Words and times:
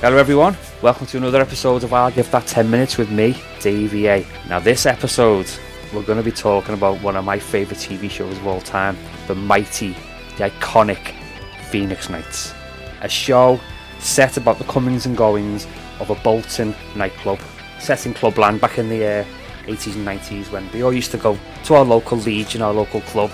Hello, 0.00 0.16
everyone. 0.16 0.56
Welcome 0.80 1.08
to 1.08 1.16
another 1.16 1.40
episode 1.40 1.82
of 1.82 1.92
I'll 1.92 2.12
Give 2.12 2.30
That 2.30 2.46
10 2.46 2.70
Minutes 2.70 2.98
with 2.98 3.10
me, 3.10 3.32
DVA. 3.58 4.24
Now, 4.48 4.60
this 4.60 4.86
episode, 4.86 5.50
we're 5.92 6.04
going 6.04 6.18
to 6.18 6.24
be 6.24 6.30
talking 6.30 6.74
about 6.74 7.02
one 7.02 7.16
of 7.16 7.24
my 7.24 7.40
favourite 7.40 7.80
TV 7.80 8.08
shows 8.08 8.36
of 8.36 8.46
all 8.46 8.60
time 8.60 8.96
the 9.26 9.34
mighty, 9.34 9.96
the 10.36 10.50
iconic 10.50 11.16
Phoenix 11.64 12.08
Nights. 12.08 12.54
A 13.00 13.08
show 13.08 13.58
set 13.98 14.36
about 14.36 14.58
the 14.58 14.64
comings 14.66 15.04
and 15.04 15.16
goings 15.16 15.66
of 15.98 16.10
a 16.10 16.14
Bolton 16.14 16.76
nightclub, 16.94 17.40
set 17.80 18.06
in 18.06 18.14
Clubland 18.14 18.60
back 18.60 18.78
in 18.78 18.88
the 18.88 19.04
uh, 19.04 19.24
80s 19.64 19.96
and 19.96 20.06
90s 20.06 20.52
when 20.52 20.70
we 20.70 20.82
all 20.82 20.92
used 20.92 21.10
to 21.10 21.18
go 21.18 21.36
to 21.64 21.74
our 21.74 21.84
local 21.84 22.18
league, 22.18 22.54
know, 22.54 22.68
our 22.68 22.72
local 22.72 23.00
club, 23.00 23.32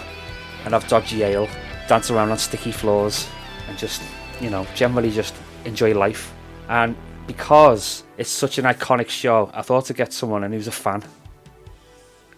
and 0.65 0.73
have 0.73 0.89
dodgy 0.89 1.25
ale, 1.25 1.47
dance 1.89 2.11
around 2.11 2.31
on 2.31 2.39
sticky 2.39 2.73
floors, 2.73 3.29
and 3.69 3.77
just, 3.77 4.01
you 4.41 4.49
know, 4.49 4.67
generally 4.75 5.11
just 5.11 5.35
enjoy 5.67 5.93
life. 5.93 6.34
And 6.69 6.97
because 7.27 8.05
it's 8.17 8.31
such 8.31 8.59
an 8.59 8.65
iconic 8.65 9.09
show, 9.09 9.51
I 9.53 9.63
thought 9.63 9.87
to 9.87 9.95
get 9.95 10.13
someone 10.13 10.45
and 10.45 10.55
who's 10.55 10.69
a 10.69 10.73
fan. 10.73 11.03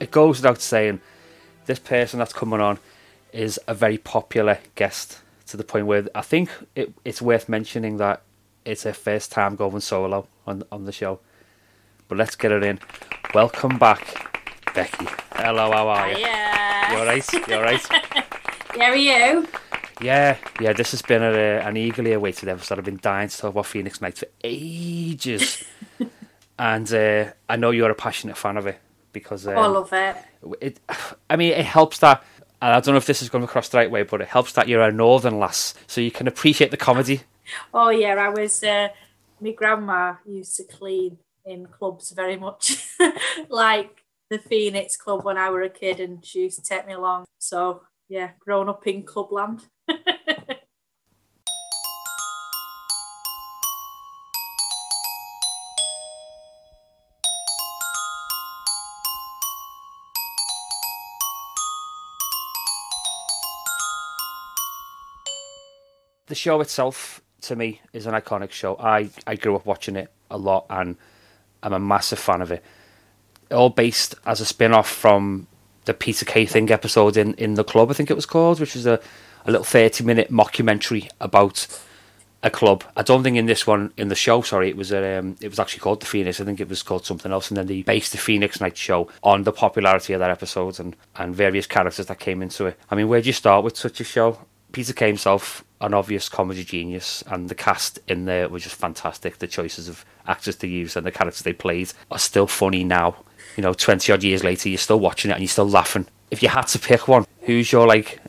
It 0.01 0.11
goes 0.11 0.39
without 0.39 0.61
saying, 0.61 1.01
this 1.67 1.79
person 1.79 2.19
that's 2.19 2.33
coming 2.33 2.61
on 2.61 2.79
is 3.33 3.59
a 3.67 3.75
very 3.75 3.99
popular 3.99 4.59
guest 4.75 5.21
to 5.49 5.57
the 5.57 5.65
point 5.65 5.87
where 5.87 6.07
I 6.15 6.23
think 6.23 6.51
it, 6.75 6.93
it's 7.05 7.21
worth 7.21 7.49
mentioning 7.49 7.97
that 7.99 8.23
it's 8.65 8.83
her 8.85 8.93
first 8.93 9.31
time 9.33 9.57
going 9.57 9.81
solo 9.81 10.27
on 10.47 10.65
on 10.73 10.85
the 10.85 10.93
show. 10.93 11.21
But 12.09 12.19
let's 12.19 12.37
get 12.37 12.53
it 12.53 12.63
in. 12.63 12.79
Welcome 13.35 13.79
back, 13.79 14.45
Becky. 14.75 15.07
Hello, 15.33 15.71
how 15.73 15.89
are 15.89 16.13
you? 16.13 16.19
Yeah. 16.19 16.93
You 16.93 16.99
alright? 16.99 17.33
You 17.33 17.55
alright? 17.55 17.87
Yeah, 18.77 18.91
are 18.91 18.97
you? 18.97 19.49
Yeah, 20.01 20.37
yeah. 20.61 20.73
This 20.73 20.91
has 20.91 21.03
been 21.03 21.23
a, 21.23 21.33
an 21.61 21.77
eagerly 21.77 22.13
awaited 22.13 22.49
episode. 22.49 22.79
I've 22.79 22.85
been 22.85 23.01
dying 23.01 23.29
to 23.29 23.37
talk 23.37 23.51
about 23.51 23.67
Phoenix 23.67 24.01
Nights 24.01 24.21
for 24.21 24.29
ages, 24.45 25.65
and 26.59 26.93
uh, 26.93 27.33
I 27.49 27.57
know 27.57 27.71
you're 27.71 27.91
a 27.91 27.95
passionate 27.95 28.37
fan 28.37 28.57
of 28.59 28.67
it 28.67 28.79
because 29.13 29.47
um, 29.47 29.55
Oh, 29.57 29.61
I 29.63 29.67
love 29.67 29.93
it. 29.93 30.17
it. 30.61 30.81
I 31.31 31.37
mean, 31.37 31.53
it 31.53 31.65
helps 31.65 31.99
that. 32.01 32.23
And 32.61 32.73
I 32.75 32.81
don't 32.81 32.95
know 32.95 32.99
if 32.99 33.07
this 33.07 33.21
is 33.23 33.29
going 33.29 33.45
across 33.45 33.69
the 33.69 33.79
right 33.79 33.91
way, 33.91 34.03
but 34.03 34.21
it 34.23 34.29
helps 34.29 34.53
that 34.53 34.67
you're 34.69 34.83
a 34.83 34.93
northern 34.93 35.39
lass, 35.39 35.75
so 35.87 36.01
you 36.01 36.11
can 36.11 36.27
appreciate 36.29 36.71
the 36.71 36.77
comedy. 36.77 37.21
Oh, 37.73 37.91
yeah, 37.91 38.15
I 38.17 38.29
was, 38.31 38.61
uh, 38.65 38.89
my 39.41 39.53
grandma 39.53 40.15
used 40.27 40.57
to 40.57 40.65
clean 40.65 41.19
in 41.45 41.67
clubs 41.67 42.11
very 42.11 42.37
much 42.37 42.85
like 43.49 44.03
the 44.31 44.39
Phoenix 44.41 44.97
Club 44.97 45.25
when 45.25 45.39
I 45.39 45.51
were 45.51 45.63
a 45.63 45.71
kid, 45.71 46.01
and 46.01 46.27
she 46.27 46.41
used 46.41 46.59
to 46.59 46.65
take 46.65 46.89
me 46.89 46.95
along. 46.95 47.27
So, 47.39 47.83
yeah, 48.09 48.31
grown 48.41 48.69
up 48.69 48.85
in 48.89 49.05
Clubland. 49.05 49.61
The 66.27 66.35
show 66.35 66.61
itself 66.61 67.23
to 67.41 67.57
me 67.57 67.81
is 67.93 68.07
an 68.07 68.15
iconic 68.15 68.51
show. 68.51 68.77
I, 68.79 69.11
I 69.27 69.37
grew 69.37 69.57
up 69.57 69.67
watching 69.67 69.97
it 69.97 70.13
a 70.31 70.37
lot 70.37 70.67
and 70.69 70.97
I'm 71.63 71.73
a 71.73 71.79
massive 71.79 72.19
fan 72.19 72.43
of 72.43 72.51
it. 72.51 72.65
All 73.51 73.71
based 73.71 74.17
as 74.27 74.41
a 74.41 74.45
spin 74.45 74.73
off 74.73 74.89
from 74.89 75.47
the 75.85 75.95
Peter 75.95 76.25
Kay 76.25 76.47
Thing 76.47 76.71
episode 76.71 77.17
in, 77.17 77.35
in 77.35 77.55
the 77.55 77.63
club, 77.63 77.91
I 77.91 77.95
think 77.95 78.11
it 78.11 78.17
was 78.17 78.27
called, 78.27 78.59
which 78.59 78.75
was 78.75 78.87
a, 78.87 79.01
a 79.47 79.51
little 79.51 79.65
30 79.65 80.05
minute 80.05 80.31
mockumentary 80.31 81.09
about 81.21 81.67
a 82.43 82.51
club. 82.51 82.85
I 82.97 83.03
don't 83.03 83.23
think 83.23 83.37
in 83.37 83.47
this 83.47 83.67
one 83.67 83.93
in 83.97 84.09
the 84.09 84.15
show, 84.15 84.43
sorry, 84.43 84.69
it 84.69 84.77
was 84.77 84.93
a, 84.93 85.19
um, 85.19 85.37
it 85.41 85.49
was 85.49 85.59
actually 85.59 85.81
called 85.81 86.01
the 86.01 86.07
Phoenix. 86.07 86.41
I 86.41 86.45
think 86.45 86.61
it 86.61 86.69
was 86.69 86.83
called 86.83 87.07
something 87.07 87.33
else, 87.33 87.49
and 87.49 87.57
then 87.57 87.67
they 87.67 87.83
based 87.83 88.13
the 88.13 88.19
Phoenix 88.19 88.61
Night 88.61 88.77
show 88.77 89.09
on 89.23 89.45
the 89.45 89.53
popularity 89.53 90.13
of 90.13 90.21
that 90.21 90.31
episode 90.31 90.79
and 90.79 90.97
and 91.17 91.35
various 91.35 91.67
characters 91.67 92.07
that 92.07 92.19
came 92.19 92.43
into 92.43 92.67
it. 92.67 92.79
I 92.91 92.95
mean, 92.95 93.09
where 93.09 93.21
do 93.21 93.27
you 93.27 93.33
start 93.33 93.65
with 93.65 93.77
such 93.77 94.01
a 94.01 94.05
show? 94.05 94.39
Peter 94.73 94.93
Kay 94.93 95.07
himself, 95.07 95.65
an 95.81 95.95
obvious 95.95 96.29
comedy 96.29 96.63
genius, 96.63 97.25
and 97.29 97.49
the 97.49 97.55
cast 97.55 97.99
in 98.09 98.27
there 98.27 98.49
was 98.49 98.65
just 98.65 98.77
fantastic. 98.77 99.39
The 99.39 99.47
choices 99.47 99.89
of 99.89 100.05
actors 100.27 100.57
to 100.57 100.67
use 100.69 100.97
and 100.97 101.07
the 101.07 101.13
characters 101.13 101.43
they 101.43 101.53
played 101.53 101.93
are 102.11 102.19
still 102.19 102.47
funny 102.47 102.85
now. 102.85 103.17
You 103.57 103.63
know, 103.63 103.73
twenty 103.73 104.13
odd 104.13 104.23
years 104.23 104.45
later, 104.45 104.69
you're 104.69 104.79
still 104.79 105.01
watching 105.01 105.31
it 105.31 105.35
and 105.35 105.43
you're 105.43 105.49
still 105.49 105.69
laughing. 105.69 106.07
If 106.31 106.43
you 106.43 106.49
had 106.49 106.67
to 106.69 106.79
pick 106.79 107.09
one, 107.09 107.25
who's 107.43 107.73
your 107.73 107.87
like 107.87 108.21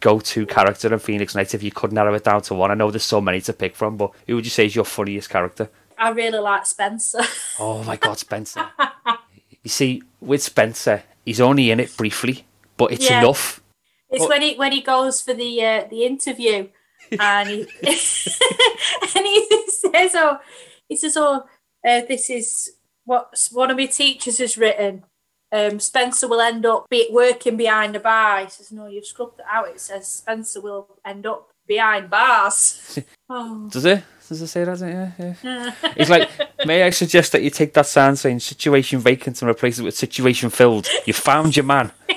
go-to 0.00 0.46
character 0.46 0.92
in 0.92 0.98
Phoenix 0.98 1.34
Nights? 1.34 1.54
If 1.54 1.62
you 1.62 1.70
could 1.70 1.92
narrow 1.92 2.14
it 2.14 2.24
down 2.24 2.42
to 2.42 2.54
one, 2.54 2.70
I 2.70 2.74
know 2.74 2.90
there's 2.90 3.02
so 3.04 3.20
many 3.20 3.40
to 3.42 3.52
pick 3.52 3.74
from, 3.76 3.96
but 3.96 4.12
who 4.26 4.36
would 4.36 4.44
you 4.44 4.50
say 4.50 4.66
is 4.66 4.74
your 4.76 4.84
funniest 4.84 5.30
character? 5.30 5.70
I 5.98 6.10
really 6.10 6.38
like 6.38 6.66
Spencer. 6.66 7.20
Oh 7.58 7.82
my 7.84 7.96
God, 7.96 8.18
Spencer! 8.18 8.68
you 9.62 9.68
see, 9.70 10.02
with 10.20 10.42
Spencer, 10.42 11.02
he's 11.24 11.40
only 11.40 11.70
in 11.70 11.78
it 11.80 11.96
briefly, 11.96 12.44
but 12.76 12.92
it's 12.92 13.08
Yeah. 13.08 13.20
enough. 13.20 13.60
It's 14.10 14.20
What- 14.20 14.30
when 14.30 14.42
he 14.42 14.54
when 14.56 14.72
he 14.72 14.80
goes 14.80 15.20
for 15.22 15.32
the 15.34 15.64
uh, 15.64 15.84
the 15.88 16.04
interview, 16.04 16.68
and 17.18 17.48
he 17.48 17.60
and 17.82 19.26
he 19.26 19.66
says, 19.68 20.12
"Oh, 20.14 20.38
he 20.88 20.96
says, 20.96 21.16
oh, 21.16 21.44
uh, 21.86 22.00
this 22.08 22.28
is 22.30 22.72
what 23.04 23.36
one 23.52 23.70
of 23.70 23.76
my 23.76 23.86
teachers 23.86 24.38
has 24.38 24.56
written. 24.58 25.04
Um, 25.52 25.78
Spencer 25.78 26.26
will 26.26 26.40
end 26.40 26.64
up 26.64 26.88
be 26.88 27.08
working 27.10 27.56
behind 27.56 27.94
the 27.94 28.00
bar." 28.00 28.40
He 28.44 28.50
says, 28.50 28.72
"No, 28.72 28.86
you've 28.86 29.06
scrubbed 29.06 29.40
it 29.40 29.46
out. 29.50 29.68
It 29.68 29.80
says 29.80 30.08
Spencer 30.08 30.60
will 30.60 30.88
end 31.04 31.26
up 31.26 31.50
behind 31.66 32.10
bars." 32.10 32.98
oh, 33.30 33.68
Does 33.70 33.84
it? 33.84 34.02
Does 34.28 34.40
it 34.40 34.46
say 34.46 34.64
that? 34.64 34.78
Yeah, 34.80 35.10
yeah. 35.42 35.74
He's 35.96 36.08
like, 36.08 36.30
may 36.64 36.84
I 36.84 36.90
suggest 36.90 37.32
that 37.32 37.42
you 37.42 37.50
take 37.50 37.74
that 37.74 37.84
sign 37.84 38.16
saying 38.16 38.40
situation 38.40 38.98
vacant 39.00 39.42
and 39.42 39.50
replace 39.50 39.78
it 39.78 39.82
with 39.82 39.94
situation 39.94 40.48
filled? 40.48 40.88
You 41.04 41.12
found 41.12 41.54
your 41.54 41.66
man. 41.66 41.92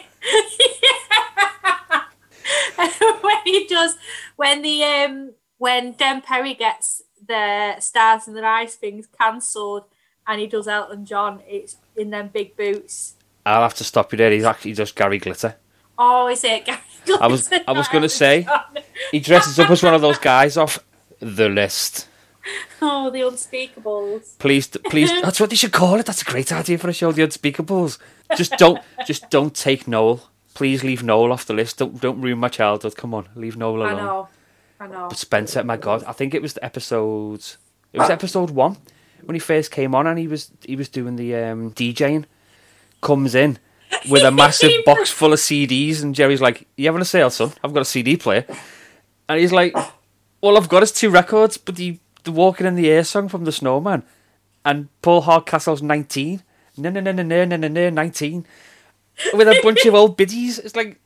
when 2.77 3.37
he 3.43 3.67
does 3.67 3.97
when 4.37 4.61
the 4.61 4.83
um 4.83 5.33
when 5.57 5.91
Den 5.93 6.21
Perry 6.21 6.53
gets 6.53 7.01
the 7.27 7.79
stars 7.79 8.27
and 8.27 8.37
the 8.37 8.45
ice 8.45 8.75
things 8.75 9.07
cancelled 9.19 9.85
and 10.27 10.39
he 10.39 10.47
does 10.47 10.67
Elton 10.67 11.05
John, 11.05 11.41
it's 11.47 11.77
in 11.95 12.11
them 12.11 12.29
big 12.31 12.55
boots. 12.55 13.15
I'll 13.45 13.61
have 13.61 13.73
to 13.75 13.83
stop 13.83 14.11
you 14.11 14.17
there. 14.17 14.31
He's 14.31 14.43
actually 14.45 14.73
just 14.73 14.95
Gary 14.95 15.19
Glitter. 15.19 15.55
Oh, 15.97 16.27
is 16.27 16.43
it? 16.43 16.65
Gary 16.65 16.79
Glitter? 17.05 17.23
I 17.23 17.27
was- 17.27 17.51
I 17.67 17.71
was 17.71 17.87
gonna 17.87 18.09
say- 18.23 18.47
He 19.11 19.19
dresses 19.19 19.59
up 19.59 19.69
as 19.69 19.83
one 19.83 19.93
of 19.93 20.01
those 20.01 20.17
guys 20.17 20.57
off 20.57 20.79
the 21.19 21.47
list. 21.49 22.07
Oh, 22.81 23.09
the 23.09 23.21
unspeakables. 23.21 24.37
Please, 24.37 24.67
please. 24.67 25.09
That's 25.23 25.39
what 25.39 25.49
they 25.49 25.55
should 25.55 25.71
call 25.71 25.95
it. 25.99 26.05
That's 26.05 26.21
a 26.21 26.25
great 26.25 26.51
idea 26.51 26.77
for 26.77 26.89
a 26.89 26.93
show. 26.93 27.11
The 27.11 27.23
Unspeakables. 27.23 27.97
Just 28.37 28.51
don't, 28.57 28.79
just 29.07 29.29
don't 29.31 29.55
take 29.55 29.87
Noel. 29.87 30.29
Please 30.53 30.83
leave 30.83 31.01
Noel 31.03 31.31
off 31.31 31.45
the 31.45 31.53
list. 31.53 31.79
Don't, 31.79 31.99
don't 31.99 32.21
ruin 32.21 32.37
my 32.37 32.49
childhood. 32.49 32.95
Come 32.95 33.13
on, 33.15 33.29
leave 33.35 33.57
Noel 33.57 33.77
alone. 33.83 33.93
I 33.93 33.95
know. 33.95 34.27
I 34.79 34.87
know. 34.87 35.07
But 35.09 35.17
Spencer, 35.17 35.63
my 35.63 35.77
God, 35.77 36.03
I 36.05 36.11
think 36.11 36.33
it 36.35 36.41
was 36.41 36.53
the 36.53 36.63
episode. 36.63 37.43
It 37.93 37.99
was 37.99 38.09
episode 38.09 38.51
one 38.51 38.77
when 39.23 39.33
he 39.35 39.39
first 39.39 39.71
came 39.71 39.95
on, 39.95 40.05
and 40.05 40.19
he 40.19 40.27
was 40.27 40.51
he 40.63 40.75
was 40.75 40.89
doing 40.89 41.15
the 41.15 41.35
um, 41.35 41.71
DJing. 41.71 42.25
Comes 43.01 43.35
in 43.35 43.59
with 44.09 44.23
a 44.23 44.31
massive 44.43 44.71
box 44.85 45.09
full 45.11 45.33
of 45.33 45.39
CDs, 45.39 46.01
and 46.01 46.15
Jerry's 46.15 46.41
like, 46.41 46.67
"You 46.77 46.87
having 46.87 47.01
a 47.01 47.05
sale, 47.05 47.29
son? 47.29 47.53
I've 47.63 47.73
got 47.73 47.81
a 47.81 47.85
CD 47.85 48.17
player." 48.17 48.45
And 49.29 49.39
he's 49.39 49.51
like, 49.51 49.75
"All 50.41 50.57
I've 50.57 50.69
got 50.69 50.83
is 50.83 50.91
two 50.91 51.09
records, 51.09 51.57
but 51.57 51.75
the 51.75 51.99
the 52.23 52.31
Walking 52.31 52.65
in 52.65 52.75
the 52.75 52.89
Air 52.89 53.03
song 53.03 53.27
from 53.29 53.45
the 53.45 53.51
Snowman, 53.51 54.03
and 54.63 54.89
Paul 55.01 55.21
Hardcastle's 55.23 55.81
19. 55.81 56.41
No, 56.77 56.89
no, 56.89 56.99
no, 56.99 57.11
no, 57.11 57.23
no, 57.23 57.45
no, 57.45 57.55
no, 57.55 57.67
no, 57.67 57.89
19." 57.89 58.45
With 59.33 59.47
a 59.47 59.59
bunch 59.63 59.85
of 59.85 59.93
old 59.93 60.17
biddies. 60.17 60.59
It's 60.59 60.75
like 60.75 60.99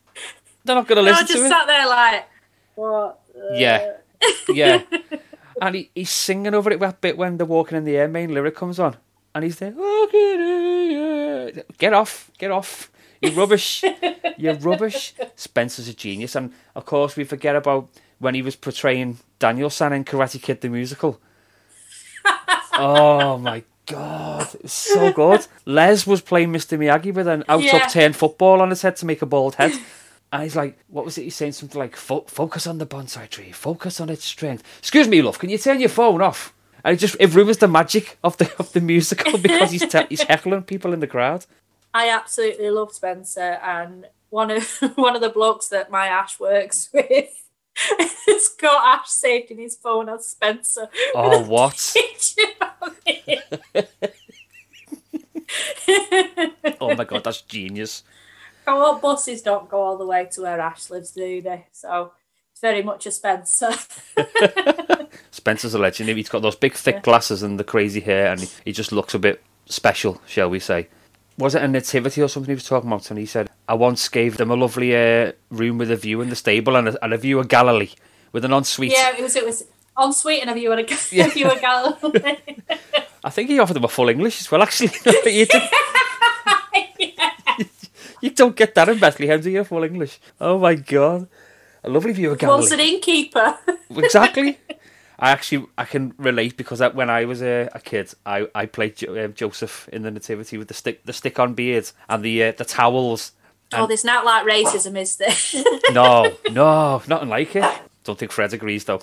they're 0.64 0.76
not 0.76 0.88
going 0.88 1.04
to 1.04 1.10
I 1.10 1.12
listen 1.12 1.28
just 1.28 1.40
to 1.40 1.46
it. 1.46 1.50
sat 1.50 1.68
there 1.68 1.88
like, 1.88 2.28
what? 2.76 3.20
Uh, 3.36 3.54
Yeah. 3.54 3.92
Yeah. 4.50 4.82
and 5.62 5.76
he, 5.76 5.92
he's 5.96 6.10
singing 6.10 6.54
over 6.54 6.72
it 6.72 6.80
that 6.80 7.00
bit 7.02 7.18
when 7.18 7.38
the 7.38 7.46
Walking 7.46 7.78
in 7.78 7.86
the 7.86 7.96
Air 7.98 8.08
main 8.08 8.34
lyric 8.34 8.56
comes 8.56 8.80
on. 8.80 8.98
And 9.36 9.44
he's 9.44 9.58
there, 9.60 9.72
Walking 9.72 10.20
in 10.20 10.40
the 11.56 11.66
Get 11.78 11.94
off, 11.94 12.32
get 12.38 12.52
off. 12.52 12.92
You're 13.22 13.34
rubbish. 13.34 13.84
You're 14.38 14.56
rubbish. 14.56 15.14
Spencer's 15.36 15.88
a 15.88 15.94
genius. 15.94 16.36
And 16.36 16.54
of 16.76 16.86
course, 16.86 17.16
we 17.16 17.24
forget 17.26 17.56
about 17.56 17.90
when 18.20 18.34
he 18.34 18.42
was 18.42 18.56
portraying 18.56 19.20
Daniel 19.40 19.70
San 19.70 19.94
in 19.94 20.04
Karate 20.06 20.42
Kid 20.42 20.62
the 20.62 20.70
musical. 20.70 21.20
oh 22.74 23.38
my 23.38 23.64
god, 23.86 24.48
so 24.70 25.12
good. 25.12 25.46
Les 25.66 26.08
was 26.08 26.22
playing 26.22 26.52
Mr. 26.54 26.78
Miyagi 26.78 27.14
with 27.14 27.28
an 27.28 27.44
out 27.50 27.62
Yeah. 27.64 27.78
upturned 27.78 28.16
football 28.16 28.62
on 28.62 28.70
his 28.70 28.82
head 28.82 28.96
to 28.98 29.06
make 29.06 29.22
a 29.22 29.26
bald 29.26 29.56
head. 29.56 29.74
And 30.32 30.44
he's 30.44 30.56
like, 30.56 30.78
what 30.88 31.06
was 31.06 31.18
it? 31.18 31.24
He's 31.24 31.36
saying 31.36 31.54
something 31.54 31.80
like, 31.80 31.96
focus 31.96 32.68
on 32.68 32.78
the 32.78 32.86
bonsai 32.86 33.28
tree, 33.30 33.52
focus 33.52 34.00
on 34.00 34.10
its 34.10 34.24
strength. 34.26 34.64
Excuse 34.80 35.08
me, 35.08 35.22
love, 35.22 35.40
can 35.40 35.50
you 35.50 35.58
turn 35.58 35.80
your 35.80 35.90
phone 35.90 36.22
off? 36.22 36.54
And 36.84 36.96
it 36.96 37.00
just 37.00 37.16
it 37.20 37.34
ruins 37.34 37.58
the 37.58 37.68
magic 37.68 38.18
of 38.24 38.38
the 38.38 38.52
of 38.60 38.72
the 38.74 38.82
musical 38.82 39.38
because 39.42 39.72
he's 39.72 39.88
te- 39.88 40.08
he's 40.10 40.24
heckling 40.24 40.64
people 40.64 40.94
in 40.94 41.00
the 41.00 41.08
crowd. 41.08 41.46
I 41.94 42.10
absolutely 42.10 42.70
love 42.70 42.94
Spencer, 42.94 43.60
and 43.64 44.08
one 44.30 44.52
of 44.52 44.68
one 44.96 45.16
of 45.16 45.22
the 45.22 45.30
blokes 45.30 45.68
that 45.70 45.92
my 45.92 46.08
Ash 46.08 46.40
works 46.40 46.90
with 46.94 47.36
it's 48.28 48.56
got 48.56 49.00
Ash 49.00 49.10
saved 49.10 49.52
in 49.52 49.58
his 49.58 49.76
phone 49.76 50.10
as 50.10 50.28
Spencer. 50.28 50.90
Oh, 51.16 51.44
what? 51.44 51.96
oh 56.80 56.96
my 56.96 57.04
god, 57.06 57.24
that's 57.24 57.42
genius. 57.42 58.04
Our 58.68 59.00
buses 59.00 59.42
don't 59.42 59.70
go 59.70 59.82
all 59.82 59.98
the 59.98 60.06
way 60.06 60.28
to 60.32 60.42
where 60.42 60.60
Ash 60.60 60.90
lives, 60.90 61.12
do 61.12 61.42
they? 61.42 61.68
So 61.72 62.12
it's 62.52 62.62
very 62.62 62.84
much 62.84 63.06
a 63.06 63.12
Spencer. 63.12 63.72
Spencer's 65.32 65.74
a 65.74 65.80
legend. 65.80 66.10
He's 66.10 66.30
got 66.30 66.42
those 66.42 66.56
big, 66.56 66.74
thick 66.74 67.04
glasses 67.04 67.44
and 67.44 67.60
the 67.60 67.64
crazy 67.64 68.02
hair, 68.02 68.32
and 68.32 68.42
he 68.66 68.72
just 68.72 68.92
looks 68.92 69.14
a 69.14 69.20
bit 69.20 69.42
special, 69.66 70.22
shall 70.26 70.50
we 70.50 70.60
say. 70.60 70.88
Was 71.38 71.56
it 71.56 71.62
a 71.62 71.68
nativity 71.68 72.22
or 72.22 72.28
something 72.28 72.50
he 72.50 72.56
was 72.56 72.68
talking 72.68 72.90
about? 72.90 73.10
And 73.10 73.20
he 73.20 73.26
said, 73.26 73.50
I 73.68 73.76
once 73.76 74.10
gave 74.10 74.38
them 74.38 74.52
a 74.52 74.56
lovely 74.56 74.96
uh, 74.96 75.32
room 75.50 75.78
with 75.78 75.90
a 75.90 75.96
view 75.96 76.20
in 76.22 76.30
the 76.30 76.36
stable 76.36 76.76
and 76.76 76.90
a, 76.90 77.04
and 77.04 77.14
a 77.14 77.18
view 77.18 77.40
of 77.40 77.48
Galilee 77.48 77.92
with 78.32 78.44
an 78.44 78.52
ensuite. 78.52 78.92
Yeah, 78.92 79.16
it 79.16 79.22
was 79.22 79.36
it 79.36 79.46
was 79.46 79.64
ensuite 79.98 80.42
and 80.42 80.50
a 80.50 80.54
view 80.54 80.72
of, 80.72 80.80
a, 80.80 81.16
yeah. 81.16 81.26
a 81.28 81.30
view 81.30 81.50
of 81.50 81.62
Galilee. 81.62 82.36
I 83.24 83.30
think 83.30 83.50
he 83.50 83.60
offered 83.60 83.76
them 83.76 83.84
a 83.84 83.88
full 83.88 84.10
English 84.10 84.42
as 84.42 84.52
well, 84.52 84.62
actually. 84.64 84.92
you, 85.26 85.46
you 88.22 88.30
don't 88.32 88.56
get 88.56 88.74
that 88.76 88.90
in 88.90 89.00
Bethlehem, 89.00 89.42
do 89.42 89.50
you? 89.50 89.62
A 89.62 89.66
full 89.66 89.84
English. 89.84 90.20
Oh 90.40 90.58
my 90.58 90.76
god. 90.76 91.28
A 91.84 91.90
lovely 91.90 92.14
view 92.14 92.32
of 92.32 92.38
Galilee. 92.38 92.62
Was 92.62 92.72
an 92.72 92.80
innkeeper. 92.80 93.58
exactly. 93.92 94.58
I 95.20 95.32
actually 95.32 95.68
I 95.78 95.86
can 95.86 96.14
relate 96.18 96.58
because 96.58 96.82
when 96.94 97.10
I 97.10 97.26
was 97.26 97.42
a, 97.42 97.70
a 97.74 97.80
kid, 97.80 98.14
I, 98.26 98.48
I 98.56 98.66
played 98.66 98.98
jo- 98.98 99.16
uh, 99.16 99.28
Joseph 99.28 99.90
in 99.92 100.04
the 100.04 100.12
Nativity 100.12 100.58
with 100.58 100.70
the 100.70 100.74
stick 100.74 101.04
the 101.06 101.14
stick 101.14 101.40
on 101.40 101.54
beard 101.54 101.92
and 102.08 102.24
the 102.24 102.44
uh, 102.44 102.52
the 102.54 102.66
towels. 102.66 103.34
Oh, 103.74 103.86
there's 103.86 104.06
not 104.06 104.26
like 104.26 104.46
racism, 104.46 104.98
is 104.98 105.18
there? 105.18 105.64
no, 105.92 106.36
no, 106.52 107.04
nothing 107.08 107.30
like 107.30 107.56
it. 107.56 107.66
Don't 108.04 108.18
think 108.18 108.32
Fred 108.32 108.54
agrees 108.54 108.86
though. 108.86 109.02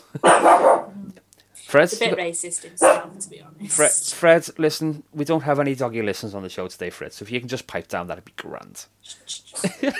Fred, 1.66 1.92
a 1.92 1.96
bit 1.96 2.16
racist 2.16 2.62
himself, 2.62 3.18
to 3.18 3.28
be 3.28 3.42
honest. 3.42 3.76
Fred, 3.76 3.92
Fred, 3.92 4.58
listen, 4.58 5.02
we 5.12 5.24
don't 5.24 5.42
have 5.42 5.58
any 5.58 5.74
doggy 5.74 6.00
listens 6.00 6.32
on 6.32 6.44
the 6.44 6.48
show 6.48 6.68
today, 6.68 6.90
Fred. 6.90 7.12
So 7.12 7.24
if 7.24 7.30
you 7.32 7.40
can 7.40 7.48
just 7.48 7.66
pipe 7.66 7.88
down, 7.88 8.06
that'd 8.06 8.24
be 8.24 8.32
grand. 8.36 8.86
but 9.80 9.96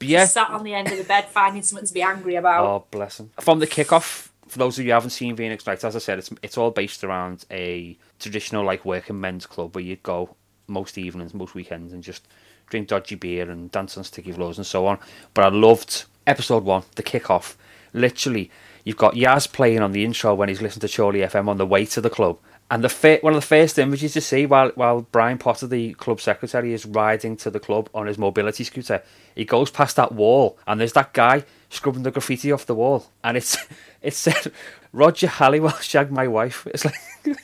yeah, 0.00 0.26
sat 0.26 0.50
on 0.50 0.64
the 0.64 0.74
end 0.74 0.92
of 0.92 0.98
the 0.98 1.04
bed 1.04 1.28
finding 1.30 1.62
something 1.62 1.86
to 1.86 1.94
be 1.94 2.02
angry 2.02 2.34
about. 2.34 2.66
Oh, 2.66 2.84
bless 2.90 3.18
him. 3.18 3.30
From 3.40 3.58
the 3.58 3.66
kickoff, 3.66 4.28
for 4.58 4.64
those 4.64 4.78
of 4.78 4.84
you 4.84 4.90
who 4.90 4.94
haven't 4.94 5.10
seen 5.10 5.36
Phoenix 5.36 5.64
Nights, 5.66 5.84
as 5.84 5.94
I 5.94 6.00
said, 6.00 6.18
it's 6.18 6.30
it's 6.42 6.58
all 6.58 6.72
based 6.72 7.04
around 7.04 7.44
a 7.50 7.96
traditional 8.18 8.64
like 8.64 8.84
working 8.84 9.20
men's 9.20 9.46
club 9.46 9.74
where 9.74 9.84
you'd 9.84 10.02
go 10.02 10.34
most 10.66 10.98
evenings, 10.98 11.32
most 11.32 11.54
weekends, 11.54 11.92
and 11.92 12.02
just 12.02 12.26
drink 12.68 12.88
dodgy 12.88 13.14
beer 13.14 13.48
and 13.48 13.70
dance 13.70 13.96
on 13.96 14.02
sticky 14.02 14.32
floors 14.32 14.58
and 14.58 14.66
so 14.66 14.86
on. 14.86 14.98
But 15.32 15.44
I 15.44 15.48
loved 15.48 16.06
episode 16.26 16.64
one, 16.64 16.82
the 16.96 17.04
kickoff. 17.04 17.54
Literally, 17.92 18.50
you've 18.82 18.96
got 18.96 19.14
Yaz 19.14 19.50
playing 19.50 19.80
on 19.80 19.92
the 19.92 20.04
intro 20.04 20.34
when 20.34 20.48
he's 20.48 20.60
listening 20.60 20.88
to 20.88 20.96
Chorley 20.96 21.20
FM 21.20 21.48
on 21.48 21.56
the 21.56 21.66
way 21.66 21.86
to 21.86 22.00
the 22.00 22.10
club. 22.10 22.38
And 22.68 22.82
the 22.82 23.18
one 23.22 23.34
of 23.34 23.40
the 23.40 23.46
first 23.46 23.78
images 23.78 24.16
you 24.16 24.20
see 24.20 24.44
while 24.44 24.70
while 24.74 25.02
Brian 25.12 25.38
Potter, 25.38 25.68
the 25.68 25.94
club 25.94 26.20
secretary, 26.20 26.72
is 26.72 26.84
riding 26.84 27.36
to 27.38 27.50
the 27.50 27.60
club 27.60 27.88
on 27.94 28.08
his 28.08 28.18
mobility 28.18 28.64
scooter, 28.64 29.04
he 29.36 29.44
goes 29.44 29.70
past 29.70 29.94
that 29.96 30.12
wall 30.12 30.58
and 30.66 30.80
there's 30.80 30.94
that 30.94 31.12
guy 31.12 31.44
scrubbing 31.70 32.02
the 32.02 32.10
graffiti 32.10 32.52
off 32.52 32.66
the 32.66 32.74
wall, 32.74 33.06
and 33.22 33.36
it's 33.36 33.56
it 34.02 34.14
said 34.14 34.52
Roger 34.92 35.28
Halliwell 35.28 35.78
shagged 35.78 36.10
my 36.10 36.28
wife. 36.28 36.66
It's 36.66 36.84
like. 36.84 36.94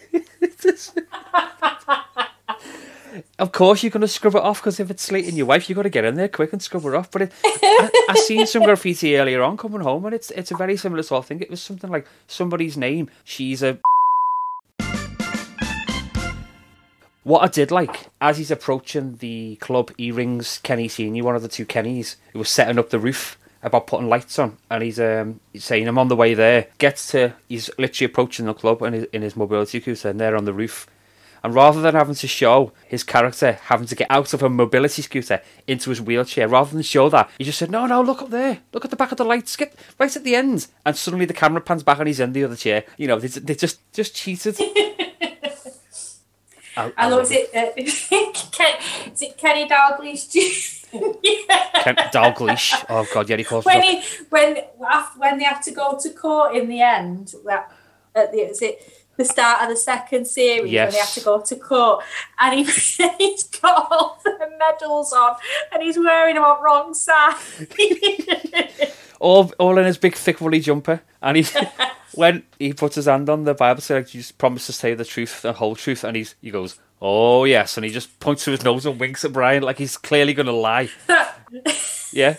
of 3.39 3.53
course, 3.53 3.83
you're 3.83 3.91
going 3.91 4.01
to 4.01 4.09
scrub 4.09 4.35
it 4.35 4.43
off 4.43 4.61
because 4.61 4.81
if 4.81 4.91
it's 4.91 5.03
slating 5.03 5.37
your 5.37 5.47
wife, 5.47 5.69
you've 5.69 5.77
got 5.77 5.83
to 5.83 5.91
get 5.91 6.05
in 6.05 6.15
there 6.15 6.29
quick 6.29 6.53
and 6.53 6.63
scrub 6.63 6.85
her 6.85 6.97
off. 6.97 7.11
But 7.11 7.23
it, 7.23 7.33
I, 7.45 8.07
I 8.11 8.15
seen 8.17 8.47
some 8.47 8.65
graffiti 8.65 9.17
earlier 9.17 9.43
on 9.43 9.57
coming 9.57 9.81
home, 9.81 10.05
and 10.07 10.15
it's 10.15 10.31
it's 10.33 10.51
a 10.51 10.57
very 10.57 10.77
similar 10.77 11.03
sort 11.03 11.21
of 11.21 11.27
thing. 11.27 11.41
It 11.41 11.51
was 11.51 11.63
something 11.63 11.91
like 11.91 12.07
somebody's 12.27 12.77
name. 12.77 13.09
She's 13.25 13.63
a 13.63 13.79
What 17.25 17.41
I 17.41 17.49
did 17.49 17.71
like, 17.71 18.09
as 18.21 18.37
he's 18.37 18.51
approaching 18.51 19.17
the 19.17 19.57
club, 19.57 19.91
he 19.97 20.13
rings 20.13 20.61
Kenny 20.63 20.89
Senior, 20.89 21.25
one 21.25 21.35
of 21.35 21.41
the 21.41 21.49
two 21.49 21.65
Kennys, 21.65 22.17
who 22.35 22.39
was 22.39 22.51
setting 22.51 22.79
up 22.79 22.91
the 22.91 22.99
roof 22.99 23.39
about 23.65 23.87
putting 23.87 24.09
lights 24.09 24.39
on, 24.39 24.57
and 24.71 24.83
he's 24.83 25.01
um 25.01 25.41
he's 25.53 25.65
saying 25.65 25.89
I'm 25.89 25.99
on 25.99 26.09
the 26.09 26.17
way 26.17 26.35
there. 26.35 26.69
Gets 26.79 27.11
to 27.13 27.35
he's 27.49 27.71
literally 27.79 28.13
approaching 28.13 28.47
the 28.47 28.55
club 28.55 28.83
and 28.83 29.07
in 29.13 29.23
his 29.23 29.37
mobility 29.37 29.81
scooter, 29.81 30.11
and 30.11 30.21
there 30.21 30.37
on 30.37 30.45
the 30.45 30.53
roof. 30.53 30.87
And 31.43 31.55
rather 31.55 31.83
than 31.83 31.95
having 31.95 32.15
to 32.15 32.27
show 32.27 32.73
his 32.87 33.03
character 33.03 33.53
having 33.65 33.87
to 33.89 33.95
get 33.95 34.11
out 34.11 34.33
of 34.33 34.43
a 34.43 34.49
mobility 34.49 35.03
scooter 35.03 35.43
into 35.67 35.91
his 35.91 36.01
wheelchair, 36.01 36.49
rather 36.49 36.73
than 36.73 36.83
show 36.83 37.11
that, 37.11 37.31
he 37.37 37.45
just 37.45 37.59
said, 37.59 37.71
"No, 37.71 37.85
no, 37.87 38.01
look 38.01 38.23
up 38.23 38.31
there, 38.31 38.61
look 38.73 38.85
at 38.85 38.91
the 38.91 38.97
back 38.97 39.13
of 39.13 39.19
the 39.19 39.25
lights, 39.25 39.57
get 39.57 39.75
right 39.99 40.15
at 40.15 40.25
the 40.25 40.37
end." 40.37 40.69
And 40.87 40.97
suddenly 40.97 41.27
the 41.27 41.35
camera 41.35 41.61
pans 41.61 41.83
back 41.83 41.99
and 41.99 42.07
he's 42.07 42.21
in 42.21 42.33
the 42.33 42.45
other 42.45 42.57
chair. 42.57 42.85
You 42.97 43.09
know, 43.09 43.19
they, 43.19 43.29
they 43.29 43.55
just 43.55 43.81
just 43.93 44.15
cheated. 44.15 44.59
I, 46.77 46.93
I 46.97 47.09
love 47.09 47.29
it. 47.31 47.51
Uh, 47.55 47.71
is 47.77 49.23
it 49.23 49.37
Kenny 49.37 49.69
Dalglish? 49.69 50.85
yeah. 50.93 51.71
Ken 51.83 51.97
Dalglish. 52.13 52.85
Oh 52.89 53.07
God, 53.13 53.29
yeah, 53.29 53.37
he 53.37 53.45
calls 53.45 53.65
when 53.65 53.83
he 53.83 54.03
when 54.31 54.57
when 55.17 55.39
they 55.39 55.45
have 55.45 55.63
to 55.65 55.71
go 55.71 55.99
to 56.01 56.11
court 56.11 56.57
in 56.57 56.69
the 56.69 56.81
end. 56.81 57.35
At 58.17 58.33
the 58.33 58.39
is 58.39 58.63
it 58.63 59.05
the 59.17 59.25
start 59.25 59.63
of 59.63 59.69
the 59.69 59.77
second 59.77 60.27
series 60.27 60.71
yes. 60.71 60.87
when 60.87 60.93
they 60.93 60.99
have 60.99 61.15
to 61.15 61.21
go 61.21 61.41
to 61.41 61.57
court 61.57 62.05
and 62.41 62.55
he, 62.59 62.65
he's 63.19 63.45
got 63.45 63.87
all 63.91 64.21
the 64.25 64.51
medals 64.59 65.13
on 65.13 65.37
and 65.73 65.83
he's 65.83 65.97
wearing 65.97 66.35
them 66.35 66.45
on 66.45 66.63
wrong 66.63 66.95
side. 66.95 67.37
All 69.25 69.51
all 69.59 69.79
in 69.79 69.87
his 69.87 69.97
big 69.99 70.15
thick 70.15 70.41
woolly 70.41 70.61
jumper 70.61 71.01
and 71.23 71.39
he's 71.39 71.57
when 72.13 72.45
he 72.59 72.73
puts 72.83 72.97
his 72.97 73.07
hand 73.07 73.29
on 73.29 73.45
the 73.45 73.55
Bible, 73.55 73.81
says, 73.81 74.05
like, 74.05 74.15
"You 74.15 74.21
just 74.21 74.39
promise 74.39 74.67
to 74.67 74.73
say 74.73 74.95
the 74.95 75.05
truth, 75.05 75.43
the 75.43 75.55
whole 75.55 75.75
truth," 75.75 76.05
and 76.05 76.17
he's 76.17 76.35
he 76.41 76.51
goes, 76.51 76.79
"Oh 77.01 77.45
yes," 77.45 77.77
and 77.77 77.85
he 77.85 77.91
just 77.91 78.21
points 78.21 78.45
to 78.45 78.51
his 78.53 78.63
nose 78.63 78.87
and 78.87 79.01
winks 79.01 79.25
at 79.25 79.33
Brian 79.33 79.63
like 79.63 79.79
he's 79.79 79.97
clearly 79.97 80.35
going 80.35 80.47
to 80.47 80.53
lie. 80.53 80.91
yeah. 82.13 82.37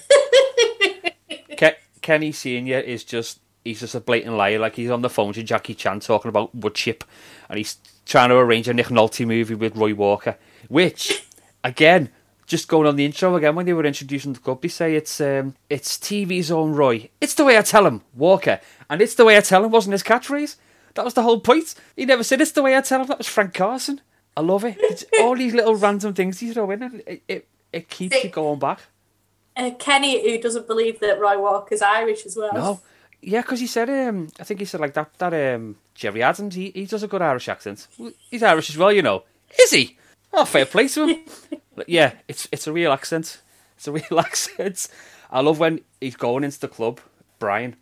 Ke- 1.57 1.79
Kenny 2.01 2.31
Senior 2.31 2.79
is 2.79 3.03
just 3.03 3.39
he's 3.63 3.79
just 3.79 3.95
a 3.95 3.99
blatant 3.99 4.37
liar. 4.37 4.59
Like 4.59 4.75
he's 4.75 4.91
on 4.91 5.01
the 5.01 5.09
phone 5.09 5.33
to 5.33 5.43
Jackie 5.43 5.75
Chan 5.75 6.01
talking 6.01 6.29
about 6.29 6.53
wood 6.53 6.75
chip, 6.75 7.03
and 7.49 7.57
he's 7.57 7.77
trying 8.05 8.29
to 8.29 8.35
arrange 8.35 8.67
a 8.67 8.73
Nick 8.73 8.87
Nolte 8.87 9.25
movie 9.25 9.55
with 9.55 9.75
Roy 9.75 9.95
Walker, 9.95 10.37
which 10.69 11.25
again 11.63 12.09
just 12.45 12.67
going 12.67 12.87
on 12.87 12.95
the 12.95 13.05
intro 13.05 13.35
again 13.35 13.55
when 13.55 13.65
they 13.65 13.73
were 13.73 13.85
introducing 13.85 14.33
the 14.33 14.39
club, 14.39 14.61
they 14.61 14.67
say 14.67 14.95
it's 14.95 15.19
um, 15.19 15.55
it's 15.69 15.97
TV's 15.97 16.51
own 16.51 16.73
Roy. 16.73 17.09
It's 17.21 17.33
the 17.33 17.45
way 17.45 17.57
I 17.57 17.61
tell 17.61 17.85
him, 17.85 18.01
Walker, 18.13 18.59
and 18.89 19.01
it's 19.01 19.15
the 19.15 19.25
way 19.25 19.37
I 19.37 19.41
tell 19.41 19.63
him 19.63 19.71
wasn't 19.71 19.93
his 19.93 20.03
catchphrase. 20.03 20.55
That 20.93 21.05
was 21.05 21.13
the 21.13 21.23
whole 21.23 21.39
point. 21.39 21.75
He 21.95 22.05
never 22.05 22.23
said 22.23 22.41
it's 22.41 22.51
the 22.51 22.63
way 22.63 22.77
I 22.77 22.81
tell 22.81 23.01
him. 23.01 23.07
That 23.07 23.17
was 23.17 23.27
Frank 23.27 23.53
Carson. 23.53 24.01
I 24.37 24.41
love 24.41 24.63
it. 24.63 24.77
It's 24.79 25.05
all 25.19 25.35
these 25.35 25.53
little 25.53 25.75
random 25.75 26.13
things 26.13 26.41
you 26.41 26.53
throw 26.53 26.71
in, 26.71 26.83
and 26.83 27.03
it 27.07 27.23
it, 27.27 27.47
it 27.73 27.89
keeps 27.89 28.23
you 28.23 28.29
going 28.29 28.59
back. 28.59 28.81
Uh, 29.57 29.71
Kenny, 29.79 30.21
who 30.29 30.41
doesn't 30.41 30.67
believe 30.67 30.99
that 30.99 31.19
Roy 31.19 31.39
Walker's 31.39 31.81
Irish 31.81 32.25
as 32.25 32.35
well. 32.35 32.53
No, 32.53 32.81
yeah, 33.21 33.41
because 33.41 33.59
he 33.59 33.67
said, 33.67 33.89
um, 33.89 34.27
I 34.39 34.43
think 34.43 34.59
he 34.59 34.65
said 34.65 34.81
like 34.81 34.93
that. 34.93 35.13
That 35.17 35.55
um, 35.55 35.77
Gerry 35.95 36.21
Adams, 36.21 36.55
he, 36.55 36.71
he 36.71 36.85
does 36.85 37.03
a 37.03 37.07
good 37.07 37.21
Irish 37.21 37.49
accent. 37.49 37.87
He's 38.29 38.43
Irish 38.43 38.69
as 38.69 38.77
well, 38.77 38.91
you 38.91 39.01
know. 39.01 39.23
Is 39.59 39.71
he? 39.71 39.97
Oh, 40.37 40.43
fair 40.43 40.65
play 40.65 40.89
to 40.89 41.07
him. 41.07 41.19
yeah, 41.87 42.11
it's 42.27 42.47
it's 42.51 42.67
a 42.67 42.73
real 42.73 42.91
accent. 42.91 43.41
It's 43.77 43.87
a 43.87 43.91
real 43.93 44.19
accent. 44.19 44.89
I 45.31 45.39
love 45.39 45.59
when 45.59 45.79
he's 46.01 46.17
going 46.17 46.43
into 46.43 46.59
the 46.59 46.67
club, 46.67 46.99
Brian, 47.39 47.77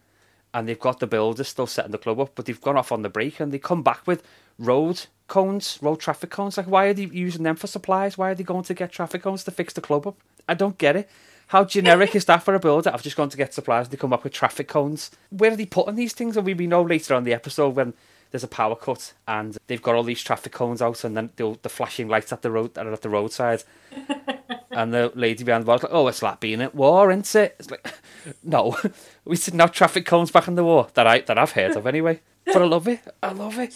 and 0.54 0.68
they've 0.68 0.80
got 0.80 1.00
the 1.00 1.08
builders 1.08 1.48
still 1.48 1.66
setting 1.68 1.92
the 1.92 1.98
club 1.98 2.20
up, 2.20 2.32
but 2.36 2.46
they've 2.46 2.62
gone 2.62 2.78
off 2.78 2.92
on 2.92 3.02
the 3.02 3.10
break 3.10 3.40
and 3.40 3.52
they 3.52 3.58
come 3.58 3.82
back 3.82 4.06
with 4.06 4.24
road 4.60 5.08
cones, 5.28 5.80
road 5.82 6.00
traffic 6.00 6.30
cones. 6.30 6.58
Like, 6.58 6.68
why 6.68 6.86
are 6.86 6.94
they 6.94 7.06
using 7.06 7.42
them 7.42 7.56
for 7.56 7.66
supplies? 7.66 8.20
Why 8.20 8.30
are 8.30 8.36
they 8.36 8.44
going 8.44 8.64
to 8.66 8.74
get 8.76 8.92
traffic 8.92 9.24
cones 9.24 9.44
to 9.46 9.52
fix 9.52 9.74
the 9.74 9.82
club 9.82 10.06
up? 10.06 10.18
I 10.48 10.54
don't 10.54 10.78
get 10.78 10.96
it. 10.96 11.10
How 11.48 11.66
generic 11.66 12.16
is 12.16 12.26
that 12.26 12.44
for 12.44 12.54
a 12.54 12.60
builder? 12.60 12.92
I've 12.94 13.04
just 13.04 13.18
gone 13.18 13.30
to 13.30 13.38
get 13.38 13.54
supplies 13.54 13.88
and 13.88 13.94
they 13.94 13.98
come 13.98 14.14
up 14.14 14.24
with 14.24 14.34
traffic 14.34 14.68
cones. 14.68 15.12
Where 15.30 15.52
are 15.52 15.56
they 15.56 15.66
putting 15.66 15.96
these 15.96 16.14
things? 16.14 16.38
And 16.38 16.46
we, 16.46 16.54
we 16.54 16.68
know 16.68 16.84
later 16.84 17.16
on 17.16 17.24
the 17.24 17.34
episode 17.34 17.76
when 17.76 17.94
there's 18.34 18.44
a 18.44 18.48
power 18.48 18.76
cut 18.76 19.14
and 19.28 19.60
they've 19.68 19.84
got 19.84 19.94
all 19.94 20.02
these 20.02 20.24
traffic 20.24 20.52
cones 20.52 20.82
out 20.82 21.04
and 21.04 21.16
then 21.16 21.30
the, 21.36 21.56
the 21.62 21.70
flashing 21.70 22.08
lights 22.08 22.34
at 22.34 22.42
the 22.42 22.50
road 22.50 22.76
at 22.76 23.02
the 23.04 23.10
roadside. 23.10 23.64
and 24.72 24.92
the 24.92 25.12
lady 25.14 25.44
behind 25.44 25.62
the 25.62 25.66
bar 25.68 25.78
like, 25.78 25.92
"Oh, 25.92 26.08
it's 26.08 26.24
like 26.24 26.40
being 26.40 26.60
at 26.60 26.74
war, 26.74 27.12
isn't 27.12 27.36
it?" 27.36 27.56
It's 27.60 27.70
like, 27.70 27.94
no, 28.44 28.76
we 29.26 29.38
didn't 29.38 29.60
have 29.60 29.72
traffic 29.72 30.08
cones 30.08 30.32
back 30.32 30.48
in 30.48 30.56
the 30.56 30.64
war 30.64 30.88
that 30.96 31.06
I 31.06 31.20
that 31.22 31.38
I've 31.38 31.52
heard 31.52 31.76
of 31.76 31.86
anyway. 31.86 32.22
But 32.44 32.64
I 32.64 32.66
love 32.66 32.88
it. 32.88 33.02
I 33.22 33.34
love 33.34 33.60
it. 33.60 33.76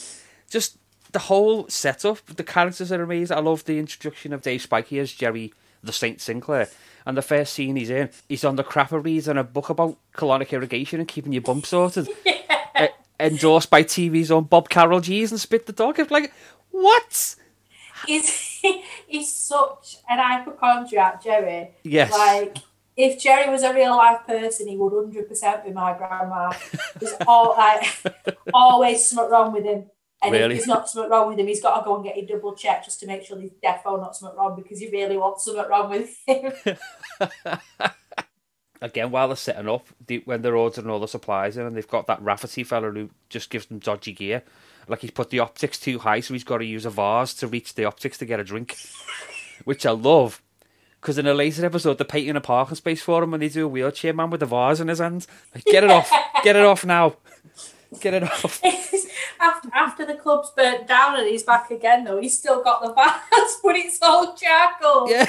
Just 0.49 0.77
the 1.11 1.19
whole 1.19 1.67
setup, 1.69 2.25
the 2.25 2.43
characters 2.43 2.91
are 2.91 3.03
amazing. 3.03 3.37
I 3.37 3.41
love 3.41 3.63
the 3.65 3.77
introduction 3.77 4.33
of 4.33 4.41
Dave 4.41 4.61
Spikey 4.61 4.99
as 4.99 5.13
Jerry 5.13 5.53
the 5.83 5.93
Saint 5.93 6.19
St. 6.19 6.41
Clair. 6.41 6.67
And 7.05 7.15
the 7.15 7.21
first 7.21 7.53
scene 7.53 7.75
he's 7.75 7.91
in, 7.91 8.09
he's 8.27 8.43
on 8.43 8.55
the 8.55 8.63
crapper 8.63 9.01
reading 9.05 9.37
a 9.37 9.43
book 9.43 9.69
about 9.69 9.97
colonic 10.15 10.51
irrigation 10.51 10.99
and 10.99 11.07
keeping 11.07 11.31
your 11.31 11.43
bump 11.43 11.67
sorted. 11.67 12.09
Yeah 12.25 12.56
endorsed 13.19 13.69
by 13.69 13.83
TV's 13.83 14.31
own 14.31 14.45
Bob 14.45 14.69
Carolgees 14.69 15.31
and 15.31 15.39
spit 15.39 15.65
the 15.65 15.73
dog. 15.73 15.99
It's 15.99 16.11
like, 16.11 16.33
what? 16.71 17.35
He's, 18.05 18.29
he's 19.07 19.33
such 19.35 19.97
an 20.09 20.19
hypochondriac, 20.19 21.23
Jerry. 21.23 21.71
Yes. 21.83 22.11
Like, 22.11 22.57
if 22.95 23.21
Jerry 23.21 23.49
was 23.49 23.63
a 23.63 23.73
real 23.73 23.95
life 23.95 24.25
person, 24.25 24.67
he 24.67 24.75
would 24.75 24.91
hundred 24.91 25.29
percent 25.29 25.63
be 25.63 25.71
my 25.71 25.95
grandma. 25.95 26.51
There's 26.99 27.13
all 27.27 27.55
like 27.55 27.85
always 28.53 29.07
something 29.07 29.31
wrong 29.31 29.53
with 29.53 29.65
him. 29.65 29.85
And 30.23 30.33
Really? 30.33 30.55
if 30.55 30.61
there's 30.61 30.67
not 30.67 30.89
something 30.89 31.11
wrong 31.11 31.27
with 31.27 31.37
him, 31.39 31.45
he's 31.45 31.61
got 31.61 31.77
to 31.77 31.85
go 31.85 31.95
and 31.95 32.03
get 32.03 32.17
a 32.17 32.25
double 32.25 32.55
check 32.55 32.83
just 32.83 32.99
to 33.01 33.05
make 33.05 33.23
sure 33.23 33.37
there's 33.37 33.51
defo 33.63 33.99
not 33.99 34.15
something 34.15 34.35
wrong 34.35 34.55
because 34.59 34.79
he 34.79 34.89
really 34.89 35.15
wants 35.15 35.45
something 35.45 35.67
wrong 35.69 35.91
with 35.91 36.17
him. 36.25 36.51
Again, 38.81 39.09
while 39.09 39.27
they're 39.27 39.37
setting 39.37 39.67
up, 39.67 39.87
they, 40.05 40.17
when 40.17 40.41
they're 40.41 40.55
ordering 40.55 40.89
all 40.89 40.99
the 40.99 41.07
supplies 41.07 41.57
in, 41.57 41.65
and 41.65 41.75
they've 41.75 41.87
got 41.87 42.07
that 42.07 42.21
Rafferty 42.21 42.63
fella 42.63 42.91
who 42.91 43.09
just 43.29 43.49
gives 43.49 43.65
them 43.65 43.79
dodgy 43.79 44.13
gear. 44.13 44.43
Like 44.87 44.99
he's 44.99 45.11
put 45.11 45.31
the 45.31 45.39
optics 45.39 45.79
too 45.79 45.99
high, 45.99 46.19
so 46.19 46.33
he's 46.33 46.43
got 46.43 46.59
to 46.59 46.65
use 46.65 46.85
a 46.85 46.89
vase 46.89 47.33
to 47.35 47.47
reach 47.47 47.75
the 47.75 47.85
optics 47.85 48.17
to 48.19 48.25
get 48.25 48.39
a 48.39 48.43
drink, 48.43 48.77
which 49.63 49.85
I 49.85 49.91
love. 49.91 50.41
Because 51.01 51.17
in 51.17 51.27
a 51.27 51.33
later 51.33 51.65
episode, 51.65 51.97
they're 51.97 52.05
painting 52.05 52.35
a 52.35 52.41
parking 52.41 52.75
space 52.75 53.01
for 53.01 53.23
him, 53.23 53.33
and 53.33 53.41
they 53.41 53.49
do 53.49 53.65
a 53.65 53.67
wheelchair 53.67 54.13
man 54.13 54.29
with 54.29 54.43
a 54.43 54.45
vase 54.45 54.79
in 54.79 54.87
his 54.87 54.99
hand. 54.99 55.27
Like, 55.53 55.65
get 55.65 55.83
it 55.83 55.91
off, 55.91 56.11
get 56.43 56.55
it 56.55 56.65
off 56.65 56.85
now, 56.85 57.15
get 57.99 58.13
it 58.13 58.23
off. 58.23 58.61
after, 59.39 59.69
after 59.73 60.05
the 60.05 60.15
club's 60.15 60.51
burnt 60.51 60.87
down 60.87 61.19
and 61.19 61.27
he's 61.27 61.43
back 61.43 61.69
again, 61.71 62.03
though, 62.03 62.19
he's 62.19 62.37
still 62.37 62.63
got 62.63 62.81
the 62.81 62.93
vase, 62.93 63.59
but 63.63 63.75
it's 63.75 63.99
all 64.01 64.35
charcoal. 64.35 65.09
Yeah, 65.09 65.25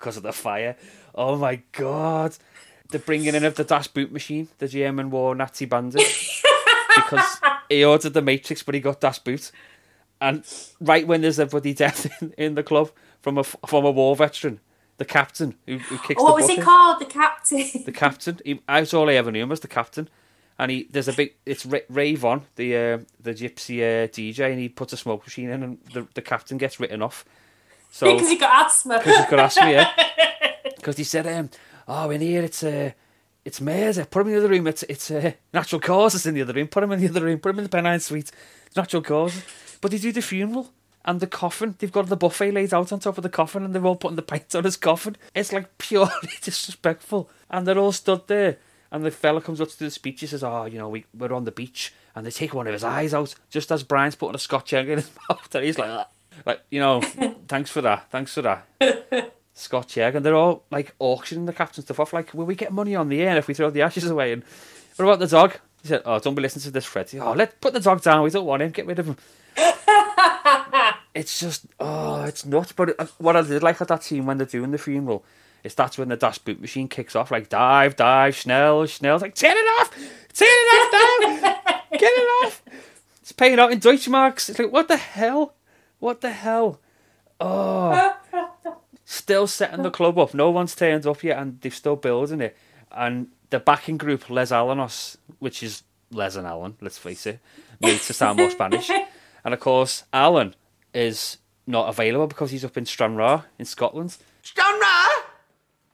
because 0.00 0.16
of 0.16 0.22
the 0.22 0.32
fire. 0.32 0.76
Oh 1.14 1.36
my 1.36 1.60
god, 1.72 2.36
the 2.90 2.98
bringing 2.98 3.34
in 3.34 3.44
of 3.44 3.54
the 3.54 3.64
Das 3.64 3.86
Boot 3.86 4.10
machine, 4.10 4.48
the 4.58 4.66
German 4.66 5.10
war 5.10 5.34
Nazi 5.34 5.66
bandit, 5.66 6.02
because 6.96 7.40
he 7.68 7.84
ordered 7.84 8.14
the 8.14 8.22
Matrix, 8.22 8.62
but 8.62 8.74
he 8.74 8.80
got 8.80 9.00
Das 9.00 9.18
Boot, 9.18 9.52
and 10.20 10.44
right 10.80 11.06
when 11.06 11.20
there's 11.20 11.38
a 11.38 11.46
bloody 11.46 11.74
death 11.84 12.10
in, 12.20 12.32
in 12.36 12.54
the 12.54 12.62
club 12.62 12.90
from 13.20 13.38
a 13.38 13.44
from 13.44 13.84
a 13.84 13.90
war 13.90 14.16
veteran, 14.16 14.60
the 14.96 15.04
captain 15.04 15.54
who, 15.66 15.78
who 15.78 15.98
kicks 15.98 16.20
What 16.20 16.36
the 16.36 16.42
was 16.42 16.50
he 16.50 16.60
called? 16.60 17.00
The 17.00 17.06
captain. 17.06 17.84
The 17.84 17.92
captain. 17.92 18.40
He, 18.44 18.60
that's 18.66 18.94
all 18.94 19.10
I 19.10 19.14
ever 19.14 19.30
knew 19.30 19.42
him 19.42 19.50
was 19.50 19.60
the 19.60 19.68
captain. 19.68 20.08
And 20.58 20.70
he 20.70 20.88
there's 20.90 21.08
a 21.08 21.14
big 21.14 21.36
it's 21.46 21.64
Ray, 21.64 21.82
Ray 21.88 22.14
the 22.14 22.76
uh, 22.76 22.98
the 23.18 23.32
gypsy 23.32 23.80
uh, 23.80 24.08
DJ, 24.08 24.50
and 24.50 24.60
he 24.60 24.68
puts 24.68 24.92
a 24.92 24.96
smoke 24.98 25.24
machine 25.24 25.48
in, 25.48 25.62
and 25.62 25.78
the 25.94 26.06
the 26.14 26.20
captain 26.20 26.58
gets 26.58 26.78
written 26.78 27.00
off. 27.00 27.24
So 27.90 28.12
because 28.12 28.30
he 28.30 28.36
got 28.36 28.66
asthma. 28.66 28.98
because 28.98 29.26
could 29.26 29.38
ask 29.40 29.60
me, 29.60 29.72
yeah. 29.72 29.90
Because 30.76 30.96
he 30.96 31.04
said, 31.04 31.26
um, 31.26 31.50
"Oh, 31.86 32.08
in 32.10 32.22
here 32.22 32.42
it's 32.42 32.62
uh, 32.62 32.92
it's 33.44 33.60
murder. 33.60 34.06
Put 34.06 34.22
him 34.22 34.28
in 34.28 34.32
the 34.34 34.38
other 34.40 34.48
room. 34.48 34.66
It's 34.66 34.82
it's 34.84 35.10
uh, 35.10 35.32
natural 35.52 35.80
causes 35.80 36.24
in 36.24 36.34
the 36.34 36.42
other 36.42 36.54
room. 36.54 36.68
Put 36.68 36.82
him 36.84 36.92
in 36.92 37.00
the 37.00 37.08
other 37.08 37.22
room. 37.24 37.38
Put 37.38 37.50
him 37.50 37.58
in 37.58 37.64
the 37.64 37.68
Pennine 37.68 38.00
Suite. 38.00 38.30
It's 38.66 38.76
natural 38.76 39.02
causes." 39.02 39.42
But 39.80 39.90
they 39.90 39.98
do 39.98 40.12
the 40.12 40.22
funeral 40.22 40.72
and 41.04 41.20
the 41.20 41.26
coffin. 41.26 41.74
They've 41.78 41.92
got 41.92 42.06
the 42.06 42.16
buffet 42.16 42.52
laid 42.52 42.72
out 42.72 42.92
on 42.92 43.00
top 43.00 43.18
of 43.18 43.22
the 43.22 43.28
coffin, 43.28 43.64
and 43.64 43.74
they're 43.74 43.84
all 43.84 43.96
putting 43.96 44.16
the 44.16 44.22
paint 44.22 44.54
on 44.54 44.64
his 44.64 44.76
coffin. 44.76 45.16
It's 45.34 45.52
like 45.52 45.76
purely 45.78 46.10
disrespectful, 46.42 47.28
and 47.50 47.66
they're 47.66 47.78
all 47.78 47.92
stood 47.92 48.26
there. 48.26 48.58
And 48.92 49.04
the 49.04 49.10
fella 49.10 49.40
comes 49.40 49.60
up 49.60 49.68
to 49.68 49.78
do 49.78 49.84
the 49.84 49.90
speech. 49.90 50.20
He 50.20 50.26
says, 50.26 50.42
"Oh, 50.42 50.64
you 50.64 50.78
know, 50.78 50.88
we 50.88 51.04
we're 51.14 51.32
on 51.32 51.44
the 51.44 51.52
beach," 51.52 51.92
and 52.14 52.24
they 52.24 52.30
take 52.30 52.54
one 52.54 52.66
of 52.66 52.72
his 52.72 52.84
eyes 52.84 53.12
out 53.12 53.34
just 53.50 53.70
as 53.70 53.82
Brian's 53.82 54.16
putting 54.16 54.34
a 54.34 54.38
Scotch 54.38 54.72
egg 54.72 54.88
in 54.88 54.98
his 54.98 55.10
mouth, 55.28 55.54
and 55.54 55.64
he's 55.64 55.78
like. 55.78 56.06
Like 56.46 56.62
you 56.70 56.80
know, 56.80 57.00
thanks 57.48 57.70
for 57.70 57.80
that, 57.82 58.10
thanks 58.10 58.34
for 58.34 58.42
that. 58.42 59.32
Scotch 59.52 59.98
egg, 59.98 60.14
and 60.14 60.24
they're 60.24 60.34
all 60.34 60.64
like 60.70 60.94
auctioning 60.98 61.46
the 61.46 61.52
captain 61.52 61.84
stuff 61.84 62.00
off. 62.00 62.12
Like, 62.12 62.32
will 62.32 62.46
we 62.46 62.54
get 62.54 62.72
money 62.72 62.96
on 62.96 63.08
the 63.08 63.20
air 63.22 63.36
if 63.36 63.48
we 63.48 63.54
throw 63.54 63.70
the 63.70 63.82
ashes 63.82 64.08
away? 64.08 64.32
And 64.32 64.42
what 64.96 65.04
about 65.04 65.18
the 65.18 65.26
dog? 65.26 65.56
He 65.82 65.88
said, 65.88 66.02
"Oh, 66.04 66.18
don't 66.18 66.34
be 66.34 66.42
listening 66.42 66.64
to 66.64 66.70
this, 66.70 66.84
Fred. 66.84 67.10
Oh, 67.20 67.32
let 67.32 67.60
put 67.60 67.72
the 67.72 67.80
dog 67.80 68.02
down. 68.02 68.22
We 68.22 68.30
don't 68.30 68.46
want 68.46 68.62
him. 68.62 68.70
Get 68.70 68.86
rid 68.86 68.98
of 68.98 69.06
him." 69.06 69.16
it's 71.14 71.40
just, 71.40 71.66
oh, 71.78 72.24
it's 72.24 72.44
nuts. 72.44 72.72
But 72.72 72.98
uh, 72.98 73.06
what 73.18 73.36
I 73.36 73.42
did 73.42 73.62
like 73.62 73.80
at 73.80 73.88
that 73.88 74.02
scene 74.02 74.26
when 74.26 74.38
they're 74.38 74.46
doing 74.46 74.70
the 74.70 74.78
funeral 74.78 75.24
is 75.64 75.74
that's 75.74 75.98
when 75.98 76.08
the 76.08 76.16
Das 76.16 76.38
Boot 76.38 76.60
machine 76.60 76.88
kicks 76.88 77.14
off. 77.14 77.30
Like, 77.30 77.48
dive, 77.48 77.96
dive, 77.96 78.34
Schnell, 78.34 78.86
Schnell. 78.86 79.16
It's 79.16 79.22
like, 79.22 79.34
turn 79.34 79.52
it 79.52 79.80
off, 79.80 79.90
turn 80.32 80.48
it 80.48 80.94
off 80.94 81.42
now, 81.42 81.98
get 81.98 82.12
it 82.12 82.46
off. 82.46 82.62
It's 83.20 83.32
paying 83.32 83.58
out 83.58 83.72
in 83.72 83.80
Deutschmarks. 83.80 84.48
It's 84.48 84.58
like, 84.58 84.72
what 84.72 84.88
the 84.88 84.96
hell? 84.96 85.54
What 86.00 86.20
the 86.20 86.32
hell? 86.32 86.80
Oh 87.38 88.16
still 89.10 89.46
setting 89.46 89.82
the 89.82 89.90
club 89.90 90.18
up. 90.18 90.34
No 90.34 90.50
one's 90.50 90.74
turned 90.74 91.06
up 91.06 91.22
yet, 91.22 91.38
and 91.38 91.60
they're 91.60 91.72
still 91.72 91.96
building 91.96 92.40
it. 92.40 92.56
And 92.92 93.28
the 93.50 93.58
backing 93.58 93.96
group, 93.96 94.30
Les 94.30 94.50
Alanos, 94.50 95.16
which 95.40 95.62
is 95.62 95.82
Les 96.12 96.36
and 96.36 96.46
Alan, 96.46 96.76
let's 96.80 96.98
face 96.98 97.26
it, 97.26 97.40
made 97.80 98.00
to 98.00 98.12
sound 98.12 98.38
more 98.38 98.50
Spanish. 98.50 98.90
And 99.42 99.54
of 99.54 99.60
course, 99.60 100.04
Alan 100.12 100.54
is 100.92 101.38
not 101.66 101.88
available 101.88 102.26
because 102.26 102.50
he's 102.50 102.62
up 102.62 102.76
in 102.76 102.84
Stranraer 102.84 103.44
in 103.58 103.64
Scotland. 103.64 104.18
Stranraer? 104.42 105.24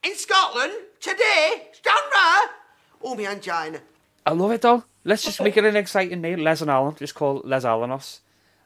In 0.02 0.16
Scotland? 0.16 0.72
Today? 1.00 1.68
Stranraer? 1.72 2.50
Oh, 3.02 3.14
me 3.14 3.24
angina. 3.24 3.78
I 4.26 4.32
love 4.32 4.50
it 4.50 4.62
though. 4.62 4.82
Let's 5.04 5.22
just 5.22 5.40
make 5.40 5.56
it 5.56 5.64
an 5.64 5.76
exciting 5.76 6.22
name. 6.22 6.40
Les 6.40 6.60
and 6.60 6.68
Alan, 6.72 6.96
just 6.96 7.14
call 7.14 7.40
Les 7.44 7.62
Alanos. 7.62 8.18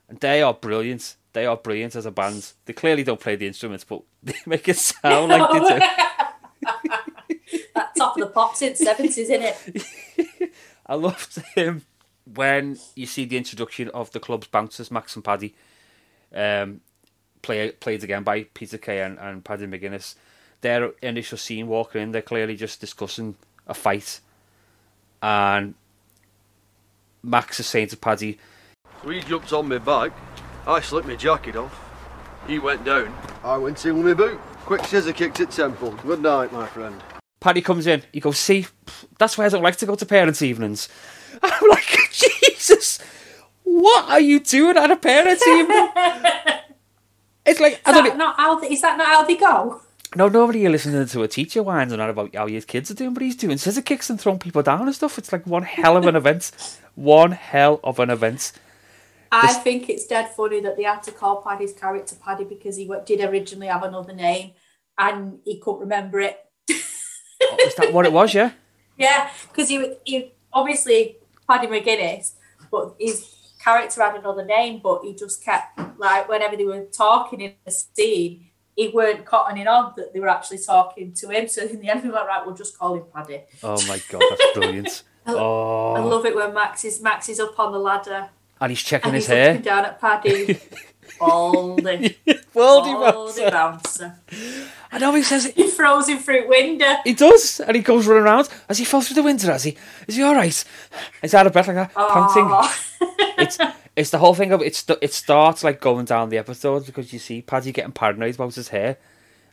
And 0.08 0.18
they 0.18 0.40
are 0.40 0.54
brilliant. 0.54 1.16
They 1.32 1.46
are 1.46 1.56
brilliant 1.56 1.94
as 1.94 2.06
a 2.06 2.10
band. 2.10 2.52
They 2.64 2.72
clearly 2.72 3.04
don't 3.04 3.20
play 3.20 3.36
the 3.36 3.46
instruments, 3.46 3.84
but 3.84 4.02
they 4.22 4.34
make 4.46 4.68
it 4.68 4.76
sound 4.76 5.30
like 5.30 5.50
they 5.52 5.58
do. 5.58 5.78
that 7.74 7.94
top 7.96 8.16
of 8.16 8.20
the 8.20 8.26
pops 8.26 8.62
in 8.62 8.74
seventies, 8.74 9.18
isn't 9.18 9.42
it? 9.42 10.52
I 10.86 10.94
loved 10.94 11.38
him 11.54 11.82
when 12.34 12.78
you 12.94 13.06
see 13.06 13.24
the 13.24 13.36
introduction 13.36 13.88
of 13.90 14.10
the 14.12 14.20
club's 14.20 14.46
bouncers, 14.46 14.90
Max 14.90 15.14
and 15.16 15.24
Paddy, 15.24 15.54
um, 16.34 16.80
play, 17.42 17.70
played 17.72 18.04
again 18.04 18.22
by 18.22 18.44
Peter 18.44 18.78
Kay 18.78 19.00
and, 19.00 19.18
and 19.18 19.44
Paddy 19.44 19.66
McGuinness. 19.66 20.14
Their 20.60 20.92
initial 21.02 21.38
scene 21.38 21.66
walking 21.66 22.02
in, 22.02 22.12
they're 22.12 22.22
clearly 22.22 22.56
just 22.56 22.80
discussing 22.80 23.36
a 23.66 23.74
fight. 23.74 24.20
And 25.22 25.74
Max 27.22 27.60
is 27.60 27.66
saying 27.66 27.88
to 27.88 27.96
Paddy, 27.96 28.38
So 29.02 29.10
he 29.10 29.20
jumps 29.20 29.52
on 29.52 29.68
my 29.68 29.78
back. 29.78 30.12
I 30.70 30.80
slipped 30.80 31.08
my 31.08 31.16
jacket 31.16 31.56
off. 31.56 31.76
He 32.46 32.60
went 32.60 32.84
down. 32.84 33.12
I 33.42 33.56
went 33.56 33.84
in 33.84 33.96
with 33.96 34.06
my 34.06 34.24
boot. 34.24 34.38
Quick 34.64 34.84
scissor 34.84 35.12
kicked 35.12 35.40
at 35.40 35.50
temple. 35.50 35.90
Good 35.90 36.22
night, 36.22 36.52
my 36.52 36.64
friend. 36.68 36.94
Paddy 37.40 37.60
comes 37.60 37.88
in, 37.88 38.04
he 38.12 38.20
goes, 38.20 38.38
See, 38.38 38.66
that's 39.18 39.36
why 39.36 39.46
I 39.46 39.48
don't 39.48 39.64
like 39.64 39.76
to 39.78 39.86
go 39.86 39.96
to 39.96 40.06
parents' 40.06 40.42
evenings. 40.42 40.88
I'm 41.42 41.68
like, 41.70 41.98
Jesus, 42.12 43.00
what 43.64 44.08
are 44.10 44.20
you 44.20 44.38
doing 44.38 44.76
at 44.76 44.90
a 44.90 44.96
parents' 44.96 45.46
evening? 45.46 45.88
It's 47.46 47.58
like, 47.58 47.80
I 47.86 47.90
Is 47.90 47.96
don't 47.96 48.04
that, 48.04 48.16
not 48.18 48.36
how 48.36 48.60
they, 48.60 48.68
is 48.68 48.82
that 48.82 48.98
not 48.98 49.06
how 49.06 49.24
they 49.24 49.34
go? 49.34 49.80
No, 50.14 50.28
nobody 50.28 50.60
here 50.60 50.70
listening 50.70 51.06
to 51.06 51.22
a 51.22 51.26
teacher 51.26 51.62
whines 51.62 51.90
on 51.90 51.98
about 51.98 52.34
how 52.34 52.46
his 52.46 52.66
kids 52.66 52.90
are 52.90 52.94
doing, 52.94 53.14
but 53.14 53.22
he's 53.22 53.34
doing 53.34 53.56
scissor 53.56 53.80
kicks 53.80 54.10
and 54.10 54.20
throwing 54.20 54.38
people 54.38 54.62
down 54.62 54.82
and 54.82 54.94
stuff. 54.94 55.16
It's 55.16 55.32
like 55.32 55.46
one 55.46 55.62
hell 55.62 55.96
of 55.96 56.06
an 56.06 56.14
event. 56.16 56.52
One 56.96 57.32
hell 57.32 57.80
of 57.82 57.98
an 57.98 58.10
event. 58.10 58.52
I 59.32 59.52
think 59.52 59.88
it's 59.88 60.06
dead 60.06 60.30
funny 60.30 60.60
that 60.60 60.76
they 60.76 60.82
had 60.82 61.02
to 61.04 61.12
call 61.12 61.42
Paddy's 61.42 61.72
character 61.72 62.16
Paddy 62.16 62.44
because 62.44 62.76
he 62.76 62.90
did 63.06 63.20
originally 63.20 63.68
have 63.68 63.84
another 63.84 64.12
name 64.12 64.52
and 64.98 65.38
he 65.44 65.58
couldn't 65.60 65.80
remember 65.80 66.20
it. 66.20 66.38
Oh, 67.42 67.56
Is 67.60 67.74
that 67.76 67.92
what 67.92 68.06
it 68.06 68.12
was, 68.12 68.34
yeah? 68.34 68.52
Yeah, 68.98 69.30
because 69.48 69.70
he, 69.70 69.94
he 70.04 70.34
obviously 70.52 71.16
Paddy 71.48 71.68
McGuinness, 71.68 72.32
but 72.70 72.96
his 73.00 73.34
character 73.64 74.02
had 74.02 74.16
another 74.16 74.44
name, 74.44 74.80
but 74.84 75.00
he 75.02 75.14
just 75.14 75.42
kept 75.42 75.80
like 75.98 76.28
whenever 76.28 76.54
they 76.54 76.66
were 76.66 76.84
talking 76.84 77.40
in 77.40 77.54
the 77.64 77.70
scene, 77.70 78.50
he 78.76 78.88
weren't 78.88 79.24
cottoning 79.24 79.66
on 79.66 79.94
that 79.96 80.12
they 80.12 80.20
were 80.20 80.28
actually 80.28 80.58
talking 80.58 81.14
to 81.14 81.30
him. 81.30 81.48
So 81.48 81.62
in 81.62 81.80
the 81.80 81.88
end, 81.88 82.02
we 82.02 82.10
went 82.10 82.26
right. 82.26 82.44
We'll 82.44 82.54
just 82.54 82.78
call 82.78 82.94
him 82.94 83.04
Paddy. 83.14 83.40
Oh 83.62 83.80
my 83.88 83.98
god, 84.10 84.22
that's 84.28 84.52
brilliant. 84.58 85.02
I 85.26 85.32
Oh, 85.32 86.06
love 86.06 86.26
it 86.26 86.36
when 86.36 86.52
Max 86.52 86.84
is 86.84 87.00
Max 87.00 87.30
is 87.30 87.40
up 87.40 87.58
on 87.58 87.72
the 87.72 87.78
ladder 87.78 88.28
and 88.60 88.70
he's 88.70 88.82
checking 88.82 89.08
and 89.08 89.16
his 89.16 89.26
he's 89.26 89.30
looking 89.36 89.54
hair. 89.54 89.62
down 89.62 89.84
at 89.86 90.00
Paddy. 90.00 90.58
Baldy, 91.20 92.16
Baldy 92.54 92.92
bouncer. 92.94 93.50
bouncer. 93.50 94.16
I 94.90 94.98
know 94.98 95.12
he 95.14 95.22
says 95.22 95.44
it. 95.46 95.54
He 95.54 95.68
throws 95.68 96.08
him 96.08 96.18
through 96.18 96.48
window. 96.48 96.94
He 97.04 97.12
does, 97.12 97.60
and 97.60 97.76
he 97.76 97.82
goes 97.82 98.06
running 98.06 98.24
around. 98.24 98.48
Has 98.68 98.78
he 98.78 98.86
fell 98.86 99.02
through 99.02 99.16
the 99.16 99.22
window? 99.22 99.48
Has 99.48 99.64
he? 99.64 99.76
Is 100.06 100.16
he 100.16 100.22
all 100.22 100.34
right? 100.34 100.64
He's 101.20 101.34
out 101.34 101.46
of 101.46 101.52
breath 101.52 101.68
like 101.68 101.76
that, 101.76 101.94
panting. 101.94 102.50
It's 103.38 103.58
it's 103.96 104.10
the 104.10 104.18
whole 104.18 104.34
thing 104.34 104.52
of 104.52 104.62
it. 104.62 104.74
St- 104.74 104.98
it 105.02 105.12
starts 105.12 105.62
like 105.64 105.80
going 105.80 106.04
down 106.06 106.28
the 106.28 106.38
episodes 106.38 106.86
because 106.86 107.12
you 107.12 107.18
see 107.18 107.40
Paddy 107.42 107.72
getting 107.72 107.92
paranoid 107.92 108.34
about 108.34 108.54
his 108.54 108.68
hair. 108.68 108.96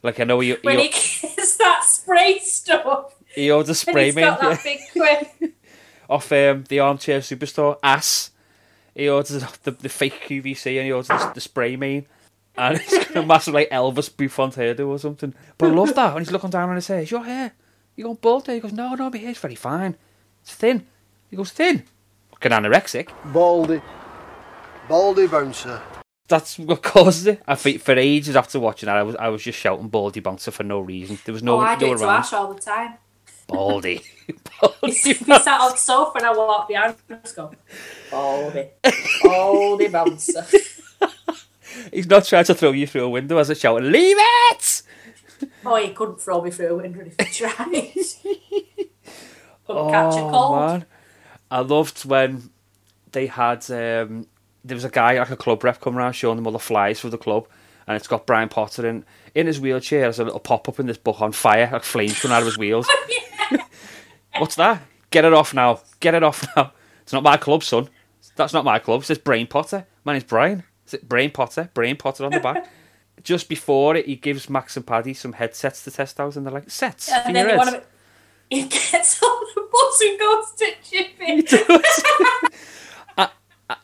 Like 0.03 0.19
I 0.19 0.23
know 0.25 0.39
he 0.41 0.53
when 0.61 0.77
he, 0.79 0.85
he 0.87 0.89
gets 0.89 1.57
that 1.57 1.83
spray 1.85 2.39
stuff. 2.39 3.13
he 3.33 3.49
orders 3.51 3.79
spray 3.79 4.05
he's 4.05 4.15
man 4.15 4.37
got 4.37 4.41
that 4.41 4.63
big 4.63 4.79
quip. 4.91 5.53
off 6.09 6.31
um, 6.31 6.65
the 6.69 6.79
armchair 6.79 7.19
superstore 7.19 7.77
ass. 7.81 8.31
He 8.97 9.07
orders 9.07 9.43
the, 9.63 9.71
the 9.71 9.89
fake 9.89 10.23
QVC 10.27 10.77
and 10.77 10.85
he 10.87 10.91
orders 10.91 11.07
the, 11.07 11.31
the 11.35 11.41
spray 11.41 11.75
main. 11.75 12.07
And 12.57 12.79
he's 12.79 13.05
got 13.05 13.15
a 13.15 13.25
massive 13.25 13.53
like 13.53 13.69
Elvis 13.69 14.09
bouffant 14.09 14.55
hairdo 14.55 14.87
or 14.87 14.97
something. 14.97 15.35
But 15.59 15.67
I 15.67 15.73
love 15.73 15.93
that 15.93 16.15
when 16.15 16.23
he's 16.23 16.31
looking 16.31 16.49
down 16.49 16.69
on 16.69 16.75
his 16.75 16.87
hair. 16.87 17.01
Is 17.01 17.11
your 17.11 17.23
hair? 17.23 17.51
You 17.95 18.05
going 18.05 18.17
bald 18.19 18.47
there? 18.47 18.55
He 18.55 18.61
goes, 18.61 18.73
No, 18.73 18.95
no, 18.95 19.11
my 19.11 19.17
hair's 19.17 19.37
very 19.37 19.53
fine. 19.53 19.95
It's 20.41 20.55
thin. 20.55 20.87
He 21.29 21.37
goes, 21.37 21.51
Thin? 21.51 21.83
Fucking 22.31 22.51
anorexic. 22.51 23.09
Baldy. 23.31 23.81
Baldy 24.89 25.27
bouncer. 25.27 25.79
That's 26.27 26.57
what 26.57 26.81
caused 26.81 27.27
it. 27.27 27.43
I 27.47 27.53
think 27.53 27.81
for 27.81 27.93
ages 27.93 28.35
after 28.35 28.59
watching 28.59 28.87
that, 28.87 28.97
I 28.97 29.03
was 29.03 29.15
I 29.15 29.27
was 29.29 29.43
just 29.43 29.59
shouting 29.59 29.87
Baldy 29.89 30.19
Bouncer 30.19 30.51
for 30.51 30.63
no 30.63 30.79
reason. 30.79 31.19
There 31.23 31.33
was 31.33 31.43
no 31.43 31.57
oh, 31.57 31.59
I 31.59 31.75
do 31.77 31.87
no 31.87 31.93
it 31.93 31.97
to 31.99 32.03
around. 32.03 32.19
Ash 32.19 32.33
all 32.33 32.53
the 32.53 32.59
time. 32.59 32.95
Baldy. 33.47 34.01
We 34.27 34.35
Baldy 34.61 34.91
sat 34.91 35.61
on 35.61 35.71
the 35.71 35.77
sofa 35.77 36.17
and 36.17 36.25
I 36.27 36.33
walk 36.35 36.67
behind 36.67 36.93
him 36.93 36.99
and 37.09 37.21
just 37.23 37.35
go, 37.35 37.51
Baldy, 38.11 38.67
Baldy 39.23 39.87
bouncer. 39.87 40.45
He's 41.93 42.07
not 42.07 42.25
trying 42.25 42.45
to 42.45 42.55
throw 42.55 42.71
you 42.71 42.87
through 42.87 43.05
a 43.05 43.09
window 43.09 43.37
as 43.37 43.49
a 43.49 43.55
shouting, 43.55 43.91
Leave 43.91 44.17
it! 44.19 44.81
Oh, 45.65 45.75
he 45.75 45.93
couldn't 45.93 46.19
throw 46.19 46.41
me 46.41 46.49
through 46.51 46.69
a 46.69 46.75
window 46.77 47.05
if 47.05 47.27
he 47.27 47.33
tried. 47.33 47.53
couldn't 49.67 49.91
catch 49.91 50.15
a 50.15 50.19
Oh, 50.19 50.29
cold. 50.31 50.59
man. 50.59 50.85
I 51.51 51.59
loved 51.59 52.05
when 52.05 52.49
they 53.11 53.27
had 53.27 53.69
um, 53.71 54.27
there 54.65 54.75
was 54.75 54.83
a 54.83 54.89
guy 54.89 55.19
like 55.19 55.29
a 55.29 55.37
club 55.37 55.63
rep 55.63 55.79
come 55.79 55.97
around 55.97 56.13
showing 56.13 56.37
them 56.37 56.47
all 56.47 56.53
the 56.53 56.59
flyers 56.59 56.99
for 56.99 57.09
the 57.09 57.17
club, 57.17 57.47
and 57.87 57.95
it's 57.95 58.07
got 58.07 58.25
Brian 58.25 58.49
Potter 58.49 58.87
in 58.87 59.05
in 59.35 59.47
his 59.47 59.59
wheelchair. 59.59 60.01
There's 60.01 60.19
a 60.19 60.25
little 60.25 60.39
pop 60.39 60.67
up 60.67 60.79
in 60.79 60.87
this 60.87 60.97
book 60.97 61.21
on 61.21 61.31
fire, 61.31 61.69
like 61.71 61.83
flames 61.83 62.19
coming 62.19 62.35
out 62.35 62.41
of 62.41 62.47
his 62.47 62.57
wheels. 62.57 62.89
What's 64.37 64.55
that? 64.55 64.81
Get 65.09 65.25
it 65.25 65.33
off 65.33 65.53
now! 65.53 65.81
Get 65.99 66.13
it 66.15 66.23
off 66.23 66.45
now! 66.55 66.73
It's 67.01 67.13
not 67.13 67.23
my 67.23 67.37
club, 67.37 67.63
son. 67.63 67.89
That's 68.35 68.53
not 68.53 68.65
my 68.65 68.79
club. 68.79 69.01
It 69.01 69.05
says 69.05 69.17
Brain 69.17 69.47
Potter. 69.47 69.85
My 70.03 70.13
name's 70.13 70.25
Brian. 70.25 70.63
Is 70.85 70.93
it 70.93 71.09
Brain 71.09 71.31
Potter? 71.31 71.69
Brain 71.73 71.95
Potter 71.97 72.25
on 72.25 72.31
the 72.31 72.39
back. 72.39 72.69
Just 73.23 73.49
before 73.49 73.95
it, 73.95 74.05
he 74.05 74.15
gives 74.15 74.49
Max 74.49 74.77
and 74.77 74.85
Paddy 74.85 75.13
some 75.13 75.33
headsets 75.33 75.83
to 75.83 75.91
test 75.91 76.19
out, 76.19 76.35
and 76.35 76.45
they're 76.45 76.53
like, 76.53 76.69
"Sets 76.69 77.09
for 77.09 77.15
and 77.25 77.35
then 77.35 77.45
he, 77.45 77.51
heads." 77.51 77.65
wanna, 77.65 77.83
he 78.49 78.63
gets 78.63 79.23
on 79.23 79.45
the 79.55 79.67
bus 79.71 80.01
and 80.01 80.19
goes 80.19 80.51
to 80.51 80.73
Chippy. 80.83 81.47
I, 83.17 83.29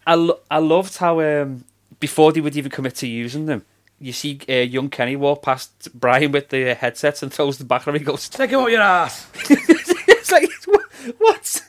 I, 0.05 0.15
lo- 0.15 0.39
I 0.51 0.59
loved 0.59 0.97
how 0.97 1.19
um, 1.19 1.65
before 1.99 2.31
they 2.31 2.41
would 2.41 2.55
even 2.55 2.71
commit 2.71 2.95
to 2.95 3.07
using 3.07 3.47
them, 3.47 3.65
you 3.99 4.11
see 4.13 4.39
uh, 4.49 4.53
young 4.53 4.89
Kenny 4.89 5.15
walk 5.15 5.41
past 5.43 5.89
Brian 5.93 6.31
with 6.31 6.49
the 6.49 6.71
uh, 6.71 6.75
headsets 6.75 7.23
and 7.23 7.31
throws 7.33 7.57
the 7.57 7.65
back 7.65 7.87
and 7.87 7.97
he 7.97 8.03
goes, 8.03 8.27
Take 8.29 8.49
him 8.51 8.59
up 8.61 8.69
your 8.69 8.81
ass. 8.81 9.27
it's 9.49 10.31
like, 10.31 10.49
"What- 10.65 10.81
what? 11.17 11.63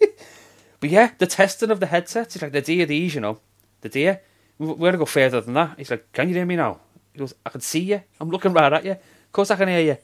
but 0.80 0.90
yeah, 0.90 1.12
the 1.18 1.26
testing 1.26 1.70
of 1.70 1.80
the 1.80 1.86
headsets, 1.86 2.36
it's 2.36 2.42
like, 2.42 2.52
the 2.52 2.60
dear 2.60 2.86
these, 2.86 3.14
you 3.14 3.20
know, 3.20 3.40
the 3.80 3.88
dear. 3.88 4.20
We're 4.58 4.74
going 4.74 4.92
to 4.92 4.98
go 4.98 5.06
further 5.06 5.40
than 5.40 5.54
that. 5.54 5.78
He's 5.78 5.90
like, 5.90 6.12
can 6.12 6.28
you 6.28 6.34
hear 6.34 6.44
me 6.44 6.56
now? 6.56 6.80
He 7.14 7.18
goes, 7.18 7.34
I 7.46 7.50
can 7.50 7.62
see 7.62 7.80
you. 7.80 8.02
I'm 8.20 8.28
looking 8.28 8.52
right 8.52 8.70
at 8.72 8.84
you. 8.84 8.92
Of 8.92 9.32
course 9.32 9.50
I 9.50 9.56
can 9.56 9.68
hear 9.68 9.80
you. 9.80 9.96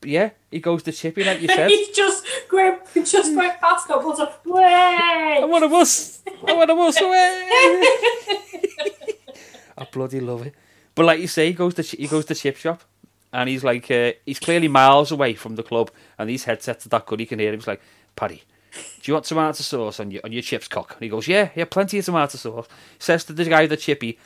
But 0.00 0.10
yeah, 0.10 0.30
he 0.50 0.58
goes 0.60 0.82
to 0.84 0.92
Chippy 0.92 1.22
like 1.22 1.40
you 1.40 1.48
said. 1.54 1.70
He's 1.70 1.90
just 1.96 2.24
going, 2.48 2.78
just 2.94 3.34
going 3.34 3.52
past 3.60 3.88
a 3.90 3.98
bus. 3.98 4.18
Way! 4.44 5.38
I 5.42 5.44
want 5.44 5.64
a 5.64 5.68
bus. 5.68 6.22
I 6.48 6.52
want 6.54 6.70
a 6.70 6.74
bus 6.74 7.00
away. 7.00 7.46
I 9.78 9.86
bloody 9.92 10.20
love 10.20 10.46
it. 10.46 10.54
But 11.00 11.06
like 11.06 11.20
you 11.20 11.28
say, 11.28 11.46
he 11.46 11.54
goes 11.54 11.72
to 11.76 11.82
he 11.82 12.06
goes 12.06 12.26
to 12.26 12.34
chip 12.34 12.58
shop, 12.58 12.82
and 13.32 13.48
he's 13.48 13.64
like 13.64 13.90
uh, 13.90 14.12
he's 14.26 14.38
clearly 14.38 14.68
miles 14.68 15.10
away 15.10 15.32
from 15.32 15.56
the 15.56 15.62
club, 15.62 15.90
and 16.18 16.28
these 16.28 16.44
headsets 16.44 16.84
are 16.84 16.90
that 16.90 17.06
good. 17.06 17.20
He 17.20 17.24
can 17.24 17.38
hear 17.38 17.54
him. 17.54 17.58
He's 17.58 17.66
like, 17.66 17.80
Paddy, 18.16 18.42
do 18.70 18.80
you 19.04 19.14
want 19.14 19.24
tomato 19.24 19.62
sauce 19.62 19.98
on 19.98 20.10
your 20.10 20.20
on 20.24 20.32
your 20.32 20.42
chips 20.42 20.68
cock? 20.68 20.92
And 20.92 21.02
he 21.02 21.08
goes, 21.08 21.26
Yeah, 21.26 21.48
yeah, 21.54 21.64
plenty 21.64 21.98
of 22.00 22.04
tomato 22.04 22.36
sauce. 22.36 22.68
Says 22.98 23.24
to 23.24 23.32
the 23.32 23.46
guy 23.46 23.66
the 23.66 23.78
chippy, 23.78 24.18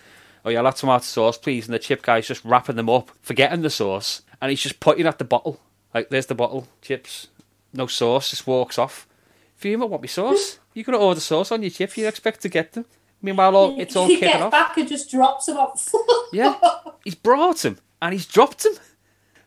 Oh 0.45 0.51
yeah, 0.51 0.59
I'll 0.59 0.65
have 0.65 0.75
tomato 0.75 1.05
sauce, 1.05 1.39
please. 1.39 1.67
And 1.67 1.75
the 1.75 1.79
chip 1.79 2.03
guy's 2.03 2.27
just 2.27 2.45
wrapping 2.45 2.75
them 2.75 2.91
up, 2.91 3.13
forgetting 3.23 3.63
the 3.63 3.71
sauce, 3.71 4.23
and 4.43 4.51
he's 4.51 4.63
just 4.63 4.81
putting 4.81 5.07
at 5.07 5.19
the 5.19 5.25
bottle. 5.25 5.61
Like, 5.95 6.09
there's 6.09 6.27
the 6.27 6.35
bottle, 6.35 6.67
chips, 6.83 7.29
no 7.73 7.87
sauce, 7.87 8.31
just 8.31 8.49
walks 8.49 8.79
off. 8.79 9.07
Fuma, 9.63 9.89
want 9.89 10.03
me 10.03 10.09
sauce? 10.09 10.59
You're 10.75 10.83
gonna 10.83 10.99
order 10.99 11.21
sauce 11.21 11.53
on 11.53 11.63
your 11.63 11.71
chip, 11.71 11.97
you 11.97 12.09
expect 12.09 12.43
to 12.43 12.49
get 12.49 12.73
them. 12.73 12.85
Meanwhile, 13.25 13.57
all, 13.57 13.81
it's 13.81 13.97
all 13.97 14.07
he 14.07 14.17
kicking 14.17 14.29
gets 14.29 14.43
off. 14.43 14.51
back 14.51 14.77
and 14.77 14.87
just 14.87 15.11
drops 15.11 15.49
him 15.49 15.57
off. 15.57 15.91
Yeah, 16.31 16.57
he's 17.05 17.15
brought 17.15 17.65
him 17.65 17.79
and 18.03 18.13
he's 18.13 18.27
dropped 18.27 18.67
him. 18.67 18.75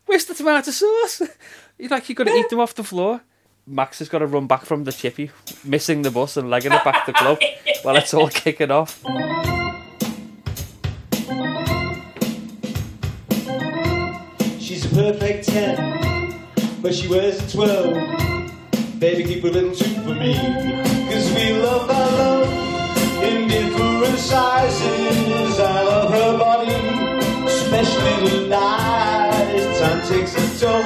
Where's 0.08 0.26
the 0.26 0.34
tomato 0.34 0.72
sauce? 0.72 1.22
He's 1.78 1.92
like, 1.92 2.10
you're 2.10 2.16
going 2.16 2.30
to 2.30 2.34
eat 2.34 2.50
them 2.50 2.60
off 2.60 2.74
the 2.74 2.84
floor. 2.84 3.22
Max 3.68 4.00
has 4.00 4.10
got 4.10 4.20
to 4.20 4.26
run 4.26 4.48
back 4.48 4.66
from 4.66 4.86
the 4.86 4.92
chippy, 4.92 5.30
missing 5.64 6.02
the 6.02 6.10
bus 6.10 6.38
and 6.38 6.50
legging 6.50 6.72
it 6.72 6.84
back 6.84 7.06
to 7.06 7.12
the 7.12 7.18
club 7.18 7.40
while 7.84 7.96
it's 7.98 8.14
all 8.16 8.30
kicking 8.30 8.72
off. 8.72 9.04
She's 14.60 14.86
a 14.86 14.96
perfect 14.96 15.50
10, 15.50 16.82
but 16.82 16.96
she 16.96 17.08
wears 17.10 17.38
a 17.42 17.52
12. 17.56 19.00
Baby, 19.00 19.24
keep 19.26 19.44
a 19.44 19.48
little 19.48 19.76
two 19.76 19.94
for 20.02 20.16
me. 20.16 20.34
Cause 21.12 21.32
we 21.36 21.52
love 21.62 21.92
our 21.92 21.97
love 21.97 21.97
in 21.97 21.97
different 24.18 24.20
sizes. 24.20 25.60
I 25.60 25.84
love 25.84 26.12
her 26.12 26.38
body, 26.38 26.74
especially 27.46 28.30
tonight. 28.30 29.78
Time 29.80 30.02
takes 30.08 30.36
a 30.36 30.60
toll, 30.60 30.84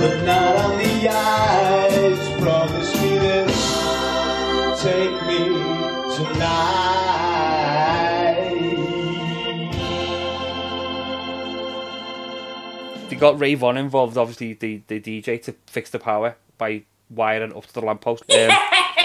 but 0.00 0.24
not 0.24 0.56
on 0.56 0.78
the 0.78 1.08
eyes. 1.08 2.40
Promise 2.40 2.94
me 3.00 3.18
this, 3.18 4.82
take 4.82 5.26
me 5.26 5.48
tonight. 6.16 6.88
They 13.08 13.16
got 13.16 13.40
Ray 13.40 13.54
Von 13.54 13.76
involved, 13.76 14.16
obviously, 14.16 14.54
the, 14.54 14.82
the 14.86 15.00
DJ, 15.00 15.42
to 15.42 15.54
fix 15.66 15.90
the 15.90 15.98
power 15.98 16.36
by 16.58 16.82
wiring 17.08 17.54
up 17.54 17.66
to 17.66 17.74
the 17.74 17.80
lamppost. 17.80 18.30
Um, 18.30 18.50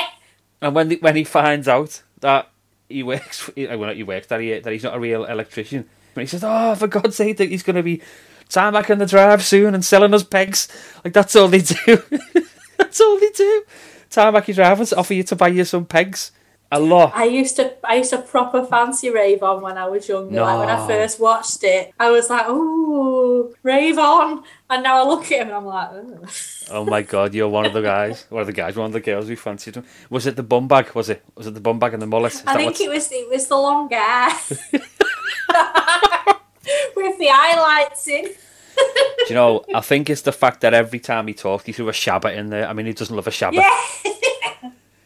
and 0.62 0.75
when 0.75 0.89
the, 0.89 0.97
when 0.97 1.15
he 1.15 1.23
finds 1.23 1.67
out 1.67 2.03
that 2.21 2.49
he 2.89 3.04
works, 3.04 3.50
uh, 3.50 3.52
well, 3.58 3.88
not 3.88 3.95
he 3.95 4.04
works, 4.04 4.28
that, 4.28 4.41
he, 4.41 4.58
that 4.60 4.71
he's 4.71 4.84
not 4.84 4.95
a 4.95 5.00
real 5.00 5.26
electrician, 5.26 5.88
and 6.15 6.21
he 6.21 6.28
says, 6.28 6.43
Oh, 6.43 6.76
for 6.76 6.88
God's 6.88 7.15
sake, 7.15 7.38
that 7.38 7.50
he's 7.50 7.63
going 7.63 7.76
to 7.76 7.84
be 7.84 8.02
time 8.50 8.74
back 8.74 8.89
in 8.89 9.00
the 9.00 9.06
drive 9.06 9.43
soon 9.43 9.74
and 9.74 9.84
selling 9.84 10.13
us 10.13 10.24
pegs. 10.24 10.67
Like, 11.04 11.13
that's 11.13 11.36
all 11.36 11.48
they 11.48 11.62
do. 11.62 12.04
that's 12.78 13.02
all 13.02 13.19
they 13.19 13.30
do. 13.32 13.63
Time 14.10 14.34
back 14.34 14.48
your 14.48 14.65
and 14.65 14.93
offer 14.93 15.13
you 15.13 15.24
to 15.24 15.36
buy 15.36 15.50
you 15.50 15.65
some 15.65 15.86
pegs. 15.86 16.32
A 16.75 16.79
lot. 16.79 17.13
I 17.15 17.23
used 17.23 17.55
to 17.55 17.73
I 17.88 17.95
used 18.01 18.09
to 18.11 18.17
proper 18.19 18.65
fancy 18.65 19.09
Ray 19.09 19.35
Von 19.35 19.61
when 19.61 19.77
I 19.77 19.88
was 19.88 20.07
younger. 20.09 20.41
Like 20.41 20.59
when 20.59 20.69
I 20.69 20.85
first 20.85 21.19
watched 21.19 21.63
it, 21.63 21.93
I 21.97 22.11
was 22.11 22.29
like, 22.29 22.47
"Ooh, 22.49 23.55
Ray 23.63 23.93
Von!" 23.93 24.43
And 24.69 24.83
now 24.83 25.01
I 25.01 25.07
look 25.07 25.23
at 25.31 25.39
him 25.41 25.47
and 25.47 25.55
I'm 25.57 25.65
like, 25.65 25.89
"Ugh." 25.91 26.29
Oh 26.71 26.83
my 26.83 27.01
god, 27.01 27.33
you're 27.33 27.47
one 27.47 27.65
of 27.65 27.71
the 27.73 27.81
guys. 27.81 28.25
One 28.29 28.41
of 28.41 28.47
the 28.47 28.53
guys, 28.61 28.75
one 28.75 28.88
of 28.88 28.93
the 28.93 28.99
girls 28.99 29.29
we 29.29 29.35
fancied 29.38 29.75
him. 29.77 29.85
Was 30.09 30.25
it 30.27 30.35
the 30.35 30.43
bum 30.43 30.67
bag? 30.67 30.93
Was 30.95 31.09
it? 31.09 31.23
Was 31.35 31.47
it 31.47 31.53
the 31.53 31.61
bum 31.61 31.79
bag 31.79 31.93
and 31.93 32.01
the 32.01 32.07
mullet? 32.07 32.33
Is 32.33 32.43
I 32.45 32.55
think 32.57 32.71
what's- 32.71 32.81
it 32.81 32.89
was 32.89 33.09
it 33.11 33.29
was 33.29 33.47
the 33.47 33.55
long 33.57 33.89
hair 33.89 34.29
with 36.95 37.17
the 37.19 37.27
highlights 37.29 38.07
in. 38.07 38.25
Do 38.25 38.31
you 39.29 39.35
know, 39.35 39.63
I 39.73 39.79
think 39.91 40.09
it's 40.09 40.23
the 40.23 40.33
fact 40.33 40.59
that 40.61 40.73
every 40.73 40.99
time 40.99 41.27
he 41.27 41.33
talked, 41.33 41.65
he 41.67 41.71
threw 41.71 41.88
a 41.88 41.93
shabba 41.93 42.35
in 42.35 42.49
there. 42.49 42.67
I 42.67 42.73
mean, 42.73 42.85
he 42.85 42.93
doesn't 42.93 43.15
love 43.15 43.27
a 43.27 43.31
shabba. 43.31 43.53
Yeah, 43.53 43.79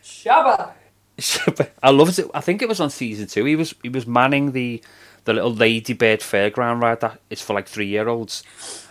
Shabba. 0.03 0.71
I 1.83 1.89
loved 1.91 2.19
it. 2.19 2.27
I 2.33 2.41
think 2.41 2.61
it 2.61 2.67
was 2.69 2.79
on 2.79 2.89
season 2.89 3.27
two. 3.27 3.45
He 3.45 3.55
was 3.55 3.73
he 3.83 3.89
was 3.89 4.05
manning 4.07 4.51
the 4.53 4.81
the 5.25 5.33
little 5.33 5.53
ladybird 5.53 6.21
fairground 6.21 6.81
ride 6.81 7.01
that 7.01 7.19
is 7.29 7.41
for 7.41 7.53
like 7.53 7.67
three 7.67 7.87
year 7.87 8.07
olds, 8.07 8.43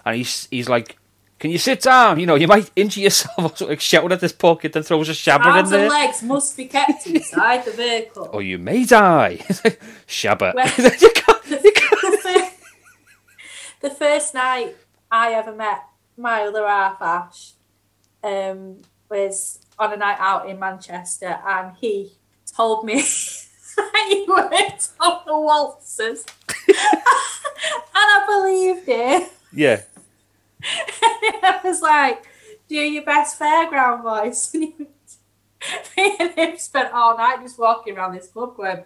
and 0.05 0.17
he's 0.17 0.47
he's 0.51 0.69
like, 0.69 0.97
"Can 1.39 1.51
you 1.51 1.59
sit 1.59 1.81
down? 1.83 2.21
You 2.21 2.27
know, 2.27 2.35
you 2.35 2.47
might 2.47 2.71
injure 2.77 3.01
yourself." 3.01 3.39
Or 3.39 3.49
something, 3.57 3.69
like 3.71 3.81
shouting 3.81 4.13
at 4.13 4.21
this 4.21 4.33
kid, 4.33 4.73
then 4.73 4.83
throws 4.83 5.09
a 5.09 5.13
shabba 5.13 5.47
Arms 5.47 5.73
in 5.73 5.81
and 5.81 5.89
legs 5.89 6.23
must 6.23 6.57
be 6.57 6.67
kept 6.67 7.07
inside 7.07 7.65
the 7.65 7.73
vehicle. 7.73 8.29
Or 8.33 8.43
you 8.43 8.59
may 8.59 8.85
die. 8.85 9.37
shabba. 10.07 10.55
Well- 10.55 10.67
You 10.67 11.11
can't- 11.15 11.65
you 11.65 11.73
can't- 11.73 12.13
the, 12.13 12.19
first, 12.23 12.53
the 13.81 13.91
first 13.91 14.35
night 14.35 14.77
I 15.11 15.33
ever 15.33 15.53
met 15.55 15.83
my 16.17 16.43
other 16.43 16.67
half, 16.67 17.01
Ash, 17.01 17.53
um, 18.23 18.83
was 19.09 19.61
on 19.79 19.93
a 19.93 19.97
night 19.97 20.17
out 20.19 20.49
in 20.49 20.59
Manchester, 20.59 21.39
and 21.47 21.75
he 21.81 22.13
told 22.59 22.85
me 22.85 22.95
that 23.77 24.07
he 24.11 24.25
worked 24.29 24.89
on 25.01 25.21
the 25.25 25.33
waltzers, 25.33 26.27
and 26.69 26.77
I 27.95 28.25
believed 28.27 28.89
it. 28.89 29.33
yeah. 29.53 29.83
I 30.63 31.61
was 31.65 31.81
like, 31.81 32.27
"Do 32.69 32.75
your 32.75 33.05
best 33.05 33.39
fairground 33.39 34.03
voice," 34.03 34.53
and 34.55 34.65
he 34.65 34.75
me 35.97 36.17
and 36.21 36.31
him 36.33 36.59
spent 36.59 36.93
all 36.93 37.17
night 37.17 37.41
just 37.43 37.59
walking 37.59 37.97
around 37.97 38.15
this 38.15 38.29
club 38.29 38.57
going. 38.57 38.83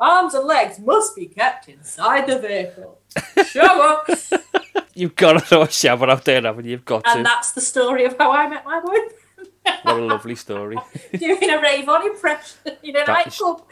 Arms 0.00 0.34
and 0.34 0.46
legs 0.46 0.78
must 0.78 1.16
be 1.16 1.26
kept 1.26 1.68
inside 1.68 2.28
the 2.28 2.38
vehicle. 2.38 3.00
Show 3.46 3.82
up. 3.90 4.08
You've 4.94 5.16
got 5.16 5.32
to 5.32 5.40
throw 5.40 5.62
a 5.62 5.66
shabba 5.66 6.08
out 6.08 6.24
there, 6.24 6.40
haven't 6.42 6.66
you? 6.66 6.70
You've 6.72 6.84
got 6.84 7.04
And 7.06 7.18
to. 7.18 7.22
that's 7.24 7.50
the 7.52 7.60
story 7.60 8.04
of 8.04 8.16
how 8.16 8.30
I 8.30 8.48
met 8.48 8.64
my 8.64 8.80
boyfriend. 8.80 9.10
What 9.82 9.96
a 9.96 10.00
lovely 10.04 10.34
story. 10.34 10.76
Doing 11.18 11.50
a 11.50 11.60
Ray 11.60 11.82
Von 11.82 12.06
impression 12.06 12.58
in 12.82 12.96
a 12.96 13.04
That 13.04 13.26
nightclub. 13.26 13.62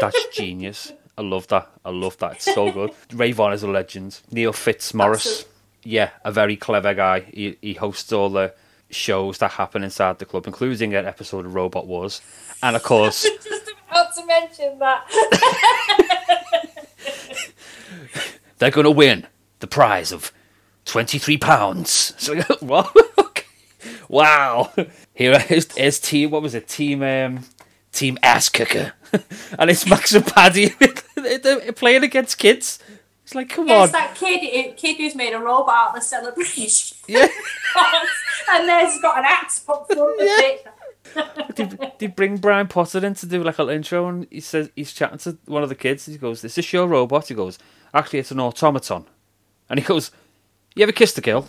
That's 0.00 0.26
genius. 0.28 0.92
I 1.18 1.22
love 1.22 1.46
that. 1.48 1.70
I 1.84 1.90
love 1.90 2.16
that. 2.18 2.32
It's 2.32 2.44
so 2.54 2.70
good. 2.72 2.92
Ray 3.12 3.32
Von 3.32 3.52
is 3.52 3.62
a 3.62 3.68
legend. 3.68 4.20
Neil 4.30 4.52
Fitzmaurice, 4.52 5.26
Absolutely. 5.40 5.90
yeah, 5.92 6.10
a 6.24 6.32
very 6.32 6.56
clever 6.56 6.94
guy. 6.94 7.20
He, 7.20 7.56
he 7.60 7.74
hosts 7.74 8.12
all 8.12 8.30
the 8.30 8.54
shows 8.90 9.38
that 9.38 9.52
happen 9.52 9.84
inside 9.84 10.18
the 10.18 10.24
club, 10.24 10.46
including 10.46 10.94
an 10.94 11.06
episode 11.06 11.46
of 11.46 11.54
Robot 11.54 11.86
Wars. 11.86 12.20
And 12.62 12.76
of 12.76 12.82
course, 12.82 13.22
Just 13.44 13.70
about 13.90 14.14
to 14.16 14.26
mention 14.26 14.78
that. 14.78 15.04
they're 18.58 18.70
going 18.70 18.84
to 18.84 18.90
win 18.90 19.26
the 19.60 19.66
prize 19.66 20.12
of 20.12 20.32
twenty-three 20.84 21.38
pounds. 21.38 22.14
So 22.18 22.34
I 22.34 22.42
go, 22.42 22.56
what? 22.60 22.94
Wow. 24.10 24.72
Here 25.14 25.40
is, 25.48 25.66
is 25.76 26.00
team. 26.00 26.30
What 26.32 26.42
was 26.42 26.54
it? 26.54 26.66
Team. 26.68 27.02
Um, 27.02 27.44
team 27.92 28.18
ass 28.22 28.48
kicker, 28.48 28.92
and 29.58 29.68
it's 29.70 29.84
Max 29.88 30.12
and 30.14 30.24
Paddy 30.26 30.70
playing 31.74 32.04
against 32.04 32.38
kids. 32.38 32.78
It's 33.24 33.34
like, 33.34 33.48
come 33.48 33.66
Yes, 33.68 33.76
on. 33.78 33.82
It's 33.84 33.92
that 33.92 34.14
kid, 34.14 34.76
kid 34.76 34.96
who's 34.96 35.14
made 35.14 35.32
a 35.32 35.38
robot 35.38 35.74
out 35.74 35.88
of 35.90 35.94
the 35.96 36.00
celebration. 36.00 36.96
Yeah. 37.08 37.26
and 38.50 38.68
there's 38.68 38.98
got 39.00 39.18
an 39.18 39.24
axe 39.26 39.64
up 39.68 39.86
front 39.86 40.00
of 40.00 40.14
it. 40.18 40.66
they, 41.56 41.92
they 41.98 42.06
bring 42.06 42.36
Brian 42.36 42.68
Potter 42.68 43.04
in 43.04 43.14
to 43.14 43.26
do 43.26 43.42
like 43.42 43.58
a 43.58 43.62
little 43.64 43.76
intro, 43.76 44.08
and 44.08 44.26
he 44.30 44.40
says 44.40 44.70
he's 44.76 44.92
chatting 44.92 45.18
to 45.18 45.36
one 45.46 45.62
of 45.64 45.68
the 45.68 45.74
kids. 45.74 46.06
He 46.06 46.16
goes, 46.16 46.42
"Is 46.44 46.54
this 46.54 46.72
your 46.72 46.86
robot?" 46.86 47.28
He 47.28 47.34
goes, 47.34 47.58
"Actually, 47.94 48.20
it's 48.20 48.30
an 48.30 48.40
automaton." 48.40 49.04
And 49.68 49.78
he 49.80 49.84
goes, 49.84 50.10
"You 50.76 50.82
ever 50.84 50.92
kissed 50.92 51.18
a 51.18 51.20
girl?" 51.20 51.48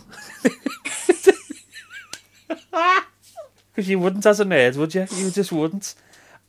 Because 2.72 3.88
you 3.88 3.98
wouldn't 3.98 4.26
as 4.26 4.40
a 4.40 4.44
nerd, 4.44 4.76
would 4.76 4.94
you? 4.94 5.06
You 5.14 5.30
just 5.30 5.52
wouldn't. 5.52 5.94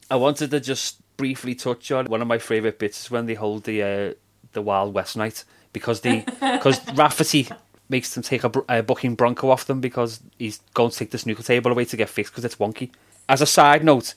I 0.09 0.15
wanted 0.15 0.51
to 0.51 0.59
just 0.59 0.99
briefly 1.17 1.55
touch 1.55 1.91
on 1.91 2.05
one 2.07 2.21
of 2.21 2.27
my 2.27 2.37
favourite 2.37 2.79
bits 2.79 3.05
is 3.05 3.11
when 3.11 3.25
they 3.25 3.35
hold 3.35 3.63
the 3.63 3.83
uh, 3.83 4.13
the 4.53 4.61
Wild 4.61 4.93
West 4.93 5.15
night 5.15 5.43
because 5.71 6.01
the 6.01 6.23
because 6.39 6.79
Rafferty 6.95 7.47
makes 7.89 8.13
them 8.13 8.23
take 8.23 8.43
a, 8.43 8.51
a 8.69 8.83
bucking 8.83 9.15
bronco 9.15 9.49
off 9.49 9.65
them 9.65 9.81
because 9.81 10.21
he's 10.37 10.59
going 10.73 10.91
to 10.91 10.97
take 10.97 11.11
the 11.11 11.17
snooker 11.17 11.43
table 11.43 11.71
away 11.71 11.85
to 11.85 11.97
get 11.97 12.09
fixed 12.09 12.33
because 12.33 12.45
it's 12.45 12.55
wonky. 12.55 12.91
As 13.29 13.41
a 13.41 13.45
side 13.45 13.83
note, 13.83 14.13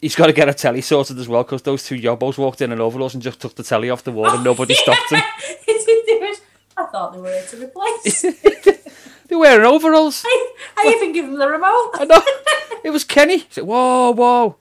he's 0.00 0.14
got 0.14 0.26
to 0.26 0.32
get 0.32 0.48
a 0.48 0.54
telly 0.54 0.80
sorted 0.80 1.18
as 1.18 1.28
well 1.28 1.42
because 1.42 1.62
those 1.62 1.84
two 1.84 1.96
yobbos 1.96 2.38
walked 2.38 2.60
in 2.60 2.72
and 2.72 2.80
overalls 2.80 3.14
and 3.14 3.22
just 3.22 3.40
took 3.40 3.54
the 3.54 3.62
telly 3.62 3.90
off 3.90 4.04
the 4.04 4.12
wall 4.12 4.30
and 4.30 4.44
nobody 4.44 4.74
stopped 4.84 5.10
them. 5.10 5.22
I 6.78 6.84
thought 6.92 7.14
they 7.14 7.20
were 7.20 7.28
here 7.28 7.46
to 7.50 7.56
replace. 7.64 8.24
They're 9.28 9.38
wearing 9.38 9.66
overalls. 9.66 10.22
I, 10.24 10.54
I 10.78 10.94
even 10.96 11.12
give 11.12 11.26
them 11.26 11.38
the 11.38 11.48
remote. 11.48 11.90
I 11.94 12.04
know. 12.04 12.22
It 12.84 12.90
was 12.90 13.02
Kenny. 13.02 13.38
He 13.38 13.46
said, 13.50 13.64
whoa, 13.64 14.12
whoa. 14.12 14.58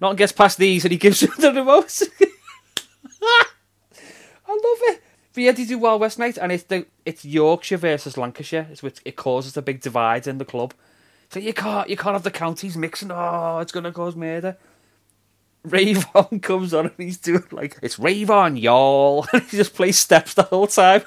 Not 0.00 0.16
gets 0.16 0.32
past 0.32 0.56
these 0.56 0.84
and 0.84 0.92
he 0.92 0.96
gives 0.96 1.22
him 1.22 1.30
the 1.38 1.52
remote. 1.52 2.00
I 3.22 3.46
love 4.48 4.78
it. 4.94 5.02
But 5.34 5.42
yeah, 5.42 5.52
they 5.52 5.66
do 5.66 5.78
Wild 5.78 6.00
West 6.00 6.18
Night 6.18 6.38
and 6.38 6.52
it's 6.52 6.62
the 6.64 6.86
it's 7.04 7.22
Yorkshire 7.22 7.76
versus 7.76 8.16
Lancashire. 8.16 8.66
It's 8.70 8.82
which 8.82 9.00
it 9.04 9.16
causes 9.16 9.58
a 9.58 9.62
big 9.62 9.82
divide 9.82 10.26
in 10.26 10.38
the 10.38 10.46
club. 10.46 10.72
So 11.28 11.38
you 11.38 11.52
can't 11.52 11.88
you 11.90 11.98
can't 11.98 12.14
have 12.14 12.22
the 12.22 12.30
counties 12.30 12.78
mixing. 12.78 13.10
Oh, 13.12 13.58
it's 13.58 13.72
gonna 13.72 13.92
cause 13.92 14.16
murder. 14.16 14.56
Ray 15.62 15.92
Von 15.92 16.40
comes 16.40 16.72
on 16.72 16.86
and 16.86 16.94
he's 16.96 17.18
doing 17.18 17.44
like 17.52 17.78
it's 17.82 17.98
Ray 17.98 18.24
Von, 18.24 18.56
y'all. 18.56 19.26
And 19.34 19.42
he 19.42 19.58
just 19.58 19.74
plays 19.74 19.98
steps 19.98 20.32
the 20.32 20.44
whole 20.44 20.66
time. 20.66 21.02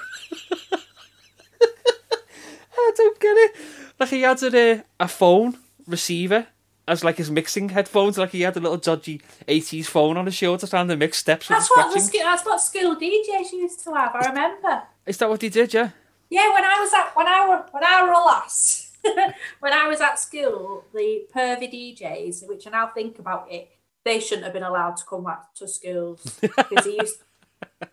I 2.84 2.92
don't 2.96 3.20
get 3.20 3.36
it. 3.36 3.56
Like 3.98 4.08
he 4.10 4.22
had 4.22 4.42
a, 4.42 4.84
a 5.00 5.08
phone 5.08 5.58
receiver 5.86 6.46
as 6.86 7.04
like 7.04 7.16
his 7.16 7.30
mixing 7.30 7.70
headphones. 7.70 8.18
Like 8.18 8.30
he 8.30 8.42
had 8.42 8.56
a 8.56 8.60
little 8.60 8.76
dodgy 8.76 9.20
eighties 9.48 9.88
phone 9.88 10.16
on 10.16 10.26
his 10.26 10.34
shoulder 10.34 10.66
trying 10.66 10.88
to 10.88 10.96
mix 10.96 11.18
steps 11.18 11.48
That's 11.48 11.68
what 11.70 11.92
the 11.92 12.18
that's 12.18 12.44
what 12.44 12.60
school 12.60 12.96
DJs 12.96 13.52
used 13.52 13.82
to 13.84 13.94
have. 13.94 14.14
I 14.14 14.28
remember. 14.28 14.82
Is 15.06 15.18
that 15.18 15.28
what 15.28 15.42
he 15.42 15.48
did? 15.48 15.72
Yeah. 15.72 15.90
Yeah, 16.30 16.52
when 16.52 16.64
I 16.64 16.80
was 16.80 16.92
at 16.92 17.16
when 17.16 17.28
I 17.28 17.48
were 17.48 17.64
when 17.70 17.84
I 17.84 18.02
were 18.02 18.12
a 18.12 18.18
lass, 18.18 18.92
when 19.60 19.72
I 19.72 19.86
was 19.86 20.00
at 20.00 20.18
school, 20.18 20.84
the 20.92 21.26
pervy 21.34 21.98
DJs, 21.98 22.48
which 22.48 22.66
I 22.66 22.70
now 22.70 22.88
think 22.88 23.18
about 23.18 23.52
it, 23.52 23.68
they 24.04 24.20
shouldn't 24.20 24.44
have 24.44 24.54
been 24.54 24.62
allowed 24.62 24.96
to 24.96 25.04
come 25.04 25.24
back 25.24 25.54
to 25.54 25.68
schools 25.68 26.38
because 26.40 26.84
he 26.84 26.98
used 27.00 27.22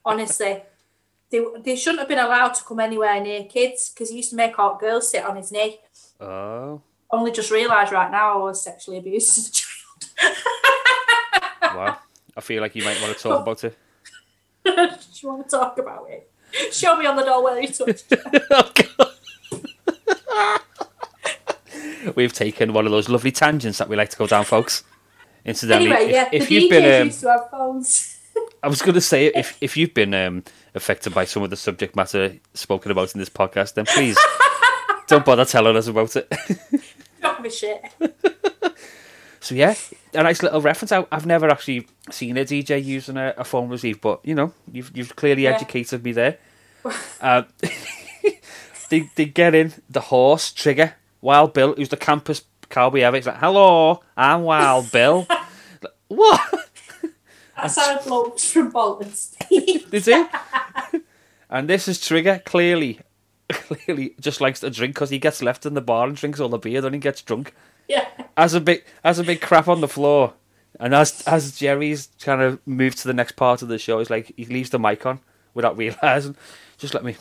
honestly. 0.05 0.63
They, 1.31 1.43
they 1.63 1.75
shouldn't 1.77 1.99
have 1.99 2.09
been 2.09 2.19
allowed 2.19 2.53
to 2.55 2.63
come 2.63 2.79
anywhere 2.79 3.19
near 3.21 3.45
kids 3.45 3.89
because 3.89 4.09
he 4.09 4.17
used 4.17 4.31
to 4.31 4.35
make 4.35 4.59
all 4.59 4.77
girls 4.77 5.09
sit 5.09 5.23
on 5.23 5.37
his 5.37 5.51
knee. 5.51 5.79
Oh 6.19 6.81
Only 7.09 7.31
just 7.31 7.51
realised 7.51 7.91
right 7.91 8.11
now 8.11 8.33
I 8.33 8.43
was 8.43 8.61
sexually 8.61 8.97
abused 8.97 9.37
as 9.37 9.47
a 9.47 9.51
child. 9.51 9.71
wow. 11.75 11.97
I 12.35 12.41
feel 12.41 12.61
like 12.61 12.75
you 12.75 12.83
might 12.83 13.01
want 13.01 13.15
to 13.15 13.23
talk 13.23 13.41
about 13.41 13.63
it. 13.63 13.77
Do 14.65 14.71
you 15.21 15.29
want 15.29 15.49
to 15.49 15.57
talk 15.57 15.77
about 15.77 16.07
it? 16.09 16.29
Show 16.73 16.97
me 16.97 17.05
on 17.05 17.15
the 17.15 17.23
door 17.23 17.43
where 17.43 17.61
you 17.61 17.67
touched 17.69 18.11
it. 18.11 18.43
Oh, 20.33 22.13
We've 22.15 22.33
taken 22.33 22.73
one 22.73 22.85
of 22.85 22.91
those 22.91 23.09
lovely 23.09 23.31
tangents 23.31 23.77
that 23.77 23.87
we 23.87 23.95
like 23.95 24.09
to 24.09 24.17
go 24.17 24.25
down, 24.27 24.43
folks. 24.45 24.83
Incidentally, 25.45 25.91
Anyway, 25.91 26.11
yeah, 26.11 26.29
if, 26.31 26.43
if 26.43 26.49
the 26.49 26.55
you've 26.55 26.63
DJs 26.63 26.69
been, 26.69 27.01
um, 27.01 27.07
used 27.07 27.21
to 27.21 27.27
have 27.31 27.49
phones. 27.51 28.17
I 28.63 28.67
was 28.67 28.81
going 28.81 28.93
to 28.95 29.01
say, 29.01 29.27
if 29.27 29.57
if 29.61 29.75
you've 29.77 29.93
been 29.93 30.13
um, 30.13 30.43
affected 30.75 31.13
by 31.13 31.25
some 31.25 31.43
of 31.43 31.49
the 31.49 31.55
subject 31.55 31.95
matter 31.95 32.35
spoken 32.53 32.91
about 32.91 33.13
in 33.15 33.19
this 33.19 33.29
podcast, 33.29 33.73
then 33.75 33.85
please 33.85 34.17
don't 35.07 35.25
bother 35.25 35.45
telling 35.45 35.75
us 35.75 35.87
about 35.87 36.15
it. 36.15 36.31
Not 37.21 37.41
me 37.41 37.49
shit. 37.49 37.81
So 39.39 39.55
yeah, 39.55 39.73
a 40.13 40.21
nice 40.23 40.43
little 40.43 40.61
reference. 40.61 40.91
I, 40.91 41.05
I've 41.11 41.25
never 41.25 41.49
actually 41.49 41.87
seen 42.11 42.37
a 42.37 42.45
DJ 42.45 42.83
using 42.83 43.17
a, 43.17 43.33
a 43.37 43.43
phone 43.43 43.69
receive, 43.69 43.99
but 43.99 44.19
you 44.23 44.35
know, 44.35 44.53
you've 44.71 44.91
you've 44.95 45.15
clearly 45.15 45.43
Yeah. 45.43 45.51
educated 45.55 46.03
me 46.03 46.11
there. 46.11 46.37
uh, 47.21 47.43
they 48.89 49.09
they 49.15 49.25
get 49.25 49.55
in 49.55 49.73
the 49.89 50.01
horse 50.01 50.51
trigger. 50.51 50.93
Wild 51.21 51.53
Bill, 51.53 51.73
who's 51.75 51.89
the 51.89 51.97
campus 51.97 52.43
cowboy 52.69 52.99
ever, 53.01 53.15
he's 53.17 53.25
like, 53.27 53.37
"Hello, 53.37 54.01
I'm 54.17 54.43
Wild 54.43 54.91
Bill." 54.91 55.25
Like, 55.29 55.93
what? 56.07 56.69
That's 57.61 57.75
how 57.77 57.99
blokes 58.01 58.51
from 58.51 58.69
Bolton 58.71 59.11
Steve. 59.13 59.89
They 59.91 59.99
do. 60.01 60.27
and 61.49 61.69
this 61.69 61.87
is 61.87 61.99
Trigger. 62.05 62.41
Clearly, 62.45 62.99
clearly 63.49 64.15
just 64.19 64.41
likes 64.41 64.59
to 64.61 64.69
drink 64.69 64.95
because 64.95 65.09
he 65.09 65.19
gets 65.19 65.41
left 65.41 65.65
in 65.65 65.73
the 65.73 65.81
bar 65.81 66.07
and 66.07 66.15
drinks 66.15 66.39
all 66.39 66.49
the 66.49 66.57
beer, 66.57 66.81
then 66.81 66.93
he 66.93 66.99
gets 66.99 67.21
drunk. 67.21 67.53
yeah. 67.87 68.07
As 68.37 68.53
a 68.53 68.61
big 68.61 68.83
as 69.03 69.19
a 69.19 69.23
big 69.23 69.41
crap 69.41 69.67
on 69.67 69.81
the 69.81 69.87
floor. 69.87 70.33
And 70.79 70.95
as 70.95 71.21
as 71.27 71.57
Jerry's 71.57 72.09
kind 72.21 72.41
of 72.41 72.59
moved 72.65 72.97
to 72.99 73.07
the 73.07 73.13
next 73.13 73.33
part 73.33 73.61
of 73.61 73.67
the 73.67 73.77
show, 73.77 73.99
he's 73.99 74.09
like 74.09 74.33
he 74.35 74.45
leaves 74.45 74.69
the 74.69 74.79
mic 74.79 75.05
on 75.05 75.19
without 75.53 75.77
realising. 75.83 76.35
Just 76.77 76.93
let 76.93 77.03
me 77.03 77.15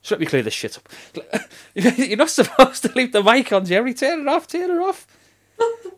just 0.00 0.12
let 0.12 0.20
me 0.20 0.26
clear 0.26 0.42
this 0.42 0.54
shit 0.54 0.78
up. 0.78 0.88
You're 1.74 2.16
not 2.16 2.30
supposed 2.30 2.82
to 2.84 2.92
leave 2.94 3.12
the 3.12 3.22
mic 3.22 3.52
on, 3.52 3.66
Jerry. 3.66 3.92
Turn 3.94 4.20
it 4.20 4.28
off, 4.28 4.46
turn 4.46 4.70
it 4.70 4.78
off. 4.78 5.06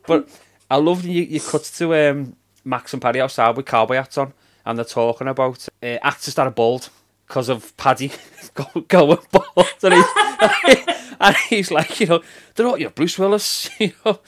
but 0.06 0.28
I 0.70 0.76
love 0.76 1.04
you 1.04 1.22
you 1.22 1.40
cut 1.40 1.62
to 1.76 1.94
um, 1.94 2.36
Max 2.66 2.92
and 2.92 3.00
Paddy 3.00 3.20
outside 3.20 3.56
with 3.56 3.66
cowboy 3.66 3.96
hats 3.96 4.18
on 4.18 4.32
and 4.66 4.76
they're 4.76 4.84
talking 4.84 5.28
about 5.28 5.66
uh, 5.82 5.98
actors 6.02 6.34
that 6.34 6.46
are 6.46 6.50
bald 6.50 6.90
because 7.26 7.48
of 7.48 7.74
Paddy 7.76 8.10
go- 8.54 8.80
going 8.88 9.18
bald. 9.30 9.68
And 9.82 9.94
he's, 9.94 11.16
and 11.20 11.36
he's 11.48 11.70
like, 11.70 12.00
you 12.00 12.06
know, 12.06 12.22
they're 12.54 12.66
all 12.66 12.76
you 12.76 12.84
know, 12.84 12.90
Bruce 12.90 13.18
Willis, 13.18 13.70
you 13.78 13.92
know. 14.04 14.18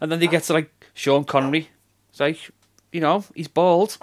And 0.00 0.10
then 0.10 0.20
they 0.20 0.28
get 0.28 0.44
to 0.44 0.52
like 0.52 0.70
Sean 0.94 1.24
Connery. 1.24 1.68
It's 2.10 2.20
like, 2.20 2.38
you 2.92 3.00
know, 3.00 3.24
he's 3.34 3.48
bald. 3.48 3.98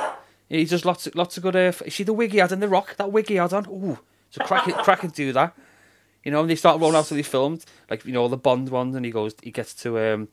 He 0.50 0.66
does 0.66 0.86
lots 0.86 1.08
of, 1.08 1.16
lots 1.16 1.38
of 1.38 1.44
good. 1.44 1.56
Uh, 1.56 1.60
f- 1.60 1.82
see 1.90 2.04
the 2.04 2.14
wig 2.14 2.32
he 2.32 2.38
had 2.38 2.52
in 2.52 2.60
The 2.60 2.68
Rock? 2.68 2.98
That 2.98 3.12
wig 3.12 3.30
he 3.30 3.36
had 3.36 3.54
on? 3.54 3.66
Ooh, 3.68 3.98
so 4.30 4.44
crack 4.44 4.68
it, 4.68 4.76
crack 4.76 5.04
it 5.04 5.14
do 5.14 5.32
that. 5.34 5.56
You 6.24 6.32
know, 6.32 6.42
and 6.42 6.50
they 6.50 6.56
start 6.56 6.80
rolling 6.80 6.98
out 6.98 7.06
to 7.06 7.14
these 7.14 7.28
films, 7.28 7.66
like, 7.90 8.04
you 8.06 8.12
know, 8.12 8.28
the 8.28 8.38
Bond 8.38 8.70
ones, 8.70 8.96
and 8.96 9.06
he 9.06 9.12
goes, 9.12 9.36
he 9.44 9.52
gets 9.52 9.74
to 9.76 10.00
um, 10.00 10.28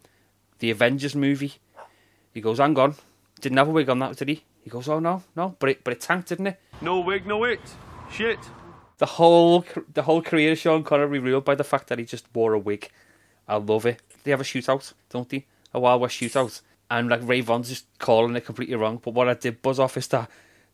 the 0.59 0.71
Avengers 0.71 1.15
movie. 1.15 1.55
He 2.33 2.41
goes, 2.41 2.59
hang 2.59 2.79
on, 2.79 2.95
didn't 3.43 3.59
have 3.59 3.69
a 3.69 3.73
wig 3.73 3.91
on 3.91 3.99
that, 3.99 4.17
did 4.17 4.29
he? 4.29 4.45
He 4.63 4.71
goes, 4.71 4.89
oh 4.89 4.99
no, 5.01 5.23
no, 5.37 5.57
but 5.59 5.69
it, 5.71 5.85
but 5.85 5.93
it 5.93 6.01
tanked, 6.01 6.29
didn't 6.31 6.47
it? 6.47 6.61
No 6.81 7.01
wig, 7.01 7.27
no 7.27 7.45
it. 7.45 7.61
Shit. 8.11 8.39
The 8.99 9.07
whole 9.07 9.65
the 9.93 10.03
whole 10.03 10.23
career 10.23 10.53
of 10.53 10.59
Sean 10.59 10.85
Connery 10.85 11.19
ruled 11.19 11.45
by 11.45 11.55
the 11.57 11.65
fact 11.65 11.89
that 11.89 11.99
he 11.99 12.05
just 12.05 12.27
wore 12.35 12.53
a 12.55 12.59
wig. 12.59 12.89
I 13.49 13.57
love 13.57 13.85
it. 13.87 14.01
They 14.25 14.31
have 14.31 14.41
a 14.41 14.45
shootout, 14.45 14.93
don't 15.11 15.29
they? 15.29 15.45
A 15.75 15.81
Wild 15.81 16.01
West 16.01 16.21
shootout. 16.21 16.61
And 16.91 17.09
like 17.09 17.21
Ray 17.27 17.41
Von's 17.41 17.71
just 17.71 17.87
calling 17.99 18.37
it 18.37 18.45
completely 18.45 18.77
wrong. 18.77 19.01
But 19.03 19.15
what 19.15 19.29
I 19.29 19.35
did 19.35 19.63
buzz 19.63 19.79
off 19.81 19.97
is 19.97 20.07
that 20.09 20.31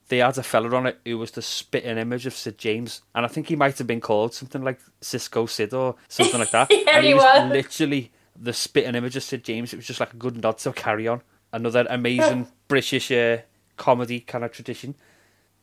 they 0.08 0.18
had 0.18 0.36
a 0.36 0.42
fella 0.42 0.74
on 0.76 0.86
it 0.86 0.98
who 1.04 1.16
was 1.16 1.30
the 1.30 1.42
spitting 1.42 1.96
image 1.96 2.26
of 2.26 2.34
Sid 2.34 2.58
James. 2.58 3.02
And 3.14 3.24
I 3.24 3.28
think 3.28 3.48
he 3.48 3.56
might 3.56 3.78
have 3.78 3.86
been 3.86 4.00
called 4.00 4.34
something 4.34 4.62
like 4.62 4.80
Cisco 5.00 5.46
Sid 5.46 5.72
or 5.72 5.94
something 6.08 6.40
like 6.40 6.50
that. 6.50 6.70
Yeah, 6.70 6.96
and 6.96 7.04
he 7.04 7.10
he 7.10 7.14
was 7.14 7.22
was. 7.22 7.52
literally 7.52 8.10
the 8.40 8.52
spitting 8.52 8.94
image 8.96 9.16
of 9.16 9.22
Sid 9.22 9.44
James. 9.44 9.72
It 9.72 9.76
was 9.76 9.86
just 9.86 10.00
like 10.00 10.12
a 10.12 10.16
good 10.16 10.42
nod 10.42 10.58
to 10.58 10.72
carry 10.72 11.06
on. 11.08 11.22
Another 11.52 11.86
amazing 11.88 12.48
British 12.68 13.10
uh, 13.10 13.38
comedy 13.76 14.20
kind 14.20 14.44
of 14.44 14.52
tradition. 14.52 14.94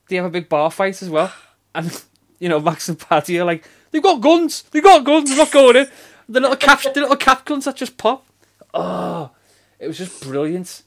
They 0.07 0.15
have 0.17 0.25
a 0.25 0.29
big 0.29 0.49
bar 0.49 0.71
fight 0.71 1.01
as 1.01 1.09
well. 1.09 1.31
And, 1.73 2.03
you 2.39 2.49
know, 2.49 2.59
Max 2.59 2.89
and 2.89 2.99
Paddy 2.99 3.39
are 3.39 3.45
like, 3.45 3.67
they've 3.91 4.03
got 4.03 4.21
guns, 4.21 4.63
they've 4.71 4.83
got 4.83 5.03
guns, 5.03 5.29
they're 5.29 5.37
not 5.37 5.51
going 5.51 5.75
in. 5.75 5.87
The 6.27 6.39
little 6.39 6.55
cap, 6.55 6.81
the 6.81 7.01
little 7.01 7.15
cap 7.15 7.45
guns 7.45 7.65
that 7.65 7.75
just 7.75 7.97
pop. 7.97 8.25
Oh, 8.73 9.31
it 9.79 9.87
was 9.87 9.97
just 9.97 10.21
brilliant. 10.23 10.83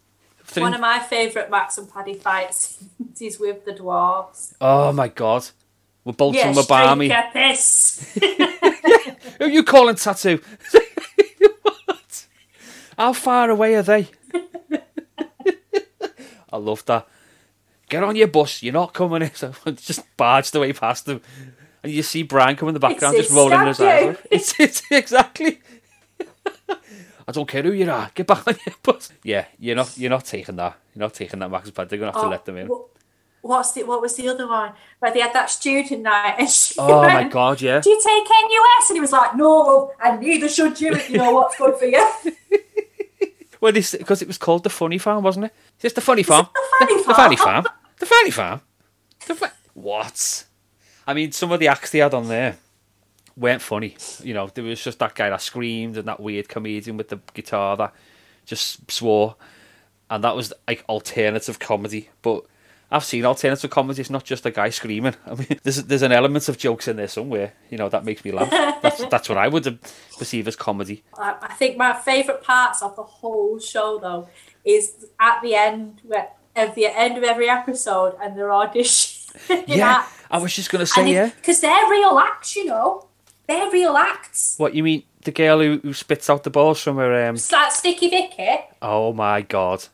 One 0.57 0.75
of 0.75 0.81
my 0.81 0.99
favourite 0.99 1.51
Max 1.51 1.79
and 1.79 1.93
Paddy 1.93 2.15
fights 2.15 2.83
is 3.21 3.39
with 3.39 3.65
the 3.65 3.73
dwarves. 3.73 4.55
oh 4.61 4.93
my 4.93 5.09
god. 5.09 5.49
We're 6.05 6.13
both 6.15 6.41
from 6.41 6.55
drink 6.55 7.13
a 7.13 7.31
piss. 7.33 8.19
Who 9.39 9.45
are 9.45 9.49
you 9.49 9.63
calling 9.63 9.97
tattoo? 9.97 10.41
what? 11.63 12.27
How 12.97 13.13
far 13.13 13.51
away 13.51 13.75
are 13.75 13.83
they? 13.83 14.09
I 16.53 16.57
love 16.57 16.85
that. 16.87 17.07
Get 17.89 18.03
on 18.03 18.17
your 18.17 18.29
bus, 18.29 18.63
you're 18.63 18.73
not 18.73 18.93
coming 18.95 19.23
in. 19.23 19.31
So 19.35 19.53
just 19.77 20.05
barged 20.17 20.55
away 20.55 20.73
past 20.73 21.07
them. 21.07 21.21
and 21.83 21.93
you 21.93 22.03
see 22.03 22.23
Brian 22.23 22.57
come 22.57 22.69
in 22.69 22.75
the 22.75 22.81
background 22.81 23.15
It's- 23.15 23.29
just 23.29 23.37
rolling 23.37 23.67
his 23.67 23.81
eyes. 23.81 24.17
It's, 24.31 24.59
it's 24.61 24.83
exactly. 24.91 25.61
I 27.29 27.33
don't 27.33 27.49
care 27.49 27.63
who 27.63 27.73
you 27.73 27.91
are. 27.91 28.11
Get 28.15 28.27
back 28.27 28.47
on 28.49 28.57
your 28.65 28.75
bus. 28.83 29.11
Yeah, 29.23 29.45
you're 29.59 29.77
not. 29.77 29.97
You're 29.99 30.09
not 30.11 30.25
taking 30.25 30.57
that. 30.57 30.77
You're 30.95 31.01
not 31.01 31.13
taking 31.15 31.41
that 31.41 31.51
Max 31.51 31.71
Bad. 31.71 31.89
They're 31.91 31.99
gonna 31.99 32.13
have 32.13 32.23
to 32.23 32.27
Oh, 32.27 32.31
let 32.31 32.45
them 32.47 32.57
in. 32.57 32.67
wh- 32.69 33.45
What's 33.45 33.73
the 33.73 33.85
what 33.85 34.01
was 34.01 34.17
the 34.17 34.29
other 34.29 34.49
one? 34.49 34.73
Where 34.99 35.13
they 35.13 35.21
had 35.21 35.33
that 35.35 35.51
student 35.51 36.03
night 36.03 36.37
and 36.39 36.49
she 36.49 36.75
Oh 36.79 37.03
my 37.03 37.25
god, 37.25 37.61
yeah. 37.61 37.81
Do 37.81 37.91
you 37.91 38.01
take 38.03 38.25
NUS? 38.25 38.91
And 38.91 38.97
he 38.97 39.01
was 39.01 39.13
like, 39.13 39.37
No, 39.37 39.93
and 40.03 40.21
neither 40.21 40.49
should 40.49 40.81
you 40.81 40.93
if 40.93 41.09
you 41.11 41.19
know 41.19 41.33
what's 41.33 41.57
good 41.59 41.77
for 41.79 41.85
you. 41.85 42.05
Well, 43.61 43.73
this 43.73 43.95
because 43.95 44.23
it 44.23 44.29
was 44.29 44.39
called 44.39 44.65
the 44.65 44.71
Funny 44.71 44.99
Farm, 44.99 45.25
wasn't 45.25 45.47
it? 45.47 45.49
it? 45.49 45.77
Is 45.79 45.83
this 45.83 45.93
the 45.95 46.01
Funny 46.01 46.23
Farm? 46.23 46.49
the 46.55 46.87
Funny 46.87 47.03
the 47.03 47.15
Funny 47.15 47.37
Farm? 47.37 47.65
Farm. 47.65 47.77
The 47.99 48.07
Funny 48.07 48.31
Farm. 48.31 48.61
The 49.27 49.35
fa- 49.35 49.53
what? 49.75 50.45
I 51.07 51.15
mean, 51.15 51.33
some 51.33 51.53
of 51.53 51.61
the 51.61 51.69
acts 51.69 51.91
they 51.91 51.99
had 51.99 52.15
on 52.15 52.29
there 52.29 52.59
weren't 53.37 53.63
funny. 53.63 53.97
You 54.23 54.35
know, 54.35 54.49
there 54.49 54.65
was 54.65 54.83
just 54.83 54.99
that 54.99 55.15
guy 55.15 55.31
that 55.31 55.41
screamed 55.41 55.97
and 55.97 56.07
that 56.09 56.21
weird 56.21 56.49
comedian 56.49 56.97
with 56.97 57.09
the 57.09 57.21
guitar 57.35 57.77
that 57.77 57.95
just 58.45 58.91
swore, 58.91 59.37
and 60.11 60.23
that 60.25 60.37
was 60.37 60.53
like 60.67 60.85
alternative 60.89 61.59
comedy. 61.59 62.11
But 62.23 62.45
I've 62.91 63.05
seen 63.05 63.27
alternative 63.27 63.71
comedy. 63.71 64.01
It's 64.01 64.11
not 64.11 64.25
just 64.25 64.47
a 64.47 64.51
guy 64.51 64.71
screaming. 64.71 65.15
I 65.27 65.35
mean, 65.35 65.59
there's 65.63 65.83
there's 65.85 66.03
an 66.03 66.13
element 66.13 66.49
of 66.49 66.57
jokes 66.57 66.89
in 66.89 66.97
there 66.97 67.09
somewhere. 67.09 67.53
You 67.71 67.79
know, 67.79 67.89
that 67.89 68.05
makes 68.05 68.25
me 68.25 68.33
laugh. 68.33 68.51
That's 68.83 69.05
that's 69.07 69.29
what 69.29 69.37
I 69.37 69.49
would 69.49 69.79
perceive 70.17 70.49
as 70.49 70.57
comedy. 70.57 71.03
I 71.17 71.55
think 71.59 71.77
my 71.77 71.93
favourite 71.93 72.43
parts 72.43 72.83
of 72.83 72.97
the 72.97 73.03
whole 73.03 73.59
show, 73.59 73.99
though, 73.99 74.29
is 74.65 75.07
at 75.21 75.41
the 75.43 75.55
end, 75.55 76.01
where 76.05 76.29
at 76.55 76.75
the 76.75 76.87
end 76.87 77.19
of 77.19 77.25
every 77.25 77.49
episode, 77.49 78.17
and 78.23 78.37
they're 78.37 78.49
auditioning. 78.49 79.65
Yeah, 79.67 80.07
I 80.31 80.39
was 80.39 80.55
just 80.55 80.71
gonna 80.71 80.87
say 80.87 81.13
yeah. 81.13 81.31
because 81.37 81.61
they're 81.61 81.91
real 81.91 82.19
acts, 82.19 82.57
you 82.57 82.67
know. 82.67 83.09
They're 83.47 83.71
real 83.71 83.97
acts. 83.97 84.55
What 84.59 84.75
you 84.75 84.83
mean? 84.83 85.05
The 85.25 85.33
girl 85.33 85.61
who, 85.61 85.81
who 85.83 85.93
spits 85.95 86.31
out 86.31 86.45
the 86.45 86.51
balls 86.51 86.81
from 86.81 86.97
her? 86.97 87.29
Um... 87.29 87.35
It's 87.35 87.51
like 87.51 87.73
Sticky 87.73 88.11
Vicky, 88.11 88.59
Oh 88.81 89.13
my 89.13 89.43
god! 89.43 89.85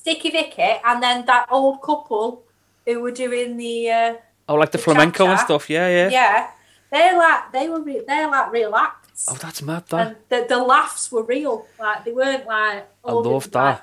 Sticky 0.00 0.30
Vicky, 0.30 0.62
and 0.84 1.02
then 1.02 1.24
that 1.26 1.46
old 1.50 1.82
couple 1.82 2.42
who 2.86 3.00
were 3.00 3.10
doing 3.12 3.56
the 3.56 3.90
uh, 3.90 4.14
Oh, 4.48 4.54
like 4.54 4.72
the, 4.72 4.78
The 4.78 4.84
flamenco 4.84 5.24
and 5.26 5.36
cha-cha. 5.36 5.44
stuff. 5.44 5.70
Yeah, 5.70 5.88
yeah. 5.88 6.08
yeah. 6.10 6.50
They're 6.90 7.16
like 7.16 7.52
they 7.52 7.68
were 7.68 7.80
re- 7.82 8.02
they're 8.06 8.28
like 8.28 8.50
real 8.50 8.74
acts. 8.74 9.26
Oh, 9.30 9.34
that's 9.34 9.62
mad. 9.62 9.86
That 9.88 10.06
and 10.06 10.16
the, 10.28 10.46
the 10.48 10.58
laughs 10.58 11.12
were 11.12 11.22
real. 11.22 11.66
Like 11.78 12.04
they 12.04 12.12
weren't 12.12 12.46
like. 12.46 12.88
I 13.04 13.08
all 13.08 13.22
love 13.22 13.50
that 13.52 13.62
like, 13.64 13.80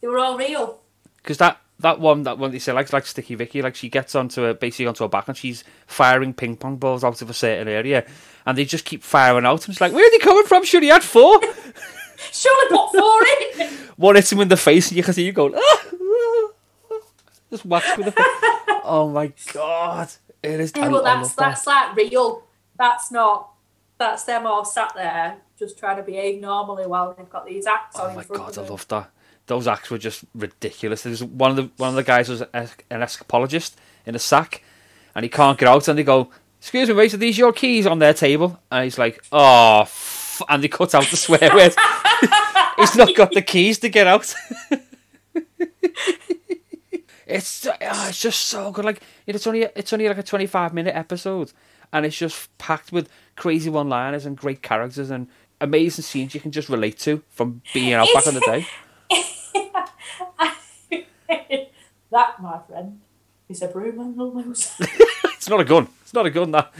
they 0.00 0.08
were 0.08 0.18
all 0.18 0.36
real. 0.36 0.80
because 1.22 1.38
that 1.38 1.60
that 1.80 1.98
one 2.00 2.24
that 2.24 2.36
one 2.38 2.50
they 2.50 2.58
say 2.58 2.72
like 2.72 2.92
like 2.92 3.06
Sticky 3.06 3.36
Vicky 3.36 3.62
like 3.62 3.74
she 3.74 3.88
gets 3.88 4.14
onto 4.14 4.44
a 4.44 4.52
basically 4.54 4.86
onto 4.86 5.04
her 5.04 5.08
back 5.08 5.28
and 5.28 5.36
she's 5.36 5.64
firing 5.86 6.34
ping 6.34 6.56
pong 6.56 6.76
balls 6.76 7.02
out 7.04 7.20
of 7.22 7.30
a 7.30 7.34
certain 7.34 7.68
area 7.68 8.04
and 8.46 8.56
they 8.58 8.64
just 8.66 8.84
keep 8.84 9.02
firing 9.02 9.44
out 9.46 9.64
and 9.64 9.72
it's 9.72 9.80
like 9.80 9.92
where 9.92 10.06
are 10.06 10.10
they 10.10 10.18
coming 10.18 10.44
from? 10.44 10.64
Should 10.64 10.82
he 10.82 10.90
had 10.90 11.02
four. 11.02 11.40
Surely 12.32 12.68
put 12.68 12.92
four 12.92 13.22
in. 13.60 13.68
one 13.96 14.16
hits 14.16 14.32
him 14.32 14.40
in 14.40 14.48
the 14.48 14.56
face 14.56 14.88
and 14.88 14.96
you 14.96 15.02
can 15.02 15.14
see 15.14 15.24
you 15.24 15.32
going 15.32 15.54
ah, 15.56 15.84
ah, 15.92 17.00
just 17.50 17.64
whacks 17.64 17.96
with 17.96 18.06
the. 18.06 18.80
oh 18.84 19.10
my 19.12 19.32
god! 19.52 20.10
It 20.42 20.60
is. 20.60 20.72
Yeah, 20.76 20.88
but 20.88 21.04
I 21.04 21.16
that's 21.16 21.34
that. 21.34 21.36
that's 21.36 21.66
like 21.66 21.96
real. 21.96 22.42
That's 22.76 23.10
not. 23.10 23.50
That's 23.98 24.24
them 24.24 24.46
all 24.46 24.64
sat 24.64 24.92
there 24.94 25.38
just 25.58 25.78
trying 25.78 25.96
to 25.96 26.02
behave 26.02 26.40
normally 26.40 26.86
while 26.86 27.14
they've 27.14 27.30
got 27.30 27.46
these 27.46 27.66
acts 27.66 27.96
on 27.96 28.10
Oh 28.10 28.14
my 28.14 28.24
god, 28.24 28.58
I 28.58 28.62
love 28.62 28.86
that. 28.88 29.10
Those 29.46 29.68
acts 29.68 29.90
were 29.90 29.98
just 29.98 30.24
ridiculous. 30.34 31.02
There's 31.02 31.22
one 31.22 31.50
of 31.50 31.56
the 31.56 31.70
one 31.76 31.90
of 31.90 31.94
the 31.96 32.02
guys 32.02 32.28
was 32.28 32.40
an 32.40 32.68
escapologist 32.90 33.74
in 34.06 34.14
a 34.14 34.18
sack, 34.18 34.62
and 35.14 35.22
he 35.22 35.28
can't 35.28 35.58
get 35.58 35.68
out. 35.68 35.86
And 35.86 35.98
they 35.98 36.02
go, 36.02 36.30
"Excuse 36.60 36.88
me, 36.88 36.94
mate, 36.94 37.14
are 37.14 37.18
these 37.18 37.36
your 37.36 37.52
keys 37.52 37.86
on 37.86 37.98
their 37.98 38.14
table?" 38.14 38.58
And 38.70 38.84
he's 38.84 38.98
like, 38.98 39.22
"Oh," 39.30 39.82
f-, 39.82 40.42
and 40.48 40.62
they 40.62 40.68
cut 40.68 40.94
out 40.94 41.04
the 41.06 41.16
swear 41.16 41.50
word. 41.54 41.74
he's 42.76 42.96
not 42.96 43.14
got 43.14 43.32
the 43.32 43.42
keys 43.42 43.78
to 43.80 43.88
get 43.88 44.06
out. 44.06 44.34
it's 47.26 47.66
oh, 47.66 48.06
it's 48.08 48.20
just 48.20 48.42
so 48.46 48.70
good. 48.70 48.84
Like 48.84 49.02
it's 49.26 49.46
only 49.46 49.62
it's 49.62 49.92
only 49.92 50.08
like 50.08 50.18
a 50.18 50.22
twenty 50.22 50.46
five 50.46 50.74
minute 50.74 50.94
episode, 50.94 51.52
and 51.92 52.06
it's 52.06 52.16
just 52.16 52.56
packed 52.58 52.92
with 52.92 53.08
crazy 53.36 53.70
one 53.70 53.88
liners 53.88 54.26
and 54.26 54.36
great 54.36 54.62
characters 54.62 55.10
and 55.10 55.28
amazing 55.60 56.02
scenes 56.02 56.34
you 56.34 56.40
can 56.40 56.52
just 56.52 56.68
relate 56.68 56.98
to 57.00 57.22
from 57.30 57.62
being 57.72 57.92
out 57.92 58.08
back 58.14 58.26
in 58.26 58.34
the 58.34 58.40
day. 58.40 58.66
that, 62.10 62.40
my 62.40 62.58
friend, 62.68 63.00
is 63.48 63.62
a 63.62 63.68
broom 63.68 63.98
handle 63.98 64.32
loser. 64.34 64.86
It's 65.24 65.48
not 65.48 65.60
a 65.60 65.64
gun. 65.64 65.88
It's 66.02 66.14
not 66.14 66.26
a 66.26 66.30
gun. 66.30 66.52
That 66.52 66.72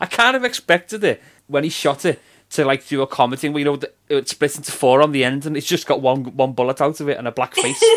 I 0.00 0.06
kind 0.06 0.36
of 0.36 0.44
expected 0.44 1.04
it 1.04 1.22
when 1.46 1.64
he 1.64 1.70
shot 1.70 2.04
it 2.04 2.20
to 2.54 2.64
like 2.64 2.86
do 2.88 3.02
a 3.02 3.06
comedy 3.06 3.48
where 3.48 3.58
you 3.60 3.64
know 3.64 3.76
the- 3.76 3.92
it 4.08 4.28
splits 4.28 4.56
into 4.56 4.72
four 4.72 5.02
on 5.02 5.12
the 5.12 5.24
end 5.24 5.46
and 5.46 5.56
it's 5.56 5.66
just 5.66 5.86
got 5.86 6.00
one 6.00 6.24
one 6.36 6.52
bullet 6.52 6.80
out 6.80 7.00
of 7.00 7.08
it 7.08 7.18
and 7.18 7.28
a 7.28 7.32
black 7.32 7.54
face. 7.54 7.82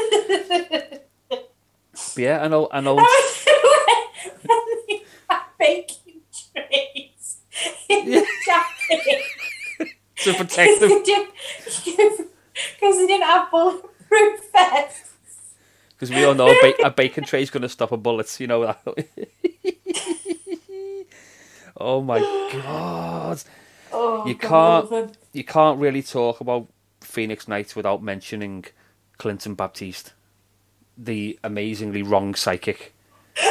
Yeah, 2.16 2.44
an 2.46 2.54
old, 2.54 2.70
an 2.74 2.88
old 2.88 3.02
Baking 5.60 6.22
trays 6.54 7.38
in 7.90 8.06
the 8.12 8.26
jacket. 8.46 9.24
to 10.18 10.34
protect 10.34 10.80
them 10.80 10.90
Because 11.04 12.98
they 12.98 13.08
didn't 13.08 13.24
have 13.24 13.50
bulletproof 13.52 14.52
vests. 14.52 15.14
because 15.92 16.12
we 16.12 16.24
all 16.24 16.36
know 16.36 16.48
a, 16.50 16.56
ba- 16.62 16.86
a 16.86 16.92
bacon 17.02 17.24
tray 17.24 17.42
is 17.42 17.50
going 17.50 17.64
to 17.64 17.70
stop 17.70 17.92
a 17.92 17.98
bullet. 17.98 18.40
You 18.40 18.48
know 18.48 18.66
that. 18.66 18.82
oh 21.78 22.02
my 22.02 22.20
god! 22.52 23.42
Oh, 23.92 24.26
You 24.26 24.36
can't-. 24.36 25.18
You 25.34 25.44
can't 25.44 25.80
really 25.80 26.02
talk 26.02 26.42
about 26.42 26.68
Phoenix 27.02 27.48
Nights 27.48 27.76
without 27.76 28.02
mentioning 28.02 28.66
Clinton 29.18 29.54
Baptiste, 29.56 30.14
the 30.98 31.40
amazingly 31.44 32.02
wrong 32.04 32.34
psychic. 32.36 32.94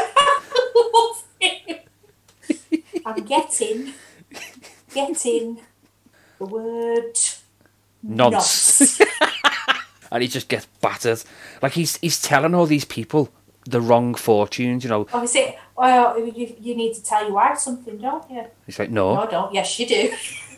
I'm 3.06 3.24
getting, 3.24 3.92
getting 4.92 5.60
the 6.38 6.44
word 6.44 7.16
Nonce. 8.02 9.00
and 10.10 10.22
he 10.22 10.28
just 10.28 10.48
gets 10.48 10.66
battered. 10.80 11.22
Like 11.62 11.72
he's 11.72 11.96
he's 11.98 12.20
telling 12.20 12.54
all 12.54 12.66
these 12.66 12.84
people 12.84 13.30
the 13.66 13.80
wrong 13.80 14.14
fortunes. 14.14 14.84
You 14.84 14.90
know, 14.90 15.06
Oh, 15.12 15.22
it? 15.22 15.58
Well, 15.76 16.18
you, 16.18 16.54
you 16.60 16.74
need 16.74 16.94
to 16.94 17.02
tell 17.02 17.22
your 17.24 17.32
wife 17.34 17.58
something, 17.58 17.98
don't 17.98 18.30
you? 18.30 18.44
he's 18.64 18.78
like, 18.78 18.90
No, 18.90 19.14
no, 19.14 19.30
don't. 19.30 19.52
Yes, 19.52 19.78
you 19.78 19.86
do. 19.86 20.12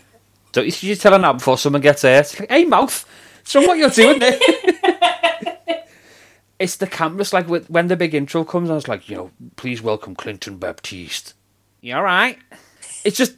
don't 0.52 0.64
you 0.66 0.70
should 0.70 1.00
tell 1.00 1.14
him 1.14 1.22
that 1.22 1.32
before 1.32 1.58
someone 1.58 1.82
gets 1.82 2.02
hurt. 2.02 2.20
It's 2.20 2.40
like, 2.40 2.50
hey, 2.50 2.64
mouth, 2.64 3.06
so 3.44 3.60
what 3.66 3.78
you're 3.78 3.90
doing 3.90 4.18
there? 4.18 4.38
it's 6.58 6.76
the 6.76 6.86
cameras 6.86 7.32
like 7.32 7.48
with, 7.48 7.68
when 7.70 7.88
the 7.88 7.96
big 7.96 8.14
intro 8.14 8.44
comes. 8.44 8.70
I 8.70 8.74
was 8.74 8.88
like, 8.88 9.08
you 9.08 9.16
know, 9.16 9.30
please 9.56 9.82
welcome 9.82 10.14
Clinton 10.14 10.58
Baptiste. 10.58 11.34
You 11.80 11.96
all 11.96 12.02
right? 12.02 12.38
It's 13.04 13.16
just. 13.16 13.36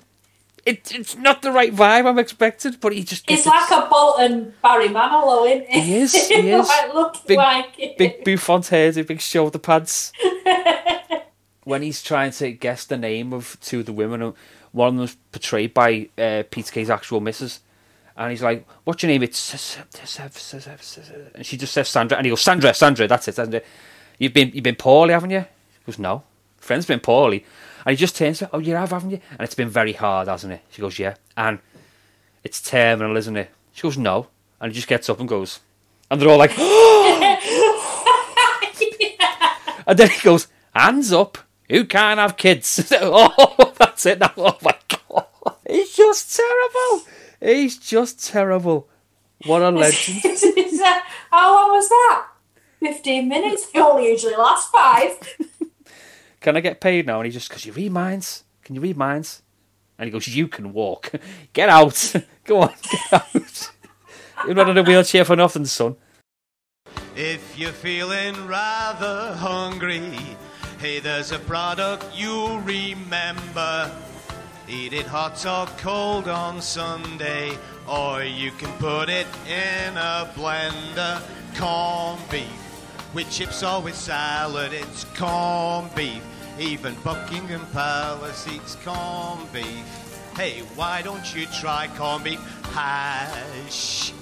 It, 0.66 0.92
it's 0.94 1.16
not 1.16 1.40
the 1.42 1.51
right 1.53 1.75
vibe 1.75 2.07
I'm 2.07 2.18
expected, 2.18 2.81
but 2.81 2.92
he 2.92 3.03
just 3.03 3.31
It's 3.31 3.46
like 3.46 3.70
a 3.70 3.88
Bolton 3.88 4.53
Barry 4.62 4.88
Manilow, 4.88 5.46
isn't 5.49 5.62
it? 5.62 5.83
He 5.83 5.96
is, 5.96 6.12
he 6.29 6.51
is. 6.51 6.68
like, 6.68 6.94
looking 6.94 7.23
Big- 7.27 7.38
like 7.38 7.79
it. 7.79 7.96
big 7.99 8.25
bouffant 8.25 8.68
hair, 8.68 8.92
big 9.05 9.20
shoulder 9.20 9.59
pads. 9.59 10.12
when 11.64 11.83
he's 11.83 12.03
trying 12.03 12.31
to 12.33 12.53
guess 12.53 12.85
the 12.85 12.96
name 12.99 13.33
of 13.33 13.57
two 13.61 13.81
of 13.81 13.87
the 13.87 13.92
women, 13.92 14.23
uh, 14.23 14.33
one 14.73 14.88
of 14.88 14.96
them's 14.96 15.16
portrayed 15.33 15.73
by 15.75 16.09
uh, 16.18 16.42
Peter 16.51 16.73
Kay's 16.73 16.90
actual 16.90 17.20
missus, 17.20 17.61
and 18.16 18.31
he's 18.31 18.42
like, 18.42 18.66
"What's 18.85 19.03
your 19.03 19.11
name?" 19.11 19.23
It's 19.23 19.77
and 21.35 21.46
she 21.46 21.57
just 21.57 21.73
says 21.73 21.88
Sandra, 21.88 22.18
and 22.18 22.27
he 22.27 22.31
goes, 22.31 22.40
"Sandra, 22.42 22.75
Sandra, 22.75 23.09
that's 23.09 23.29
it, 23.29 23.35
Sandra. 23.35 23.62
You've 24.18 24.35
been 24.35 24.51
you've 24.55 24.64
been 24.64 24.77
poorly, 24.77 25.12
haven't 25.12 25.31
you?" 25.31 25.40
She 25.81 25.87
goes, 25.87 25.99
"No, 25.99 26.23
friend's 26.59 26.87
been 26.87 27.01
poorly," 27.01 27.44
and 27.85 27.93
he 27.93 27.97
just 27.97 28.16
turns 28.16 28.38
to 28.38 28.47
her, 28.47 28.51
"Oh, 28.55 28.59
you 28.59 28.75
have, 28.75 28.90
haven't 28.90 29.11
you?" 29.11 29.21
And 29.33 29.40
it's 29.40 29.55
been 29.55 29.69
very 29.69 29.93
hard, 29.93 30.29
hasn't 30.29 30.53
it? 30.53 30.62
She 30.71 30.81
goes, 30.81 30.99
"Yeah," 30.99 31.14
and 31.37 31.59
it's 32.45 32.61
terminal, 32.61 33.16
isn't 33.16 33.37
it? 33.37 33.51
She 33.73 33.83
goes, 33.83 33.99
"No," 33.99 34.29
and 34.61 34.73
he 34.73 34.77
just 34.77 34.88
gets 34.88 35.09
up 35.09 35.21
and 35.21 35.29
goes, 35.29 35.61
and 36.11 36.21
they're 36.21 36.29
all 36.29 36.38
like. 36.38 36.53
And 39.90 39.99
then 39.99 40.09
he 40.09 40.21
goes, 40.23 40.47
hands 40.73 41.12
up, 41.12 41.37
who 41.69 41.85
can't 41.85 42.21
have 42.21 42.37
kids? 42.37 42.93
oh, 43.01 43.75
that's 43.77 44.07
it 44.07 44.21
now. 44.21 44.33
Oh 44.37 44.57
my 44.62 44.77
God. 44.88 45.27
He's 45.69 45.97
just 45.97 46.37
terrible. 46.37 47.07
He's 47.40 47.77
just 47.77 48.25
terrible. 48.25 48.88
What 49.47 49.62
a 49.62 49.71
legend. 49.71 50.21
How 51.33 51.55
long 51.57 51.73
was 51.73 51.88
that? 51.88 52.27
15 52.79 53.29
minutes? 53.29 53.66
It 53.75 53.81
only 53.81 54.09
usually 54.11 54.37
lasts 54.37 54.71
five. 54.71 55.19
Can 56.40 56.57
I 56.57 56.61
get 56.61 56.81
paid 56.81 57.07
now? 57.07 57.20
And 57.20 57.26
he 57.26 57.33
just 57.33 57.50
goes, 57.50 57.64
you 57.64 57.72
read 57.72 57.92
minds? 57.92 58.44
Can 58.64 58.74
you 58.74 58.81
read 58.81 58.96
minds? 58.96 59.42
And 59.98 60.07
he 60.07 60.11
goes, 60.11 60.29
you 60.29 60.48
can 60.48 60.72
walk. 60.72 61.12
Get 61.53 61.68
out. 61.68 62.14
Go 62.44 62.62
on, 62.62 62.74
get 62.90 63.12
out. 63.12 63.70
You're 64.46 64.55
not 64.55 64.70
in 64.70 64.79
a 64.79 64.83
wheelchair 64.83 65.24
for 65.24 65.37
nothing, 65.37 65.66
son. 65.66 65.94
If 67.14 67.57
you're 67.57 67.70
feeling 67.70 68.46
rather 68.48 69.35
hungry, 69.35 70.18
Hey, 70.81 70.98
there's 70.98 71.31
a 71.31 71.38
product 71.40 72.07
you'll 72.14 72.59
remember. 72.61 73.92
Eat 74.66 74.94
it 74.94 75.05
hot 75.05 75.44
or 75.44 75.66
cold 75.76 76.26
on 76.26 76.62
Sunday, 76.62 77.53
or 77.87 78.22
you 78.22 78.50
can 78.53 78.72
put 78.79 79.11
it 79.11 79.26
in 79.46 79.94
a 79.98 80.33
blender. 80.35 81.20
Corned 81.55 82.26
beef 82.31 82.70
with 83.14 83.31
chips 83.31 83.62
or 83.62 83.83
with 83.83 83.94
salad, 83.94 84.73
it's 84.73 85.05
corned 85.16 85.94
beef. 85.94 86.23
Even 86.59 86.94
Buckingham 87.03 87.66
Palace 87.73 88.46
eats 88.49 88.77
corned 88.85 89.53
beef. 89.53 90.18
Hey, 90.37 90.61
why 90.77 91.03
don't 91.03 91.35
you 91.35 91.46
try 91.46 91.88
corned 91.96 92.25
beef 92.25 92.40
hash? 92.73 94.12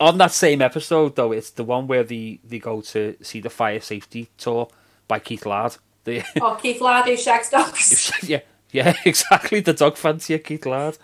On 0.00 0.18
that 0.18 0.32
same 0.32 0.60
episode, 0.62 1.14
though, 1.14 1.30
it's 1.32 1.50
the 1.50 1.62
one 1.64 1.86
where 1.86 2.02
they, 2.02 2.40
they 2.44 2.58
go 2.58 2.80
to 2.80 3.16
see 3.22 3.40
the 3.40 3.50
fire 3.50 3.80
safety 3.80 4.28
tour 4.36 4.68
by 5.06 5.20
Keith 5.20 5.46
Lard. 5.46 5.76
The, 6.04 6.24
Oh, 6.40 6.58
Keith 6.60 6.80
Lard 6.80 7.06
who 7.06 7.16
shags 7.16 7.50
dogs. 7.50 8.12
yeah, 8.28 8.40
yeah, 8.72 8.94
exactly. 9.04 9.60
The 9.60 9.74
dog 9.74 9.96
fancier, 9.96 10.38
Keith 10.38 10.66
Lard. 10.66 10.98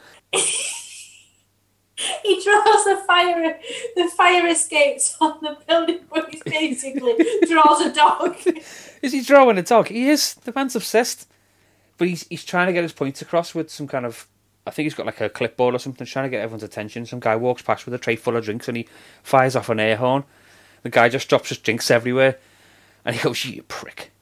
he 2.22 2.42
draws 2.42 2.84
the 2.84 3.02
fire 3.06 3.58
the 3.96 4.08
fire 4.16 4.46
escapes 4.46 5.16
on 5.20 5.38
the 5.42 5.56
building, 5.66 6.00
but 6.12 6.32
he 6.32 6.40
basically 6.44 7.16
draws 7.46 7.80
a 7.80 7.92
dog. 7.92 8.36
Is 9.02 9.12
he 9.12 9.22
drawing 9.22 9.58
a 9.58 9.62
dog? 9.62 9.88
He 9.88 10.08
is. 10.08 10.34
The 10.34 10.52
man's 10.54 10.76
obsessed. 10.76 11.28
But 11.96 12.08
he's 12.08 12.26
he's 12.28 12.44
trying 12.44 12.68
to 12.68 12.72
get 12.72 12.82
his 12.82 12.92
points 12.92 13.22
across 13.22 13.54
with 13.54 13.70
some 13.70 13.88
kind 13.88 14.06
of. 14.06 14.28
I 14.66 14.70
think 14.70 14.84
he's 14.84 14.94
got 14.94 15.06
like 15.06 15.20
a 15.20 15.30
clipboard 15.30 15.74
or 15.74 15.78
something, 15.78 16.06
trying 16.06 16.26
to 16.26 16.28
get 16.28 16.42
everyone's 16.42 16.62
attention. 16.62 17.06
Some 17.06 17.20
guy 17.20 17.36
walks 17.36 17.62
past 17.62 17.86
with 17.86 17.94
a 17.94 17.98
tray 17.98 18.16
full 18.16 18.36
of 18.36 18.44
drinks 18.44 18.68
and 18.68 18.76
he 18.76 18.86
fires 19.22 19.56
off 19.56 19.70
an 19.70 19.80
air 19.80 19.96
horn. 19.96 20.24
The 20.82 20.90
guy 20.90 21.08
just 21.08 21.28
drops 21.28 21.48
his 21.48 21.58
drinks 21.58 21.90
everywhere. 21.90 22.38
And 23.04 23.16
he 23.16 23.22
goes, 23.22 23.44
You 23.44 23.62
prick. 23.62 24.12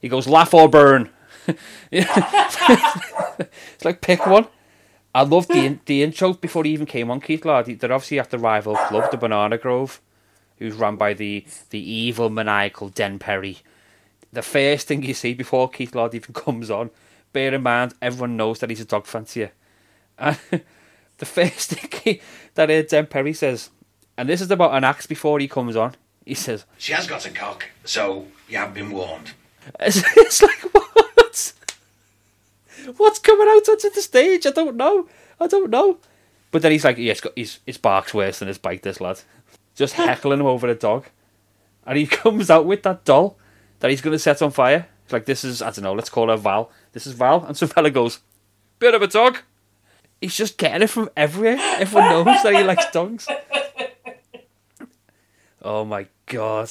He 0.00 0.08
goes, 0.08 0.28
Laugh 0.28 0.52
or 0.52 0.68
burn. 0.68 1.10
it's 1.90 3.84
like, 3.84 4.00
pick 4.02 4.26
one. 4.26 4.46
I 5.14 5.22
loved 5.22 5.48
the, 5.48 5.64
in- 5.64 5.80
the 5.86 6.02
intro 6.02 6.32
before 6.32 6.64
he 6.64 6.72
even 6.72 6.86
came 6.86 7.10
on, 7.10 7.20
Keith 7.20 7.44
Lard. 7.44 7.66
They're 7.66 7.92
obviously 7.92 8.18
at 8.18 8.30
the 8.30 8.38
rival 8.38 8.74
club, 8.74 9.10
the 9.10 9.16
Banana 9.16 9.58
Grove, 9.58 10.00
who's 10.58 10.74
run 10.74 10.96
by 10.96 11.14
the, 11.14 11.44
the 11.70 11.78
evil, 11.78 12.30
maniacal 12.30 12.88
Den 12.88 13.18
Perry 13.18 13.58
the 14.34 14.42
first 14.42 14.88
thing 14.88 15.02
you 15.02 15.14
see 15.14 15.32
before 15.32 15.70
Keith 15.70 15.94
Lard 15.94 16.14
even 16.14 16.34
comes 16.34 16.70
on, 16.70 16.90
bear 17.32 17.54
in 17.54 17.62
mind 17.62 17.94
everyone 18.02 18.36
knows 18.36 18.58
that 18.58 18.70
he's 18.70 18.80
a 18.80 18.84
dog 18.84 19.06
fancier. 19.06 19.52
And 20.18 20.38
the 21.18 21.26
first 21.26 21.70
thing 21.70 21.90
he, 22.02 22.20
that 22.54 22.70
uh, 22.70 22.82
Den 22.82 23.06
Perry 23.06 23.32
says, 23.32 23.70
and 24.18 24.28
this 24.28 24.40
is 24.40 24.50
about 24.50 24.74
an 24.74 24.84
axe 24.84 25.06
before 25.06 25.38
he 25.38 25.48
comes 25.48 25.76
on, 25.76 25.94
he 26.24 26.34
says, 26.34 26.64
She 26.78 26.92
has 26.92 27.06
got 27.06 27.26
a 27.26 27.30
cock, 27.30 27.66
so 27.84 28.26
you 28.48 28.58
have 28.58 28.74
been 28.74 28.90
warned. 28.90 29.32
it's, 29.80 30.02
it's 30.16 30.42
like, 30.42 30.60
what? 30.74 31.10
What's 32.96 33.18
coming 33.18 33.48
out 33.48 33.68
onto 33.68 33.90
the 33.90 34.02
stage? 34.02 34.46
I 34.46 34.50
don't 34.50 34.76
know. 34.76 35.08
I 35.40 35.46
don't 35.46 35.70
know. 35.70 35.98
But 36.50 36.62
then 36.62 36.72
he's 36.72 36.84
like, 36.84 36.98
yeah, 36.98 37.14
his, 37.34 37.58
his 37.66 37.78
bark's 37.78 38.14
worse 38.14 38.38
than 38.38 38.48
his 38.48 38.58
bite, 38.58 38.82
this 38.82 39.00
lad. 39.00 39.20
Just 39.74 39.94
heckling 39.94 40.40
him 40.40 40.46
over 40.46 40.68
a 40.68 40.74
dog. 40.74 41.06
And 41.86 41.98
he 41.98 42.06
comes 42.22 42.50
out 42.50 42.66
with 42.66 42.82
that 42.84 43.04
doll 43.04 43.36
that 43.80 43.90
he's 43.90 44.00
going 44.00 44.14
to 44.14 44.18
set 44.18 44.40
on 44.40 44.50
fire. 44.50 44.86
It's 45.04 45.12
like, 45.12 45.26
this 45.26 45.44
is, 45.44 45.60
I 45.60 45.70
don't 45.70 45.82
know, 45.82 45.92
let's 45.92 46.10
call 46.10 46.28
her 46.28 46.36
Val. 46.36 46.70
This 46.92 47.06
is 47.06 47.12
Val. 47.14 47.44
And 47.44 47.56
some 47.56 47.68
fella 47.68 47.90
goes, 47.90 48.20
bit 48.78 48.94
of 48.94 49.02
a 49.02 49.06
dog. 49.06 49.38
He's 50.20 50.36
just 50.36 50.56
getting 50.56 50.82
it 50.82 50.90
from 50.90 51.10
everywhere. 51.16 51.58
Everyone 51.60 52.08
knows 52.08 52.42
that 52.42 52.54
he 52.54 52.62
likes 52.64 52.90
dogs. 52.90 53.26
Oh 55.60 55.84
my 55.84 56.06
god. 56.26 56.70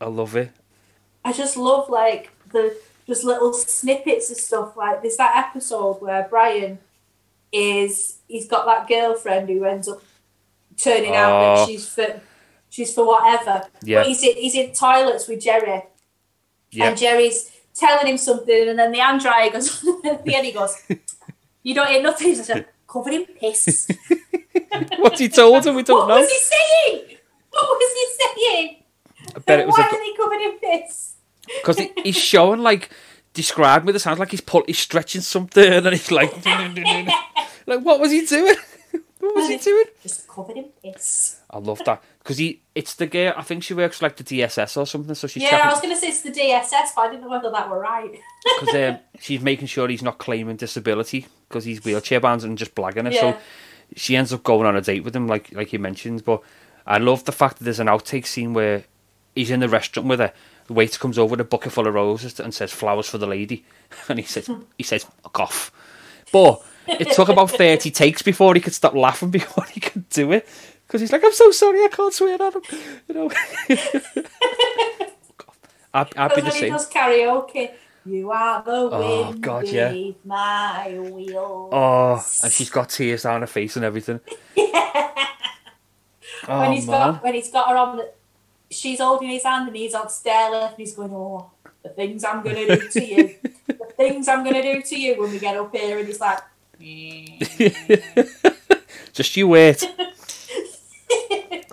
I 0.00 0.06
love 0.06 0.36
it. 0.36 0.52
I 1.24 1.32
just 1.32 1.56
love 1.56 1.88
like 1.88 2.30
the 2.52 2.76
just 3.06 3.24
little 3.24 3.52
snippets 3.52 4.30
of 4.30 4.36
stuff. 4.38 4.76
Like 4.76 5.02
there's 5.02 5.16
that 5.16 5.36
episode 5.48 6.00
where 6.00 6.26
Brian 6.28 6.78
is 7.52 8.18
he's 8.28 8.48
got 8.48 8.66
that 8.66 8.88
girlfriend 8.88 9.48
who 9.48 9.64
ends 9.64 9.88
up 9.88 10.02
turning 10.76 11.14
out 11.14 11.32
Oh. 11.32 11.56
that 11.56 11.68
she's 11.68 11.88
for 11.88 12.20
she's 12.70 12.92
for 12.94 13.06
whatever. 13.06 13.66
Yeah. 13.82 14.00
But 14.00 14.06
he's 14.08 14.22
in, 14.22 14.36
he's 14.36 14.54
in 14.54 14.72
toilets 14.72 15.28
with 15.28 15.40
Jerry, 15.40 15.82
Yeah. 16.70 16.88
and 16.88 16.98
Jerry's 16.98 17.50
telling 17.74 18.06
him 18.06 18.16
something, 18.18 18.68
and 18.68 18.78
then 18.78 18.92
the 18.92 18.98
hand 18.98 19.20
dryer 19.20 19.50
goes. 19.50 19.84
at 20.04 20.24
the 20.24 20.34
end, 20.34 20.46
he 20.46 20.52
goes, 20.52 20.76
"You 21.62 21.74
don't 21.74 21.88
hear 21.88 22.02
nothing." 22.02 22.28
He's 22.28 22.48
like, 22.48 22.68
covered 22.88 23.12
in 23.14 23.26
piss. 23.26 23.88
What's 24.98 25.20
he 25.20 25.28
told 25.28 25.66
him? 25.66 25.74
We 25.76 25.82
don't 25.82 25.98
what 25.98 26.08
know. 26.08 26.20
was 26.20 26.30
he 26.30 26.38
saying? 26.38 27.18
What 27.50 27.78
was 27.78 27.92
he 27.92 28.42
saying? 28.44 28.76
I 29.36 29.38
bet 29.40 29.60
it 29.60 29.66
was 29.66 29.76
Why 29.78 29.84
a, 29.84 29.94
is 29.94 30.02
he 30.02 30.16
covered 30.16 30.40
in 30.40 30.58
piss? 30.58 31.13
Because 31.46 31.80
he's 32.02 32.16
showing 32.16 32.60
like 32.60 32.90
described 33.32 33.84
with 33.84 33.94
the 33.94 34.00
sound 34.00 34.18
like 34.18 34.30
he's 34.30 34.40
pull, 34.40 34.64
he's 34.66 34.78
stretching 34.78 35.20
something 35.20 35.72
and 35.72 35.86
he's 35.88 36.10
like 36.10 36.32
like 37.66 37.80
what 37.80 38.00
was 38.00 38.10
he 38.10 38.24
doing? 38.24 38.56
what 39.20 39.34
was 39.34 39.48
he 39.48 39.56
doing? 39.58 39.84
Just 40.02 40.28
covered 40.28 40.56
in 40.56 40.70
piss. 40.82 41.40
I 41.50 41.58
love 41.58 41.80
that 41.84 42.02
because 42.18 42.38
he 42.38 42.62
it's 42.74 42.94
the 42.94 43.06
girl. 43.06 43.34
I 43.36 43.42
think 43.42 43.62
she 43.62 43.74
works 43.74 43.98
for, 43.98 44.06
like 44.06 44.16
the 44.16 44.24
DSS 44.24 44.76
or 44.76 44.86
something. 44.86 45.14
So 45.14 45.26
she's 45.26 45.42
Yeah, 45.42 45.60
I 45.64 45.70
was 45.70 45.80
going 45.80 45.94
to 45.94 46.00
say 46.00 46.08
it's 46.08 46.22
the 46.22 46.30
DSS, 46.30 46.94
but 46.96 47.02
I 47.02 47.10
didn't 47.10 47.22
know 47.22 47.30
whether 47.30 47.50
that 47.50 47.70
were 47.70 47.78
right. 47.78 48.18
because 48.60 48.74
um, 48.74 48.98
she's 49.20 49.40
making 49.40 49.68
sure 49.68 49.88
he's 49.88 50.02
not 50.02 50.18
claiming 50.18 50.56
disability 50.56 51.26
because 51.48 51.64
he's 51.64 51.84
wheelchair 51.84 52.20
bound 52.20 52.42
and 52.42 52.58
just 52.58 52.74
blagging 52.74 53.04
her. 53.04 53.12
Yeah. 53.12 53.20
So 53.20 53.38
she 53.96 54.16
ends 54.16 54.32
up 54.32 54.42
going 54.42 54.66
on 54.66 54.76
a 54.76 54.80
date 54.80 55.04
with 55.04 55.14
him, 55.14 55.26
like 55.26 55.52
like 55.52 55.72
you 55.72 55.78
mentioned. 55.78 56.24
But 56.24 56.42
I 56.86 56.98
love 56.98 57.24
the 57.24 57.32
fact 57.32 57.58
that 57.58 57.64
there's 57.64 57.80
an 57.80 57.86
outtake 57.86 58.26
scene 58.26 58.52
where 58.52 58.84
he's 59.34 59.50
in 59.50 59.60
the 59.60 59.68
restaurant 59.68 60.08
with 60.08 60.20
her. 60.20 60.32
The 60.66 60.72
waiter 60.72 60.98
comes 60.98 61.18
over 61.18 61.32
with 61.32 61.40
a 61.40 61.44
bucket 61.44 61.72
full 61.72 61.86
of 61.86 61.94
roses 61.94 62.40
and 62.40 62.54
says 62.54 62.72
flowers 62.72 63.08
for 63.08 63.18
the 63.18 63.26
lady, 63.26 63.64
and 64.08 64.18
he 64.18 64.24
says 64.24 64.48
he 64.78 64.82
says 64.84 65.04
fuck 65.22 65.40
off. 65.40 65.72
But 66.32 66.62
it 66.86 67.12
took 67.12 67.28
about 67.28 67.50
thirty 67.62 67.90
takes 67.90 68.22
before 68.22 68.54
he 68.54 68.60
could 68.60 68.74
stop 68.74 68.94
laughing 68.94 69.30
before 69.40 69.64
he 69.64 69.80
could 69.80 70.08
do 70.08 70.32
it 70.32 70.48
because 70.86 71.00
he's 71.00 71.12
like, 71.12 71.24
I'm 71.24 71.32
so 71.32 71.50
sorry, 71.50 71.80
I 71.84 71.88
can't 71.88 72.12
swear 72.12 72.34
at 72.42 72.54
him. 72.54 72.62
You 73.08 73.14
know. 73.14 73.30
I'd, 75.92 76.16
I'd 76.16 76.34
be 76.34 76.40
the 76.40 76.50
same. 76.50 76.72
does 76.72 76.90
karaoke, 76.90 77.70
you 78.04 78.30
are 78.32 78.62
the 78.64 78.70
Oh, 78.92 79.28
wind 79.30 79.40
God, 79.42 79.68
yeah. 79.68 79.92
my 80.24 80.98
wheels. 80.98 81.70
Oh, 81.72 82.24
and 82.42 82.52
she's 82.52 82.68
got 82.70 82.88
tears 82.90 83.22
down 83.22 83.42
her 83.42 83.46
face 83.46 83.76
and 83.76 83.84
everything. 83.84 84.20
Oh, 86.46 86.58
when 86.58 86.68
Oh 86.68 86.72
he's 86.72 86.86
man, 86.86 87.12
got 87.14 87.22
when 87.22 87.34
he's 87.34 87.50
got 87.50 87.68
her 87.70 87.76
on, 87.76 87.96
the, 87.98 88.10
she's 88.74 89.00
holding 89.00 89.28
his 89.28 89.44
hand 89.44 89.68
and 89.68 89.76
he's 89.76 89.94
on 89.94 90.06
stairlift 90.06 90.70
and 90.70 90.78
he's 90.78 90.94
going, 90.94 91.10
"Oh, 91.12 91.50
the 91.82 91.90
things 91.90 92.24
I'm 92.24 92.42
gonna 92.42 92.66
do 92.66 92.88
to 92.88 93.04
you, 93.04 93.34
the 93.66 93.92
things 93.96 94.28
I'm 94.28 94.44
gonna 94.44 94.62
do 94.62 94.82
to 94.82 95.00
you." 95.00 95.20
When 95.20 95.30
we 95.30 95.38
get 95.38 95.56
up 95.56 95.74
here, 95.74 95.98
and 95.98 96.06
he's 96.06 96.20
like, 96.20 96.40
just 99.12 99.36
you 99.36 99.48
wait. 99.48 99.82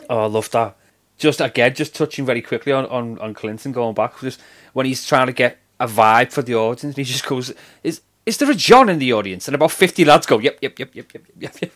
oh, 0.10 0.20
I 0.20 0.26
love 0.28 0.50
that. 0.52 0.78
Just 1.18 1.42
again, 1.42 1.74
just 1.74 1.96
touching 1.96 2.26
very 2.26 2.42
quickly 2.42 2.72
on, 2.72 2.86
on, 2.88 3.20
on 3.20 3.34
Clinton 3.34 3.72
going 3.72 3.94
back, 3.94 4.20
just 4.20 4.42
when 4.74 4.86
he's 4.86 5.06
trying 5.06 5.28
to 5.28 5.34
get 5.34 5.58
a 5.80 5.88
vibe 5.88 6.32
for 6.32 6.42
the 6.42 6.56
audience, 6.56 6.96
he 6.96 7.04
just 7.04 7.26
goes, 7.26 7.54
"Is 7.84 8.02
is 8.26 8.38
there 8.38 8.52
a 8.52 8.56
John 8.56 8.90
in 8.90 9.00
the 9.00 9.14
audience?" 9.14 9.48
And 9.48 9.56
about 9.56 9.72
fifty 9.72 10.06
lads 10.06 10.26
go, 10.26 10.40
"Yep, 10.40 10.60
yep, 10.62 10.80
yep, 10.80 10.96
yep, 10.96 11.14
yep, 11.14 11.24
yep, 11.40 11.62
yep." 11.62 11.72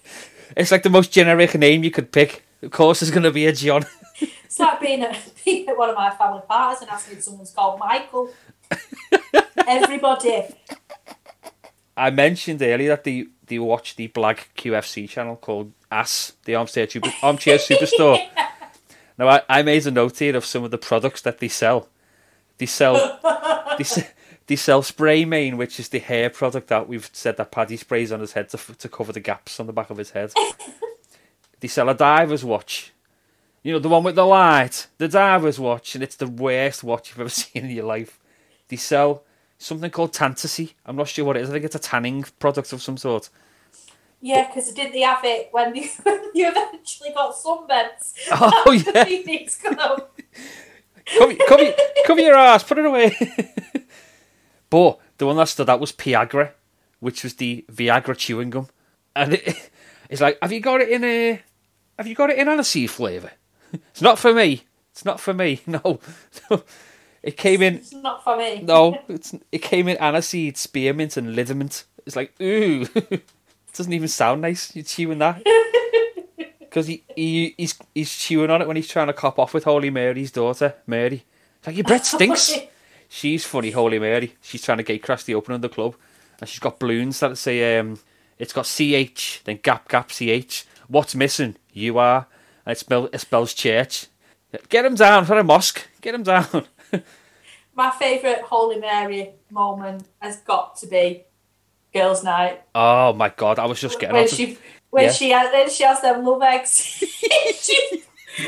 It's 0.55 0.71
like 0.71 0.83
the 0.83 0.89
most 0.89 1.11
generic 1.11 1.55
name 1.55 1.83
you 1.83 1.91
could 1.91 2.11
pick. 2.11 2.43
Of 2.61 2.71
course, 2.71 2.99
there's 2.99 3.11
going 3.11 3.23
to 3.23 3.31
be 3.31 3.45
a 3.45 3.51
John. 3.51 3.85
"It's 4.55 4.59
like 4.61 4.79
being 4.79 5.01
at, 5.01 5.17
being 5.45 5.67
at 5.67 5.77
one 5.77 5.89
of 5.89 5.97
my 5.97 6.11
family 6.11 6.41
parties 6.47 6.81
and 6.81 6.89
asking 6.89 7.17
if 7.17 7.23
someone's 7.23 7.51
called 7.51 7.77
Michael." 7.77 8.31
Everybody, 9.67 10.43
I 11.97 12.09
mentioned 12.09 12.61
earlier 12.61 12.89
that 12.89 13.03
they, 13.03 13.25
they 13.47 13.59
watch 13.59 13.97
the 13.97 14.07
black 14.07 14.49
QFC 14.55 15.09
channel 15.09 15.35
called 15.35 15.73
Ass, 15.91 16.33
the 16.45 16.55
Armchair, 16.55 16.89
Super, 16.89 17.11
Armchair 17.21 17.57
Superstore. 17.57 18.25
Now, 19.17 19.27
I, 19.27 19.41
I 19.49 19.61
made 19.61 19.85
a 19.87 19.91
note 19.91 20.19
here 20.19 20.37
of 20.37 20.45
some 20.45 20.63
of 20.63 20.71
the 20.71 20.77
products 20.77 21.21
that 21.23 21.39
they 21.39 21.49
sell. 21.49 21.89
They 22.57 22.65
sell 22.65 23.19
they, 23.77 23.83
se- 23.83 24.09
they 24.47 24.55
sell 24.55 24.83
Spray 24.83 25.25
Mane, 25.25 25.57
which 25.57 25.81
is 25.81 25.89
the 25.89 25.99
hair 25.99 26.29
product 26.29 26.69
that 26.69 26.87
we've 26.87 27.09
said 27.11 27.35
that 27.37 27.51
Paddy 27.51 27.75
sprays 27.75 28.13
on 28.13 28.21
his 28.21 28.33
head 28.33 28.47
to, 28.49 28.57
f- 28.57 28.77
to 28.77 28.87
cover 28.87 29.11
the 29.11 29.19
gaps 29.19 29.59
on 29.59 29.67
the 29.67 29.73
back 29.73 29.89
of 29.89 29.97
his 29.97 30.11
head. 30.11 30.31
they 31.59 31.67
sell 31.67 31.89
a 31.89 31.93
diver's 31.93 32.45
watch. 32.45 32.93
You 33.65 33.73
know, 33.73 33.79
the 33.79 33.89
one 33.89 34.03
with 34.03 34.13
the 34.13 34.23
light. 34.27 34.85
The 34.99 35.07
diver's 35.07 35.59
watch, 35.59 35.95
and 35.95 36.03
it's 36.03 36.17
the 36.17 36.27
worst 36.27 36.83
watch 36.83 37.09
you've 37.09 37.19
ever 37.19 37.29
seen 37.41 37.65
in 37.65 37.71
your 37.71 37.85
life. 37.85 38.19
They 38.67 38.75
sell 38.75 39.23
something 39.57 39.89
called 39.89 40.13
Tantasy. 40.13 40.75
I'm 40.85 40.95
not 40.95 41.07
sure 41.07 41.25
what 41.25 41.35
it 41.35 41.41
is. 41.41 41.49
I 41.49 41.53
think 41.53 41.65
it's 41.65 41.75
a 41.75 41.79
tanning 41.79 42.25
product 42.37 42.71
of 42.73 42.83
some 42.83 42.95
sort. 42.95 43.31
yeah, 44.21 44.45
because 44.45 44.69
it 44.69 44.75
didn't 44.75 44.93
they 44.93 45.01
have 45.01 45.25
it 45.25 45.49
when 45.51 45.75
you, 45.75 45.89
you 46.35 46.47
eventually 46.47 47.09
got 47.11 47.33
sunbeds? 47.33 48.13
Oh, 48.31 48.71
yeah. 48.71 49.03
Phoenix 49.03 49.59
Club. 49.59 50.09
Cover, 51.17 51.33
cover, 51.47 51.73
cover 52.05 52.21
your 52.21 52.35
ass, 52.35 52.63
put 52.63 52.77
it 52.77 52.85
away. 52.85 53.17
but 54.69 54.99
the 55.17 55.25
one 55.25 55.37
that 55.37 55.47
stood 55.47 55.71
out 55.71 55.79
was 55.79 55.91
Piagra, 55.91 56.51
which 56.99 57.23
was 57.23 57.33
the 57.33 57.65
Viagra 57.71 58.15
chewing 58.15 58.51
gum. 58.51 58.67
And 59.15 59.33
it, 59.33 59.71
it's 60.07 60.21
like, 60.21 60.37
have 60.39 60.51
you 60.51 60.59
got 60.59 60.81
it 60.81 60.89
in 60.89 61.03
a, 61.03 61.41
have 61.97 62.05
you 62.05 62.13
got 62.13 62.29
it 62.29 62.37
in 62.37 62.47
aniseed 62.47 62.91
flavour? 62.91 63.31
It's 63.91 64.01
not 64.01 64.19
for 64.19 64.33
me. 64.33 64.63
It's 64.91 65.05
not 65.05 65.19
for 65.19 65.33
me. 65.33 65.61
No. 65.67 65.99
It 67.25 67.37
came 67.37 67.63
in. 67.63 67.77
It's 67.77 67.91
not 67.91 68.23
for 68.23 68.37
me. 68.37 68.61
No, 68.61 68.99
it's, 69.09 69.33
it 69.51 69.63
came 69.63 69.87
in 69.87 69.97
aniseed, 69.97 70.57
spearmint, 70.57 71.17
and 71.17 71.35
lidament. 71.35 71.85
It's 72.05 72.15
like 72.15 72.39
ooh, 72.39 72.87
it 72.93 73.27
doesn't 73.73 73.91
even 73.91 74.07
sound 74.07 74.41
nice. 74.43 74.75
You're 74.75 74.85
chewing 74.85 75.17
that 75.17 75.43
because 76.59 76.85
he, 76.85 77.03
he 77.15 77.55
he's 77.57 77.79
he's 77.95 78.15
chewing 78.15 78.51
on 78.51 78.61
it 78.61 78.67
when 78.67 78.75
he's 78.75 78.87
trying 78.87 79.07
to 79.07 79.13
cop 79.13 79.39
off 79.39 79.55
with 79.55 79.63
Holy 79.63 79.89
Mary's 79.89 80.31
daughter, 80.31 80.75
Mary. 80.85 81.25
It's 81.57 81.67
like 81.67 81.75
your 81.75 81.83
breath 81.83 82.05
stinks. 82.05 82.53
She's 83.09 83.43
funny, 83.43 83.71
Holy 83.71 83.97
Mary. 83.97 84.35
She's 84.41 84.61
trying 84.61 84.77
to 84.77 84.83
get 84.83 85.01
crash 85.01 85.23
the 85.23 85.33
opening 85.33 85.55
of 85.55 85.61
the 85.63 85.69
club, 85.69 85.95
and 86.39 86.47
she's 86.47 86.59
got 86.59 86.79
balloons 86.79 87.19
that 87.21 87.39
say 87.39 87.79
um, 87.79 87.97
it's 88.37 88.53
got 88.53 88.67
CH, 88.67 89.41
then 89.45 89.59
gap 89.63 89.87
gap 89.87 90.11
CH. 90.11 90.63
What's 90.87 91.15
missing? 91.15 91.55
You 91.73 91.97
are, 91.97 92.27
it, 92.67 92.77
spell, 92.77 93.09
it 93.11 93.19
spells 93.19 93.53
church. 93.53 94.07
Get 94.69 94.85
him 94.85 94.95
down 94.95 95.25
for 95.25 95.37
a 95.37 95.43
mosque. 95.43 95.85
Get 96.01 96.15
him 96.15 96.23
down. 96.23 96.65
My 97.75 97.91
favourite 97.91 98.41
Holy 98.41 98.79
Mary 98.79 99.31
moment 99.51 100.07
has 100.19 100.37
got 100.37 100.77
to 100.77 100.87
be 100.87 101.23
girls' 101.93 102.23
night 102.23 102.61
Oh 102.73 103.11
my 103.13 103.29
god, 103.29 103.59
I 103.59 103.65
was 103.65 103.79
just 103.81 103.99
getting 103.99 104.15
when 104.15 104.23
on 104.23 104.29
to- 104.29 104.35
she 104.35 104.57
when 104.89 105.05
Yeah. 105.05 105.11
she 105.11 105.29
has 105.31 105.51
when 105.51 105.69
she 105.69 105.83
has 105.83 106.01
them 106.01 106.23
love 106.25 106.41
eggs. 106.41 106.71
she's 106.71 108.05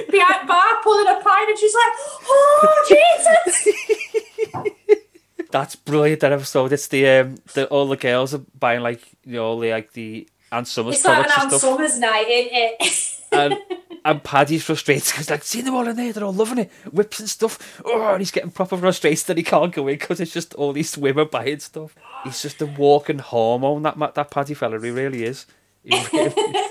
behind 0.10 0.48
bar 0.48 0.82
pulling 0.82 1.08
a 1.08 1.20
pint 1.22 1.50
and 1.50 1.60
she's 1.60 1.74
like, 1.76 1.94
"Oh 2.24 2.86
Jesus!" 2.88 4.74
That's 5.52 5.76
brilliant. 5.76 6.22
That 6.22 6.32
episode. 6.34 6.74
It's 6.74 6.88
the 6.88 7.08
um, 7.08 7.36
the 7.54 7.68
all 7.68 7.88
the 7.88 7.96
girls 7.98 8.34
are 8.34 8.42
buying 8.58 8.82
like 8.82 9.02
you 9.26 9.34
know 9.34 9.46
all 9.46 9.60
the 9.60 9.72
like 9.72 9.92
the 9.94 10.28
Ann 10.52 10.66
Summers 10.66 10.96
It's 10.96 11.06
like 11.06 11.18
an 11.18 11.24
products 11.24 11.38
Ann 11.46 11.52
and 11.52 11.62
Summers 11.62 12.00
night, 12.00 12.28
isn't 12.30 12.52
it? 12.54 13.22
and 13.32 13.54
and 14.08 14.24
Paddy's 14.24 14.64
frustrated 14.64 15.04
because 15.12 15.30
like 15.30 15.44
see 15.44 15.62
them 15.62 15.76
all 15.76 15.88
in 15.88 15.96
there, 15.96 16.14
they're 16.14 16.24
all 16.24 16.34
loving 16.34 16.60
it, 16.60 16.72
whips 16.92 17.20
and 17.20 17.30
stuff. 17.30 17.82
Oh, 17.84 18.08
and 18.14 18.20
he's 18.22 18.32
getting 18.32 18.52
proper 18.52 18.78
frustrated 18.78 19.26
that 19.28 19.38
he 19.38 19.44
can't 19.44 19.74
go 19.74 19.88
in 19.88 19.96
because 19.96 20.20
it's 20.22 20.34
just 20.34 20.54
all 20.54 20.72
these 20.74 20.98
women 20.98 21.28
buying 21.30 21.60
stuff. 21.60 21.94
He's 22.24 22.42
just 22.42 22.62
a 22.62 22.66
walking 22.66 23.20
hormone. 23.20 23.84
That 23.84 23.98
that 24.16 24.32
Paddy 24.32 24.54
fella, 24.54 24.80
he 24.80 24.90
really 24.92 25.26
is. 25.26 25.46
He 25.84 25.92
really- 26.14 26.34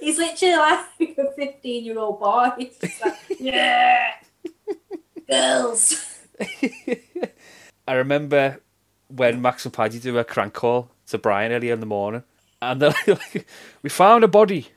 He's 0.00 0.18
literally 0.18 0.56
like 0.56 0.86
a 1.18 1.32
fifteen-year-old 1.36 2.18
boy. 2.18 2.50
He's 2.58 2.76
just 2.78 3.00
like, 3.04 3.14
yeah, 3.38 4.10
girls. 5.30 6.04
I 7.86 7.92
remember 7.94 8.60
when 9.08 9.40
Max 9.40 9.64
and 9.64 9.72
Paddy 9.74 10.00
do 10.00 10.18
a 10.18 10.24
crank 10.24 10.54
call 10.54 10.90
to 11.08 11.18
Brian 11.18 11.52
early 11.52 11.70
in 11.70 11.78
the 11.80 11.86
morning, 11.86 12.24
and 12.60 12.82
they're 12.82 12.94
like, 13.06 13.46
"We 13.82 13.90
found 13.90 14.24
a 14.24 14.28
body. 14.28 14.68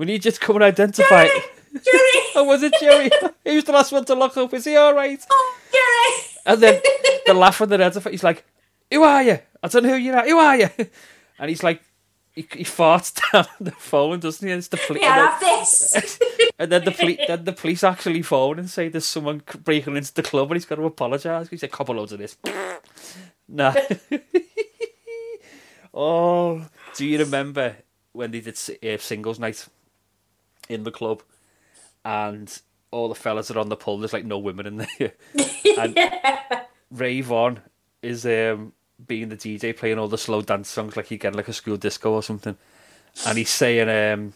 We 0.00 0.06
need 0.06 0.24
you 0.24 0.30
to 0.30 0.40
come 0.40 0.56
and 0.56 0.64
identify 0.64 1.24
it." 1.24 1.42
Jerry, 1.72 2.24
Oh, 2.34 2.44
was 2.44 2.62
it 2.62 2.72
Jerry? 2.80 3.10
he 3.44 3.54
was 3.54 3.64
the 3.64 3.72
last 3.72 3.92
one 3.92 4.06
to 4.06 4.14
lock 4.14 4.34
up. 4.38 4.54
Is 4.54 4.64
he 4.64 4.74
all 4.74 4.94
right? 4.94 5.20
oh, 5.30 5.56
Jerry. 5.70 6.26
And 6.46 6.62
then 6.62 6.82
the 7.26 7.34
laugh 7.34 7.60
on 7.60 7.68
the 7.68 7.76
head. 7.76 7.94
He's 8.10 8.24
like, 8.24 8.44
"Who 8.90 9.02
are 9.02 9.22
you? 9.22 9.38
I 9.62 9.68
don't 9.68 9.82
know 9.82 9.90
who 9.90 9.96
you 9.96 10.14
are. 10.14 10.24
Who 10.24 10.38
are 10.38 10.56
you?" 10.56 10.70
And 11.38 11.50
he's 11.50 11.62
like, 11.62 11.82
he, 12.34 12.42
he 12.52 12.64
farts 12.64 13.20
down 13.32 13.46
the 13.60 13.72
phone, 13.72 14.20
doesn't 14.20 14.46
he? 14.46 14.52
And 14.52 14.58
it's 14.58 14.68
the 14.68 14.78
police. 14.78 15.02
Yeah, 15.02 15.30
have 15.30 15.40
this. 15.40 16.18
And 16.58 16.72
then 16.72 16.84
the 16.84 16.92
police, 16.92 17.18
then 17.26 17.44
the 17.44 17.52
police 17.52 17.84
actually 17.84 18.22
phone 18.22 18.58
and 18.58 18.70
say 18.70 18.88
there's 18.88 19.04
someone 19.04 19.42
breaking 19.64 19.96
into 19.96 20.14
the 20.14 20.22
club, 20.22 20.50
and 20.50 20.56
he's 20.56 20.64
got 20.64 20.76
to 20.76 20.84
apologise. 20.84 21.48
He's 21.48 21.62
a 21.62 21.68
couple 21.68 21.94
loads 21.94 22.12
of 22.12 22.18
this. 22.18 22.36
nah. 23.48 23.74
oh, 25.92 26.66
do 26.94 27.06
you 27.06 27.18
remember 27.18 27.76
when 28.12 28.30
they 28.30 28.40
did 28.40 28.58
uh, 28.82 28.98
singles 28.98 29.38
night 29.38 29.66
in 30.70 30.84
the 30.84 30.90
club, 30.90 31.22
and 32.04 32.60
all 32.90 33.08
the 33.08 33.14
fellas 33.14 33.50
are 33.50 33.58
on 33.58 33.68
the 33.68 33.76
pole? 33.76 33.98
There's 33.98 34.12
like 34.12 34.24
no 34.24 34.38
women 34.38 34.66
in 34.66 34.76
there, 34.78 35.12
and 35.78 35.98
Ray 36.90 37.20
Von 37.20 37.60
is 38.02 38.24
um, 38.24 38.72
being 39.06 39.28
the 39.28 39.36
DJ 39.36 39.76
playing 39.76 39.98
all 39.98 40.08
the 40.08 40.18
slow 40.18 40.42
dance 40.42 40.68
songs 40.68 40.96
like 40.96 41.10
you 41.10 41.18
get 41.18 41.34
like 41.34 41.48
a 41.48 41.52
school 41.52 41.76
disco 41.76 42.12
or 42.12 42.22
something, 42.22 42.56
and 43.26 43.38
he's 43.38 43.50
saying 43.50 43.88
um, 43.88 44.32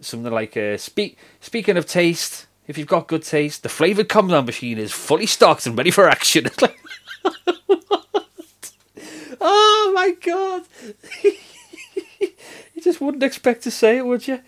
something 0.00 0.32
like 0.32 0.56
uh, 0.56 0.76
"Speak 0.76 1.18
speaking 1.40 1.76
of 1.76 1.86
taste, 1.86 2.46
if 2.66 2.78
you've 2.78 2.86
got 2.88 3.08
good 3.08 3.24
taste, 3.24 3.62
the 3.62 3.68
flavoured 3.68 4.08
compound 4.08 4.46
machine 4.46 4.78
is 4.78 4.92
fully 4.92 5.26
stocked 5.26 5.66
and 5.66 5.76
ready 5.76 5.90
for 5.90 6.08
action." 6.08 6.46
Like? 6.60 6.78
Oh 9.42 9.92
my 9.94 10.10
god! 10.22 10.64
you 11.22 12.82
just 12.82 13.00
wouldn't 13.00 13.22
expect 13.22 13.62
to 13.62 13.70
say 13.70 13.96
it, 13.96 14.04
would 14.06 14.28
you? 14.28 14.40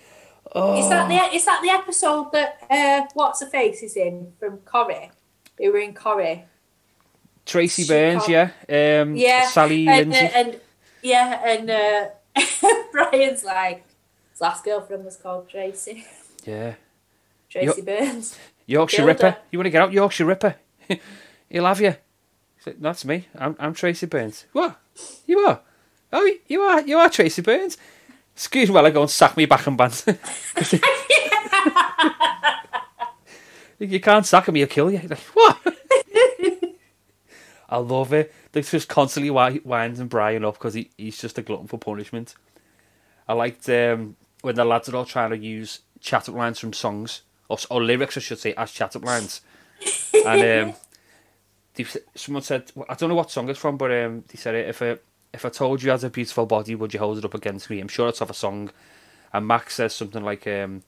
Is 0.55 0.89
that 0.91 1.09
the 1.09 1.37
is 1.37 1.45
that 1.47 1.61
the 1.63 1.71
episode 1.71 2.31
that 2.33 2.59
uh, 2.71 3.07
what's 3.15 3.41
her 3.41 3.47
face 3.49 3.83
is 3.83 3.97
in 3.97 4.33
from 4.39 4.59
Corrie? 4.59 5.11
They 5.59 5.69
were 5.69 5.79
in 5.79 5.95
Corrie. 5.95 6.45
Tracy 7.45 7.83
She 7.83 7.89
Burns, 7.89 8.29
yeah, 8.29 8.51
um, 8.69 9.17
Yeah, 9.17 9.49
Sally 9.49 9.89
and, 9.89 10.11
Lindsay, 10.11 10.27
uh, 10.27 10.39
and 10.39 10.61
yeah, 11.03 11.43
and 11.45 11.71
uh, 11.71 12.09
Brian's 12.93 13.45
like 13.45 13.85
his 14.31 14.41
last 14.41 14.65
girlfriend 14.65 15.05
was 15.05 15.17
called 15.17 15.49
Tracy. 15.49 16.07
yeah. 16.45 16.75
Tracy 17.49 17.83
Burns. 17.83 18.39
Yorkshire 18.67 19.05
Ripper. 19.05 19.37
You 19.51 19.59
want 19.59 19.67
to 19.67 19.71
get 19.71 19.83
out, 19.83 19.93
Yorkshire 19.93 20.25
Ripper? 20.25 20.55
He'll 21.51 21.67
have 21.67 21.81
you. 21.81 21.97
Like, 22.65 22.81
That's 22.81 23.05
me. 23.05 23.29
I'm, 23.37 23.57
I'm 23.59 23.75
Tracy 23.75 24.07
Burns. 24.07 24.47
What? 24.53 24.81
You 25.27 25.39
are? 25.41 25.61
Oh, 26.13 26.31
you 26.47 26.61
are. 26.63 26.81
You 26.83 26.97
are 26.99 27.11
Tracy 27.11 27.43
Burns. 27.43 27.77
Excuse 28.35 28.69
me 28.69 28.75
while 28.75 28.87
I 28.87 28.91
go 28.91 29.03
and 29.03 29.11
sack 29.11 29.37
me 29.37 29.47
back 29.47 29.67
and 29.67 29.77
band. 29.77 30.05
you 33.79 34.01
can't 34.01 34.27
sack 34.27 34.49
him, 34.49 34.55
he'll 34.55 34.67
kill 34.67 34.91
you. 34.91 35.01
Like, 35.07 35.19
what? 35.19 35.59
I 37.69 37.79
love 37.79 38.13
it. 38.13 38.33
They 38.53 38.63
just 38.63 38.89
constantly 38.89 39.31
wi- 39.31 39.61
and 39.65 40.09
Brian 40.09 40.45
up 40.45 40.55
because 40.55 40.75
he, 40.75 40.91
he's 40.99 41.19
just 41.19 41.39
a 41.39 41.43
glutton 41.43 41.67
for 41.67 41.79
punishment. 41.79 42.35
I 43.27 43.33
liked 43.33 43.69
um, 43.69 44.17
when 44.43 44.57
the 44.57 44.65
lads 44.65 44.89
are 44.89 44.97
all 44.97 45.05
trying 45.07 45.31
to 45.31 45.39
use 45.39 45.81
chat 46.01 46.29
up 46.29 46.35
lines 46.35 46.59
from 46.59 46.73
songs, 46.73 47.23
or, 47.49 47.57
or 47.71 47.83
lyrics, 47.83 48.17
I 48.17 48.21
should 48.21 48.39
say, 48.39 48.53
as 48.55 48.73
chat 48.73 48.95
up 48.95 49.05
lines. 49.05 49.41
and 50.27 50.69
um, 50.71 50.75
they, 51.75 51.87
someone 52.15 52.43
said, 52.43 52.71
I 52.89 52.95
don't 52.95 53.09
know 53.09 53.15
what 53.15 53.31
song 53.31 53.49
it's 53.49 53.59
from, 53.59 53.79
but 53.79 53.91
um, 53.91 54.25
they 54.29 54.37
said, 54.37 54.55
if 54.55 54.83
I, 54.83 54.99
if 55.33 55.45
I 55.45 55.49
told 55.49 55.83
you 55.83 55.87
you 55.87 55.93
had 55.93 56.05
a 56.05 56.11
beautiful 56.11 56.47
body, 56.47 56.75
would 56.75 56.93
you 56.93 57.01
hold 57.01 57.19
it 57.19 57.25
up 57.25 57.35
against 57.35 57.71
me? 57.71 57.81
I'm 57.81 57.89
sure 57.89 58.09
it's 58.09 58.23
off 58.23 58.31
a 58.31 58.35
song. 58.35 58.71
And 59.33 59.47
Max 59.47 59.77
says 59.77 59.95
something 59.95 60.23
like, 60.23 60.47
um, 60.47 60.83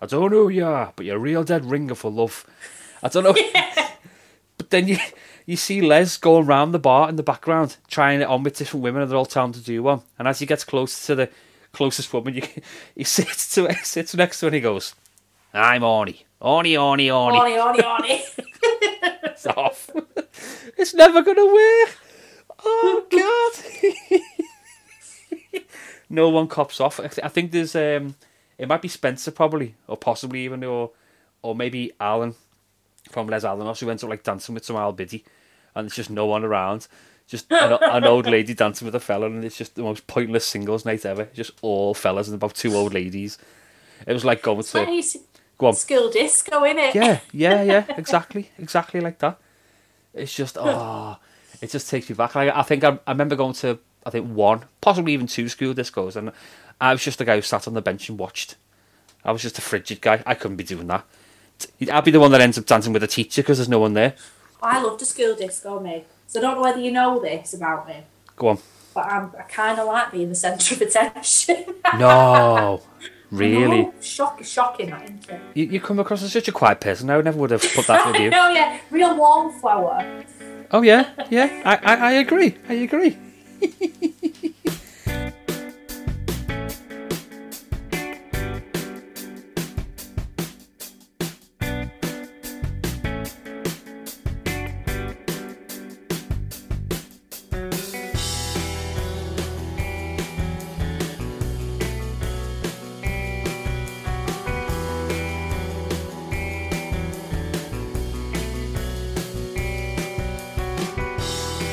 I 0.00 0.06
don't 0.06 0.30
know 0.30 0.44
who 0.44 0.48
you 0.50 0.64
are, 0.64 0.92
but 0.94 1.04
you're 1.04 1.16
a 1.16 1.20
real 1.20 1.42
dead 1.44 1.64
ringer 1.64 1.94
for 1.94 2.10
love. 2.10 2.46
I 3.02 3.08
don't 3.08 3.24
know. 3.24 3.34
But 4.58 4.70
then 4.70 4.88
you 4.88 4.98
you 5.46 5.56
see 5.56 5.80
Les 5.80 6.18
going 6.18 6.44
round 6.44 6.74
the 6.74 6.78
bar 6.78 7.08
in 7.08 7.16
the 7.16 7.22
background, 7.22 7.76
trying 7.86 8.20
it 8.20 8.26
on 8.26 8.42
with 8.42 8.58
different 8.58 8.82
women, 8.82 9.00
and 9.00 9.10
they're 9.10 9.16
all 9.16 9.24
telling 9.24 9.52
to 9.52 9.60
do 9.60 9.82
one. 9.82 10.02
And 10.18 10.28
as 10.28 10.40
he 10.40 10.46
gets 10.46 10.64
close 10.64 11.06
to 11.06 11.14
the 11.14 11.30
closest 11.72 12.12
woman, 12.12 12.34
you, 12.34 12.42
he 12.94 13.04
sits 13.04 13.54
to 13.54 13.72
sits 13.82 14.14
next 14.14 14.40
to 14.40 14.46
her 14.46 14.48
and 14.48 14.56
he 14.56 14.60
goes, 14.60 14.94
"I'm 15.54 15.82
Orny, 15.82 16.24
Orny, 16.42 16.72
Orny, 16.72 17.06
Orny." 17.06 17.38
Orny, 17.38 17.56
Orny, 17.56 17.82
Orny. 17.82 18.20
It's 19.24 19.46
off. 19.46 19.90
it's 20.76 20.92
never 20.92 21.22
gonna 21.22 21.46
work. 21.46 21.96
Oh 22.64 23.04
God. 23.10 24.20
no 26.10 26.28
one 26.28 26.48
cops 26.48 26.80
off. 26.80 27.00
I 27.00 27.28
think 27.28 27.52
there's 27.52 27.74
um, 27.76 28.16
it 28.58 28.68
might 28.68 28.82
be 28.82 28.88
Spencer 28.88 29.30
probably, 29.30 29.74
or 29.86 29.96
possibly 29.96 30.44
even, 30.44 30.64
or 30.64 30.90
or 31.42 31.54
maybe 31.54 31.92
Alan 32.00 32.34
from 33.10 33.26
Les 33.28 33.44
Alanos 33.44 33.80
who 33.80 33.90
ends 33.90 34.04
up 34.04 34.10
like 34.10 34.22
dancing 34.22 34.54
with 34.54 34.64
some 34.64 34.76
Al 34.76 34.92
Biddy, 34.92 35.24
and 35.74 35.84
there's 35.84 35.96
just 35.96 36.10
no 36.10 36.26
one 36.26 36.44
around. 36.44 36.86
Just 37.26 37.52
an, 37.52 37.76
an 37.82 38.04
old 38.04 38.26
lady 38.26 38.54
dancing 38.54 38.86
with 38.86 38.94
a 38.94 39.00
fella, 39.00 39.26
and 39.26 39.44
it's 39.44 39.58
just 39.58 39.74
the 39.74 39.82
most 39.82 40.06
pointless 40.06 40.46
singles 40.46 40.86
night 40.86 41.04
ever. 41.04 41.26
Just 41.34 41.50
all 41.60 41.92
fellas 41.92 42.26
and 42.26 42.36
about 42.36 42.54
two 42.54 42.74
old 42.74 42.94
ladies. 42.94 43.36
It 44.06 44.14
was 44.14 44.24
like 44.24 44.42
going 44.42 44.62
to 44.62 44.84
Nice. 44.84 45.16
go 45.58 45.66
on. 45.66 45.74
School 45.74 46.10
disco, 46.10 46.60
innit? 46.62 46.94
Yeah, 46.94 47.20
yeah, 47.32 47.62
yeah, 47.62 47.84
exactly, 47.98 48.50
exactly 48.58 49.00
like 49.00 49.18
that. 49.18 49.38
It's 50.14 50.34
just 50.34 50.56
oh, 50.58 51.18
it 51.60 51.70
just 51.70 51.88
takes 51.90 52.08
me 52.08 52.14
back. 52.14 52.34
Like, 52.34 52.54
I 52.54 52.62
think 52.62 52.84
I, 52.84 52.98
I 53.06 53.10
remember 53.12 53.36
going 53.36 53.54
to 53.54 53.78
I 54.06 54.10
think 54.10 54.28
one, 54.30 54.64
possibly 54.80 55.12
even 55.12 55.26
two 55.26 55.48
school 55.48 55.74
discos, 55.74 56.16
and 56.16 56.32
I 56.80 56.92
was 56.92 57.02
just 57.02 57.18
the 57.18 57.24
guy 57.24 57.36
who 57.36 57.42
sat 57.42 57.66
on 57.68 57.74
the 57.74 57.82
bench 57.82 58.08
and 58.08 58.18
watched. 58.18 58.54
I 59.24 59.32
was 59.32 59.42
just 59.42 59.58
a 59.58 59.60
frigid 59.60 60.00
guy. 60.00 60.22
I 60.24 60.34
couldn't 60.34 60.56
be 60.56 60.64
doing 60.64 60.86
that. 60.86 61.04
I'd 61.90 62.04
be 62.04 62.12
the 62.12 62.20
one 62.20 62.30
that 62.30 62.40
ends 62.40 62.56
up 62.56 62.66
dancing 62.66 62.92
with 62.92 63.02
a 63.02 63.08
teacher 63.08 63.42
because 63.42 63.58
there's 63.58 63.68
no 63.68 63.80
one 63.80 63.94
there. 63.94 64.14
I 64.62 64.80
loved 64.82 65.00
the 65.00 65.04
school 65.06 65.34
disco, 65.34 65.80
mate. 65.80 66.06
So 66.28 66.38
I 66.38 66.42
don't 66.42 66.54
know 66.56 66.62
whether 66.62 66.80
you 66.80 66.92
know 66.92 67.18
this 67.20 67.52
about 67.54 67.88
me, 67.88 68.04
Go 68.36 68.48
on. 68.48 68.58
but 68.94 69.06
I'm, 69.06 69.32
I 69.38 69.42
kind 69.42 69.78
of 69.78 69.86
like 69.86 70.12
being 70.12 70.28
the 70.28 70.34
centre 70.34 70.74
of 70.74 70.80
attention. 70.82 71.64
No, 71.98 72.82
really. 73.30 73.82
No, 73.82 73.94
shock, 74.00 74.42
shocking, 74.44 74.90
that, 74.90 75.02
isn't 75.04 75.28
it? 75.28 75.40
You, 75.54 75.64
you 75.64 75.80
come 75.80 75.98
across 75.98 76.22
as 76.22 76.32
such 76.32 76.48
a 76.48 76.52
quiet 76.52 76.80
person. 76.80 77.10
I 77.10 77.20
never 77.20 77.38
would 77.38 77.50
have 77.50 77.62
put 77.74 77.86
that 77.88 78.06
with 78.12 78.20
you. 78.20 78.30
oh 78.34 78.50
yeah, 78.50 78.78
real 78.90 79.16
wallflower. 79.16 80.24
Oh 80.70 80.82
yeah, 80.82 81.08
yeah. 81.30 81.62
I, 81.64 81.76
I, 81.76 81.94
I 82.08 82.12
agree. 82.12 82.56
I 82.68 82.74
agree. 82.74 83.16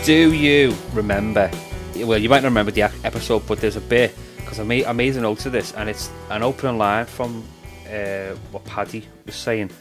Do 0.06 0.34
you 0.34 0.76
remember? 0.94 1.50
Well, 1.96 2.20
you 2.20 2.30
might 2.30 2.44
not 2.44 2.50
remember 2.50 2.72
the 2.72 2.84
episode, 2.84 3.48
but 3.48 3.60
there's 3.60 3.76
a 3.76 3.82
bit 3.82 4.16
because 4.38 4.60
I 4.60 4.64
made 4.64 4.86
I 4.86 4.92
made 4.92 5.16
a 5.16 5.22
note 5.22 5.44
of 5.48 5.52
this, 5.52 5.74
and 5.74 5.90
it's 5.90 6.12
an 6.30 6.44
opening 6.44 6.78
line 6.78 7.06
from 7.06 7.44
uh, 7.92 8.36
what 8.52 8.64
Paddy 8.66 9.04
was 9.26 9.34
saying. 9.34 9.72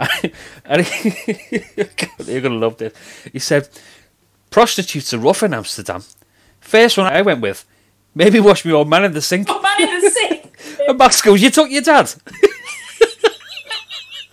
and 0.64 0.86
he, 0.86 1.62
you're 2.24 2.40
gonna 2.40 2.54
love 2.54 2.78
this. 2.78 2.94
He 3.30 3.38
said, 3.38 3.68
"Prostitutes 4.48 5.12
are 5.12 5.18
rough 5.18 5.42
in 5.42 5.52
Amsterdam." 5.52 6.02
First 6.60 6.96
one 6.96 7.12
I 7.12 7.20
went 7.20 7.42
with, 7.42 7.66
maybe 8.14 8.40
wash 8.40 8.64
me 8.64 8.72
old 8.72 8.88
man 8.88 9.04
in 9.04 9.12
the 9.12 9.20
sink. 9.20 9.48
Oh, 9.50 9.60
man 9.60 9.82
in 9.82 10.00
the 10.00 10.10
sink. 10.10 10.58
And 10.88 10.96
Max 10.96 11.20
goes, 11.20 11.42
"You 11.42 11.50
took 11.50 11.70
your 11.70 11.82
dad." 11.82 12.04
It's 12.04 12.16
like, 12.26 12.42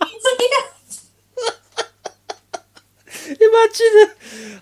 know, 0.00 0.06
Imagine 3.26 3.92
it. 3.92 4.16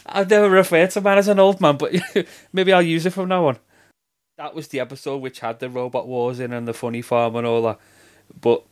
I've 0.07 0.31
never 0.31 0.51
referred 0.51 0.91
to 0.91 1.01
man 1.01 1.19
as 1.19 1.29
an 1.29 1.39
old 1.39 1.61
man, 1.61 1.77
but 1.77 1.95
maybe 2.53 2.73
I'll 2.73 2.83
use 2.83 3.07
it 3.07 3.13
from 3.13 3.29
now 3.29 3.47
on. 3.47 3.59
That 4.37 4.55
was 4.55 4.69
the 4.69 4.81
episode 4.81 5.19
which 5.19 5.41
had 5.41 5.61
the 5.61 5.71
robot 5.71 6.09
wars 6.09 6.41
in 6.41 6.53
and 6.53 6.67
the 6.67 6.75
funny 6.75 7.03
farm 7.03 7.37
and 7.37 7.47
all 7.47 7.63
that. 7.63 7.79
But 8.41 8.65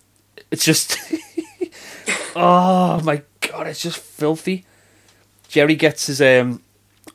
it's 0.51 0.65
just. 0.65 0.99
oh 2.37 3.01
my 3.05 3.23
god, 3.41 3.69
it's 3.69 3.83
just 3.83 3.99
filthy. 3.99 4.65
Jerry 5.49 5.77
gets 5.77 6.07
his 6.07 6.21
um 6.23 6.63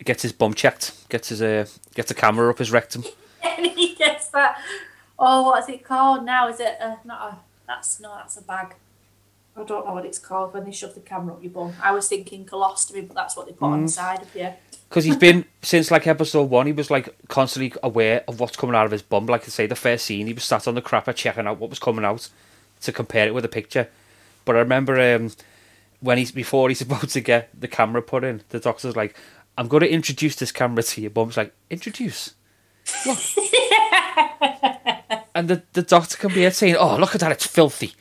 gets 0.04 0.22
his 0.22 0.32
bum 0.32 0.54
checked, 0.54 1.10
gets 1.10 1.30
his 1.30 1.42
uh, 1.42 1.66
gets 1.96 2.12
a 2.12 2.14
camera 2.14 2.50
up 2.50 2.60
his 2.60 2.72
rectum. 2.72 3.04
and 3.44 3.66
he 3.76 3.96
gets 3.96 4.28
that. 4.30 4.62
Oh, 5.20 5.44
what 5.44 5.64
is 5.64 5.70
it 5.70 5.84
called 5.84 6.26
now? 6.26 6.48
Is 6.48 6.60
it 6.60 6.78
a, 6.80 6.98
not 7.04 7.34
a? 7.34 7.38
That's 7.66 8.00
no, 8.00 8.14
that's 8.16 8.38
a 8.38 8.44
bag. 8.44 8.76
I 9.58 9.64
don't 9.64 9.88
know 9.88 9.94
what 9.94 10.06
it's 10.06 10.20
called 10.20 10.54
when 10.54 10.66
they 10.66 10.72
shove 10.72 10.94
the 10.94 11.00
camera 11.00 11.34
up 11.34 11.42
your 11.42 11.52
bum. 11.52 11.74
I 11.82 11.92
was 11.92 12.08
thinking 12.08 12.46
colostomy, 12.46 13.08
but 13.08 13.16
that's 13.16 13.36
what 13.36 13.48
they 13.48 13.54
put 13.54 13.66
on 13.66 13.84
the 13.84 13.92
side 13.92 14.22
of 14.22 14.36
you. 14.36 14.50
Because 14.88 15.04
he's 15.04 15.18
been 15.18 15.46
since 15.64 15.90
like 15.90 16.06
episode 16.06 16.50
one, 16.50 16.68
he 16.68 16.74
was 16.74 16.92
like 16.92 17.10
constantly 17.28 17.74
aware 17.82 18.24
of 18.28 18.40
what's 18.40 18.56
coming 18.56 18.76
out 18.76 18.86
of 18.86 18.92
his 18.92 19.02
bum. 19.02 19.26
Like 19.26 19.44
I 19.44 19.48
say, 19.48 19.66
the 19.66 19.76
first 19.76 20.06
scene, 20.06 20.28
he 20.28 20.34
was 20.34 20.44
sat 20.44 20.68
on 20.68 20.76
the 20.76 20.82
crapper 20.82 21.16
checking 21.16 21.48
out 21.48 21.60
what 21.60 21.72
was 21.72 21.80
coming 21.80 22.06
out 22.06 22.30
to 22.82 22.92
compare 22.92 23.28
it 23.28 23.34
with 23.34 23.46
a 23.46 23.50
picture. 23.50 23.90
But 24.46 24.58
I 24.58 24.60
remember 24.60 25.16
um, 25.16 25.32
when 26.02 26.20
he's 26.20 26.32
before 26.32 26.70
he's 26.70 26.82
about 26.84 27.10
to 27.10 27.22
get 27.22 27.50
the 27.60 27.68
camera 27.68 28.04
put 28.04 28.24
in, 28.24 28.44
the 28.50 28.60
doctor's 28.60 28.96
like, 28.96 29.18
"I'm 29.58 29.68
going 29.68 29.82
to 29.82 29.90
introduce 29.90 30.36
this 30.36 30.52
camera 30.52 30.84
to 30.84 31.02
your 31.02 31.10
bum's 31.10 31.36
like 31.36 31.52
introduce." 31.72 32.36
What? 33.06 33.38
and 35.34 35.48
the 35.48 35.64
the 35.74 35.82
doctor 35.82 36.16
can 36.16 36.30
be 36.30 36.42
here 36.42 36.52
saying, 36.52 36.76
"Oh, 36.76 36.96
look 36.98 37.16
at 37.16 37.22
that, 37.22 37.32
it's 37.32 37.48
filthy." 37.48 37.96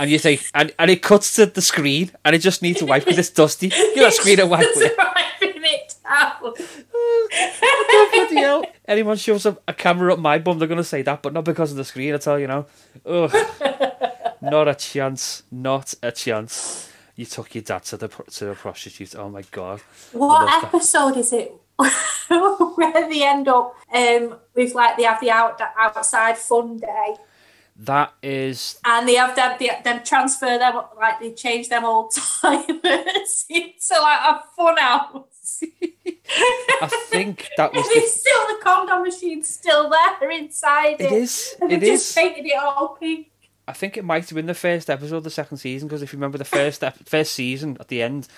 And 0.00 0.10
you 0.10 0.18
think, 0.18 0.42
and, 0.54 0.72
and 0.78 0.90
it 0.90 1.02
cuts 1.02 1.36
to 1.36 1.44
the 1.44 1.60
screen, 1.60 2.10
and 2.24 2.34
it 2.34 2.38
just 2.38 2.62
needs 2.62 2.80
a 2.80 2.86
wipe 2.86 3.04
because 3.04 3.18
it's 3.18 3.28
dusty. 3.28 3.68
Give 3.68 3.96
that 3.96 4.14
screen 4.14 4.40
a 4.40 4.46
wipe. 4.46 4.66
It's 4.66 4.78
will 4.78 4.86
you? 4.86 4.96
wiping 4.96 5.62
it. 5.62 5.94
Bloody 8.30 8.36
hell. 8.36 8.64
Anyone 8.88 9.18
shows 9.18 9.44
up 9.44 9.62
a 9.68 9.74
camera 9.74 10.14
up 10.14 10.18
my 10.18 10.38
bum, 10.38 10.58
they're 10.58 10.68
going 10.68 10.78
to 10.78 10.84
say 10.84 11.02
that, 11.02 11.22
but 11.22 11.34
not 11.34 11.44
because 11.44 11.72
of 11.72 11.76
the 11.76 11.84
screen, 11.84 12.14
I 12.14 12.16
tell 12.16 12.38
you 12.38 12.46
now. 12.46 12.64
Ugh. 13.04 13.30
not 14.40 14.68
a 14.68 14.74
chance. 14.74 15.42
Not 15.50 15.92
a 16.02 16.12
chance. 16.12 16.90
You 17.14 17.26
took 17.26 17.54
your 17.54 17.62
dad 17.62 17.84
to 17.84 17.98
the 17.98 18.08
to 18.08 18.46
the 18.46 18.54
prostitute. 18.54 19.14
Oh 19.16 19.28
my 19.28 19.42
god. 19.50 19.82
What 20.12 20.64
episode 20.64 21.18
is 21.18 21.34
it 21.34 21.52
where 21.76 23.10
they 23.10 23.22
end 23.22 23.48
up 23.48 23.76
um, 23.92 24.36
with 24.54 24.74
like 24.74 24.96
they 24.96 25.02
have 25.02 25.20
the 25.20 25.30
out, 25.30 25.60
outside 25.76 26.38
fun 26.38 26.78
day 26.78 27.16
That 27.82 28.12
is 28.22 28.78
and 28.84 29.08
they 29.08 29.14
have 29.14 29.34
them, 29.34 29.56
they, 29.58 29.70
them 29.82 30.02
transfer 30.04 30.58
them 30.58 30.82
like 30.98 31.18
they 31.18 31.32
change 31.32 31.70
them 31.70 31.86
old 31.86 32.12
timers 32.42 33.46
into 33.48 34.02
like 34.02 34.20
a 34.20 34.42
fun 34.54 34.76
house. 34.76 35.62
I 36.82 36.88
think 37.08 37.48
that 37.56 37.72
was 37.72 37.88
the, 37.94 38.00
still 38.02 38.46
the 38.48 38.62
condom 38.62 39.02
machine 39.02 39.42
still 39.42 39.88
there 39.88 40.30
inside 40.30 41.00
it. 41.00 41.06
it 41.06 41.12
is 41.12 41.56
And 41.58 41.72
it 41.72 41.80
just 41.80 42.14
painted 42.14 42.44
it 42.44 42.56
all 42.56 42.98
pink. 43.00 43.28
I 43.66 43.72
think 43.72 43.96
it 43.96 44.04
might 44.04 44.28
have 44.28 44.36
been 44.36 44.46
the 44.46 44.54
first 44.54 44.90
episode 44.90 45.16
of 45.16 45.24
the 45.24 45.30
second 45.30 45.56
season 45.56 45.88
because 45.88 46.02
if 46.02 46.12
you 46.12 46.18
remember 46.18 46.36
the 46.36 46.44
first 46.44 46.84
ep- 46.84 47.08
first 47.08 47.32
season 47.32 47.78
at 47.80 47.88
the 47.88 48.02
end, 48.02 48.28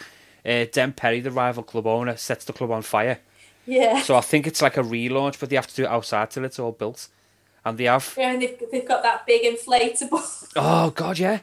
uh, 0.47 0.67
Den 0.71 0.93
Perry, 0.93 1.19
the 1.21 1.33
rival 1.33 1.65
club 1.65 1.87
owner, 1.89 2.17
sets 2.17 2.45
the 2.45 2.53
club 2.53 2.71
on 2.71 2.83
fire. 2.83 3.19
Yeah. 3.67 4.03
So 4.03 4.15
I 4.15 4.21
think 4.21 4.47
it's 4.47 4.63
like 4.63 4.77
a 4.77 4.83
relaunch, 4.83 5.41
but 5.41 5.51
they 5.51 5.57
have 5.57 5.67
to 5.69 5.75
do 5.75 5.83
it 5.85 5.89
outside 5.89 6.31
till 6.31 6.45
it's 6.45 6.59
all 6.59 6.73
built. 6.73 7.09
And 7.65 7.79
they 7.79 7.85
have 7.85 8.15
Yeah, 8.19 8.33
and 8.33 8.43
they've, 8.43 8.57
they've 8.71 8.87
got 8.87 9.03
that 9.03 9.27
big 9.27 9.43
inflatable. 9.43 10.49
oh 10.57 10.91
god 10.91 11.19
yeah. 11.19 11.41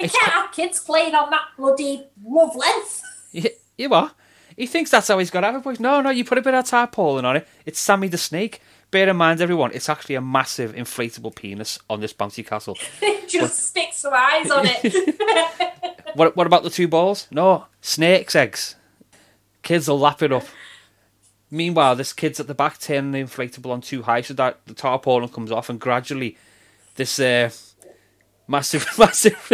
I 0.00 0.08
can't 0.08 0.32
have 0.32 0.52
kids 0.52 0.80
playing 0.80 1.14
on 1.14 1.30
that 1.30 1.46
bloody 1.56 2.04
love 2.24 2.54
length. 2.56 3.02
You, 3.32 3.50
you 3.76 3.88
what? 3.88 4.14
He 4.56 4.68
thinks 4.68 4.92
that's 4.92 5.08
how 5.08 5.18
he's 5.18 5.30
got 5.30 5.42
out 5.42 5.56
of 5.56 5.66
it. 5.66 5.80
No, 5.80 6.00
no, 6.00 6.10
you 6.10 6.24
put 6.24 6.38
a 6.38 6.42
bit 6.42 6.54
of 6.54 6.64
tarpaulin 6.64 7.24
on 7.24 7.34
it. 7.34 7.48
It's 7.66 7.80
Sammy 7.80 8.06
the 8.06 8.16
Snake. 8.16 8.62
Bear 8.92 9.08
in 9.08 9.16
mind, 9.16 9.40
everyone, 9.40 9.72
it's 9.74 9.88
actually 9.88 10.14
a 10.14 10.20
massive 10.20 10.72
inflatable 10.72 11.34
penis 11.34 11.80
on 11.90 11.98
this 12.00 12.12
bouncy 12.12 12.46
castle. 12.46 12.78
Just 13.26 13.66
stick 13.66 13.88
some 13.92 14.12
eyes 14.14 14.52
on 14.52 14.66
it. 14.68 15.74
What, 16.14 16.36
what 16.36 16.46
about 16.46 16.62
the 16.62 16.70
two 16.70 16.86
balls? 16.86 17.26
No, 17.32 17.66
snake's 17.80 18.36
eggs. 18.36 18.76
Kids 19.62 19.88
will 19.88 19.98
lap 19.98 20.22
it 20.22 20.30
up. 20.32 20.44
Meanwhile, 21.54 21.94
this 21.94 22.12
kid's 22.12 22.40
at 22.40 22.48
the 22.48 22.54
back 22.54 22.80
turning 22.80 23.12
the 23.12 23.20
inflatable 23.22 23.70
on 23.70 23.80
too 23.80 24.02
high 24.02 24.22
so 24.22 24.34
that 24.34 24.58
the 24.66 24.74
tarpaulin 24.74 25.28
comes 25.28 25.52
off, 25.52 25.68
and 25.70 25.78
gradually, 25.78 26.36
this 26.96 27.20
uh, 27.20 27.50
massive, 28.48 28.84
massive, 28.98 29.52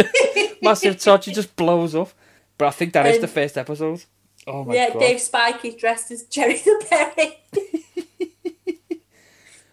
massive 0.63 0.99
torture 0.99 1.31
just 1.31 1.55
blows 1.55 1.93
up. 1.93 2.09
But 2.57 2.69
I 2.69 2.71
think 2.71 2.93
that 2.93 3.05
is 3.05 3.17
Um, 3.17 3.21
the 3.21 3.27
first 3.27 3.55
episode. 3.55 4.03
Oh 4.47 4.63
my 4.63 4.73
yeah, 4.73 4.89
god! 4.89 5.01
Yeah, 5.01 5.07
Dave 5.09 5.21
Spike 5.21 5.63
is 5.63 5.75
dressed 5.75 6.09
as 6.09 6.23
Jerry 6.23 6.57
the 6.57 6.85
Berry. 6.89 7.37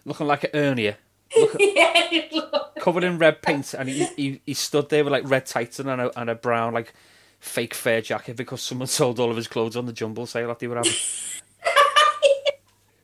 Looking 0.05 0.27
like 0.27 0.43
an 0.43 0.51
Ernia. 0.51 0.95
yeah, 1.59 2.61
covered 2.79 3.03
in 3.05 3.17
red 3.17 3.41
paint, 3.41 3.73
and 3.73 3.89
he, 3.89 4.05
he 4.15 4.41
he 4.45 4.53
stood 4.53 4.89
there 4.89 5.03
with 5.03 5.13
like 5.13 5.27
red 5.27 5.47
tights 5.47 5.79
and 5.79 5.89
a, 5.89 6.19
and 6.19 6.29
a 6.29 6.35
brown 6.35 6.73
like 6.73 6.93
fake 7.39 7.73
fur 7.73 8.01
jacket 8.01 8.35
because 8.35 8.61
someone 8.61 8.87
sold 8.87 9.19
all 9.19 9.31
of 9.31 9.37
his 9.37 9.47
clothes 9.47 9.75
on 9.75 9.87
the 9.87 9.93
jumble 9.93 10.27
sale 10.27 10.47
that 10.49 10.59
they 10.59 10.67
were 10.67 10.75
having. 10.75 10.93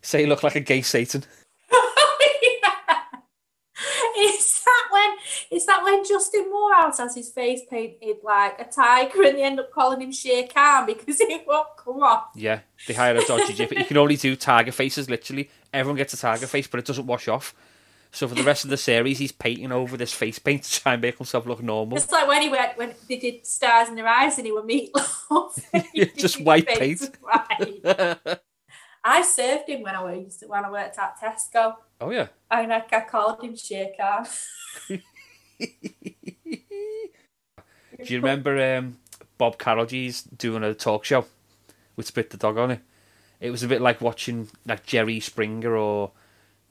Say 0.05 0.21
he 0.21 0.27
looked 0.27 0.43
like 0.43 0.55
a 0.55 0.59
gay 0.59 0.83
Satan. 0.83 1.23
Is 4.19 4.61
that 4.63 4.87
when? 4.91 5.09
Is 5.51 5.65
that 5.65 5.83
when 5.83 6.05
Justin 6.05 6.47
Moorhouse 6.51 6.99
has 6.99 7.15
his 7.15 7.31
face 7.31 7.61
painted 7.67 8.17
like 8.23 8.59
a 8.59 8.65
tiger, 8.65 9.23
and 9.23 9.35
they 9.35 9.43
end 9.43 9.59
up 9.59 9.71
calling 9.71 10.01
him 10.01 10.11
Shere 10.11 10.47
Khan 10.47 10.85
because 10.85 11.19
it 11.19 11.47
won't 11.47 11.75
come 11.77 12.03
off? 12.03 12.27
Yeah, 12.35 12.59
they 12.87 12.93
hired 12.93 13.17
a 13.17 13.25
dodgy 13.25 13.53
jip. 13.53 13.71
He 13.71 13.83
can 13.83 13.97
only 13.97 14.15
do 14.15 14.35
tiger 14.35 14.71
faces. 14.71 15.09
Literally, 15.09 15.49
everyone 15.73 15.97
gets 15.97 16.13
a 16.13 16.17
tiger 16.17 16.45
face, 16.45 16.67
but 16.67 16.79
it 16.79 16.85
doesn't 16.85 17.07
wash 17.07 17.27
off. 17.27 17.55
So 18.11 18.27
for 18.27 18.35
the 18.35 18.43
rest 18.43 18.63
of 18.63 18.69
the 18.69 18.77
series, 18.77 19.17
he's 19.17 19.31
painting 19.31 19.71
over 19.71 19.97
this 19.97 20.13
face 20.13 20.37
paint 20.37 20.63
to 20.63 20.81
try 20.81 20.93
and 20.93 21.01
make 21.01 21.17
himself 21.17 21.47
look 21.47 21.63
normal. 21.63 21.97
It's 21.97 22.11
like 22.11 22.27
when 22.27 22.43
he 22.43 22.49
went 22.49 22.77
when 22.77 22.93
they 23.09 23.17
did 23.17 23.45
stars 23.45 23.89
in 23.89 23.95
their 23.95 24.07
eyes 24.07 24.37
and 24.37 24.45
he 24.45 24.53
were 24.53 24.61
meatloaf. 24.61 25.59
Just 26.15 26.39
white 26.41 26.67
paint. 26.67 27.09
I 29.07 29.21
served 29.21 29.69
him 29.69 29.83
when 29.83 29.95
I 29.95 30.03
worked 30.03 30.43
when 30.47 30.65
I 30.65 30.71
worked 30.71 30.97
at 30.97 31.19
Tesco, 31.19 31.75
Oh 32.01 32.09
yeah. 32.09 32.27
and 32.49 32.73
I, 32.73 32.83
I 32.91 33.01
called 33.01 33.43
him 33.43 33.55
Khan. 33.55 34.25
Do 38.03 38.13
you 38.13 38.17
remember 38.19 38.77
um, 38.77 38.97
Bob 39.37 39.57
Carolgees 39.57 40.25
doing 40.37 40.63
a 40.63 40.73
talk 40.73 41.05
show 41.05 41.25
with 41.95 42.07
Spit 42.07 42.29
the 42.31 42.37
Dog 42.37 42.57
on 42.57 42.71
it? 42.71 42.79
It 43.39 43.51
was 43.51 43.63
a 43.63 43.67
bit 43.67 43.81
like 43.81 44.01
watching 44.01 44.49
like 44.65 44.85
Jerry 44.85 45.19
Springer 45.19 45.75
or 45.75 46.11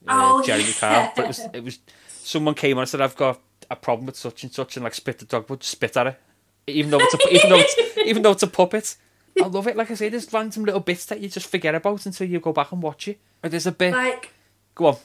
uh, 0.09 0.35
Oh, 0.35 0.43
Jerry 0.43 0.62
yeah. 0.62 0.66
McCall, 1.12 1.16
but 1.16 1.24
it 1.24 1.28
was, 1.28 1.41
it 1.55 1.64
was 1.64 1.78
someone 2.09 2.55
came 2.55 2.76
on 2.76 2.82
and 2.82 2.89
said 2.89 3.01
I've 3.01 3.16
got 3.16 3.41
a 3.70 3.76
problem 3.76 4.07
with 4.07 4.16
such 4.16 4.43
and 4.43 4.53
such 4.53 4.76
and 4.76 4.85
like 4.85 4.95
Spit 4.95 5.18
the 5.20 5.24
Dog 5.24 5.49
would 5.49 5.62
spit 5.62 5.97
at 5.97 6.07
it, 6.09 6.20
even 6.66 6.91
though 6.91 6.99
it's 7.01 7.14
a, 7.14 7.28
even 7.35 7.51
though 7.51 7.59
it's 7.61 7.99
even 7.99 8.22
though 8.22 8.32
it's 8.32 8.43
a 8.43 8.49
puppet. 8.49 8.97
I 9.43 9.47
love 9.47 9.66
it. 9.66 9.76
Like 9.76 9.91
I 9.91 9.95
say, 9.95 10.09
there's 10.09 10.32
random 10.32 10.64
little 10.64 10.80
bits 10.80 11.07
that 11.07 11.20
you 11.20 11.28
just 11.28 11.49
forget 11.49 11.74
about 11.74 12.07
until 12.07 12.28
you 12.28 12.41
go 12.41 12.53
back 12.53 12.72
and 12.72 12.82
watch 12.82 13.09
it. 13.09 13.18
Like 13.43 13.51
there's 13.51 13.66
a 13.66 13.72
bit. 13.72 13.93
like 13.93 14.32
Go 14.74 14.87
on. 14.87 14.97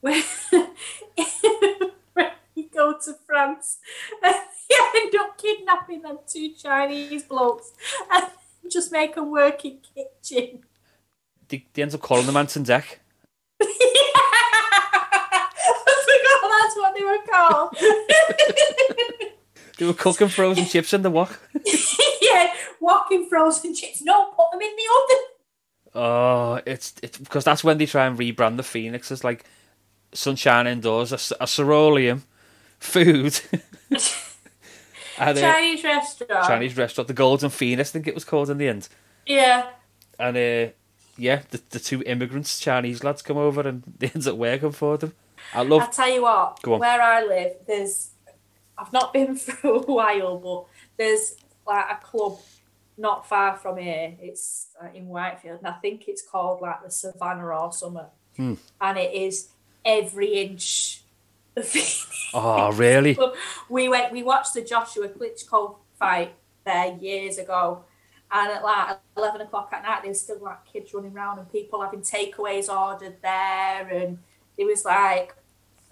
when, 0.00 0.22
when 2.14 2.30
you 2.54 2.68
go 2.72 2.94
to 2.98 3.14
France 3.26 3.78
and 4.22 4.34
you 4.70 4.90
end 4.96 5.14
up 5.16 5.36
kidnapping 5.38 6.02
them 6.02 6.18
two 6.26 6.52
Chinese 6.52 7.24
blokes 7.24 7.72
and 8.10 8.26
just 8.70 8.92
make 8.92 9.14
them 9.14 9.30
work 9.30 9.64
in 9.64 9.78
kitchen. 9.94 10.64
They, 11.48 11.66
they 11.72 11.82
ends 11.82 11.94
up 11.94 12.00
calling 12.00 12.26
them 12.26 12.36
Ant 12.36 12.54
and 12.56 12.66
Dec. 12.66 12.84
I 13.62 13.66
forgot 16.06 16.50
that's 16.52 16.76
what 16.76 16.94
they 16.96 17.04
were 17.04 17.18
called. 17.28 17.76
They 19.80 19.86
were 19.86 19.94
cooking 19.94 20.28
frozen 20.28 20.66
chips 20.66 20.92
in 20.92 21.00
the 21.00 21.10
wok. 21.10 21.40
yeah, 22.20 22.52
walking 22.80 23.26
frozen 23.30 23.74
chips. 23.74 24.02
No, 24.02 24.26
put 24.26 24.50
them 24.52 24.60
in 24.60 24.76
the 24.76 24.82
oven. 24.94 25.24
Oh, 25.94 26.60
it's 26.66 26.92
it's 27.02 27.16
because 27.16 27.44
that's 27.44 27.64
when 27.64 27.78
they 27.78 27.86
try 27.86 28.04
and 28.06 28.18
rebrand 28.18 28.58
the 28.58 28.62
Phoenix 28.62 29.10
as 29.10 29.24
like 29.24 29.46
Sunshine 30.12 30.66
Indoors, 30.66 31.12
a 31.12 31.16
ceruleum, 31.16 32.24
food, 32.78 33.40
and 35.18 35.38
a 35.38 35.40
Chinese 35.40 35.82
restaurant. 35.82 36.46
Chinese 36.46 36.76
restaurant, 36.76 37.08
the 37.08 37.14
Golden 37.14 37.48
Phoenix, 37.48 37.88
I 37.88 37.92
think 37.92 38.06
it 38.06 38.14
was 38.14 38.24
called 38.24 38.50
in 38.50 38.58
the 38.58 38.68
end. 38.68 38.86
Yeah. 39.24 39.70
and 40.18 40.36
uh, 40.36 40.72
yeah, 41.16 41.40
the, 41.52 41.62
the 41.70 41.80
two 41.80 42.02
immigrants, 42.02 42.60
Chinese 42.60 43.02
lads, 43.02 43.22
come 43.22 43.38
over 43.38 43.62
and 43.62 43.82
they 43.98 44.08
ends 44.14 44.26
up 44.26 44.36
working 44.36 44.72
for 44.72 44.98
them. 44.98 45.14
I 45.54 45.62
love. 45.62 45.80
I 45.80 45.86
tell 45.86 46.12
you 46.12 46.20
what, 46.20 46.60
Go 46.60 46.74
on. 46.74 46.80
where 46.80 47.00
I 47.00 47.24
live, 47.24 47.52
there's 47.66 48.10
I've 48.80 48.92
not 48.92 49.12
been 49.12 49.36
for 49.36 49.68
a 49.68 49.78
while, 49.80 50.38
but 50.38 50.64
there's 50.96 51.36
like 51.66 51.86
a 51.90 52.04
club 52.04 52.38
not 52.96 53.28
far 53.28 53.56
from 53.56 53.78
here. 53.78 54.14
It's 54.20 54.68
uh, 54.82 54.88
in 54.94 55.06
Whitefield, 55.06 55.58
and 55.58 55.68
I 55.68 55.78
think 55.78 56.08
it's 56.08 56.22
called 56.22 56.60
like 56.60 56.82
the 56.82 56.90
Savannah 56.90 57.46
or 57.46 57.72
something. 57.72 58.04
Hmm. 58.36 58.54
And 58.80 58.98
it 58.98 59.14
is 59.14 59.48
every 59.84 60.34
inch. 60.34 61.02
of 61.56 62.30
Oh, 62.32 62.72
really? 62.76 63.18
We 63.68 63.88
went. 63.88 64.12
We 64.12 64.22
watched 64.22 64.54
the 64.54 64.62
Joshua 64.62 65.08
Klitschko 65.08 65.76
fight 65.98 66.34
there 66.64 66.96
years 66.96 67.38
ago, 67.38 67.84
and 68.30 68.52
at 68.52 68.62
like 68.62 68.98
eleven 69.16 69.40
o'clock 69.42 69.70
at 69.72 69.82
night, 69.82 70.02
there 70.02 70.10
was 70.10 70.20
still 70.20 70.38
like 70.40 70.64
kids 70.64 70.94
running 70.94 71.12
around 71.12 71.38
and 71.38 71.50
people 71.50 71.82
having 71.82 72.00
takeaways 72.00 72.68
ordered 72.68 73.16
there, 73.22 73.88
and 73.88 74.18
it 74.56 74.64
was 74.64 74.84
like, 74.84 75.34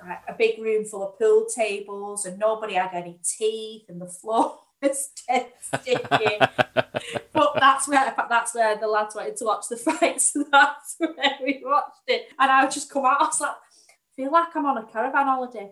like 0.07 0.21
a 0.29 0.35
big 0.35 0.61
room 0.61 0.85
full 0.85 1.07
of 1.07 1.19
pool 1.19 1.47
tables, 1.55 2.27
and 2.27 2.39
nobody 2.39 2.75
had 2.75 2.95
any 2.95 3.19
teeth, 3.25 3.85
and 3.89 4.01
the 4.01 4.07
floor 4.07 4.59
was 4.83 5.11
dead 5.29 5.47
sticky. 5.61 6.39
but 7.33 7.53
that's 7.61 7.89
where 7.89 8.15
that's 8.29 8.55
where 8.55 8.77
the 8.79 8.87
lads 8.87 9.15
wanted 9.15 9.37
to 9.37 9.45
watch 9.45 9.69
the 9.69 9.77
fight, 9.77 10.21
so 10.21 10.45
that's 10.53 10.97
where 10.99 11.39
we 11.43 11.63
watched 11.65 12.03
it, 12.07 12.29
and 12.39 12.51
I 12.51 12.63
would 12.65 12.73
just 12.73 12.91
come 12.91 13.05
out. 13.05 13.21
I 13.21 13.25
was 13.25 13.41
like, 13.41 13.51
I 13.51 14.15
feel 14.17 14.33
like 14.33 14.55
I'm 14.55 14.67
on 14.67 14.79
a 14.79 14.87
caravan 14.87 15.27
holiday. 15.27 15.71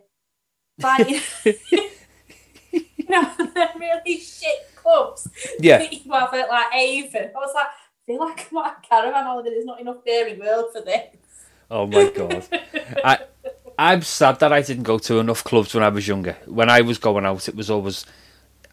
Like, 0.83 1.09
you 2.73 3.09
know, 3.09 3.33
really 3.79 4.19
shit 4.19 4.59
clubs 4.75 5.29
Yeah. 5.59 5.79
that 5.79 5.93
you 5.93 6.13
have 6.13 6.35
at 6.35 6.49
like 6.49 6.75
Avon. 6.75 7.31
I 7.35 7.39
was 7.39 7.53
like, 7.55 7.67
I 7.67 8.07
feel 8.07 8.21
like 8.21 8.47
I'm 8.51 8.59
on 8.59 8.67
a 8.67 8.77
caravan 8.87 9.25
holiday. 9.25 9.51
There's 9.51 9.65
not 9.65 9.81
enough 9.81 10.05
dairy 10.05 10.39
world 10.39 10.67
for 10.73 10.83
this. 10.83 11.17
Oh 11.71 11.87
my 11.87 12.11
god. 12.11 12.47
I 13.05 13.21
I'm 13.79 14.03
sad 14.03 14.41
that 14.41 14.53
I 14.53 14.63
didn't 14.63 14.85
go 14.85 14.99
to 14.99 15.19
enough 15.19 15.45
clubs 15.45 15.75
when 15.75 15.83
I 15.85 15.89
was 15.89 16.09
younger. 16.09 16.37
When 16.47 16.71
I 16.71 16.81
was 16.81 16.99
going 16.99 17.27
out, 17.27 17.49
it 17.49 17.55
was 17.57 17.71
always 17.71 18.07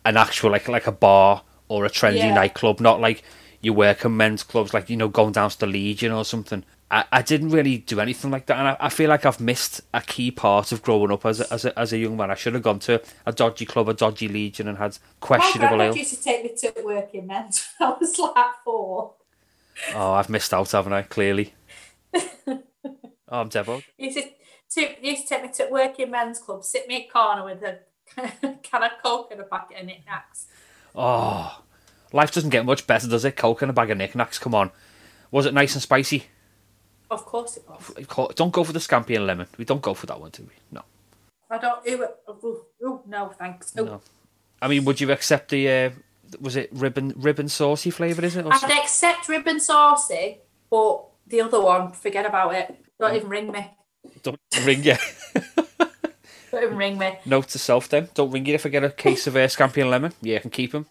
an 0.05 0.17
actual 0.17 0.51
like 0.51 0.67
like 0.67 0.87
a 0.87 0.91
bar 0.91 1.43
or 1.67 1.85
a 1.85 1.89
trendy 1.89 2.17
Yeah. 2.17 2.33
nightclub, 2.33 2.79
not 2.79 3.01
like 3.01 3.23
your 3.61 3.73
working 3.73 4.15
men's 4.17 4.43
clubs, 4.43 4.73
like 4.73 4.89
you 4.89 4.97
know 4.97 5.07
going 5.09 5.33
down 5.33 5.49
to 5.49 5.59
the 5.59 5.67
Legion 5.67 6.11
or 6.11 6.25
something. 6.25 6.63
I, 6.91 7.05
I 7.11 7.21
didn't 7.23 7.49
really 7.49 7.79
do 7.79 7.99
anything 7.99 8.29
like 8.29 8.45
that, 8.45 8.57
and 8.59 8.67
I, 8.67 8.77
I 8.79 8.89
feel 8.89 9.09
like 9.09 9.25
I've 9.25 9.39
missed 9.39 9.81
a 9.93 10.01
key 10.01 10.29
part 10.31 10.71
of 10.71 10.83
growing 10.83 11.11
up 11.11 11.25
as 11.25 11.39
a, 11.39 11.51
as 11.53 11.65
a, 11.65 11.79
as 11.79 11.91
a 11.91 11.97
young 11.97 12.15
man. 12.15 12.29
I 12.29 12.35
should 12.35 12.53
have 12.53 12.61
gone 12.63 12.79
to 12.79 13.01
a 13.25 13.31
dodgy 13.31 13.65
club, 13.65 13.89
a 13.89 13.93
dodgy 13.93 14.27
Legion, 14.27 14.67
and 14.67 14.77
had 14.77 14.91
My 14.91 14.97
questionable 15.27 15.77
granddad 15.77 15.95
ale. 15.95 15.97
used 15.97 16.15
to 16.17 16.23
take 16.23 16.43
me 16.43 16.55
to 16.59 16.83
working 16.83 17.25
men's 17.27 17.67
I 17.79 17.95
was 17.99 18.19
like 18.19 18.45
four. 18.63 19.13
Oh, 19.95 20.11
I've 20.13 20.29
missed 20.29 20.53
out, 20.53 20.71
haven't 20.71 20.93
I? 20.93 21.01
Clearly. 21.01 21.53
oh, 22.47 22.59
I'm. 23.31 23.49
He 23.97 24.05
used 24.05 24.27
to, 24.75 24.95
to, 24.95 25.05
used 25.07 25.23
to 25.23 25.29
take 25.29 25.43
me 25.43 25.49
to 25.53 25.67
working 25.71 26.11
men's 26.11 26.39
club, 26.39 26.63
sit 26.63 26.87
me 26.87 26.95
in 26.95 27.01
a 27.03 27.07
corner 27.07 27.45
with 27.45 27.63
a 27.63 27.79
can 28.63 28.83
of 28.83 28.91
coke 29.03 29.29
and 29.31 29.39
a 29.41 29.43
packet 29.43 29.79
of 29.79 29.85
Nik 29.85 30.03
Naks. 30.05 30.45
Oh, 30.95 31.61
life 32.11 32.31
doesn't 32.31 32.49
get 32.51 32.65
much 32.65 32.85
better, 32.87 33.07
does 33.07 33.25
it? 33.25 33.35
Coke 33.35 33.61
and 33.61 33.69
a 33.71 33.73
bag 33.73 33.91
of 33.91 33.97
Nik 33.97 34.13
Naks. 34.13 34.39
Come 34.39 34.55
on. 34.55 34.71
Was 35.31 35.45
it 35.45 35.53
nice 35.53 35.73
and 35.73 35.81
spicy? 35.81 36.25
Of 37.09 37.25
course 37.25 37.57
it 37.57 37.63
was. 37.67 38.05
Co- 38.07 38.31
Don't 38.35 38.51
go 38.53 38.63
for 38.63 38.73
the 38.73 38.79
scampi 38.79 39.15
and 39.15 39.27
lemon. 39.27 39.47
We 39.57 39.65
don't 39.65 39.81
go 39.81 39.93
for 39.93 40.05
that 40.07 40.19
one, 40.19 40.31
do 40.31 40.43
we? 40.43 40.53
No. 40.71 40.83
I 41.49 41.57
don't. 41.59 41.87
Ooh, 41.87 43.01
no, 43.07 43.29
thanks. 43.37 43.75
No. 43.75 44.01
I 44.61 44.67
mean, 44.67 44.85
would 44.85 44.99
you 45.01 45.11
accept 45.11 45.49
the? 45.49 45.69
Uh, 45.69 45.89
was 46.39 46.55
it 46.55 46.69
ribbon 46.71 47.13
Rib 47.15 47.39
'n' 47.39 47.49
Saucy 47.49 47.91
flavour? 47.91 48.25
Is 48.25 48.35
it? 48.35 48.45
Or 48.45 48.53
I'd 48.53 48.59
something? 48.59 48.79
accept 48.79 49.27
Rib 49.29 49.47
'n' 49.47 49.59
Saucy, 49.59 50.39
but 50.71 51.05
the 51.27 51.41
other 51.41 51.61
one, 51.61 51.91
forget 51.91 52.25
about 52.25 52.55
it. 52.55 52.75
Don't 52.99 53.15
even 53.15 53.29
ring 53.29 53.51
me. 53.51 53.69
Don't 54.21 54.39
ring 54.65 54.83
you. 54.83 54.95
Don't 56.51 56.75
ring 56.75 56.97
me. 56.97 57.17
Note 57.25 57.47
to 57.49 57.59
self 57.59 57.89
then. 57.89 58.09
Don't 58.13 58.29
ring 58.31 58.45
you 58.45 58.53
if 58.53 58.65
I 58.65 58.69
get 58.69 58.83
a 58.83 58.89
case 58.89 59.25
of 59.27 59.35
uh, 59.35 59.39
scampi 59.47 59.81
and 59.81 59.89
lemon. 59.89 60.13
Yeah, 60.21 60.37
I 60.37 60.39
can 60.39 60.51
keep 60.51 60.71
them. 60.71 60.85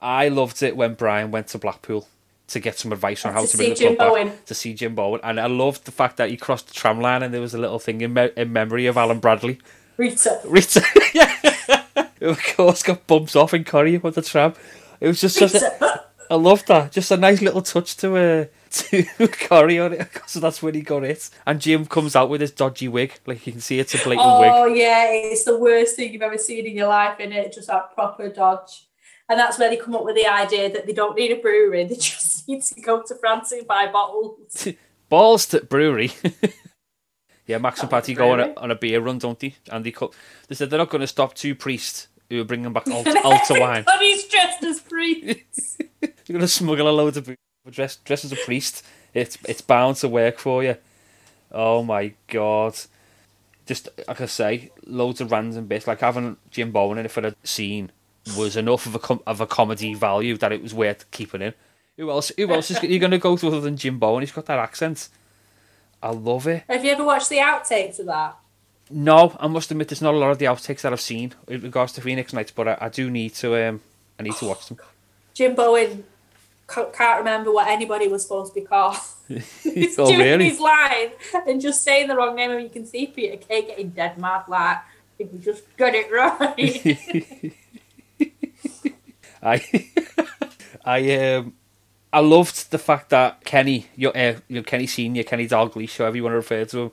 I 0.00 0.28
loved 0.28 0.62
it 0.62 0.76
when 0.76 0.94
Brian 0.94 1.30
went 1.30 1.48
to 1.48 1.58
Blackpool 1.58 2.06
to 2.48 2.60
get 2.60 2.78
some 2.78 2.92
advice 2.92 3.24
on 3.24 3.32
how 3.32 3.42
To 3.42 3.46
to 3.48 3.56
bring 3.56 3.70
the 3.70 3.74
club 3.76 3.98
back 3.98 4.08
Bowen. 4.08 4.32
to 4.46 4.54
see 4.54 4.74
Jim 4.74 4.94
Bowen, 4.94 5.20
and 5.24 5.40
I 5.40 5.46
loved 5.46 5.84
the 5.86 5.92
fact 5.92 6.16
that 6.18 6.30
he 6.30 6.36
crossed 6.36 6.68
the 6.68 6.74
tram 6.74 7.00
line 7.00 7.22
and 7.22 7.32
there 7.32 7.40
was 7.40 7.54
a 7.54 7.58
little 7.58 7.78
thing 7.78 8.00
in, 8.00 8.12
me- 8.14 8.30
in 8.36 8.52
memory 8.52 8.86
of 8.86 8.96
Alan 8.96 9.18
Bradley. 9.18 9.58
Rita. 9.96 10.40
Rita, 10.44 10.82
yeah, 11.14 11.34
who 12.20 12.28
of 12.30 12.42
course 12.56 12.82
got 12.82 13.06
bumped 13.06 13.34
off 13.34 13.52
in 13.54 13.64
Corrie 13.64 14.00
on 14.02 14.12
the 14.12 14.22
tram. 14.22 14.54
It 15.00 15.08
was 15.08 15.20
just 15.20 15.36
such 15.36 15.54
a. 15.54 16.04
I 16.30 16.34
love 16.34 16.64
that. 16.66 16.92
Just 16.92 17.10
a 17.10 17.16
nice 17.16 17.40
little 17.40 17.62
touch 17.62 17.96
to 17.98 18.16
uh, 18.16 18.44
to 18.70 19.04
Corrie 19.28 19.78
on 19.78 19.92
it, 19.94 19.98
because 20.12 20.34
that's 20.34 20.62
when 20.62 20.74
he 20.74 20.82
got 20.82 21.04
it. 21.04 21.30
And 21.46 21.60
Jim 21.60 21.86
comes 21.86 22.14
out 22.14 22.28
with 22.28 22.40
his 22.40 22.50
dodgy 22.50 22.88
wig, 22.88 23.14
like 23.26 23.46
you 23.46 23.52
can 23.52 23.60
see 23.62 23.78
it's 23.78 23.94
a 23.94 23.98
blatant 24.04 24.26
Oh 24.28 24.68
wig. 24.68 24.76
yeah, 24.78 25.06
it's 25.10 25.44
the 25.44 25.56
worst 25.58 25.96
thing 25.96 26.12
you've 26.12 26.22
ever 26.22 26.38
seen 26.38 26.66
in 26.66 26.74
your 26.76 26.88
life, 26.88 27.18
in 27.20 27.32
it? 27.32 27.52
Just 27.54 27.68
that 27.68 27.94
proper 27.94 28.28
dodge. 28.28 28.86
And 29.30 29.38
that's 29.38 29.58
where 29.58 29.68
they 29.68 29.76
come 29.76 29.94
up 29.94 30.04
with 30.04 30.16
the 30.16 30.26
idea 30.26 30.72
that 30.72 30.86
they 30.86 30.92
don't 30.92 31.16
need 31.16 31.30
a 31.32 31.36
brewery, 31.36 31.84
they 31.88 31.94
just 31.96 32.46
need 32.48 32.62
to 32.62 32.80
go 32.80 33.02
to 33.02 33.14
France 33.14 33.52
and 33.52 33.66
buy 33.66 33.86
bottles. 33.90 34.68
Balls 35.08 35.46
to 35.46 35.60
brewery. 35.62 36.12
yeah, 37.46 37.56
Max 37.56 37.80
and 37.80 37.88
Paddy 37.90 38.12
go 38.12 38.32
on 38.32 38.40
a, 38.40 38.54
on 38.58 38.70
a 38.70 38.74
beer 38.74 39.00
run, 39.00 39.16
don't 39.18 39.38
they? 39.40 39.54
And 39.72 39.82
they, 39.84 39.90
co- 39.92 40.12
they 40.48 40.54
said 40.54 40.68
they're 40.68 40.78
not 40.78 40.90
going 40.90 41.00
to 41.00 41.06
stop 41.06 41.32
two 41.32 41.54
priests 41.54 42.08
who 42.28 42.42
are 42.42 42.44
bringing 42.44 42.70
back 42.74 42.86
alt- 42.88 43.06
altar 43.24 43.58
wine. 43.58 43.84
But 43.86 44.00
he's 44.00 44.24
dressed 44.28 44.62
as 44.64 44.80
priest. 44.80 45.82
You're 46.28 46.38
going 46.38 46.46
to 46.46 46.52
smuggle 46.52 46.88
a 46.88 46.90
load 46.90 47.16
of 47.16 47.24
booze, 47.24 47.36
dress, 47.70 47.96
dress 47.96 48.24
as 48.24 48.32
a 48.32 48.36
priest. 48.36 48.84
It's 49.14 49.38
it's 49.48 49.62
bound 49.62 49.96
to 49.96 50.08
work 50.08 50.38
for 50.38 50.62
you. 50.62 50.76
Oh 51.50 51.82
my 51.82 52.12
god. 52.26 52.78
Just 53.66 53.88
like 54.06 54.20
I 54.20 54.26
say, 54.26 54.70
loads 54.86 55.20
of 55.20 55.32
random 55.32 55.66
bits. 55.66 55.86
Like 55.86 56.00
having 56.00 56.36
Jim 56.50 56.70
Bowen 56.70 56.98
in 56.98 57.06
it 57.06 57.10
for 57.10 57.26
a 57.26 57.34
scene 57.44 57.90
was 58.36 58.56
enough 58.56 58.86
of 58.86 58.94
a 58.94 58.98
com- 58.98 59.22
of 59.26 59.40
a 59.40 59.46
comedy 59.46 59.94
value 59.94 60.36
that 60.36 60.52
it 60.52 60.62
was 60.62 60.74
worth 60.74 61.10
keeping 61.10 61.42
in. 61.42 61.54
Who 61.96 62.10
else? 62.10 62.30
Who 62.36 62.52
else 62.52 62.70
is 62.70 62.82
you 62.82 62.98
going 62.98 63.10
to 63.10 63.18
go 63.18 63.36
to 63.36 63.46
other 63.48 63.60
than 63.60 63.76
Jim 63.76 63.98
Bowen? 63.98 64.22
He's 64.22 64.32
got 64.32 64.46
that 64.46 64.58
accent. 64.58 65.08
I 66.02 66.10
love 66.10 66.46
it. 66.46 66.64
Have 66.68 66.84
you 66.84 66.92
ever 66.92 67.04
watched 67.04 67.28
the 67.28 67.38
outtakes 67.38 67.98
of 67.98 68.06
that? 68.06 68.36
No, 68.90 69.36
I 69.40 69.48
must 69.48 69.70
admit, 69.70 69.88
there's 69.88 70.00
not 70.00 70.14
a 70.14 70.18
lot 70.18 70.30
of 70.30 70.38
the 70.38 70.46
outtakes 70.46 70.82
that 70.82 70.92
I've 70.92 71.00
seen 71.00 71.34
in 71.48 71.60
regards 71.60 71.92
to 71.94 72.00
Phoenix 72.00 72.32
Nights, 72.32 72.52
but 72.52 72.68
I, 72.68 72.78
I 72.82 72.88
do 72.88 73.10
need 73.10 73.34
to. 73.34 73.68
Um, 73.68 73.80
I 74.18 74.22
need 74.22 74.34
to 74.36 74.46
watch 74.46 74.66
them. 74.66 74.78
Jim 75.34 75.54
Bowen 75.54 76.04
can't 76.68 77.18
remember 77.18 77.50
what 77.50 77.68
anybody 77.68 78.08
was 78.08 78.22
supposed 78.22 78.54
to 78.54 78.60
be 78.60 78.66
called. 78.66 78.96
He's 79.28 79.98
oh 79.98 80.06
doing 80.06 80.20
really? 80.20 80.48
his 80.48 80.60
line 80.60 81.10
and 81.46 81.60
just 81.60 81.82
saying 81.82 82.08
the 82.08 82.16
wrong 82.16 82.34
name, 82.34 82.50
and 82.50 82.62
you 82.62 82.70
can 82.70 82.86
see 82.86 83.06
Peter 83.06 83.36
Kay 83.36 83.62
getting 83.62 83.90
dead 83.90 84.16
mad. 84.18 84.44
Like, 84.48 84.78
if 85.18 85.32
you 85.32 85.38
just 85.38 85.64
got 85.76 85.94
it 85.94 86.10
right. 86.10 87.52
I 89.42 89.90
I 90.84 91.34
um 91.34 91.54
I 92.12 92.20
loved 92.20 92.70
the 92.70 92.78
fact 92.78 93.10
that 93.10 93.44
Kenny, 93.44 93.86
your 93.96 94.16
uh, 94.16 94.36
your 94.48 94.62
Kenny 94.62 94.86
Senior, 94.86 95.24
Kenny 95.24 95.46
Dalglish, 95.46 95.98
however 95.98 96.16
you 96.16 96.22
want 96.22 96.32
to 96.32 96.36
refer 96.36 96.64
to 96.64 96.78
him, 96.78 96.90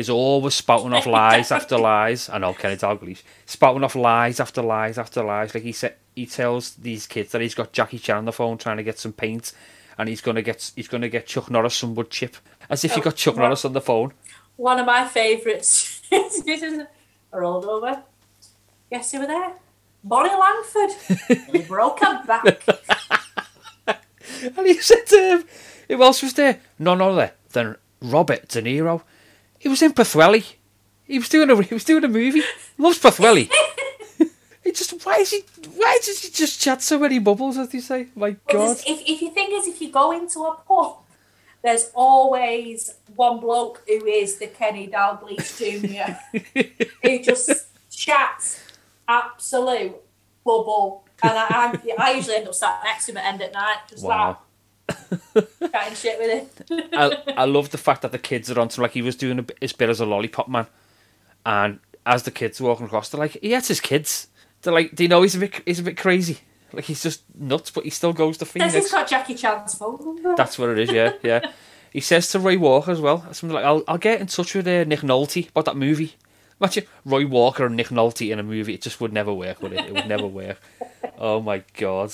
is 0.00 0.10
always 0.10 0.54
spouting 0.54 0.92
off 0.92 1.06
lies 1.06 1.52
after 1.52 1.78
lies. 1.78 2.28
I 2.28 2.38
know 2.38 2.52
Kenny 2.54 2.76
Dalglish 2.76 3.22
spouting 3.46 3.84
off 3.84 3.94
lies 3.94 4.40
after 4.40 4.62
lies 4.62 4.98
after 4.98 5.22
lies. 5.22 5.54
Like 5.54 5.62
he 5.62 5.72
said, 5.72 5.94
he 6.16 6.26
tells 6.26 6.74
these 6.74 7.06
kids 7.06 7.30
that 7.32 7.40
he's 7.40 7.54
got 7.54 7.72
Jackie 7.72 7.98
Chan 7.98 8.16
on 8.16 8.24
the 8.24 8.32
phone 8.32 8.58
trying 8.58 8.78
to 8.78 8.82
get 8.82 8.98
some 8.98 9.12
paint, 9.12 9.52
and 9.98 10.08
he's 10.08 10.20
gonna 10.20 10.42
get 10.42 10.72
he's 10.74 10.88
gonna 10.88 11.08
get 11.08 11.26
Chuck 11.26 11.50
Norris 11.50 11.74
some 11.76 11.94
wood 11.94 12.10
chip, 12.10 12.36
as 12.68 12.84
if 12.84 12.94
he 12.94 13.00
Oh, 13.00 13.04
got 13.04 13.16
Chuck? 13.16 13.36
Norris 13.36 13.64
on 13.64 13.72
the 13.72 13.80
phone. 13.80 14.12
One 14.56 14.78
of 14.80 14.86
my 14.86 15.06
favourites. 15.06 16.02
I 16.12 16.86
rolled 17.32 17.64
over. 17.64 18.02
Guess 18.90 19.12
who 19.12 19.20
were 19.20 19.26
there? 19.26 19.52
Bonnie 20.02 20.30
Langford. 20.30 21.52
he 21.52 21.62
broke 21.62 22.00
her 22.00 22.24
back. 22.26 22.62
And 24.56 24.66
he 24.66 24.74
said 24.80 25.04
to 25.08 25.16
him, 25.18 25.44
who 25.88 26.02
else 26.02 26.22
was 26.22 26.32
there? 26.32 26.60
None 26.78 27.02
other 27.02 27.32
than 27.50 27.76
Robert 28.00 28.48
De 28.48 28.62
Niro. 28.62 29.02
He 29.60 29.68
was 29.68 29.82
in 29.82 29.92
Pathwelly. 29.92 30.44
He 31.04 31.18
was 31.18 31.28
doing 31.28 31.50
a 31.50 31.62
he 31.62 31.74
was 31.74 31.84
doing 31.84 32.02
a 32.04 32.08
movie. 32.08 32.42
Loves 32.78 32.98
Pathwelly. 32.98 33.50
he 34.64 34.72
just 34.72 35.04
why 35.04 35.16
is 35.18 35.30
he 35.30 35.44
why 35.76 35.98
does 36.04 36.22
he 36.22 36.30
just 36.30 36.60
chat 36.60 36.82
so 36.82 36.98
many 36.98 37.18
bubbles 37.18 37.58
as 37.58 37.68
they 37.68 37.80
say? 37.80 38.08
My 38.16 38.30
But 38.46 38.52
God. 38.54 38.76
if, 38.86 39.02
if 39.06 39.22
you 39.22 39.30
think 39.30 39.52
is 39.52 39.66
if 39.68 39.80
you 39.82 39.90
go 39.92 40.12
into 40.12 40.40
a 40.44 40.54
pub, 40.66 40.96
there's 41.62 41.90
always 41.94 42.94
one 43.14 43.38
bloke 43.40 43.82
who 43.86 44.06
is 44.06 44.38
the 44.38 44.46
Kenny 44.46 44.88
Dalglish 44.88 45.58
Jr. 45.58 46.10
who 47.02 47.22
just 47.30 47.66
chats 47.90 48.60
absolute 49.06 49.96
bubble. 50.44 51.04
And 51.22 51.32
I, 51.32 51.46
I, 51.50 51.94
I 51.98 52.10
usually 52.12 52.36
end 52.36 52.48
up 52.48 52.54
sat 52.54 52.80
next 52.82 53.04
to 53.06 53.12
him 53.12 53.18
at 53.18 53.26
end 53.26 53.42
at 53.42 53.52
night, 53.52 53.78
just 53.90 54.02
Wow. 54.04 54.28
like 54.28 54.36
shit 55.94 56.18
with. 56.18 56.62
I, 56.92 57.16
I 57.36 57.44
love 57.44 57.70
the 57.70 57.78
fact 57.78 58.02
that 58.02 58.12
the 58.12 58.18
kids 58.18 58.50
are 58.50 58.58
on 58.60 58.68
to 58.68 58.80
like 58.82 58.92
he 58.92 59.02
was 59.02 59.16
doing 59.16 59.38
a, 59.38 59.42
bit- 59.42 59.58
his 59.60 59.72
bit 59.72 59.88
as 59.88 60.00
a 60.00 60.06
lollipop 60.06 60.48
man, 60.48 60.66
and 61.44 61.78
as 62.06 62.22
the 62.22 62.30
kids 62.30 62.60
are 62.60 62.64
walking 62.64 62.86
across, 62.86 63.08
they're 63.08 63.20
like, 63.20 63.36
he 63.42 63.52
has 63.52 63.68
his 63.68 63.80
kids. 63.80 64.28
They're 64.62 64.72
like, 64.72 64.94
do 64.94 65.02
you 65.04 65.08
know 65.08 65.22
he's 65.22 65.34
a 65.34 65.40
bit 65.40 65.62
he's 65.66 65.78
a 65.80 65.82
bit 65.84 65.96
crazy? 65.96 66.38
Like 66.72 66.84
he's 66.84 67.02
just 67.02 67.22
nuts, 67.36 67.70
but 67.70 67.84
he 67.84 67.90
still 67.90 68.12
goes 68.12 68.38
to 68.38 68.44
Phoenix. 68.44 68.74
he's 68.74 68.90
got 68.92 69.08
Jackie 69.08 69.34
Chan's 69.34 69.74
phone 69.74 69.98
number. 70.04 70.36
That's 70.36 70.58
what 70.58 70.70
it 70.70 70.78
is, 70.78 70.92
yeah, 70.92 71.12
yeah. 71.22 71.50
He 71.92 72.00
says 72.00 72.30
to 72.30 72.38
Roy 72.38 72.56
Walker 72.56 72.92
as 72.92 73.00
well, 73.00 73.22
something 73.32 73.54
like, 73.54 73.64
"I'll, 73.64 73.82
I'll 73.88 73.98
get 73.98 74.20
in 74.20 74.28
touch 74.28 74.54
with 74.54 74.66
uh, 74.68 74.84
Nick 74.84 75.00
Nolte 75.00 75.48
about 75.48 75.64
that 75.64 75.76
movie." 75.76 76.14
Imagine 76.60 76.84
Roy 77.04 77.26
Walker 77.26 77.64
and 77.66 77.74
Nick 77.74 77.88
Nolte 77.88 78.30
in 78.30 78.38
a 78.38 78.42
movie; 78.44 78.74
it 78.74 78.82
just 78.82 79.00
would 79.00 79.12
never 79.12 79.32
work, 79.32 79.62
would 79.62 79.72
it? 79.72 79.86
It 79.86 79.94
would 79.94 80.06
never 80.06 80.26
work. 80.26 80.60
Oh 81.18 81.40
my 81.40 81.64
god! 81.76 82.12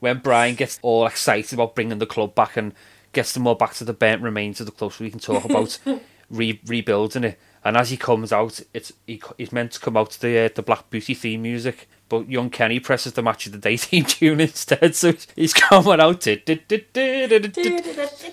When 0.00 0.18
Brian 0.18 0.54
gets 0.54 0.78
all 0.82 1.06
excited 1.06 1.52
about 1.52 1.74
bringing 1.74 1.98
the 1.98 2.06
club 2.06 2.34
back 2.34 2.56
and 2.56 2.74
gets 3.12 3.32
them 3.32 3.46
all 3.46 3.54
back 3.54 3.74
to 3.74 3.84
the 3.84 3.92
burnt 3.92 4.22
remains 4.22 4.60
of 4.60 4.66
the 4.66 4.72
club, 4.72 4.92
so 4.92 5.04
we 5.04 5.10
can 5.10 5.20
talk 5.20 5.44
about 5.44 5.78
re- 6.30 6.60
rebuilding 6.66 7.24
it. 7.24 7.38
And 7.62 7.76
as 7.76 7.90
he 7.90 7.98
comes 7.98 8.32
out, 8.32 8.60
it's 8.72 8.92
he, 9.06 9.20
he's 9.36 9.52
meant 9.52 9.72
to 9.72 9.80
come 9.80 9.96
out 9.96 10.12
to 10.12 10.20
the 10.20 10.38
uh, 10.38 10.48
the 10.54 10.62
Black 10.62 10.88
Beauty 10.88 11.12
theme 11.12 11.42
music, 11.42 11.88
but 12.08 12.30
young 12.30 12.48
Kenny 12.48 12.80
presses 12.80 13.12
the 13.12 13.22
match 13.22 13.44
of 13.46 13.52
the 13.52 13.58
day 13.58 13.76
theme 13.78 14.04
tune 14.04 14.40
instead, 14.40 14.94
so 14.96 15.12
he's 15.36 15.52
coming 15.52 16.00
out 16.00 16.22
to 16.22 16.36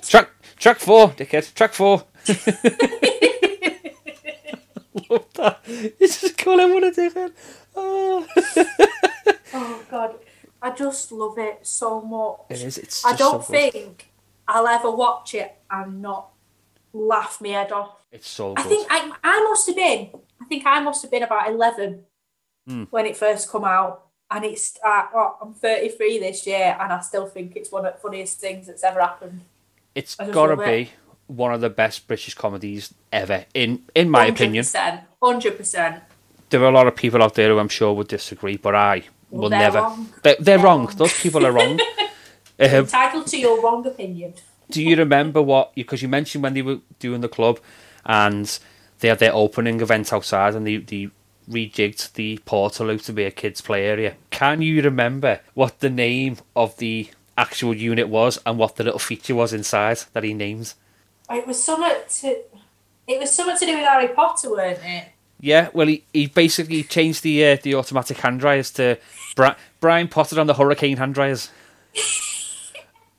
track 0.01 0.29
track 0.57 0.79
four, 0.79 1.09
dickhead, 1.09 1.53
track 1.53 1.73
four. 1.73 2.05
Love 5.09 5.25
that. 5.35 5.59
It's 5.65 6.21
just 6.21 6.37
calling 6.37 6.61
everyone 6.61 6.83
a 6.85 6.91
dickhead. 6.91 7.31
Oh. 7.75 8.25
Oh 9.53 9.83
God, 9.89 10.15
I 10.61 10.71
just 10.71 11.11
love 11.11 11.37
it 11.37 11.59
so 11.65 12.01
much. 12.01 12.59
It 12.59 12.63
is. 12.65 12.77
It's. 12.77 13.05
I 13.05 13.15
don't 13.15 13.43
so 13.43 13.51
think 13.53 14.09
I'll 14.47 14.67
ever 14.67 14.89
watch 14.91 15.35
it 15.35 15.55
and 15.69 16.01
not 16.01 16.29
laugh 16.93 17.39
my 17.41 17.49
head 17.49 17.71
off. 17.71 17.95
it's 18.11 18.27
so 18.29 18.53
I 18.57 18.63
think 18.63 18.87
I, 18.89 19.11
I 19.23 19.43
must 19.43 19.67
have 19.67 19.75
been. 19.75 20.09
I 20.41 20.45
think 20.45 20.65
I 20.65 20.79
must 20.79 21.01
have 21.03 21.11
been 21.11 21.23
about 21.23 21.49
eleven 21.49 22.03
Hmm. 22.67 22.83
when 22.89 23.05
it 23.05 23.15
first 23.15 23.49
come 23.49 23.63
out, 23.63 24.07
and 24.29 24.43
it's. 24.43 24.77
Uh, 24.85 25.03
well, 25.13 25.37
I'm 25.41 25.53
33 25.53 26.19
this 26.19 26.45
year, 26.45 26.75
and 26.79 26.91
I 26.91 26.99
still 26.99 27.25
think 27.27 27.55
it's 27.55 27.71
one 27.71 27.85
of 27.85 27.93
the 27.93 27.99
funniest 27.99 28.41
things 28.41 28.67
that's 28.67 28.83
ever 28.83 28.99
happened. 28.99 29.41
It's 29.95 30.15
gotta 30.15 30.57
be 30.57 30.63
it. 30.81 30.89
one 31.27 31.53
of 31.53 31.61
the 31.61 31.69
best 31.69 32.07
British 32.07 32.33
comedies 32.33 32.93
ever, 33.13 33.45
in 33.53 33.83
in 33.95 34.09
my 34.09 34.25
opinion. 34.25 34.65
hundred 35.23 35.55
percent. 35.57 36.03
There 36.49 36.61
are 36.61 36.67
a 36.69 36.71
lot 36.71 36.87
of 36.87 36.95
people 36.95 37.21
out 37.23 37.35
there 37.35 37.49
who 37.49 37.59
I'm 37.59 37.69
sure 37.69 37.93
would 37.93 38.07
disagree, 38.09 38.57
but 38.57 38.75
I 38.75 39.03
Well, 39.29 39.41
will 39.43 39.49
they're 39.49 39.59
never. 39.59 39.79
wrong. 39.79 40.09
They're, 40.23 40.35
they're 40.39 40.43
They're 40.57 40.65
wrong. 40.65 40.85
wrong. 40.87 40.95
Those 40.95 41.19
people 41.19 41.45
are 41.45 41.51
wrong. 41.51 41.79
um, 42.59 42.65
Entitled 42.69 43.27
to 43.27 43.37
your 43.37 43.61
wrong 43.61 43.85
opinion. 43.85 44.33
do 44.69 44.81
you 44.83 44.95
remember 44.95 45.41
what? 45.41 45.73
Because 45.75 46.01
you 46.01 46.07
mentioned 46.07 46.43
when 46.43 46.53
they 46.53 46.61
were 46.61 46.79
doing 46.99 47.21
the 47.21 47.29
club, 47.29 47.59
and 48.05 48.59
they 48.99 49.09
had 49.09 49.19
their 49.19 49.33
opening 49.33 49.81
event 49.81 50.11
outside, 50.13 50.55
and 50.55 50.65
they 50.65 50.77
they 50.77 51.09
rejigged 51.49 52.13
the 52.13 52.37
portal 52.45 52.91
out 52.91 52.99
to 53.01 53.13
be 53.13 53.23
a 53.23 53.31
kids 53.31 53.61
play 53.61 53.85
area. 53.85 54.15
Can 54.31 54.61
you 54.61 54.81
remember 54.81 55.39
what 55.53 55.79
the 55.79 55.89
name 55.89 56.37
of 56.55 56.75
the 56.77 57.09
actual 57.37 57.73
unit 57.73 58.09
was 58.09 58.39
and 58.45 58.57
what 58.57 58.75
the 58.75 58.83
little 58.83 58.99
feature 58.99 59.35
was 59.35 59.53
inside 59.53 59.99
that 60.13 60.23
he 60.23 60.33
named? 60.33 60.73
It 61.29 61.45
was 61.47 61.61
something 61.63 61.91
to. 62.21 62.37
It 63.07 63.19
was 63.19 63.31
something 63.33 63.57
to 63.57 63.65
do 63.65 63.77
with 63.77 63.87
Harry 63.87 64.09
Potter, 64.09 64.49
weren't 64.51 64.79
it? 64.83 65.07
Yeah, 65.39 65.69
well, 65.73 65.87
he, 65.87 66.03
he 66.13 66.27
basically 66.27 66.83
changed 66.83 67.23
the 67.23 67.45
uh, 67.45 67.57
the 67.61 67.75
automatic 67.75 68.17
hand 68.17 68.39
dryers 68.39 68.71
to 68.71 68.97
Bri- 69.35 69.55
Brian 69.79 70.07
Potter 70.07 70.39
on 70.39 70.47
the 70.47 70.55
hurricane 70.55 70.97
hand 70.97 71.13
dryers, 71.13 71.51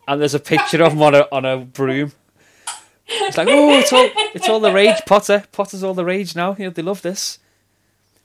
and 0.09 0.21
there's 0.21 0.35
a 0.35 0.41
picture 0.41 0.83
of 0.83 0.93
him 0.93 1.03
on 1.03 1.15
a 1.15 1.29
on 1.31 1.45
a 1.45 1.59
broom. 1.59 2.13
It's 3.07 3.37
like, 3.39 3.49
oh, 3.49 3.79
it's 3.79 3.93
all 3.93 4.11
it's 4.35 4.49
all 4.49 4.61
the 4.61 4.73
rage, 4.73 5.01
Potter. 5.07 5.45
Potter's 5.53 5.85
all 5.85 5.95
the 5.95 6.05
rage 6.05 6.35
now. 6.35 6.57
You 6.59 6.65
know, 6.67 6.71
they 6.71 6.83
love 6.83 7.03
this, 7.03 7.39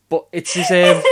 but 0.10 0.26
it's 0.32 0.54
his 0.54 0.72
um, 0.72 1.04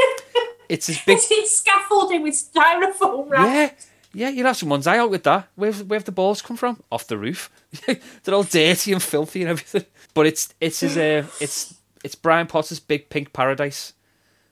it's 0.68 0.88
his 0.88 1.00
big 1.06 1.20
It's 1.30 1.58
scaffolding 1.58 2.24
with 2.24 2.34
styrofoam 2.34 3.30
yeah. 3.32 3.72
Yeah, 4.14 4.28
you'd 4.28 4.46
have 4.46 4.58
someone's 4.58 4.88
eye 4.88 4.98
out 4.98 5.10
with 5.10 5.24
that. 5.24 5.48
Where 5.56 5.72
where 5.72 6.00
have 6.00 6.06
the 6.06 6.12
balls 6.12 6.42
come 6.42 6.58
from? 6.58 6.82
Off 6.92 7.08
the 7.08 7.18
roof. 7.18 7.50
They're 7.86 8.36
all 8.36 8.44
dirty 8.44 8.92
and 8.92 9.02
filthy 9.02 9.42
and 9.42 9.52
everything. 9.52 9.86
But 10.14 10.28
it's 10.28 10.54
it's 10.60 10.82
his 10.82 10.98
uh, 10.98 11.26
it's 11.40 11.76
it's 12.04 12.16
Brian 12.16 12.48
Potter's 12.48 12.80
big 12.80 13.10
pink 13.10 13.34
paradise. 13.34 13.94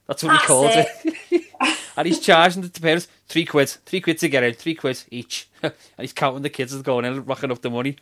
That's 0.08 0.24
what 0.24 0.40
he 0.40 0.46
called 0.46 0.72
calls 0.72 0.86
it. 1.32 1.46
and 1.98 2.08
he's 2.08 2.20
charging 2.20 2.62
the 2.62 2.70
parents 2.80 3.08
three 3.28 3.46
quid, 3.46 3.70
three 3.70 4.02
quid 4.02 4.18
to 4.20 4.30
get 4.30 4.44
in, 4.44 4.54
three 4.54 4.76
quid 4.76 5.04
each. 5.12 5.48
and 5.64 5.74
he's 6.00 6.14
counting 6.14 6.42
the 6.42 6.50
kids 6.50 6.74
as 6.74 6.82
going 6.82 7.06
in, 7.06 7.14
and 7.14 7.28
rocking 7.28 7.52
up 7.52 7.62
the 7.62 7.70
money. 7.70 7.98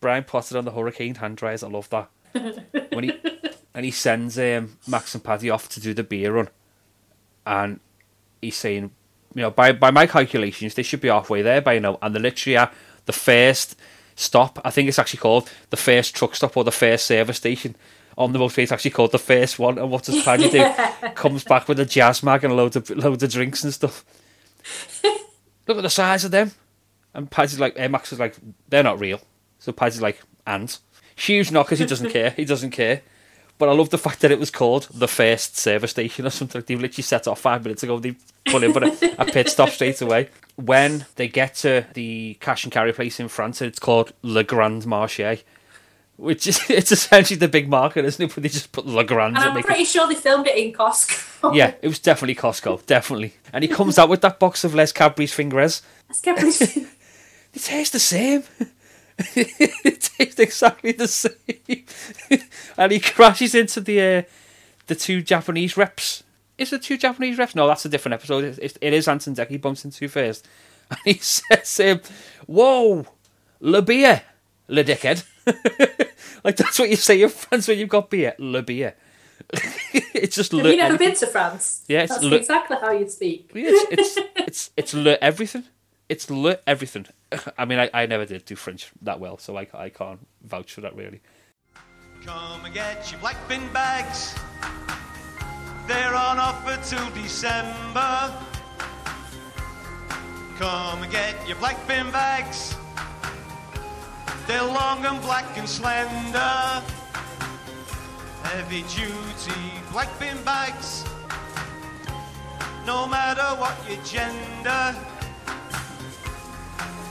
Brian 0.00 0.24
Potter 0.24 0.58
on 0.58 0.64
the 0.64 0.72
hurricane 0.72 1.16
hand 1.16 1.36
dryers. 1.36 1.62
I 1.62 1.68
love 1.68 1.88
that. 1.90 2.08
when 2.92 3.04
he 3.04 3.12
and 3.74 3.84
he 3.84 3.90
sends 3.90 4.38
um, 4.38 4.78
Max 4.86 5.14
and 5.14 5.24
Paddy 5.24 5.50
off 5.50 5.68
to 5.70 5.80
do 5.80 5.94
the 5.94 6.04
beer 6.04 6.32
run, 6.32 6.48
and 7.44 7.80
he's 8.40 8.56
saying, 8.56 8.90
you 9.34 9.42
know, 9.42 9.50
by 9.50 9.72
by 9.72 9.90
my 9.90 10.06
calculations, 10.06 10.74
they 10.74 10.82
should 10.82 11.00
be 11.00 11.08
halfway 11.08 11.42
there 11.42 11.60
by 11.60 11.78
now, 11.78 11.98
and 12.02 12.14
they're 12.14 12.22
literally 12.22 12.56
are 12.56 12.70
the 13.06 13.12
first 13.12 13.76
stop. 14.14 14.60
I 14.64 14.70
think 14.70 14.88
it's 14.88 14.98
actually 14.98 15.20
called 15.20 15.50
the 15.70 15.76
first 15.76 16.14
truck 16.14 16.34
stop 16.34 16.56
or 16.56 16.64
the 16.64 16.72
first 16.72 17.06
service 17.06 17.36
station. 17.36 17.76
On 18.18 18.32
the 18.32 18.38
motorway, 18.38 18.62
it's 18.62 18.72
actually 18.72 18.92
called 18.92 19.12
the 19.12 19.18
first 19.18 19.58
one. 19.58 19.78
And 19.78 19.90
what 19.90 20.04
does 20.04 20.22
Paddy 20.22 20.48
do? 20.48 20.64
Comes 21.14 21.44
back 21.44 21.68
with 21.68 21.78
a 21.80 21.84
jazz 21.84 22.22
mag 22.22 22.44
and 22.44 22.56
loads 22.56 22.76
of 22.76 22.88
loads 22.90 23.22
of 23.22 23.30
drinks 23.30 23.62
and 23.62 23.74
stuff. 23.74 24.04
Look 25.66 25.76
at 25.76 25.82
the 25.82 25.90
size 25.90 26.24
of 26.24 26.30
them. 26.30 26.52
And 27.12 27.30
Paddy's 27.30 27.60
like, 27.60 27.74
eh, 27.76 27.88
Max 27.88 28.12
is 28.12 28.18
like, 28.18 28.36
they're 28.68 28.82
not 28.82 29.00
real. 29.00 29.20
So 29.58 29.72
Paddy's 29.72 30.00
like, 30.00 30.20
and 30.46 30.76
huge 31.14 31.50
knockers. 31.50 31.78
He 31.78 31.86
doesn't 31.86 32.10
care. 32.10 32.30
He 32.30 32.44
doesn't 32.44 32.70
care. 32.70 33.02
But 33.58 33.70
I 33.70 33.72
love 33.72 33.88
the 33.88 33.98
fact 33.98 34.20
that 34.20 34.30
it 34.30 34.38
was 34.38 34.50
called 34.50 34.86
the 34.92 35.08
first 35.08 35.56
service 35.56 35.92
station 35.92 36.26
or 36.26 36.30
something. 36.30 36.62
They've 36.66 36.80
literally 36.80 37.02
set 37.02 37.26
off 37.26 37.40
five 37.40 37.64
minutes 37.64 37.82
ago. 37.82 37.98
They 37.98 38.16
put 38.44 38.62
in 38.62 38.72
for 38.72 38.84
a, 38.84 38.92
a 39.18 39.24
pit 39.24 39.48
stop 39.48 39.70
straight 39.70 40.00
away. 40.02 40.28
When 40.56 41.06
they 41.16 41.28
get 41.28 41.54
to 41.56 41.86
the 41.94 42.36
cash 42.40 42.64
and 42.64 42.72
carry 42.72 42.92
place 42.92 43.18
in 43.18 43.28
France, 43.28 43.62
it's 43.62 43.78
called 43.78 44.12
Le 44.22 44.44
Grand 44.44 44.82
Marché, 44.82 45.42
which 46.16 46.46
is 46.46 46.60
it's 46.70 46.92
essentially 46.92 47.38
the 47.38 47.48
big 47.48 47.68
market, 47.68 48.04
isn't 48.04 48.24
it? 48.24 48.34
But 48.34 48.42
they 48.42 48.48
just 48.48 48.72
put 48.72 48.86
Le 48.86 49.04
Grand 49.04 49.36
And 49.36 49.44
I'm 49.44 49.54
make 49.54 49.64
it 49.64 49.68
pretty 49.68 49.84
sure 49.84 50.06
they 50.06 50.14
filmed 50.14 50.46
it 50.46 50.56
in 50.56 50.72
Costco. 50.72 51.54
yeah, 51.54 51.74
it 51.82 51.88
was 51.88 51.98
definitely 51.98 52.34
Costco, 52.34 52.84
definitely. 52.86 53.34
And 53.52 53.62
he 53.62 53.68
comes 53.68 53.98
out 53.98 54.08
with 54.08 54.20
that 54.22 54.38
box 54.38 54.64
of 54.64 54.74
Les 54.74 54.92
Cadbury's 54.92 55.32
Fingers. 55.32 55.82
Get 56.22 56.42
rid 56.42 56.86
It 57.54 57.62
tastes 57.62 57.92
the 57.92 57.98
same. 57.98 58.44
it 59.34 60.10
tastes 60.18 60.38
exactly 60.38 60.92
the 60.92 61.08
same. 61.08 61.84
and 62.76 62.92
he 62.92 63.00
crashes 63.00 63.54
into 63.54 63.80
the 63.80 64.00
uh, 64.00 64.22
the 64.86 64.94
two 64.94 65.22
Japanese 65.22 65.76
reps. 65.76 66.22
Is 66.58 66.72
it 66.72 66.82
two 66.82 66.96
Japanese 66.96 67.38
reps? 67.38 67.54
No, 67.54 67.66
that's 67.66 67.84
a 67.84 67.88
different 67.88 68.14
episode. 68.14 68.44
It, 68.44 68.58
it, 68.58 68.78
it 68.80 68.92
is 68.92 69.08
Ant 69.08 69.26
and 69.26 69.36
Dec 69.36 69.48
he 69.48 69.58
bumps 69.58 69.84
into 69.84 70.08
first. 70.08 70.46
And 70.90 71.00
he 71.04 71.14
says, 71.14 71.80
um, 71.80 72.00
Whoa, 72.46 73.06
le 73.60 73.82
beer, 73.82 74.22
le 74.68 74.84
dickhead. 74.84 75.24
Like 76.44 76.56
that's 76.56 76.78
what 76.78 76.90
you 76.90 76.96
say 76.96 77.22
in 77.22 77.28
France 77.28 77.68
when 77.68 77.78
you've 77.78 77.88
got 77.88 78.10
beer, 78.10 78.34
le 78.38 78.62
beer. 78.62 78.94
it's 79.92 80.34
just 80.34 80.52
Have 80.52 80.62
le 80.62 80.70
you 80.70 80.76
never 80.76 80.94
everything. 80.94 81.12
been 81.14 81.18
to 81.20 81.26
France? 81.28 81.84
Yeah, 81.88 82.02
it's 82.02 82.12
That's 82.12 82.24
le- 82.24 82.36
exactly 82.36 82.76
how 82.80 82.90
you 82.92 83.08
speak. 83.08 83.50
Yeah, 83.54 83.64
it's 83.70 84.16
it's 84.16 84.28
it's 84.36 84.70
it's 84.76 84.94
le 84.94 85.12
everything. 85.22 85.64
It's 86.08 86.30
le 86.30 86.58
everything. 86.66 87.06
I 87.58 87.64
mean, 87.64 87.78
I, 87.78 87.90
I 87.92 88.06
never 88.06 88.24
did 88.24 88.44
do 88.44 88.56
French 88.56 88.90
that 89.02 89.20
well, 89.20 89.38
so 89.38 89.56
I, 89.56 89.66
I 89.74 89.88
can't 89.88 90.26
vouch 90.42 90.72
for 90.72 90.80
that 90.82 90.96
really. 90.96 91.20
Come 92.24 92.64
and 92.64 92.74
get 92.74 93.10
your 93.12 93.20
black 93.20 93.36
bin 93.48 93.62
bags. 93.72 94.34
They're 95.86 96.14
on 96.14 96.38
offer 96.38 96.78
till 96.84 97.08
December. 97.22 98.34
Come 100.58 101.02
and 101.02 101.12
get 101.12 101.46
your 101.46 101.56
black 101.58 101.86
bin 101.86 102.10
bags. 102.10 102.74
They're 104.46 104.62
long 104.62 105.04
and 105.04 105.20
black 105.22 105.56
and 105.58 105.68
slender. 105.68 106.82
Heavy 108.42 108.82
duty 108.82 109.60
black 109.92 110.18
bin 110.18 110.42
bags. 110.44 111.04
No 112.86 113.06
matter 113.06 113.48
what 113.60 113.76
your 113.88 114.02
gender. 114.04 114.94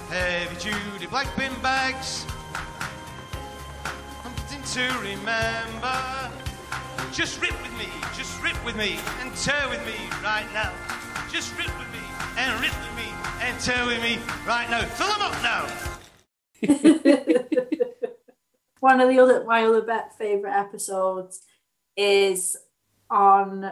Heavy 0.10 0.72
duty 0.72 1.08
black 1.08 1.28
bin 1.36 1.54
bags 1.62 2.26
something 4.48 4.90
to 4.90 5.00
remember. 5.00 6.32
Just 7.12 7.42
rip 7.42 7.60
with 7.62 7.78
me, 7.78 7.88
just 8.16 8.42
rip 8.44 8.64
with 8.66 8.76
me, 8.76 9.00
and 9.22 9.34
tear 9.36 9.70
with 9.70 9.86
me 9.86 9.96
right 10.24 10.46
now. 10.54 10.72
Just 11.32 11.58
rip 11.58 11.68
with 11.78 11.92
me, 11.92 12.00
and 12.38 12.60
rip 12.62 12.74
with 12.82 12.96
me, 12.96 13.12
and 13.42 13.60
tear 13.60 13.86
with 13.86 14.02
me 14.02 14.20
right 14.46 14.70
now. 14.70 14.82
Fill 14.82 15.08
them 15.08 15.22
up 15.22 15.34
now. 15.42 15.95
One 18.80 19.02
of 19.02 19.10
the 19.10 19.20
other 19.20 19.44
my 19.46 19.64
other 19.66 19.82
bet 19.82 20.18
favorite 20.18 20.54
episodes 20.54 21.42
is 21.98 22.56
on 23.10 23.64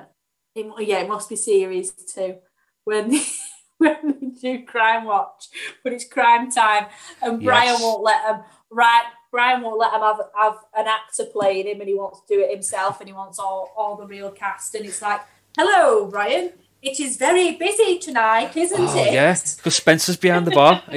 it, 0.56 0.88
yeah 0.88 1.00
it 1.02 1.10
must 1.10 1.30
be 1.30 1.36
series 1.36 1.92
two 1.92 2.38
when 2.86 3.10
they, 3.12 3.22
when 3.78 4.18
they 4.20 4.28
do 4.28 4.66
crime 4.66 5.06
watch 5.06 5.48
but 5.84 5.94
it's 5.94 6.08
crime 6.08 6.50
time 6.52 6.86
and 7.22 7.44
Brian 7.44 7.74
Yes. 7.74 7.82
won't 7.82 8.04
let 8.04 8.24
him 8.26 8.42
right 8.72 9.04
Brian 9.32 9.62
won't 9.62 9.80
let 9.80 9.94
him 9.94 10.02
have, 10.02 10.20
have 10.40 10.58
an 10.76 10.88
actor 10.88 11.26
playing 11.26 11.68
him 11.68 11.80
and 11.82 11.90
he 11.90 11.96
wants 11.96 12.22
to 12.22 12.36
do 12.36 12.42
it 12.42 12.52
himself 12.52 13.00
and 13.00 13.10
he 13.10 13.14
wants 13.14 13.40
all, 13.40 13.72
all 13.76 13.96
the 13.98 14.06
real 14.08 14.32
cast 14.32 14.74
and 14.76 14.86
it's 14.86 15.02
like 15.02 15.22
hello 15.58 16.06
Brian 16.08 16.54
It 16.82 17.00
is 17.00 17.18
very 17.18 17.56
busy 17.56 18.00
tonight, 18.00 18.56
isn't 18.58 18.80
Oh, 18.80 19.04
it? 19.06 19.14
yeah, 19.14 19.36
because 19.58 19.76
Spencer's 19.76 20.18
behind 20.18 20.48
the 20.48 20.52
bar. 20.52 20.82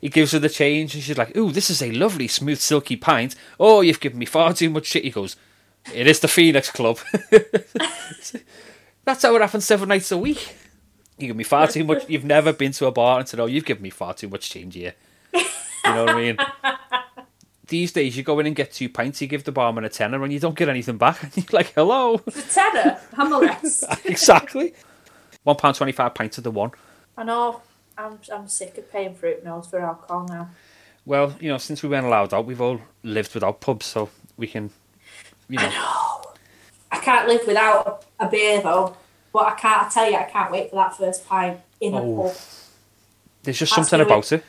He- 0.00 0.08
gives 0.08 0.32
her 0.32 0.38
the 0.38 0.48
change, 0.48 0.94
and 0.94 1.02
she's 1.02 1.18
like, 1.18 1.36
"Ooh, 1.36 1.50
this 1.52 1.70
is 1.70 1.82
a 1.82 1.90
lovely, 1.92 2.28
smooth, 2.28 2.58
silky 2.58 2.96
pint." 2.96 3.34
Oh, 3.58 3.80
you've 3.80 4.00
given 4.00 4.18
me 4.18 4.26
far 4.26 4.52
too 4.54 4.70
much 4.70 4.86
shit. 4.86 5.04
He 5.04 5.10
goes, 5.10 5.36
"It 5.94 6.06
is 6.06 6.20
the 6.20 6.28
Phoenix 6.28 6.70
Club." 6.70 6.98
That's 9.04 9.22
how 9.22 9.34
it 9.34 9.40
happens 9.42 9.64
seven 9.64 9.88
nights 9.88 10.12
a 10.12 10.18
week. 10.18 10.54
You 11.18 11.28
give 11.28 11.36
me 11.36 11.44
far 11.44 11.66
too 11.68 11.84
much. 11.84 12.08
You've 12.08 12.24
never 12.24 12.52
been 12.52 12.72
to 12.72 12.86
a 12.86 12.92
bar 12.92 13.18
and 13.18 13.28
said, 13.28 13.40
"Oh, 13.40 13.46
you've 13.46 13.64
given 13.64 13.82
me 13.82 13.90
far 13.90 14.14
too 14.14 14.28
much 14.28 14.50
change 14.50 14.74
here." 14.74 14.94
You 15.34 15.42
know 15.94 16.04
what 16.04 16.14
I 16.14 16.20
mean? 16.20 16.36
These 17.68 17.92
days, 17.92 18.16
you 18.16 18.22
go 18.24 18.38
in 18.40 18.46
and 18.46 18.56
get 18.56 18.72
two 18.72 18.88
pints, 18.88 19.20
you 19.22 19.28
give 19.28 19.44
the 19.44 19.52
barman 19.52 19.84
a 19.84 19.88
tenner, 19.88 20.22
and 20.24 20.32
you 20.32 20.40
don't 20.40 20.56
get 20.56 20.68
anything 20.68 20.98
back. 20.98 21.22
And 21.22 21.36
you're 21.36 21.46
like, 21.52 21.72
"Hello." 21.74 22.16
The 22.18 22.42
tenner, 22.42 22.98
I'm 23.16 23.30
the 23.30 24.00
exactly. 24.04 24.74
One 25.44 25.56
pound 25.56 25.76
twenty-five 25.76 26.14
pints 26.14 26.38
of 26.38 26.44
the 26.44 26.50
one. 26.50 26.72
I 27.16 27.24
know. 27.24 27.62
I'm, 28.06 28.18
I'm 28.32 28.48
sick 28.48 28.76
of 28.78 28.90
paying 28.90 29.14
fruit 29.14 29.44
nose 29.44 29.66
for 29.66 29.80
alcohol 29.80 30.26
now. 30.28 30.48
Well, 31.06 31.34
you 31.40 31.48
know, 31.48 31.58
since 31.58 31.82
we 31.82 31.88
weren't 31.88 32.06
allowed 32.06 32.32
out, 32.34 32.46
we've 32.46 32.60
all 32.60 32.80
lived 33.02 33.34
without 33.34 33.60
pubs, 33.60 33.86
so 33.86 34.10
we 34.36 34.46
can, 34.46 34.70
you 35.48 35.58
know. 35.58 36.22
I 36.92 36.98
can't 37.00 37.28
live 37.28 37.46
without 37.46 38.04
a 38.18 38.28
beer 38.28 38.60
though. 38.62 38.96
But 39.32 39.46
I 39.46 39.54
can't. 39.54 39.86
I 39.86 39.88
tell 39.88 40.10
you, 40.10 40.16
I 40.16 40.24
can't 40.24 40.50
wait 40.50 40.70
for 40.70 40.76
that 40.76 40.96
first 40.96 41.26
pint 41.28 41.60
in 41.80 41.94
a 41.94 42.02
Oh. 42.02 42.24
pub. 42.28 42.36
There's 43.44 43.58
just 43.58 43.74
That's 43.76 43.88
something 43.88 44.04
about 44.04 44.32
it. 44.32 44.44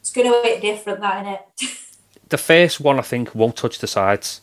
It's 0.00 0.10
going 0.12 0.26
to 0.30 0.42
hit 0.46 0.60
different, 0.60 1.00
that 1.00 1.24
innit? 1.24 1.80
The 2.30 2.38
first 2.38 2.80
one, 2.80 2.98
I 2.98 3.02
think, 3.02 3.34
won't 3.34 3.54
touch 3.54 3.78
the 3.78 3.86
sides. 3.86 4.40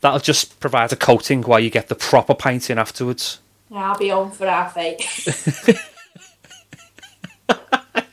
That'll 0.00 0.18
just 0.20 0.60
provide 0.60 0.92
a 0.92 0.96
coating 0.96 1.42
while 1.42 1.60
you 1.60 1.70
get 1.70 1.88
the 1.88 1.94
proper 1.94 2.34
pint 2.34 2.68
in 2.68 2.78
afterwards. 2.78 3.38
yeah, 3.70 3.90
I'll 3.90 3.98
be 3.98 4.10
on 4.10 4.30
for 4.32 4.46
half 4.46 4.76
eight. 4.76 5.00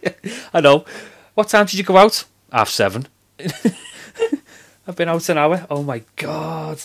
I 0.54 0.62
know. 0.62 0.86
What 1.34 1.50
time 1.50 1.66
did 1.66 1.76
you 1.76 1.84
go 1.84 1.98
out? 1.98 2.24
Half 2.52 2.70
seven. 2.70 3.08
I've 4.88 4.96
been 4.96 5.10
out 5.10 5.28
an 5.30 5.38
hour. 5.38 5.66
Oh 5.70 5.82
my 5.84 6.04
god! 6.18 6.82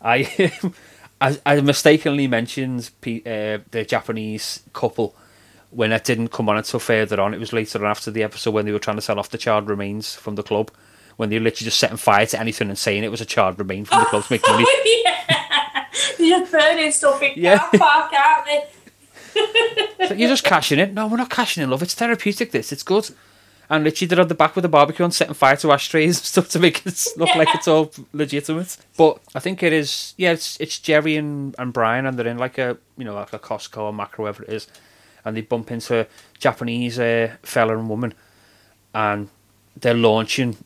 I 0.00 0.52
I, 1.20 1.40
I 1.44 1.60
mistakenly 1.60 2.26
mentioned 2.28 2.90
P, 3.00 3.20
uh, 3.26 3.58
the 3.70 3.84
Japanese 3.86 4.62
couple 4.72 5.14
when 5.70 5.92
it 5.92 6.04
didn't 6.04 6.28
come 6.28 6.48
on 6.48 6.56
until 6.56 6.80
further 6.80 7.20
on. 7.20 7.34
It 7.34 7.40
was 7.40 7.52
later 7.52 7.84
on 7.84 7.90
after 7.90 8.10
the 8.10 8.22
episode 8.22 8.52
when 8.52 8.64
they 8.66 8.72
were 8.72 8.78
trying 8.78 8.96
to 8.96 9.02
sell 9.02 9.18
off 9.18 9.30
the 9.30 9.38
charred 9.38 9.68
remains 9.68 10.14
from 10.14 10.34
the 10.36 10.42
club. 10.42 10.70
When 11.16 11.28
they 11.28 11.38
were 11.38 11.44
literally 11.44 11.66
just 11.66 11.78
setting 11.78 11.96
fire 11.98 12.26
to 12.26 12.40
anything 12.40 12.68
and 12.68 12.78
saying 12.78 13.04
it 13.04 13.10
was 13.10 13.20
a 13.20 13.26
charred 13.26 13.58
remain 13.58 13.84
from 13.84 14.00
the 14.00 14.06
club 14.06 14.24
to 14.24 14.32
make 14.32 14.46
money. 14.48 14.64
yeah. 15.04 15.86
They're 16.18 16.46
burning 16.46 16.90
stuff 16.90 17.20
in 17.22 17.32
Yeah. 17.36 17.58
car 17.58 17.70
park, 17.78 18.12
aren't 18.14 18.46
they? 18.46 18.64
So 20.08 20.14
you're 20.14 20.28
just 20.28 20.42
cashing 20.44 20.80
in. 20.80 20.94
No, 20.94 21.06
we're 21.06 21.16
not 21.16 21.30
cashing 21.30 21.62
in, 21.62 21.70
love. 21.70 21.80
It's 21.82 21.94
therapeutic. 21.94 22.50
This, 22.50 22.72
it's 22.72 22.82
good. 22.82 23.08
And 23.70 23.84
literally, 23.84 24.08
they're 24.08 24.20
on 24.20 24.26
the 24.26 24.34
back 24.34 24.56
with 24.56 24.64
the 24.64 24.68
barbecue 24.68 25.04
and 25.04 25.14
setting 25.14 25.32
fire 25.32 25.56
to 25.58 25.70
ashtrays 25.70 26.18
and 26.18 26.24
stuff 26.32 26.48
to 26.50 26.58
make 26.58 26.84
it 26.84 27.06
look 27.16 27.34
like 27.36 27.54
it's 27.54 27.68
all 27.68 27.92
legitimate. 28.12 28.76
But 28.96 29.20
I 29.32 29.38
think 29.38 29.62
it 29.62 29.72
is. 29.72 30.14
Yeah, 30.18 30.32
it's 30.32 30.58
it's 30.60 30.80
Jerry 30.80 31.16
and, 31.16 31.54
and 31.56 31.72
Brian, 31.72 32.04
and 32.04 32.18
they're 32.18 32.26
in 32.26 32.36
like 32.36 32.58
a 32.58 32.76
you 32.98 33.04
know 33.04 33.14
like 33.14 33.32
a 33.32 33.38
Costco 33.38 33.78
or 33.78 33.92
Makro, 33.92 34.18
whatever 34.18 34.42
it 34.42 34.50
is, 34.52 34.66
and 35.24 35.36
they 35.36 35.40
bump 35.42 35.70
into 35.70 36.00
a 36.00 36.06
Japanese 36.38 36.98
uh, 36.98 37.36
fella 37.44 37.78
and 37.78 37.88
woman, 37.88 38.12
and 38.92 39.28
they're 39.80 39.94
launching 39.94 40.56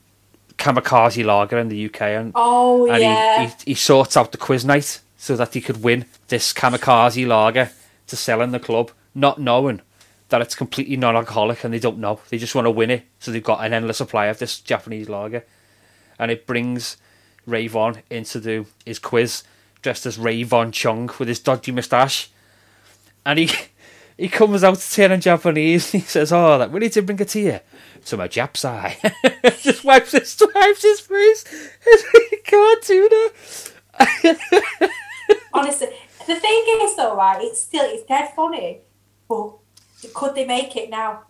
Kamikaze 0.57 1.23
Lager 1.23 1.59
in 1.59 1.69
the 1.69 1.85
UK, 1.85 2.01
and 2.01 2.31
Oh, 2.33 2.89
and 2.91 3.01
yeah. 3.03 3.41
he, 3.41 3.45
he, 3.47 3.53
he 3.65 3.73
sorts 3.75 4.17
out 4.17 4.31
the 4.31 4.37
quiz 4.39 4.65
night 4.65 4.99
so 5.15 5.35
that 5.35 5.53
he 5.53 5.61
could 5.61 5.83
win 5.83 6.05
this 6.27 6.51
kamikaze 6.53 7.25
lager 7.27 7.69
to 8.07 8.15
sell 8.15 8.41
in 8.41 8.51
the 8.51 8.59
club, 8.59 8.91
not 9.13 9.39
knowing 9.39 9.81
that 10.29 10.41
it's 10.41 10.55
completely 10.55 10.97
non-alcoholic 10.97 11.63
and 11.63 11.73
they 11.73 11.79
don't 11.79 11.99
know. 11.99 12.19
They 12.29 12.37
just 12.37 12.55
want 12.55 12.65
to 12.65 12.71
win 12.71 12.91
it, 12.91 13.05
so 13.19 13.31
they've 13.31 13.43
got 13.43 13.65
an 13.65 13.73
endless 13.73 13.97
supply 13.97 14.25
of 14.25 14.39
this 14.39 14.59
Japanese 14.59 15.09
lager, 15.09 15.45
and 16.19 16.31
it 16.31 16.45
brings 16.45 16.97
Ray 17.45 17.67
Von 17.67 17.99
in 18.09 18.25
to 18.25 18.39
do 18.39 18.65
his 18.85 18.99
quiz 18.99 19.43
dressed 19.81 20.05
as 20.05 20.17
Ray 20.17 20.43
Von 20.43 20.71
Chung 20.71 21.09
with 21.17 21.27
his 21.27 21.39
dodgy 21.39 21.71
moustache, 21.71 22.29
and 23.25 23.39
he 23.39 23.49
he 24.17 24.27
comes 24.27 24.63
out 24.63 24.77
to 24.77 24.91
Turning 24.91 25.21
Japanese. 25.21 25.91
He 25.97 26.01
says, 26.01 26.31
"Oh, 26.31 26.57
that 26.57 26.71
we 26.71 26.79
need 26.79 26.93
to 26.93 27.01
bring 27.01 27.21
a 27.21 27.25
tear 27.25 27.61
to 28.05 28.17
my 28.17 28.27
Jap's 28.27 28.65
eye." 28.65 28.97
just 29.61 29.83
wipes 29.83 30.11
his 30.11 30.41
wipes 30.53 30.81
his 30.81 30.99
face. 30.99 31.45
he 32.29 32.37
can't 32.37 32.83
do 32.83 33.09
that. 33.09 33.71
Honestly, 35.53 35.87
the 36.27 36.35
thing 36.35 36.63
is 36.83 36.95
though, 36.95 37.15
right? 37.15 37.41
It's 37.41 37.61
still 37.61 37.85
it's 37.85 38.03
dead 38.03 38.31
funny, 38.35 38.81
but 39.27 39.53
could 40.13 40.35
they 40.35 40.45
make 40.45 40.75
it 40.75 40.89
now? 40.89 41.23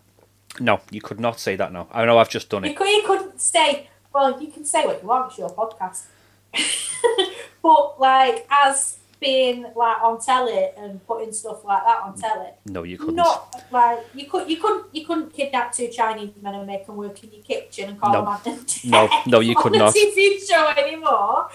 No, 0.60 0.80
you 0.90 1.00
could 1.00 1.20
not 1.20 1.38
say 1.40 1.56
that 1.56 1.72
now. 1.72 1.88
I 1.92 2.04
know 2.04 2.18
I've 2.18 2.28
just 2.30 2.48
done 2.50 2.64
You, 2.64 2.70
it. 2.70 2.76
could, 2.76 2.88
you 2.88 3.02
couldn't 3.06 3.40
say. 3.40 3.88
Well, 4.12 4.40
you 4.42 4.48
can 4.50 4.64
say 4.64 4.84
what 4.86 5.02
you 5.02 5.08
want. 5.08 5.28
It's 5.30 5.38
your 5.38 5.50
podcast. 5.50 6.04
but 7.62 8.00
like, 8.00 8.46
as 8.50 8.98
being 9.20 9.62
like 9.74 10.00
on 10.02 10.20
telly 10.20 10.68
and 10.76 11.04
putting 11.06 11.32
stuff 11.32 11.64
like 11.64 11.82
that 11.84 12.02
on 12.02 12.16
telly, 12.18 12.50
No, 12.66 12.82
you 12.84 12.96
couldn't. 12.98 13.16
not 13.16 13.62
like 13.70 13.98
you 14.14 14.26
could. 14.26 14.48
You 14.50 14.56
couldn't. 14.56 14.86
You 14.92 15.06
couldn't 15.06 15.32
kidnap 15.32 15.72
two 15.72 15.88
Chinese 15.88 16.30
men 16.40 16.54
and 16.54 16.66
make 16.66 16.86
them 16.86 16.96
work 16.96 17.22
in 17.22 17.30
your 17.32 17.42
kitchen 17.42 17.90
and 17.90 18.00
call 18.00 18.12
No. 18.12 18.20
them 18.20 18.28
on 18.28 18.66
No, 18.84 19.08
no, 19.26 19.40
you 19.40 19.54
could 19.54 19.72
not 19.84 19.94
TV 19.94 20.38
show 20.48 20.68
anymore. 20.76 21.48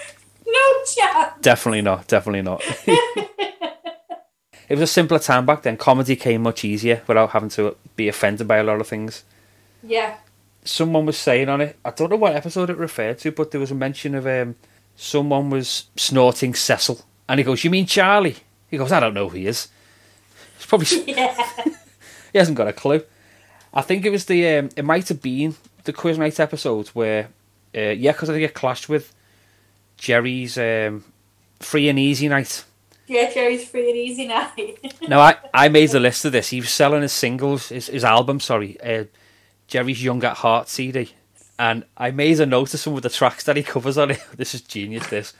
No 0.46 0.84
chance. 0.86 1.34
Definitely 1.41 1.82
not. 1.82 2.08
Definitely 2.08 2.41
not. 2.41 2.62
it 2.88 4.72
was 4.72 4.82
a 4.82 4.88
simpler 4.88 5.20
time 5.20 5.46
back 5.46 5.64
then. 5.64 5.78
Comedy 5.78 6.16
came 6.16 6.44
much 6.44 6.64
easier 6.66 7.02
without 7.08 7.32
having 7.32 7.50
to 7.50 7.76
be 7.96 8.08
offended 8.08 8.48
by 8.48 8.58
a 8.58 8.64
lot 8.64 8.82
of 8.82 8.88
things. 8.88 9.24
Yeah. 9.82 10.18
someone 10.64 11.06
was 11.06 11.18
saying 11.18 11.50
on 11.50 11.62
it. 11.62 11.78
I 11.84 11.91
don't 11.91 12.10
know 12.10 12.16
what 12.16 12.36
episode 12.36 12.70
it 12.70 12.78
referred 12.78 13.20
to, 13.20 13.32
but 13.32 13.52
there 13.52 13.60
was 13.60 13.72
a 13.72 13.76
mention 13.76 14.16
of 14.16 14.26
um, 14.26 14.56
someone 14.96 15.50
was 15.50 15.86
snorting 15.98 16.54
Cecil, 16.54 17.02
and 17.28 17.39
he 17.39 17.44
goes, 17.44 17.64
"You 17.64 17.70
mean 17.70 17.86
Charlie?" 17.86 18.38
He 18.70 18.78
goes, 18.78 18.91
"I 18.91 19.00
don't 19.02 19.14
know 19.14 19.28
who 19.30 19.38
he 19.38 19.48
is." 19.48 19.68
It's 20.56 20.66
probably 20.66 20.88
Yeah. 21.06 21.36
he 22.32 22.38
hasn't 22.39 22.58
got 22.58 22.68
a 22.70 22.74
clue. 22.74 23.04
I 23.74 23.82
think 23.82 24.06
it 24.06 24.10
was 24.10 24.26
the 24.26 24.48
um, 24.58 24.70
it 24.78 24.86
might 24.86 25.10
have 25.10 25.22
been 25.22 25.56
the 25.84 25.91
quiz 25.94 26.18
night 26.18 26.39
episode 26.39 26.88
where 26.89 27.28
uh, 27.76 27.82
yeah, 27.89 28.14
because 28.14 28.30
I 28.30 28.34
think 28.34 28.46
it 28.46 28.54
clashed 28.54 28.88
with 28.88 29.14
Jerry's 29.98 30.58
um, 30.58 31.04
free 31.60 31.89
and 31.89 32.00
easy 32.00 32.28
night. 32.28 32.64
Yeah, 33.08 33.32
Jerry's 33.32 33.68
free 33.68 33.89
and 33.89 33.98
easy 33.98 34.28
night. 34.28 34.80
Now 35.08 35.20
I, 35.20 35.36
I 35.54 35.68
made 35.68 35.89
the 35.89 36.00
list 36.00 36.24
of 36.24 36.32
this. 36.32 36.50
He 36.50 36.62
was 36.62 36.70
selling 36.70 37.02
his 37.02 37.12
singles, 37.12 37.70
his, 37.70 37.88
his 37.88 38.06
album, 38.06 38.39
sorry, 38.39 38.80
uh, 38.82 39.06
Jerry's 39.68 40.02
Young 40.02 40.24
at 40.24 40.38
Heart 40.38 40.70
CD, 40.70 41.12
and 41.60 41.84
I 41.98 42.12
made 42.12 42.39
a 42.39 42.46
note 42.46 42.74
of 42.74 42.80
some 42.80 42.96
of 42.96 43.02
the 43.02 43.10
tracks 43.10 43.44
that 43.44 43.58
he 43.58 43.64
covers 43.64 43.98
on 43.98 44.12
it. 44.12 44.22
This 44.38 44.56
is 44.56 44.62
genius. 44.62 45.08
This 45.08 45.34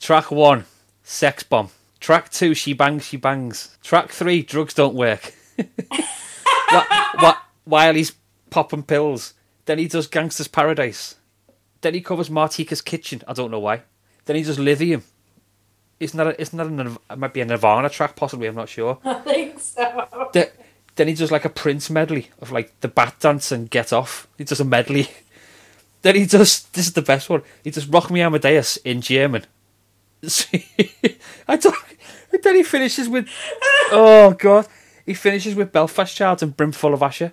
track 0.00 0.30
one, 0.30 0.64
Sex 1.04 1.44
Bomb. 1.44 1.70
Track 2.00 2.30
two, 2.30 2.54
She 2.54 2.72
Bangs, 2.72 3.04
She 3.06 3.16
Bangs. 3.16 3.76
Track 3.82 4.10
three, 4.10 4.42
Drugs 4.42 4.74
Don't 4.74 4.94
Work. 4.94 5.32
what, 5.56 6.86
what, 7.20 7.38
while 7.64 7.94
he's 7.94 8.12
popping 8.50 8.82
pills, 8.82 9.34
then 9.66 9.78
he 9.78 9.86
does 9.86 10.06
Gangster's 10.08 10.48
Paradise. 10.48 11.14
Then 11.80 11.94
he 11.94 12.00
covers 12.00 12.28
Martika's 12.28 12.82
Kitchen. 12.82 13.22
I 13.26 13.32
don't 13.32 13.50
know 13.50 13.60
why. 13.60 13.82
Then 14.24 14.36
he 14.36 14.42
does 14.42 14.58
Lithium. 14.58 15.02
Isn't 15.98 16.16
that 16.16 16.26
a, 16.26 16.40
isn't 16.40 16.56
that 16.56 16.86
a, 16.86 16.98
it 17.12 17.18
might 17.18 17.34
be 17.34 17.40
a 17.40 17.44
Nirvana 17.44 17.90
track? 17.90 18.16
Possibly, 18.16 18.46
I'm 18.46 18.54
not 18.54 18.68
sure. 18.68 18.98
I 19.04 19.14
think 19.14 19.60
so. 19.60 20.30
Then, 20.32 20.48
then 20.96 21.08
he 21.08 21.14
does 21.14 21.30
like 21.30 21.44
a 21.44 21.50
Prince 21.50 21.90
medley 21.90 22.30
of 22.40 22.50
like 22.50 22.78
the 22.80 22.88
Bat 22.88 23.16
Dance 23.20 23.52
and 23.52 23.70
Get 23.70 23.92
Off. 23.92 24.26
He 24.38 24.44
does 24.44 24.60
a 24.60 24.64
medley. 24.64 25.08
Then 26.02 26.16
he 26.16 26.24
does 26.24 26.62
this 26.72 26.86
is 26.86 26.94
the 26.94 27.02
best 27.02 27.28
one. 27.28 27.42
He 27.62 27.70
does 27.70 27.86
Rock 27.86 28.10
Me 28.10 28.22
Amadeus 28.22 28.78
in 28.78 29.02
German. 29.02 29.44
I 31.46 31.56
don't. 31.56 31.76
Then 32.42 32.54
he 32.54 32.62
finishes 32.62 33.06
with 33.06 33.28
oh 33.92 34.34
god, 34.38 34.66
he 35.04 35.12
finishes 35.12 35.54
with 35.54 35.72
Belfast 35.72 36.16
Child 36.16 36.42
and 36.42 36.56
Brimful 36.56 36.94
of 36.94 37.00
Asha. 37.00 37.32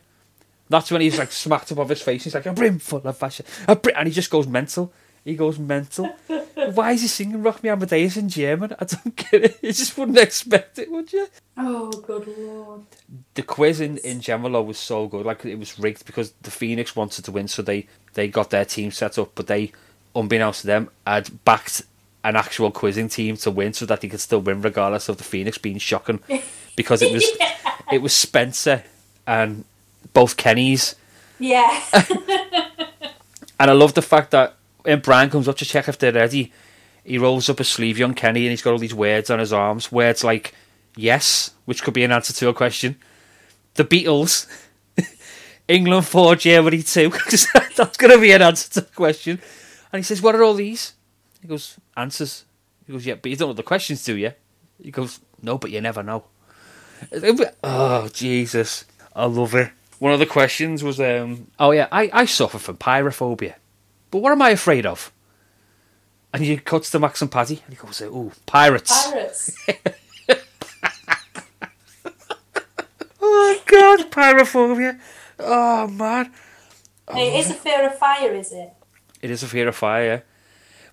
That's 0.70 0.91
when 0.91 1.01
he's 1.01 1.18
like 1.18 1.32
smacked 1.32 1.72
up 1.72 1.80
off 1.80 1.89
his 1.89 2.01
face. 2.01 2.26
He's 2.26 2.36
like 2.36 2.45
a 2.45 2.53
brim 2.53 2.80
full 2.80 2.99
of 3.05 3.20
Asha, 3.20 3.41
a 3.68 3.76
bri-, 3.76 3.93
and 3.93 4.07
he 4.07 4.13
just 4.13 4.30
goes 4.30 4.47
mental. 4.47 4.91
He 5.24 5.36
goes 5.36 5.59
mental. 5.59 6.05
Why 6.74 6.93
is 6.93 7.01
he 7.01 7.07
singing 7.07 7.43
Rock 7.43 7.61
Me 7.61 7.70
Amadeus 7.70 8.15
in 8.15 8.30
German? 8.30 8.74
I 8.80 8.86
don't 8.86 9.15
get 9.15 9.43
it. 9.43 9.59
You 9.61 9.74
just 9.74 9.97
wouldn't 9.97 10.18
expect 10.18 10.80
it, 10.80 10.89
would 10.89 11.11
you? 11.11 11.28
Oh, 11.57 11.91
good 11.91 12.28
lord. 12.38 12.84
the 13.34 13.41
quiz 13.43 13.82
in, 13.82 13.97
in 13.97 14.22
general 14.22 14.51
though 14.53 14.61
was 14.61 14.78
so 14.78 15.07
good. 15.07 15.26
Like 15.26 15.43
it 15.45 15.59
was 15.59 15.78
rigged 15.78 16.05
because 16.05 16.32
the 16.43 16.51
Phoenix 16.51 16.95
wanted 16.95 17.26
to 17.26 17.32
win, 17.32 17.47
so 17.49 17.61
they 17.61 17.88
they 18.13 18.28
got 18.30 18.49
their 18.51 18.65
team 18.65 18.91
set 18.91 19.18
up, 19.20 19.32
but 19.36 19.47
they, 19.47 19.72
unbeknownst 20.15 20.61
to 20.61 20.68
them, 20.68 20.89
had 21.05 21.43
backed 21.43 21.82
an 22.24 22.36
actual 22.36 22.72
quizzing 22.72 23.09
team 23.09 23.38
to 23.38 23.51
win, 23.51 23.74
so 23.74 23.86
that 23.86 24.01
they 24.01 24.07
could 24.07 24.20
still 24.22 24.39
win 24.39 24.61
regardless 24.61 25.09
of 25.09 25.18
the 25.18 25.24
Phoenix 25.24 25.57
being 25.57 25.78
shocking, 25.78 26.22
because 26.78 27.01
it 27.01 27.11
was 27.11 27.26
it 27.91 28.01
was 28.01 28.13
Spencer 28.13 28.84
and 29.26 29.65
both 30.14 30.38
Kennys, 30.38 30.95
Yeah. 31.39 31.84
and 33.60 33.72
I 33.72 33.74
love 33.74 33.93
the 33.93 34.01
fact 34.01 34.32
that 34.32 34.55
when 34.84 34.99
Brian 35.01 35.30
comes 35.30 35.47
up 35.47 35.58
to 35.58 35.66
check 35.66 35.88
if 35.88 35.97
they're 35.99 36.12
ready, 36.12 36.51
he 37.03 37.18
rolls 37.18 37.49
up 37.49 37.60
his 37.60 37.70
sleeve, 37.70 37.97
young 37.97 38.14
Kenny, 38.14 38.41
and 38.41 38.51
he's 38.51 38.62
got 38.62 38.72
all 38.72 38.80
these 38.80 38.93
words 38.93 39.30
on 39.30 39.39
his 39.39 39.53
arms, 39.53 39.91
words 39.91 40.24
like 40.24 40.53
Yes, 40.95 41.51
which 41.66 41.84
could 41.84 41.93
be 41.93 42.03
an 42.03 42.12
answer 42.12 42.34
to 42.34 42.49
a 42.49 42.53
question. 42.53 42.97
The 43.76 43.86
Beatles. 43.86 44.47
England 45.68 46.08
4, 46.08 46.36
Germany 46.38 46.82
2. 46.82 47.10
That's 47.78 47.97
going 47.97 48.14
to 48.14 48.20
be 48.20 48.32
an 48.32 48.41
answer 48.41 48.68
to 48.74 48.82
the 48.82 48.93
question. 48.95 49.39
And 49.93 49.99
he 49.99 50.03
says, 50.03 50.22
What 50.24 50.34
are 50.34 50.43
all 50.43 50.55
these? 50.55 50.93
He 51.39 51.47
goes, 51.47 51.78
Answers. 51.95 52.45
He 52.88 52.93
goes, 52.93 53.05
Yeah, 53.05 53.16
but 53.16 53.30
you 53.30 53.38
don't 53.38 53.49
know 53.49 53.53
the 53.53 53.62
questions, 53.64 54.03
do 54.03 54.18
you? 54.18 54.32
He 54.82 54.89
goes, 54.89 55.20
No, 55.41 55.60
but 55.60 55.70
you 55.70 55.82
never 55.82 56.01
know. 56.01 56.24
Oh, 57.64 58.08
Jesus. 58.10 58.86
I 59.16 59.26
love 59.26 59.53
it. 59.53 59.70
One 60.00 60.14
of 60.14 60.20
the 60.20 60.26
questions 60.26 60.84
was, 60.84 61.00
um, 61.00 61.48
Oh, 61.60 61.72
yeah, 61.72 61.88
I, 61.91 62.10
I 62.14 62.26
suffer 62.26 62.60
from 62.60 62.78
pyrophobia. 62.78 63.56
But 64.12 64.20
what 64.20 64.32
am 64.32 64.41
I 64.41 64.52
afraid 64.52 64.86
of? 64.86 65.12
And 66.34 66.43
he 66.43 66.58
cuts 66.58 66.91
to 66.91 67.00
Max 67.00 67.22
and 67.22 67.32
Paddy 67.32 67.62
and 67.66 67.74
he 67.76 67.84
goes, 67.84 68.02
"Oh, 68.02 68.32
pirates. 68.45 69.08
Pirates. 69.10 69.58
Oh, 73.22 73.62
God, 73.66 74.12
pyrophobia. 74.12 75.00
Oh, 75.39 75.88
man. 75.88 76.32
it 77.16 77.34
is 77.39 77.50
a 77.52 77.54
fear 77.54 77.86
of 77.88 77.98
fire, 77.98 78.34
is 78.34 78.52
it? 78.52 78.72
It 79.22 79.32
is 79.32 79.43
a 79.43 79.48
fear 79.48 79.68
of 79.68 79.76
fire, 79.76 80.06
yeah. 80.06 80.20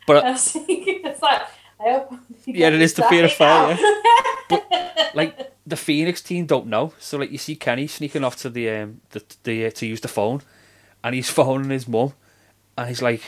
But 0.07 0.25
I 0.25 0.31
was 0.33 0.51
thinking, 0.53 1.01
it's 1.05 1.23
like, 1.23 1.43
I 1.81 1.93
hope. 1.93 2.15
Yeah, 2.47 2.69
it 2.69 2.75
is 2.81 2.95
the 2.95 3.03
fear 3.05 3.25
of 3.27 3.33
fire. 3.43 3.79
Yeah. 4.51 5.11
like 5.15 5.54
the 5.67 5.77
Phoenix 5.77 6.21
team 6.21 6.47
don't 6.47 6.67
know. 6.67 6.93
So 6.99 7.19
like 7.19 7.31
you 7.31 7.39
see 7.39 7.57
Kenny 7.57 7.87
sneaking 7.87 8.25
off 8.25 8.37
to 8.37 8.51
the 8.51 8.71
um 8.71 9.01
the, 9.11 9.23
the 9.45 9.67
uh, 9.67 9.71
to 9.71 9.87
use 9.87 10.01
the 10.01 10.09
phone, 10.09 10.43
and 11.03 11.15
he's 11.15 11.31
phoning 11.39 11.71
his 11.71 11.89
mum, 11.89 12.13
and 12.77 12.89
he's 12.89 13.03
like, 13.03 13.23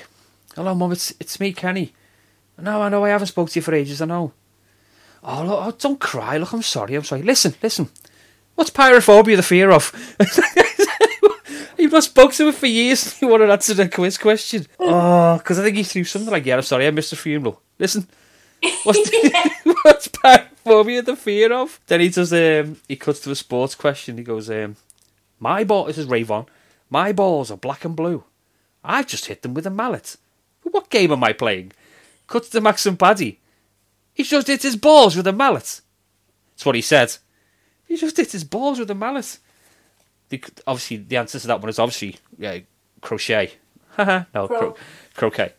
"Hello, 0.55 0.75
mum, 0.75 0.93
it's 0.93 1.15
it's 1.21 1.41
me, 1.41 1.53
Kenny. 1.53 1.93
No, 2.59 2.81
I 2.83 2.89
know 2.89 3.05
I 3.05 3.11
haven't 3.11 3.27
spoke 3.27 3.51
to 3.51 3.59
you 3.59 3.63
for 3.63 3.75
ages. 3.75 4.01
I 4.01 4.07
know. 4.07 4.33
Oh, 5.23 5.45
look, 5.45 5.67
oh 5.67 5.71
don't 5.79 6.01
cry. 6.01 6.39
Look, 6.39 6.53
I'm 6.53 6.63
sorry. 6.63 6.95
I'm 6.95 7.05
sorry. 7.05 7.23
Listen, 7.23 7.55
listen. 7.63 7.89
What's 8.55 8.71
pyrophobia 8.71 9.37
the 9.37 9.43
fear 9.43 9.71
of? 9.71 9.93
You've 11.79 11.93
not 11.93 12.05
spoke 12.05 12.33
to 12.33 12.49
him 12.49 12.55
for 12.55 12.67
years. 12.67 13.21
You 13.21 13.29
want 13.29 13.43
to 13.43 13.53
answer 13.53 13.75
the 13.75 13.89
quiz 13.89 14.17
question? 14.17 14.67
Oh, 14.79 15.37
because 15.37 15.59
I 15.59 15.63
think 15.63 15.77
he 15.77 15.83
threw 15.83 16.05
something 16.05 16.31
like, 16.31 16.47
"Yeah, 16.47 16.57
I'm 16.57 16.63
sorry, 16.63 16.87
I 16.87 16.91
missed 16.91 17.11
the 17.11 17.17
funeral." 17.17 17.61
Listen, 17.79 18.09
what's 18.85 19.11
what's 19.83 20.09
pyrophobia 20.09 21.05
the 21.05 21.17
fear 21.17 21.53
of? 21.53 21.81
Then 21.87 22.01
he 22.01 22.09
does. 22.09 22.33
Um, 22.33 22.77
he 22.89 22.97
cuts 22.97 23.21
to 23.21 23.31
a 23.31 23.35
sports 23.37 23.75
question. 23.75 24.19
He 24.19 24.25
goes, 24.25 24.51
um, 24.51 24.77
"My 25.39 25.65
ball." 25.65 25.85
This 25.85 25.99
is 25.99 26.07
Ray 26.07 26.23
Von. 26.23 26.47
My 26.91 27.13
balls 27.13 27.51
are 27.51 27.57
black 27.57 27.85
and 27.85 27.97
blue. 27.97 28.25
I've 28.85 29.07
just 29.09 29.27
hit 29.27 29.43
them 29.43 29.55
with 29.55 29.67
a 29.67 29.71
mallet. 29.71 30.17
What 30.63 30.91
game 30.91 31.13
am 31.13 31.25
I 31.25 31.33
playing? 31.33 31.73
Cuts 32.29 32.49
to 32.51 32.61
Max 32.61 32.87
and 32.87 32.99
Paddy. 32.99 33.41
He's 34.15 34.31
just 34.31 34.47
hit 34.47 34.63
his 34.63 34.77
balls 34.77 35.17
with 35.17 35.27
a 35.27 35.33
mallet. 35.33 35.81
That's 36.55 36.65
what 36.65 36.75
he 36.75 36.81
said. 36.81 37.17
He 37.87 37.97
just 37.97 38.17
hit 38.17 38.33
his 38.33 38.45
balls 38.45 38.79
with 38.79 38.91
a 38.91 38.95
mallet. 38.95 39.39
The, 40.29 40.43
obviously, 40.67 40.97
the 40.99 41.17
answer 41.19 41.39
to 41.39 41.47
that 41.49 41.61
one 41.61 41.69
is 41.69 41.79
obviously 41.79 42.17
yeah, 42.39 42.59
crochet. 43.01 43.53
No, 43.99 44.25
Cro- 44.33 44.47
cro- 44.47 44.77
croquet. 45.15 45.53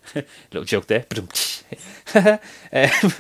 Little 0.51 0.63
joke 0.65 0.87
there. 0.87 1.05
But 1.09 1.56
um, 2.15 3.13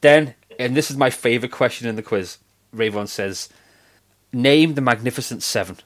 then, 0.00 0.34
and 0.58 0.76
this 0.76 0.90
is 0.90 0.96
my 0.96 1.10
favourite 1.10 1.52
question 1.52 1.88
in 1.88 1.96
the 1.96 2.02
quiz. 2.02 2.38
Ray 2.72 2.88
Von 2.88 3.06
says, 3.06 3.48
"Name 4.32 4.74
the 4.74 4.80
Magnificent 4.80 5.42
Seven. 5.42 5.78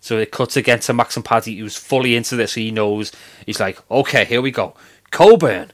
So 0.00 0.18
it 0.18 0.30
cuts 0.30 0.56
again 0.56 0.80
to 0.80 0.92
Max 0.92 1.16
and 1.16 1.24
Paddy, 1.24 1.56
who's 1.56 1.76
fully 1.76 2.14
into 2.14 2.36
this. 2.36 2.54
He 2.54 2.70
knows. 2.70 3.12
He's 3.46 3.60
like, 3.60 3.78
"Okay, 3.90 4.24
here 4.24 4.42
we 4.42 4.50
go. 4.50 4.74
Coburn, 5.10 5.72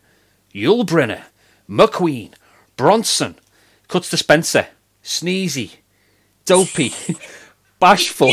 Yul 0.55 0.85
Brynner, 0.85 1.25
McQueen, 1.69 2.33
Bronson." 2.77 3.37
Cuts 3.91 4.09
to 4.11 4.17
Spencer, 4.17 4.69
Sneezy, 5.03 5.79
Dopey, 6.45 6.95
Bashful. 7.81 8.29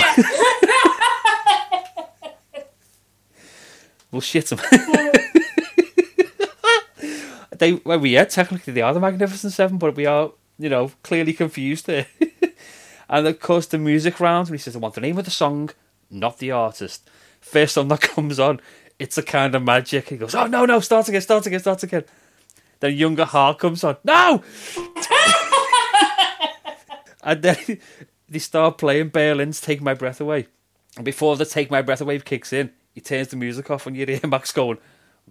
we'll 4.11 4.21
shit 4.21 4.45
them. 4.45 4.59
They 7.57 7.73
well, 7.73 7.99
we 7.99 8.11
yeah, 8.11 8.25
technically 8.25 8.73
they 8.73 8.81
are 8.81 8.93
the 8.93 8.99
Magnificent 8.99 9.53
Seven, 9.53 9.77
but 9.77 9.95
we 9.95 10.05
are, 10.05 10.31
you 10.57 10.69
know, 10.69 10.91
clearly 11.03 11.33
confused 11.33 11.87
there. 11.87 12.07
and 13.09 13.27
of 13.27 13.39
course, 13.39 13.67
the 13.67 13.77
music 13.77 14.19
round. 14.19 14.47
And 14.47 14.55
he 14.55 14.59
says, 14.59 14.75
"I 14.75 14.79
want 14.79 14.95
the 14.95 15.01
name 15.01 15.17
of 15.17 15.25
the 15.25 15.31
song, 15.31 15.69
not 16.09 16.39
the 16.39 16.51
artist." 16.51 17.09
First 17.41 17.75
song 17.75 17.87
that 17.89 18.01
comes 18.15 18.39
on, 18.39 18.59
it's 18.99 19.17
a 19.17 19.23
kind 19.23 19.55
of 19.55 19.63
magic. 19.63 20.09
He 20.09 20.17
goes, 20.17 20.35
"Oh 20.35 20.47
no, 20.47 20.65
no, 20.65 20.79
start 20.79 21.07
again, 21.07 21.21
start 21.21 21.45
again, 21.45 21.59
start 21.59 21.83
again." 21.83 22.03
Then 22.79 22.93
Young 22.93 23.19
at 23.19 23.29
Heart 23.29 23.59
comes 23.59 23.83
on. 23.83 23.97
No. 24.03 24.43
and 27.23 27.41
then 27.41 27.79
they 28.29 28.39
start 28.39 28.77
playing 28.77 29.09
Berlin's 29.09 29.61
"Take 29.61 29.81
My 29.81 29.93
Breath 29.93 30.21
Away." 30.21 30.47
And 30.95 31.05
before 31.05 31.35
the 31.35 31.45
"Take 31.45 31.71
My 31.71 31.81
Breath 31.81 32.01
Away" 32.01 32.19
kicks 32.19 32.53
in, 32.53 32.71
he 32.93 33.01
turns 33.01 33.29
the 33.29 33.35
music 33.35 33.69
off, 33.71 33.87
and 33.87 33.95
you 33.95 34.05
hear 34.05 34.19
Max 34.27 34.51
going, 34.51 34.77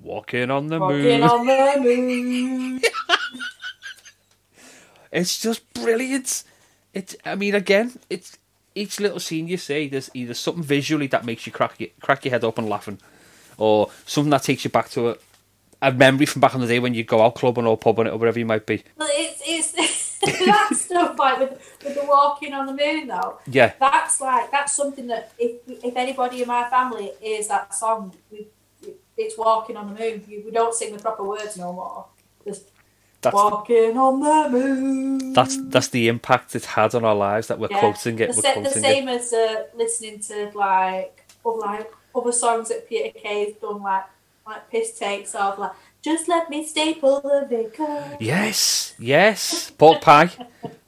"Walking 0.00 0.50
on 0.50 0.68
the 0.68 0.78
Walking 0.78 1.02
moon." 1.02 1.22
on 1.22 1.46
the 1.46 1.80
moon. 1.80 2.80
It's 5.12 5.40
just 5.40 5.72
brilliant. 5.72 6.44
It's, 6.92 7.16
I 7.24 7.36
mean, 7.36 7.54
again, 7.54 7.92
it's 8.10 8.36
each 8.74 9.00
little 9.00 9.20
scene 9.20 9.48
you 9.48 9.56
see. 9.56 9.88
There's 9.88 10.10
either 10.12 10.34
something 10.34 10.62
visually 10.62 11.06
that 11.06 11.24
makes 11.24 11.46
you 11.46 11.52
crack 11.52 11.78
your, 11.80 11.88
crack 12.02 12.24
your 12.24 12.32
head 12.32 12.44
open 12.44 12.68
laughing, 12.68 12.98
or 13.56 13.90
something 14.04 14.30
that 14.30 14.42
takes 14.42 14.64
you 14.64 14.70
back 14.70 14.90
to 14.90 15.10
a, 15.10 15.16
a 15.80 15.92
memory 15.92 16.26
from 16.26 16.40
back 16.40 16.54
in 16.54 16.60
the 16.60 16.66
day 16.66 16.80
when 16.80 16.92
you 16.92 17.04
go 17.04 17.22
out 17.22 17.34
clubbing 17.36 17.66
or 17.66 17.78
pubbing 17.78 18.06
it 18.06 18.10
or 18.10 18.18
whatever 18.18 18.38
you 18.38 18.44
might 18.46 18.66
be. 18.66 18.82
But 18.98 19.08
it's, 19.12 19.40
it's 19.46 20.06
that 20.46 20.70
stuff 20.74 21.18
like 21.18 21.38
with, 21.38 21.78
with 21.84 21.94
the 21.94 22.04
walking 22.04 22.52
on 22.52 22.66
the 22.66 22.74
moon 22.74 23.06
though. 23.06 23.38
Yeah, 23.46 23.72
That's 23.78 24.20
like 24.20 24.50
that's 24.50 24.74
something 24.74 25.06
that 25.06 25.32
if 25.38 25.60
if 25.66 25.96
anybody 25.96 26.42
in 26.42 26.48
my 26.48 26.68
family 26.68 27.12
hears 27.20 27.48
that 27.48 27.74
song, 27.74 28.14
we, 28.30 28.48
it's 29.16 29.36
walking 29.38 29.76
on 29.76 29.92
the 29.94 29.98
moon. 30.00 30.24
We, 30.28 30.50
don't 30.50 30.74
sing 30.74 30.94
the 30.94 31.02
proper 31.02 31.24
words 31.24 31.56
no 31.56 31.72
more. 31.72 32.06
Just 32.44 32.70
that's 33.22 33.34
walking 33.34 33.96
on 33.96 34.20
the 34.20 34.48
moon. 34.50 35.32
that's 35.32 35.56
that's 35.68 35.88
the 35.88 36.08
impact 36.08 36.54
it's 36.54 36.66
had 36.66 36.94
on 36.94 37.04
our 37.04 37.14
lives 37.14 37.48
that 37.48 37.58
we're 37.58 37.68
Yeah. 37.70 37.80
quoting 37.80 38.18
it. 38.18 38.28
the, 38.28 38.42
sa- 38.42 38.60
the 38.60 38.70
same 38.70 39.08
it. 39.08 39.20
as 39.20 39.32
uh, 39.32 39.64
listening 39.74 40.20
to 40.20 40.50
like 40.54 41.24
other, 41.44 41.58
like 41.58 41.92
other 42.14 42.32
songs 42.32 42.68
that 42.68 42.88
Peter 42.88 43.18
Kay's 43.18 43.56
done, 43.56 43.82
like 43.82 44.04
like 44.46 44.70
piss 44.70 44.98
takes 44.98 45.34
of 45.34 45.58
like 45.58 45.72
just 46.02 46.28
let 46.28 46.48
me 46.50 46.64
staple 46.64 47.20
the 47.20 47.46
vicar. 47.48 48.16
Yes, 48.20 48.94
yes, 48.98 49.70
pork 49.70 50.00
pie, 50.02 50.30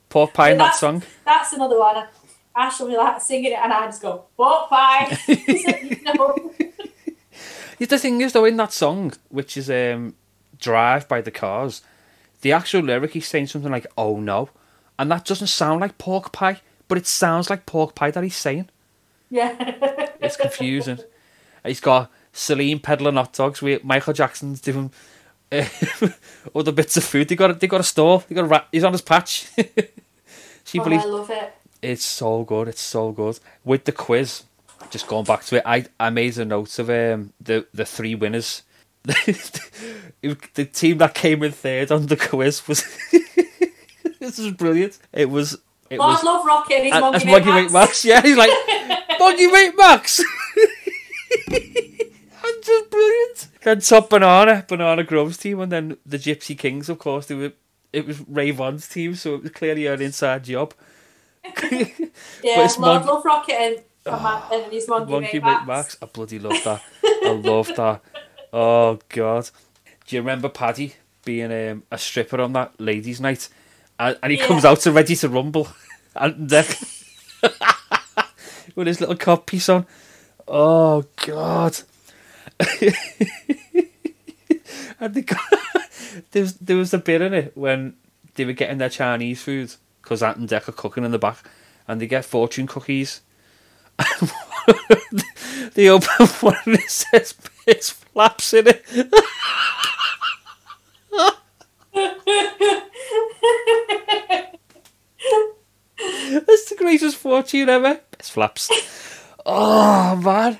pork 0.07 0.33
pie 0.33 0.51
in 0.51 0.59
that 0.59 0.75
song. 0.75 1.03
That's 1.25 1.51
another 1.53 1.77
one. 1.77 2.07
Ash 2.55 2.79
will 2.79 2.87
be 2.87 2.95
like 2.97 3.19
singing 3.21 3.51
it, 3.51 3.59
and 3.61 3.73
I 3.73 3.85
just 3.87 4.01
go 4.01 4.25
pork 4.37 4.69
pie. 4.69 5.17
no. 6.05 6.53
The 7.79 7.97
thing 7.97 8.21
is, 8.21 8.33
though, 8.33 8.45
in 8.45 8.57
that 8.57 8.73
song, 8.73 9.13
which 9.29 9.55
is 9.57 9.69
um, 9.69 10.15
"Drive" 10.59 11.07
by 11.07 11.21
the 11.21 11.31
Cars, 11.31 11.81
the 12.41 12.51
actual 12.51 12.81
lyric 12.81 13.11
he's 13.13 13.27
saying 13.27 13.47
something 13.47 13.71
like 13.71 13.87
"Oh 13.97 14.19
no," 14.19 14.49
and 14.97 15.09
that 15.11 15.25
doesn't 15.25 15.47
sound 15.47 15.81
like 15.81 15.97
pork 15.97 16.31
pie, 16.31 16.61
but 16.87 16.97
it 16.97 17.07
sounds 17.07 17.49
like 17.49 17.65
pork 17.65 17.95
pie 17.95 18.11
that 18.11 18.23
he's 18.23 18.35
saying. 18.35 18.69
Yeah. 19.29 19.55
It's 20.19 20.35
confusing. 20.37 20.99
he's 21.63 21.79
got 21.79 22.11
Celine 22.33 22.79
peddling 22.79 23.15
hot 23.15 23.31
dogs 23.33 23.61
with 23.61 23.83
Michael 23.83 24.13
Jackson's 24.13 24.59
doing 24.59 24.91
uh, 25.51 25.65
other 26.55 26.71
bits 26.71 26.97
of 26.97 27.03
food. 27.03 27.27
They 27.29 27.35
got 27.35 27.51
a, 27.51 27.53
they 27.53 27.67
got 27.67 27.79
a 27.79 27.83
store. 27.83 28.23
They 28.27 28.35
got 28.35 28.45
a 28.45 28.47
rat. 28.47 28.67
He's 28.71 28.83
on 28.83 28.91
his 28.91 29.01
patch. 29.01 29.47
she 30.65 30.79
Oh, 30.79 30.83
believes 30.83 31.05
I 31.05 31.07
love 31.07 31.29
it. 31.29 31.53
it's 31.81 32.03
so 32.05 32.43
good. 32.43 32.67
It's 32.67 32.81
so 32.81 33.11
good. 33.11 33.39
With 33.63 33.85
the 33.85 33.91
quiz, 33.91 34.43
just 34.89 35.07
going 35.07 35.25
back 35.25 35.43
to 35.45 35.57
it, 35.57 35.63
I, 35.65 35.85
I 35.99 36.09
made 36.09 36.37
a 36.37 36.45
note 36.45 36.77
of 36.79 36.89
um, 36.89 37.33
the 37.41 37.65
the 37.73 37.85
three 37.85 38.15
winners. 38.15 38.63
the 39.03 40.69
team 40.73 40.97
that 40.97 41.13
came 41.13 41.41
in 41.43 41.51
third 41.51 41.91
on 41.91 42.07
the 42.07 42.17
quiz 42.17 42.67
was 42.67 42.83
this 44.19 44.37
is 44.37 44.51
brilliant. 44.51 44.99
It 45.13 45.29
was 45.29 45.53
it 45.89 45.99
Lord 45.99 46.13
was 46.13 46.23
Love 46.23 46.45
Rocket, 46.45 46.91
and- 46.91 47.15
as 47.15 47.25
Mate 47.25 47.45
Max. 47.45 47.73
Max. 47.73 48.05
Yeah, 48.05 48.21
he's 48.21 48.37
like 48.37 48.51
Monkey 49.19 49.47
Mate 49.47 49.73
Max. 49.77 50.21
That's 51.47 52.65
just 52.67 52.89
brilliant. 52.89 53.47
Then 53.63 53.79
top 53.81 54.09
banana, 54.09 54.65
banana 54.67 55.03
Groves 55.03 55.37
team, 55.37 55.59
and 55.59 55.71
then 55.71 55.97
the 56.05 56.17
Gypsy 56.17 56.57
Kings. 56.57 56.89
Of 56.89 56.99
course, 56.99 57.25
they 57.27 57.35
were. 57.35 57.53
It 57.91 58.05
was 58.05 58.21
Ray 58.27 58.51
Von's 58.51 58.87
team, 58.87 59.15
so 59.15 59.35
it 59.35 59.41
was 59.43 59.51
clearly 59.51 59.87
an 59.87 60.01
inside 60.01 60.43
job. 60.43 60.73
Yeah, 62.43 62.63
it's 62.65 62.77
Lord 62.77 63.05
Mon- 63.05 63.15
Love 63.15 63.25
Rocket 63.25 63.53
and, 63.55 63.81
Ma- 64.11 64.43
and 64.51 64.71
his 64.71 64.87
monkey, 64.87 65.11
Monkey 65.11 65.39
Max. 65.39 65.67
Max. 65.67 65.97
I 66.01 66.05
bloody 66.07 66.39
love 66.39 66.57
that. 66.63 66.81
I 67.03 67.31
love 67.31 67.67
that. 67.75 68.01
Oh 68.53 68.99
god. 69.09 69.49
Do 70.07 70.15
you 70.15 70.21
remember 70.21 70.49
Paddy 70.49 70.95
being 71.23 71.51
um, 71.71 71.83
a 71.91 71.97
stripper 71.97 72.41
on 72.41 72.53
that 72.53 72.79
ladies' 72.79 73.21
night? 73.21 73.49
And, 73.99 74.17
and 74.23 74.31
he 74.31 74.37
Yeah. 74.39 74.47
comes 74.47 74.65
out 74.65 74.79
to 74.81 74.91
ready 74.91 75.15
to 75.17 75.29
rumble, 75.29 75.67
and 76.15 76.51
uh, 76.51 76.63
with 78.75 78.87
his 78.87 78.99
little 79.01 79.15
cop 79.15 79.45
piece 79.45 79.69
on. 79.69 79.85
Oh 80.47 81.05
god. 81.25 81.79
and 84.99 85.13
they 85.13 85.21
got, 85.21 85.39
there 86.31 86.41
was 86.43 86.55
there 86.55 86.77
was 86.77 86.93
a 86.93 86.97
bit 86.97 87.21
in 87.21 87.33
it 87.33 87.55
when 87.55 87.95
they 88.35 88.45
were 88.45 88.53
getting 88.53 88.77
their 88.77 88.89
Chinese 88.89 89.41
food 89.41 89.73
because 90.01 90.23
Ant 90.23 90.37
and 90.37 90.49
Dec 90.49 90.67
are 90.67 90.73
cooking 90.73 91.03
in 91.03 91.11
the 91.11 91.19
back, 91.19 91.37
and 91.87 92.01
they 92.01 92.07
get 92.07 92.25
fortune 92.25 92.67
cookies. 92.67 93.21
they 95.73 95.89
open 95.89 96.27
one 96.39 96.55
and 96.65 96.75
it 96.75 96.89
says 96.89 97.33
piss 97.65 97.89
flaps 97.91 98.53
in 98.53 98.67
it. 98.67 98.85
That's 105.97 106.69
the 106.69 106.75
greatest 106.77 107.17
fortune 107.17 107.69
ever. 107.69 107.99
Piss 108.17 108.29
flaps. 108.29 108.69
Oh 109.45 110.15
man, 110.17 110.59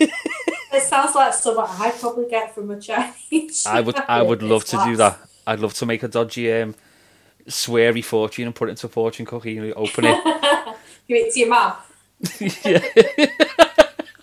It 0.00 0.82
sounds 0.82 1.14
like 1.14 1.34
something 1.34 1.64
I'd 1.66 1.94
probably 2.00 2.28
get 2.28 2.54
from 2.54 2.70
a 2.70 2.80
Chinese. 2.80 3.66
I 3.66 3.80
would 3.80 3.96
I 4.08 4.22
would 4.22 4.42
love 4.42 4.64
to 4.66 4.82
do 4.84 4.96
that. 4.96 5.18
I'd 5.46 5.60
love 5.60 5.74
to 5.74 5.86
make 5.86 6.02
a 6.02 6.08
dodgy 6.08 6.52
um, 6.52 6.74
sweary 7.46 8.02
fortune 8.04 8.46
and 8.46 8.54
put 8.54 8.68
it 8.68 8.72
into 8.72 8.86
a 8.86 8.90
fortune 8.90 9.26
cookie 9.26 9.58
and 9.58 9.72
open 9.74 10.06
it. 10.06 10.24
Give 11.06 11.18
it 11.18 11.32
to 11.34 11.40
your 11.40 11.48
mum. 11.50 11.74
yeah. 12.64 12.80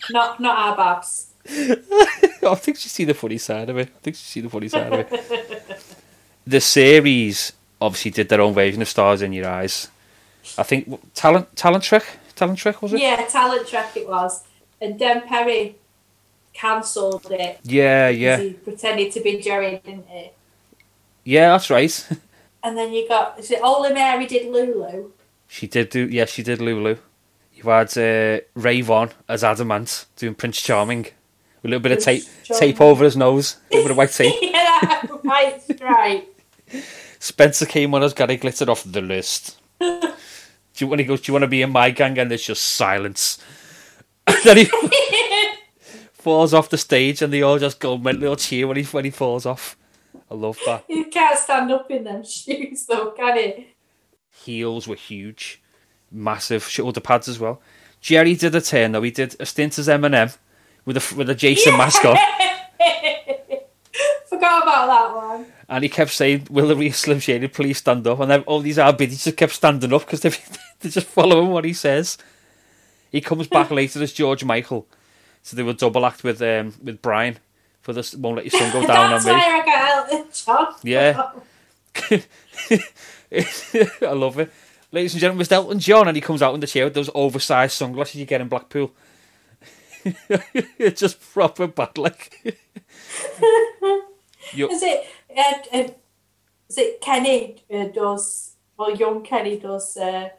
Not 0.09 0.39
not 0.39 0.57
our 0.57 0.75
babs. 0.75 1.27
I 1.49 2.55
think 2.55 2.77
she's 2.77 2.91
seen 2.91 3.07
the 3.07 3.13
funny 3.13 3.37
side 3.37 3.69
of 3.69 3.77
it. 3.77 3.87
I 3.89 3.99
think 4.01 4.15
she's 4.15 4.25
seen 4.25 4.43
the 4.43 4.49
funny 4.49 4.67
side 4.67 4.93
of 4.93 4.99
it. 5.11 5.83
the 6.45 6.61
series 6.61 7.53
obviously 7.79 8.11
did 8.11 8.29
their 8.29 8.41
own 8.41 8.53
version 8.53 8.81
of 8.81 8.87
Stars 8.87 9.21
in 9.21 9.33
Your 9.33 9.47
Eyes. 9.47 9.87
I 10.57 10.63
think 10.63 11.13
talent 11.13 11.55
talent 11.55 11.83
trick 11.83 12.05
talent 12.35 12.57
trick 12.59 12.81
was 12.81 12.93
it? 12.93 12.99
Yeah, 12.99 13.25
talent 13.27 13.67
track 13.67 13.95
it 13.95 14.07
was. 14.07 14.43
And 14.81 14.97
Den 14.97 15.21
Perry 15.21 15.75
cancelled 16.53 17.27
it. 17.31 17.59
Yeah, 17.63 18.09
yeah, 18.09 18.37
He 18.37 18.53
pretended 18.53 19.11
to 19.13 19.21
be 19.21 19.39
Jerry, 19.39 19.81
didn't 19.85 20.07
he? 20.07 20.31
yeah. 21.23 21.49
That's 21.51 21.69
right. 21.69 22.07
And 22.63 22.77
then 22.77 22.93
you 22.93 23.07
got 23.07 23.39
is 23.39 23.49
it 23.49 23.59
Holy 23.59 23.91
Mary 23.91 24.27
did 24.27 24.45
Lulu? 24.51 25.09
she 25.47 25.65
did 25.65 25.89
do. 25.89 26.07
Yeah, 26.07 26.25
she 26.25 26.43
did 26.43 26.61
Lulu. 26.61 26.95
You 27.63 27.69
had 27.69 27.97
uh, 27.97 28.41
Ray 28.55 28.81
Von 28.81 29.11
as 29.27 29.43
Adam 29.43 29.71
Ant 29.71 30.05
doing 30.15 30.35
Prince 30.35 30.61
Charming. 30.61 31.03
With 31.61 31.65
a 31.65 31.67
little 31.67 31.81
bit 31.81 31.91
of 31.91 31.99
tape 31.99 32.23
Charming. 32.43 32.59
tape 32.59 32.81
over 32.81 33.03
his 33.03 33.15
nose, 33.15 33.57
a 33.71 33.75
little 33.75 33.83
bit 33.85 33.91
of 33.91 33.97
white 33.97 34.11
tape. 34.11 34.33
yeah, 34.41 35.05
right, 35.23 35.61
right. 35.79 36.27
Spencer 37.19 37.67
came 37.67 37.93
on 37.93 38.01
as 38.01 38.15
Gary 38.15 38.37
Glitter 38.37 38.69
off 38.69 38.83
the 38.83 39.01
list. 39.01 39.57
do 39.79 40.01
you 40.77 40.87
want 40.87 40.99
to 40.99 41.03
go? 41.03 41.17
Do 41.17 41.23
you 41.25 41.33
want 41.33 41.43
to 41.43 41.47
be 41.47 41.61
in 41.61 41.71
my 41.71 41.91
gang? 41.91 42.17
And 42.17 42.31
there's 42.31 42.45
just 42.45 42.63
silence. 42.63 43.37
And 44.25 44.37
then 44.43 44.57
he 44.57 44.65
falls 46.13 46.53
off 46.55 46.69
the 46.69 46.79
stage, 46.79 47.21
and 47.21 47.31
they 47.31 47.43
all 47.43 47.59
just 47.59 47.79
go 47.79 47.95
mentally 47.97 48.25
all 48.27 48.35
cheer 48.37 48.65
when 48.65 48.77
he 48.77 48.83
when 48.83 49.05
he 49.05 49.11
falls 49.11 49.45
off. 49.45 49.77
I 50.31 50.33
love 50.33 50.57
that. 50.65 50.85
You 50.89 51.05
can't 51.05 51.37
stand 51.37 51.71
up 51.71 51.91
in 51.91 52.05
them 52.05 52.23
shoes 52.23 52.85
though, 52.87 53.11
can 53.11 53.37
he? 53.37 53.67
Heels 54.31 54.87
were 54.87 54.95
huge, 54.95 55.61
massive 56.11 56.67
shoulder 56.67 56.99
pads 56.99 57.27
as 57.27 57.39
well. 57.39 57.61
Jerry 58.01 58.35
did 58.35 58.55
a 58.55 58.61
turn 58.61 58.91
though. 58.93 59.01
He 59.03 59.11
did 59.11 59.35
a 59.39 59.45
stint 59.45 59.77
as 59.77 59.87
Eminem 59.87 60.35
with 60.85 60.97
a 60.97 61.15
with 61.15 61.29
a 61.29 61.35
Jason 61.35 61.77
mask 61.77 62.03
on, 62.05 62.17
Forgot 64.27 64.63
about 64.63 64.87
that 64.87 65.15
one. 65.15 65.45
and 65.69 65.83
he 65.83 65.89
kept 65.89 66.11
saying, 66.11 66.47
"Will 66.49 66.67
the 66.69 66.75
real 66.75 66.93
Slim 66.93 67.19
Shady 67.19 67.47
please 67.47 67.77
stand 67.77 68.07
up?" 68.07 68.19
And 68.19 68.31
then 68.31 68.41
all 68.43 68.59
these 68.61 68.77
RBDs 68.77 69.23
just 69.23 69.37
kept 69.37 69.53
standing 69.53 69.93
up 69.93 70.01
because 70.05 70.21
they 70.21 70.29
they're 70.79 70.91
just 70.91 71.07
following 71.07 71.49
what 71.49 71.65
he 71.65 71.73
says. 71.73 72.17
He 73.11 73.21
comes 73.21 73.47
back 73.47 73.69
later 73.79 74.01
as 74.01 74.13
George 74.13 74.43
Michael, 74.43 74.87
so 75.43 75.55
they 75.55 75.63
were 75.63 75.73
double 75.73 76.05
act 76.05 76.23
with 76.23 76.41
um, 76.41 76.73
with 76.81 77.01
Brian 77.01 77.37
for 77.81 77.93
this. 77.93 78.15
Won't 78.15 78.37
let 78.37 78.45
your 78.51 78.59
son 78.59 78.71
go 78.71 78.87
down 78.87 79.13
on 79.13 79.23
me. 79.23 79.31
why 79.31 79.61
I 79.61 79.65
got 79.65 80.11
Elton 80.11 80.31
John. 80.33 80.73
Yeah. 80.83 81.31
I 84.01 84.13
love 84.13 84.39
it. 84.39 84.51
Ladies 84.91 85.13
and 85.13 85.21
gentlemen, 85.21 85.45
Mr. 85.45 85.53
Elton 85.53 85.79
John, 85.79 86.07
and 86.07 86.17
he 86.17 86.21
comes 86.21 86.41
out 86.41 86.53
in 86.53 86.59
the 86.59 86.67
chair 86.67 86.83
with 86.85 86.93
those 86.93 87.09
oversized 87.15 87.73
sunglasses 87.73 88.15
you 88.15 88.25
get 88.25 88.41
in 88.41 88.49
Blackpool. 88.49 88.91
it's 90.03 90.99
just 91.05 91.21
proper 91.33 91.67
bad, 91.67 91.97
like. 91.97 92.57
You- 94.53 94.69
Is 94.69 94.81
it? 94.83 95.05
Uh, 95.37 95.53
uh, 95.77 95.87
is 96.67 96.77
it 96.77 96.99
Kenny 96.99 97.63
uh, 97.73 97.85
does? 97.85 98.55
Well, 98.75 98.93
young 98.95 99.23
Kenny 99.23 99.57
does. 99.57 99.95
Uh, 99.95 100.29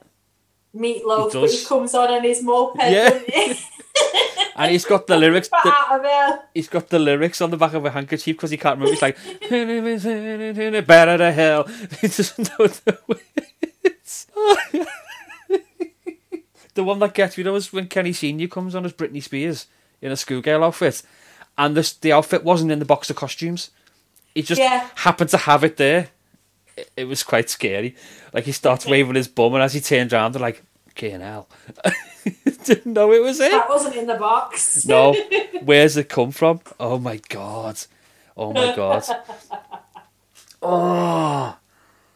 meatloaf, 0.77 1.33
He 1.33 1.39
but 1.39 1.47
does. 1.47 1.61
he 1.61 1.65
comes 1.67 1.95
on 1.95 2.13
and 2.13 2.25
his 2.25 2.43
moped. 2.43 2.77
Yeah. 2.83 3.19
he? 3.21 3.55
and 4.57 4.71
he's 4.73 4.85
got 4.85 5.07
the 5.07 5.17
lyrics. 5.17 5.49
The, 5.49 5.57
out 5.65 5.97
of 5.97 6.03
there. 6.03 6.41
he's 6.53 6.69
got 6.69 6.89
the 6.89 6.99
lyrics 6.99 7.41
on 7.41 7.51
the 7.51 7.57
back 7.57 7.73
of 7.73 7.87
a 7.87 7.91
handkerchief 7.91 8.37
because 8.37 8.51
he 8.51 8.59
can't 8.59 8.79
remember. 8.79 8.93
He's 8.93 9.01
like, 9.01 9.17
"Better 10.87 11.17
the 11.17 11.33
hell." 11.35 11.65
He 12.03 12.09
doesn't 12.09 12.51
know 12.59 12.67
the 16.75 16.85
one 16.85 16.99
that 17.01 17.15
gets 17.15 17.37
me 17.37 17.45
though 17.45 17.55
is 17.57 17.73
when 17.73 17.87
Kenny 17.89 18.13
Senior 18.13 18.49
comes 18.49 18.75
on 18.75 18.85
as 18.85 18.93
Britney 18.93 19.23
Spears 19.23 19.67
in 20.01 20.11
a 20.13 20.17
schoolgirl 20.17 20.65
outfit, 20.65 21.03
and 21.59 21.77
this 21.77 21.93
the 21.93 22.13
outfit 22.13 22.45
wasn't 22.45 22.73
in 22.73 22.79
the 22.79 22.85
box 22.85 23.11
of 23.11 23.17
costumes. 23.17 23.71
He 24.35 24.43
just 24.43 24.61
Yeah. 24.61 24.89
happened 24.97 25.31
to 25.31 25.37
have 25.37 25.63
it 25.65 25.77
there. 25.77 26.09
It, 26.77 26.91
it 26.97 27.05
was 27.05 27.23
quite 27.23 27.51
scary. 27.51 27.95
Like 28.33 28.45
he 28.45 28.53
starts 28.53 28.87
waving 28.87 29.15
his 29.17 29.29
bum, 29.29 29.55
and 29.55 29.63
as 29.63 29.75
he 29.75 29.81
turns 29.81 30.13
around, 30.13 30.33
they're 30.33 30.41
like, 30.43 30.63
"Fucking 30.89 31.21
hell!" 31.21 31.49
Didn't 32.65 32.93
know 32.95 33.13
it 33.13 33.23
was 33.23 33.41
it. 33.41 33.51
That 33.51 33.69
wasn't 33.69 33.97
in 33.97 34.07
the 34.07 34.15
box. 34.15 34.87
No, 34.87 35.13
where's 35.63 35.97
it 35.97 36.09
come 36.09 36.31
from? 36.31 36.61
Oh 36.81 36.99
my 36.99 37.17
god! 37.29 37.79
Oh 38.37 38.53
my 38.53 38.75
god! 38.75 39.05
Oh, 40.63 41.57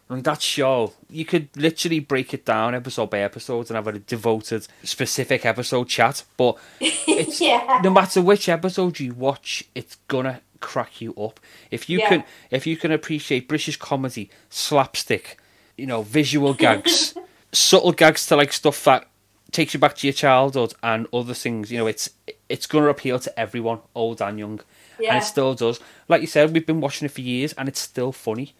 Mean 0.08 0.22
that 0.22 0.40
show. 0.40 0.92
You 1.10 1.24
could 1.24 1.48
literally 1.56 1.98
break 1.98 2.32
it 2.32 2.44
down 2.44 2.74
episode 2.76 3.10
by 3.10 3.18
episode 3.20 3.68
and 3.70 3.74
have 3.76 3.88
a 3.88 3.98
devoted, 3.98 4.66
specific 4.84 5.44
episode 5.44 5.88
chat. 5.88 6.22
But 6.36 6.58
it's 6.80 7.40
Yeah. 7.40 7.80
no 7.82 7.90
matter 7.90 8.22
which 8.22 8.48
episode 8.48 9.00
you 9.00 9.14
watch, 9.14 9.64
it's 9.74 9.96
gonna 10.06 10.42
crack 10.60 11.00
you 11.00 11.12
up. 11.16 11.40
If 11.72 11.90
you 11.90 11.98
Yeah. 11.98 12.08
can, 12.08 12.24
if 12.52 12.66
you 12.68 12.76
can 12.76 12.92
appreciate 12.92 13.48
British 13.48 13.76
comedy, 13.78 14.30
slapstick, 14.48 15.38
you 15.76 15.86
know, 15.86 16.02
visual 16.02 16.54
gags, 16.54 17.14
subtle 17.52 17.92
gags 17.92 18.26
to 18.28 18.36
like 18.36 18.52
stuff 18.52 18.84
that 18.84 19.08
takes 19.50 19.74
you 19.74 19.80
back 19.80 19.96
to 19.96 20.06
your 20.06 20.14
childhood 20.14 20.72
and 20.84 21.06
other 21.12 21.34
things. 21.34 21.72
You 21.72 21.78
know, 21.78 21.86
it's 21.88 22.10
it's 22.48 22.66
going 22.66 22.84
to 22.84 22.90
appeal 22.90 23.18
to 23.18 23.40
everyone, 23.40 23.80
old 23.94 24.22
and 24.22 24.38
young, 24.38 24.60
and 24.98 25.18
it 25.18 25.24
still 25.24 25.54
does. 25.54 25.80
Like 26.08 26.20
you 26.20 26.26
said, 26.28 26.52
we've 26.52 26.64
been 26.66 26.80
watching 26.80 27.06
it 27.06 27.10
for 27.12 27.22
years, 27.22 27.52
and 27.54 27.68
it's 27.68 27.80
still 27.80 28.12
funny. 28.12 28.54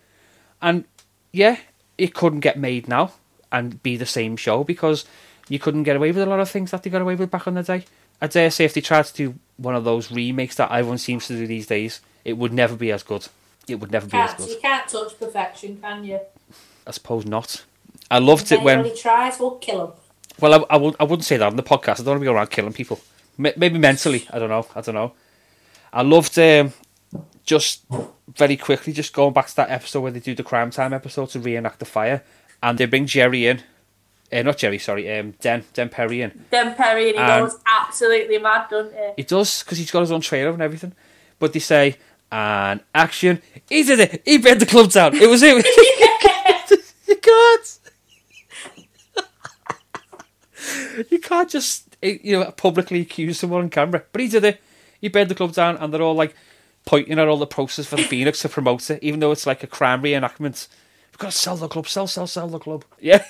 And 0.60 0.84
yeah, 1.36 1.58
it 1.98 2.14
couldn't 2.14 2.40
get 2.40 2.58
made 2.58 2.88
now 2.88 3.12
and 3.52 3.82
be 3.82 3.96
the 3.96 4.06
same 4.06 4.36
show 4.36 4.64
because 4.64 5.04
you 5.48 5.58
couldn't 5.58 5.84
get 5.84 5.96
away 5.96 6.10
with 6.10 6.22
a 6.22 6.26
lot 6.26 6.40
of 6.40 6.50
things 6.50 6.70
that 6.70 6.82
they 6.82 6.90
got 6.90 7.02
away 7.02 7.14
with 7.14 7.30
back 7.30 7.46
in 7.46 7.54
the 7.54 7.62
day. 7.62 7.84
I 8.20 8.26
dare 8.26 8.50
say 8.50 8.64
if 8.64 8.72
they 8.72 8.80
tried 8.80 9.04
to 9.04 9.14
do 9.14 9.34
one 9.58 9.74
of 9.74 9.84
those 9.84 10.10
remakes 10.10 10.56
that 10.56 10.72
everyone 10.72 10.98
seems 10.98 11.26
to 11.26 11.34
do 11.36 11.46
these 11.46 11.66
days, 11.66 12.00
it 12.24 12.38
would 12.38 12.52
never 12.52 12.74
be 12.74 12.90
as 12.90 13.02
good. 13.02 13.28
It 13.68 13.76
would 13.76 13.92
never 13.92 14.06
be 14.06 14.16
as 14.16 14.34
good. 14.34 14.48
you 14.48 14.58
can't 14.60 14.88
touch 14.88 15.18
perfection, 15.18 15.78
can 15.80 16.04
you? 16.04 16.20
I 16.86 16.90
suppose 16.90 17.26
not. 17.26 17.64
I 18.10 18.18
loved 18.18 18.50
it 18.52 18.62
when. 18.62 18.80
Anybody 18.80 19.00
tries, 19.00 19.38
we'll 19.38 19.56
kill 19.56 19.86
him. 19.86 19.92
Well, 20.40 20.54
I, 20.54 20.74
I, 20.74 20.76
would, 20.78 20.96
I 20.98 21.04
wouldn't 21.04 21.24
say 21.24 21.36
that 21.36 21.46
on 21.46 21.56
the 21.56 21.62
podcast. 21.62 22.00
I 22.00 22.04
don't 22.04 22.06
want 22.06 22.20
to 22.20 22.24
be 22.24 22.28
around 22.28 22.50
killing 22.50 22.72
people. 22.72 23.00
Maybe 23.36 23.78
mentally. 23.78 24.26
I 24.30 24.38
don't 24.38 24.48
know. 24.48 24.66
I 24.74 24.80
don't 24.80 24.94
know. 24.94 25.12
I 25.92 26.02
loved 26.02 26.38
um, 26.38 26.72
just 27.46 27.84
very 28.36 28.56
quickly 28.56 28.92
just 28.92 29.12
going 29.12 29.32
back 29.32 29.46
to 29.46 29.56
that 29.56 29.70
episode 29.70 30.00
where 30.00 30.12
they 30.12 30.20
do 30.20 30.34
the 30.34 30.42
crime 30.42 30.70
time 30.70 30.92
episode 30.92 31.30
to 31.30 31.40
reenact 31.40 31.78
the 31.78 31.84
fire, 31.84 32.22
and 32.62 32.76
they 32.76 32.86
bring 32.86 33.06
Jerry 33.06 33.46
in. 33.46 33.62
Uh, 34.32 34.42
not 34.42 34.58
Jerry, 34.58 34.78
sorry. 34.78 35.18
Um, 35.18 35.34
Den 35.40 35.64
Den 35.72 35.88
Perry 35.88 36.20
in. 36.22 36.44
Den 36.50 36.74
Perry 36.74 37.16
and 37.16 37.18
he 37.18 37.40
goes 37.40 37.58
absolutely 37.64 38.38
mad, 38.38 38.68
doesn't 38.68 38.92
he? 38.92 39.12
He 39.18 39.22
does 39.22 39.62
because 39.62 39.78
he's 39.78 39.90
got 39.90 40.00
his 40.00 40.12
own 40.12 40.20
trailer 40.20 40.50
and 40.50 40.60
everything. 40.60 40.92
But 41.38 41.52
they 41.52 41.60
say, 41.60 41.96
and 42.30 42.80
action. 42.94 43.40
He 43.68 43.84
did 43.84 44.00
it. 44.00 44.22
He 44.24 44.38
bent 44.38 44.60
the 44.60 44.66
club 44.66 44.90
down. 44.90 45.14
It 45.14 45.28
was 45.28 45.42
him. 45.42 45.58
you 47.08 47.16
can't. 47.16 47.78
you 51.10 51.18
can't 51.20 51.48
just 51.48 51.96
eh, 52.02 52.18
you 52.22 52.40
know 52.40 52.50
publicly 52.50 53.00
accuse 53.00 53.38
someone 53.38 53.62
on 53.62 53.70
camera. 53.70 54.02
But 54.10 54.20
he 54.22 54.28
did 54.28 54.44
it. 54.44 54.60
He 55.00 55.08
bent 55.08 55.28
the 55.28 55.34
club 55.36 55.52
down, 55.52 55.76
and 55.76 55.94
they're 55.94 56.02
all 56.02 56.14
like 56.14 56.34
pointing 56.86 57.18
at 57.18 57.28
all 57.28 57.36
the 57.36 57.46
posters 57.46 57.86
for 57.86 57.96
the 57.96 58.04
Phoenix 58.04 58.40
to 58.40 58.48
promote 58.48 58.88
it, 58.88 59.02
even 59.02 59.20
though 59.20 59.32
it's 59.32 59.46
like 59.46 59.62
a 59.62 59.66
crime 59.66 60.02
reenactment. 60.02 60.68
We've 61.12 61.18
got 61.18 61.32
to 61.32 61.36
sell 61.36 61.56
the 61.56 61.68
club, 61.68 61.88
sell, 61.88 62.06
sell, 62.06 62.26
sell 62.26 62.48
the 62.48 62.58
club. 62.58 62.84
Yeah, 63.00 63.22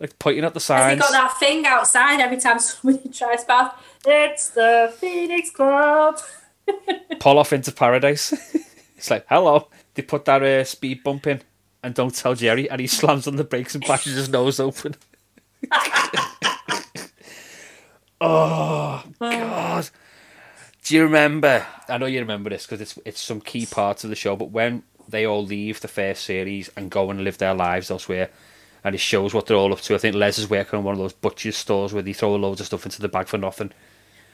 like 0.00 0.18
pointing 0.18 0.44
at 0.44 0.52
the 0.52 0.60
Has 0.60 0.92
he 0.92 0.98
got 0.98 1.12
that 1.12 1.38
thing 1.38 1.64
outside 1.64 2.20
every 2.20 2.36
time 2.36 2.58
somebody 2.58 3.08
tries 3.12 3.44
past? 3.44 3.76
It's 4.04 4.50
the 4.50 4.92
Phoenix 4.98 5.50
Club. 5.50 6.18
pull 7.20 7.38
off 7.38 7.52
into 7.52 7.72
paradise. 7.72 8.32
it's 8.96 9.10
like, 9.10 9.24
hello. 9.28 9.68
They 9.94 10.02
put 10.02 10.24
that 10.26 10.42
uh, 10.42 10.64
speed 10.64 11.04
bump 11.04 11.26
in 11.26 11.42
and 11.82 11.94
don't 11.94 12.14
tell 12.14 12.34
Jerry, 12.34 12.68
and 12.68 12.80
he 12.80 12.86
slams 12.86 13.26
on 13.26 13.36
the 13.36 13.44
brakes 13.44 13.74
and 13.74 13.86
bashes 13.86 14.16
his 14.16 14.28
nose 14.28 14.58
open. 14.58 14.96
oh, 18.20 19.04
God. 19.20 19.90
Do 20.84 20.94
you 20.94 21.02
remember? 21.02 21.66
I 21.88 21.98
know 21.98 22.06
you 22.06 22.20
remember 22.20 22.50
this 22.50 22.66
because 22.66 22.80
it's 22.80 22.98
it's 23.04 23.20
some 23.20 23.40
key 23.40 23.66
parts 23.66 24.04
of 24.04 24.10
the 24.10 24.16
show, 24.16 24.36
but 24.36 24.50
when 24.50 24.82
they 25.08 25.26
all 25.26 25.44
leave 25.44 25.80
the 25.80 25.88
first 25.88 26.24
series 26.24 26.70
and 26.76 26.90
go 26.90 27.10
and 27.10 27.24
live 27.24 27.38
their 27.38 27.54
lives 27.54 27.90
elsewhere. 27.90 28.30
And 28.82 28.94
it 28.94 28.98
shows 28.98 29.32
what 29.32 29.46
they're 29.46 29.56
all 29.56 29.72
up 29.72 29.80
to. 29.82 29.94
I 29.94 29.98
think 29.98 30.14
Les 30.14 30.38
is 30.38 30.50
working 30.50 30.78
on 30.78 30.84
one 30.84 30.92
of 30.92 30.98
those 30.98 31.14
butcher's 31.14 31.56
stores 31.56 31.94
where 31.94 32.02
they 32.02 32.12
throw 32.12 32.34
loads 32.36 32.60
of 32.60 32.66
stuff 32.66 32.84
into 32.84 33.00
the 33.00 33.08
bag 33.08 33.28
for 33.28 33.38
nothing. 33.38 33.72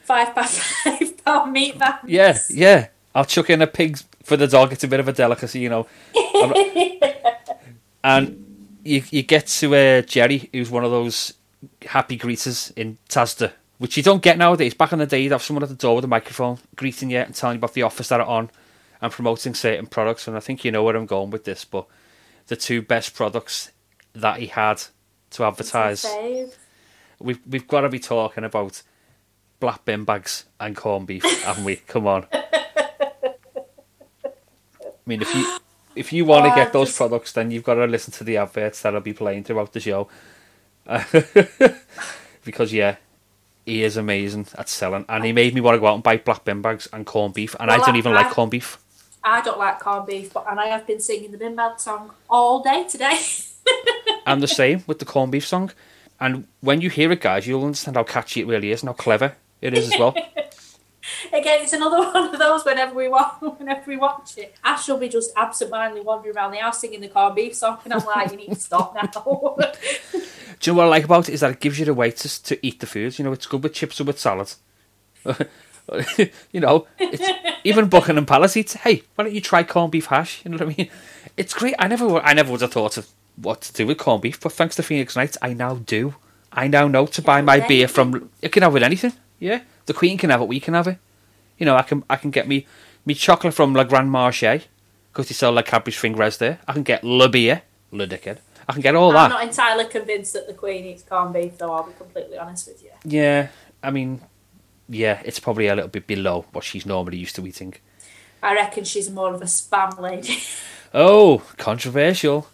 Five 0.02 0.34
by 0.34 0.42
five 0.42 1.24
pound 1.24 1.52
meat 1.52 1.78
bags. 1.78 1.98
Yeah, 2.06 2.36
yeah. 2.48 2.88
I'll 3.14 3.24
chuck 3.24 3.50
in 3.50 3.62
a 3.62 3.66
pig 3.68 3.98
for 4.24 4.36
the 4.36 4.48
dog. 4.48 4.72
It's 4.72 4.82
a 4.82 4.88
bit 4.88 4.98
of 4.98 5.06
a 5.06 5.12
delicacy, 5.12 5.60
you 5.60 5.68
know. 5.68 5.86
and 8.04 8.76
you 8.82 9.04
you 9.10 9.22
get 9.22 9.46
to 9.46 9.74
uh, 9.76 10.02
Jerry, 10.02 10.50
who's 10.52 10.70
one 10.70 10.84
of 10.84 10.90
those 10.90 11.34
happy 11.86 12.18
greeters 12.18 12.76
in 12.76 12.98
Tasda, 13.08 13.52
which 13.80 13.96
you 13.96 14.02
don't 14.02 14.22
get 14.22 14.36
nowadays. 14.36 14.74
Back 14.74 14.92
in 14.92 14.98
the 14.98 15.06
day, 15.06 15.22
you'd 15.22 15.32
have 15.32 15.42
someone 15.42 15.62
at 15.62 15.70
the 15.70 15.74
door 15.74 15.96
with 15.96 16.04
a 16.04 16.08
microphone 16.08 16.58
greeting 16.76 17.08
you 17.08 17.16
and 17.16 17.34
telling 17.34 17.54
you 17.54 17.60
about 17.60 17.72
the 17.72 17.82
offers 17.82 18.10
that 18.10 18.20
are 18.20 18.26
on 18.26 18.50
and 19.00 19.10
promoting 19.10 19.54
certain 19.54 19.86
products. 19.86 20.28
And 20.28 20.36
I 20.36 20.40
think 20.40 20.66
you 20.66 20.70
know 20.70 20.82
where 20.84 20.94
I'm 20.94 21.06
going 21.06 21.30
with 21.30 21.44
this, 21.44 21.64
but 21.64 21.86
the 22.48 22.56
two 22.56 22.82
best 22.82 23.14
products 23.14 23.70
that 24.12 24.38
he 24.38 24.48
had 24.48 24.82
to 25.30 25.44
advertise, 25.44 26.04
we've 27.18 27.40
we've 27.48 27.66
got 27.66 27.80
to 27.80 27.88
be 27.88 27.98
talking 27.98 28.44
about 28.44 28.82
black 29.60 29.86
bin 29.86 30.04
bags 30.04 30.44
and 30.60 30.76
corned 30.76 31.06
beef, 31.06 31.24
haven't 31.44 31.64
we? 31.64 31.76
Come 31.76 32.06
on. 32.06 32.26
I 32.32 32.44
mean, 35.06 35.22
if 35.22 35.34
you 35.34 35.56
if 35.96 36.12
you 36.12 36.26
want 36.26 36.44
to 36.44 36.52
Oh, 36.52 36.54
get 36.54 36.74
those 36.74 36.88
just- 36.88 36.98
products, 36.98 37.32
then 37.32 37.50
you've 37.50 37.64
got 37.64 37.74
to 37.76 37.86
listen 37.86 38.12
to 38.12 38.24
the 38.24 38.36
adverts 38.36 38.82
that'll 38.82 39.00
be 39.00 39.14
playing 39.14 39.44
throughout 39.44 39.72
the 39.72 39.80
show. 39.80 40.06
because 42.44 42.74
yeah, 42.74 42.96
he 43.70 43.82
is 43.84 43.96
amazing 43.96 44.46
at 44.58 44.68
selling, 44.68 45.04
and 45.08 45.24
he 45.24 45.32
made 45.32 45.54
me 45.54 45.60
want 45.60 45.76
to 45.76 45.80
go 45.80 45.86
out 45.86 45.94
and 45.94 46.02
buy 46.02 46.16
black 46.16 46.44
bin 46.44 46.60
bags 46.60 46.88
and 46.92 47.06
corned 47.06 47.34
beef, 47.34 47.54
and 47.60 47.70
I 47.70 47.76
don't 47.78 47.94
I- 47.94 47.98
even 47.98 48.12
like 48.12 48.26
I- 48.26 48.32
corned 48.32 48.50
beef. 48.50 48.78
I 49.22 49.42
don't 49.42 49.58
like 49.58 49.78
corned 49.80 50.06
beef, 50.06 50.32
but 50.32 50.46
and 50.50 50.58
I 50.58 50.66
have 50.68 50.86
been 50.86 50.98
singing 51.00 51.30
the 51.30 51.38
bin 51.38 51.54
bag 51.54 51.78
song 51.78 52.10
all 52.28 52.62
day 52.62 52.86
today. 52.88 53.18
I'm 54.26 54.40
the 54.40 54.48
same 54.48 54.82
with 54.86 54.98
the 54.98 55.04
corned 55.04 55.32
beef 55.32 55.46
song, 55.46 55.70
and 56.18 56.46
when 56.60 56.80
you 56.80 56.90
hear 56.90 57.12
it, 57.12 57.20
guys, 57.20 57.46
you'll 57.46 57.64
understand 57.64 57.96
how 57.96 58.04
catchy 58.04 58.40
it 58.40 58.46
really 58.46 58.70
is 58.72 58.82
and 58.82 58.88
how 58.88 58.94
clever 58.94 59.36
it 59.60 59.72
is 59.76 59.92
as 59.92 59.98
well. 59.98 60.14
Again, 61.32 61.62
it's 61.62 61.72
another 61.72 61.98
one 62.12 62.32
of 62.34 62.38
those. 62.38 62.64
Whenever 62.64 62.94
we 62.94 63.08
watch, 63.08 63.34
whenever 63.40 63.82
we 63.86 63.96
watch 63.96 64.36
it, 64.38 64.54
Ash 64.64 64.88
will 64.88 64.98
be 64.98 65.08
just 65.08 65.32
absent-mindedly 65.36 66.02
wandering 66.02 66.36
around 66.36 66.52
the 66.52 66.58
house 66.58 66.80
singing 66.80 67.00
the 67.00 67.08
corned 67.08 67.36
beef 67.36 67.54
song, 67.54 67.78
and 67.84 67.92
I'm 67.92 68.04
like, 68.04 68.30
you 68.30 68.36
need 68.36 68.48
to 68.48 68.54
stop 68.56 68.94
now. 68.94 69.02
Do 70.60 70.70
you 70.70 70.72
know 70.74 70.78
what 70.78 70.86
I 70.86 70.88
like 70.88 71.04
about 71.04 71.28
it 71.28 71.32
is 71.32 71.40
that 71.40 71.52
it 71.52 71.60
gives 71.60 71.78
you 71.78 71.86
the 71.86 71.94
way 71.94 72.10
to, 72.10 72.42
to 72.44 72.66
eat 72.66 72.80
the 72.80 72.86
food. 72.86 73.18
You 73.18 73.24
know, 73.24 73.32
it's 73.32 73.46
good 73.46 73.62
with 73.62 73.72
chips 73.72 74.00
or 74.00 74.04
with 74.04 74.18
salad. 74.18 74.52
you 76.52 76.60
know, 76.60 76.86
it's, 76.98 77.22
even 77.64 77.88
Buckingham 77.88 78.26
Palace 78.26 78.56
eats. 78.56 78.74
Hey, 78.74 79.02
why 79.14 79.24
don't 79.24 79.32
you 79.34 79.40
try 79.40 79.62
corned 79.62 79.92
beef 79.92 80.06
hash? 80.06 80.42
You 80.44 80.50
know 80.50 80.58
what 80.58 80.72
I 80.72 80.74
mean? 80.76 80.90
It's 81.36 81.54
great. 81.54 81.74
I 81.78 81.88
never, 81.88 82.06
would- 82.06 82.22
I 82.24 82.32
never 82.34 82.52
would 82.52 82.60
have 82.60 82.72
thought 82.72 82.96
of 82.96 83.08
what 83.36 83.62
to 83.62 83.72
do 83.72 83.86
with 83.86 83.98
corned 83.98 84.22
beef, 84.22 84.40
but 84.40 84.52
thanks 84.52 84.76
to 84.76 84.82
Phoenix 84.82 85.16
Nights, 85.16 85.38
I 85.40 85.52
now 85.54 85.76
do. 85.76 86.14
I 86.52 86.66
now 86.68 86.88
know 86.88 87.06
to 87.06 87.22
buy 87.22 87.40
my 87.42 87.60
beer 87.60 87.86
from. 87.88 88.28
You 88.42 88.48
can 88.50 88.62
have 88.62 88.72
it 88.72 88.74
with 88.74 88.82
anything. 88.82 89.12
Yeah, 89.38 89.60
the 89.90 89.98
Queen 89.98 90.16
can 90.16 90.30
have 90.30 90.40
it. 90.40 90.46
We 90.46 90.60
can 90.60 90.74
have 90.74 90.86
it. 90.86 90.98
You 91.58 91.66
know, 91.66 91.74
I 91.74 91.82
can 91.82 92.04
I 92.08 92.14
can 92.14 92.30
get 92.30 92.46
me 92.46 92.64
me 93.04 93.12
chocolate 93.14 93.52
from 93.54 93.74
La 93.74 93.82
Grand 93.82 94.08
Marché 94.08 94.66
because 95.12 95.26
they 95.28 95.34
sell 95.34 95.50
like 95.50 95.66
Cadbury's 95.66 95.96
fingers 95.96 96.38
there. 96.38 96.60
I 96.68 96.72
can 96.72 96.84
get 96.84 97.02
Le 97.02 97.28
Beer, 97.28 97.62
Le 97.90 98.06
Dickhead. 98.06 98.38
I 98.68 98.72
can 98.72 98.82
get 98.82 98.94
all 98.94 99.10
that. 99.10 99.24
I'm 99.24 99.30
not 99.30 99.42
entirely 99.42 99.86
convinced 99.86 100.32
that 100.34 100.46
the 100.46 100.54
Queen 100.54 100.84
eats 100.84 101.02
corned 101.02 101.34
beef, 101.34 101.58
though. 101.58 101.72
I'll 101.72 101.82
be 101.82 101.92
completely 101.98 102.38
honest 102.38 102.68
with 102.68 102.84
you. 102.84 102.90
Yeah, 103.04 103.48
I 103.82 103.90
mean, 103.90 104.20
yeah, 104.88 105.20
it's 105.24 105.40
probably 105.40 105.66
a 105.66 105.74
little 105.74 105.90
bit 105.90 106.06
below 106.06 106.44
what 106.52 106.62
she's 106.62 106.86
normally 106.86 107.18
used 107.18 107.34
to 107.34 107.44
eating. 107.44 107.74
I 108.40 108.54
reckon 108.54 108.84
she's 108.84 109.10
more 109.10 109.34
of 109.34 109.42
a 109.42 109.46
spam 109.46 109.98
lady. 109.98 110.38
Oh, 110.92 111.44
controversial. 111.56 112.48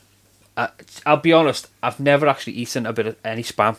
I, 0.58 0.68
I'll 1.06 1.16
be 1.16 1.32
honest, 1.32 1.68
I've 1.82 1.98
never 1.98 2.26
actually 2.26 2.52
eaten 2.52 2.84
a 2.84 2.92
bit 2.92 3.06
of 3.06 3.16
any 3.24 3.42
spam, 3.42 3.76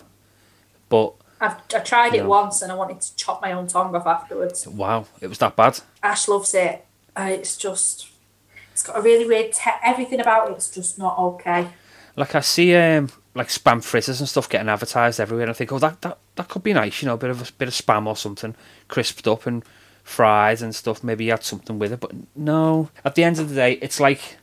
but 0.90 1.14
I've 1.40 1.56
I 1.74 1.80
tried 1.80 2.14
it 2.16 2.26
once 2.26 2.62
and 2.62 2.72
I 2.72 2.76
wanted 2.76 3.02
to 3.02 3.16
chop 3.16 3.42
my 3.42 3.52
own 3.52 3.68
tongue 3.68 3.96
off 3.96 4.08
afterwards. 4.08 4.68
wow, 4.68 5.06
it 5.22 5.28
was 5.28 5.38
that 5.40 5.56
bad. 5.56 5.80
Ash 6.02 6.28
loves 6.28 6.54
it, 6.54 6.86
and 7.16 7.32
it's 7.32 7.58
just 7.58 8.10
it's 8.72 8.84
got 8.84 8.98
a 8.98 9.02
really 9.02 9.26
weird 9.28 9.54
te- 9.54 9.70
everything 9.84 10.20
about 10.20 10.52
it's 10.52 10.70
just 10.70 10.98
not 10.98 11.18
okay. 11.18 11.70
Like 12.16 12.34
I 12.34 12.40
see, 12.40 12.76
um, 12.76 13.10
like 13.36 13.50
spam 13.50 13.84
fritters 13.84 14.20
and 14.20 14.28
stuff 14.28 14.50
getting 14.50 14.70
advertised 14.70 15.20
everywhere, 15.20 15.44
and 15.44 15.52
I 15.52 15.54
think, 15.54 15.72
oh, 15.72 15.80
that 15.80 16.02
that, 16.02 16.18
that 16.36 16.48
could 16.48 16.64
be 16.64 16.74
nice, 16.74 17.02
you 17.02 17.08
know, 17.08 17.14
a 17.14 17.18
bit 17.18 17.30
of 17.30 17.42
a 17.42 17.52
bit 17.54 17.68
of 17.68 17.74
spam 17.74 18.08
or 18.08 18.16
something, 18.16 18.56
crisped 18.88 19.28
up 19.28 19.46
and 19.46 19.64
fried 20.04 20.62
and 20.62 20.74
stuff. 20.74 21.04
Maybe 21.04 21.26
you 21.26 21.32
had 21.32 21.44
something 21.44 21.78
with 21.78 21.94
it, 21.94 22.00
but 22.00 22.12
no. 22.36 22.90
At 23.06 23.16
the 23.16 23.24
end 23.24 23.40
of 23.40 23.50
the 23.50 23.56
day, 23.56 23.74
it's 23.74 24.00
like. 24.00 24.38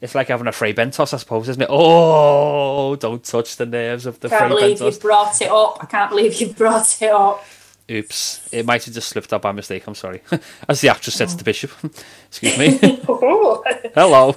It's 0.00 0.14
like 0.14 0.28
having 0.28 0.46
a 0.46 0.52
Fray 0.52 0.72
Bentos, 0.72 1.12
I 1.12 1.18
suppose, 1.18 1.48
isn't 1.48 1.62
it? 1.62 1.68
Oh, 1.70 2.96
don't 2.96 3.22
touch 3.22 3.56
the 3.56 3.66
nerves 3.66 4.06
of 4.06 4.18
the 4.20 4.30
free. 4.30 4.36
I 4.38 4.40
Can't 4.40 4.58
believe 4.58 4.80
you 4.80 4.98
brought 4.98 5.42
it 5.42 5.50
up. 5.50 5.78
I 5.80 5.86
can't 5.86 6.10
believe 6.10 6.40
you 6.40 6.52
brought 6.54 7.02
it 7.02 7.10
up. 7.10 7.44
Oops, 7.90 8.48
it 8.52 8.64
might 8.64 8.84
have 8.84 8.94
just 8.94 9.08
slipped 9.08 9.32
up 9.32 9.42
by 9.42 9.52
mistake. 9.52 9.86
I'm 9.86 9.94
sorry. 9.94 10.22
As 10.68 10.80
the 10.80 10.88
actress 10.88 11.16
said 11.16 11.28
to 11.28 11.36
the 11.36 11.42
oh. 11.42 11.44
bishop. 11.44 11.72
Excuse 12.28 12.56
me. 12.56 12.78
Hello. 13.94 14.36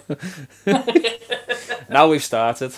now 1.89 2.09
we've 2.09 2.23
started. 2.23 2.73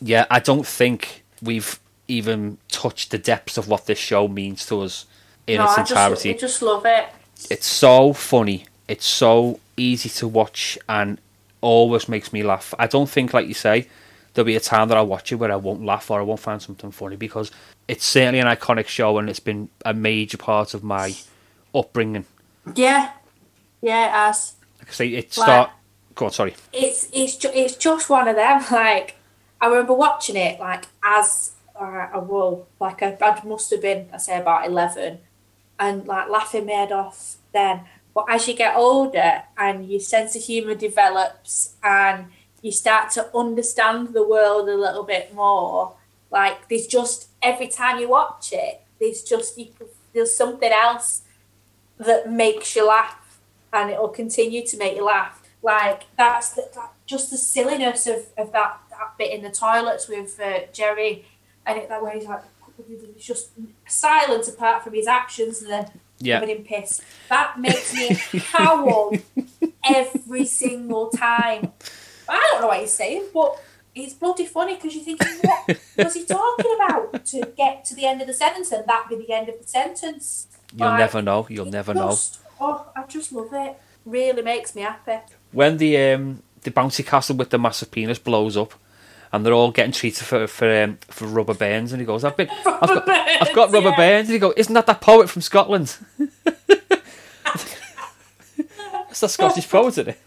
yeah, 0.00 0.26
I 0.30 0.38
don't 0.38 0.66
think 0.66 1.24
we've 1.42 1.80
even 2.08 2.58
touched 2.68 3.10
the 3.10 3.18
depths 3.18 3.56
of 3.56 3.68
what 3.68 3.86
this 3.86 3.98
show 3.98 4.28
means 4.28 4.64
to 4.66 4.82
us 4.82 5.06
in 5.46 5.56
no, 5.56 5.64
its 5.64 5.72
I 5.72 5.76
just, 5.80 5.90
entirety. 5.90 6.30
I 6.34 6.36
just 6.36 6.62
love 6.62 6.86
it. 6.86 7.06
It's 7.50 7.66
so 7.66 8.12
funny. 8.12 8.66
It's 8.86 9.06
so 9.06 9.60
easy 9.78 10.08
to 10.10 10.28
watch 10.28 10.78
and 10.88 11.20
always 11.60 12.08
makes 12.08 12.32
me 12.32 12.42
laugh. 12.42 12.74
I 12.78 12.86
don't 12.86 13.08
think, 13.08 13.32
like 13.34 13.46
you 13.48 13.54
say, 13.54 13.88
there'll 14.34 14.46
be 14.46 14.56
a 14.56 14.60
time 14.60 14.88
that 14.88 14.96
I'll 14.96 15.06
watch 15.06 15.32
it 15.32 15.36
where 15.36 15.50
I 15.52 15.56
won't 15.56 15.84
laugh 15.84 16.10
or 16.10 16.20
I 16.20 16.22
won't 16.22 16.40
find 16.40 16.60
something 16.62 16.90
funny 16.90 17.16
because 17.16 17.50
it's 17.88 18.04
certainly 18.04 18.38
an 18.40 18.46
iconic 18.46 18.86
show 18.86 19.18
and 19.18 19.28
it's 19.30 19.40
been 19.40 19.68
a 19.84 19.94
major 19.94 20.36
part 20.38 20.74
of 20.74 20.84
my 20.84 21.14
upbringing. 21.74 22.26
Yeah, 22.74 23.10
yeah, 23.80 24.26
has. 24.26 24.54
Like 24.78 24.88
I 24.88 24.92
say, 24.92 25.08
it 25.08 25.36
Like- 25.36 25.46
start. 25.46 25.70
Go 26.14 26.26
on, 26.26 26.32
sorry. 26.32 26.54
it's 26.72 27.08
it's 27.12 27.36
ju- 27.36 27.50
it's 27.54 27.76
just 27.76 28.10
one 28.10 28.26
of 28.26 28.34
them. 28.34 28.64
Like 28.72 29.14
I 29.60 29.68
remember 29.68 29.92
watching 29.94 30.34
it 30.36 30.58
like 30.58 30.86
as 31.02 31.52
uh, 31.80 32.08
a 32.12 32.18
wool. 32.18 32.66
Like 32.80 33.02
I, 33.04 33.16
I 33.20 33.40
must 33.44 33.70
have 33.70 33.82
been 33.82 34.08
I 34.12 34.16
say 34.16 34.36
about 34.38 34.66
eleven, 34.66 35.18
and 35.78 36.06
like 36.08 36.28
laughing 36.28 36.66
my 36.66 36.72
head 36.72 36.90
off 36.92 37.36
then. 37.52 37.82
But 38.18 38.30
as 38.30 38.48
you 38.48 38.54
get 38.54 38.74
older 38.74 39.44
and 39.56 39.88
your 39.88 40.00
sense 40.00 40.34
of 40.34 40.42
humour 40.42 40.74
develops 40.74 41.76
and 41.84 42.26
you 42.62 42.72
start 42.72 43.12
to 43.12 43.28
understand 43.32 44.12
the 44.12 44.26
world 44.26 44.68
a 44.68 44.74
little 44.74 45.04
bit 45.04 45.32
more, 45.32 45.94
like 46.28 46.68
there's 46.68 46.88
just 46.88 47.28
every 47.40 47.68
time 47.68 48.00
you 48.00 48.08
watch 48.08 48.52
it, 48.52 48.80
there's 48.98 49.22
just 49.22 49.56
you, 49.56 49.68
there's 50.12 50.34
something 50.34 50.72
else 50.72 51.22
that 51.96 52.28
makes 52.28 52.74
you 52.74 52.88
laugh 52.88 53.38
and 53.72 53.88
it'll 53.88 54.08
continue 54.08 54.66
to 54.66 54.76
make 54.76 54.96
you 54.96 55.04
laugh. 55.04 55.40
Like 55.62 56.06
that's 56.16 56.54
the, 56.54 56.68
that, 56.74 56.90
just 57.06 57.30
the 57.30 57.38
silliness 57.38 58.08
of, 58.08 58.26
of 58.36 58.50
that, 58.50 58.80
that 58.90 59.16
bit 59.16 59.32
in 59.32 59.44
the 59.44 59.50
toilets 59.50 60.08
with 60.08 60.40
uh, 60.40 60.62
Jerry, 60.72 61.24
and 61.64 61.78
it, 61.78 61.88
that 61.88 62.02
where 62.02 62.14
he's 62.14 62.26
like, 62.26 62.42
it's 62.90 63.24
just 63.24 63.50
silence 63.86 64.48
apart 64.48 64.82
from 64.82 64.94
his 64.94 65.06
actions, 65.06 65.62
and 65.62 65.70
then 65.70 66.00
Yeah. 66.20 66.40
covered 66.40 66.52
in 66.56 66.64
piss. 66.64 67.00
That 67.28 67.58
makes 67.60 67.94
me 67.94 68.08
howl 68.52 69.12
every 69.84 70.44
single 70.46 71.10
time. 71.10 71.72
I 72.28 72.48
don't 72.50 72.60
know 72.62 72.68
what 72.68 72.80
he's 72.80 72.92
saying, 72.92 73.26
but 73.32 73.60
it's 73.94 74.14
bloody 74.14 74.46
funny 74.46 74.74
because 74.76 74.94
you're 74.94 75.04
thinking, 75.04 75.38
what 75.42 75.78
was 75.96 76.14
he 76.14 76.24
talking 76.24 76.74
about 76.76 77.24
to 77.26 77.52
get 77.56 77.84
to 77.86 77.94
the 77.94 78.04
end 78.06 78.20
of 78.20 78.26
the 78.26 78.34
sentence, 78.34 78.70
and 78.72 78.86
that 78.86 79.06
be 79.08 79.16
the 79.16 79.32
end 79.32 79.48
of 79.48 79.60
the 79.60 79.66
sentence. 79.66 80.46
You'll 80.76 80.88
Like, 80.88 80.98
never 80.98 81.22
know. 81.22 81.46
You'll 81.48 81.66
never 81.66 81.94
know. 81.94 82.08
just- 82.10 82.40
Oh, 82.60 82.84
I 82.96 83.04
just 83.04 83.32
love 83.32 83.50
it. 83.52 83.76
Really 84.04 84.42
makes 84.42 84.74
me 84.74 84.82
happy. 84.82 85.18
When 85.52 85.76
the 85.76 85.96
um, 86.12 86.42
the 86.62 86.72
bouncy 86.72 87.06
castle 87.06 87.36
with 87.36 87.50
the 87.50 87.58
massive 87.58 87.90
penis 87.92 88.18
blows 88.18 88.56
up, 88.56 88.74
and 89.32 89.44
they're 89.44 89.52
all 89.52 89.70
getting 89.70 89.92
treated 89.92 90.24
for 90.24 90.46
for 90.46 90.82
um, 90.82 90.98
for 91.08 91.26
rubber 91.26 91.54
bands, 91.54 91.92
and 91.92 92.00
he 92.00 92.06
goes, 92.06 92.24
"I've 92.24 92.36
been, 92.36 92.48
I've 92.66 92.80
got, 92.80 93.08
I've 93.08 93.54
got 93.54 93.72
rubber 93.72 93.90
yeah. 93.90 93.96
bands," 93.96 94.28
and 94.30 94.34
he 94.34 94.38
goes, 94.38 94.54
"Isn't 94.56 94.74
that 94.74 94.86
that 94.86 95.00
poet 95.00 95.28
from 95.28 95.42
Scotland?" 95.42 95.96
That's 99.08 99.20
the 99.20 99.28
Scottish 99.28 99.68
poet, 99.68 99.98
isn't 99.98 100.08
it? 100.08 100.20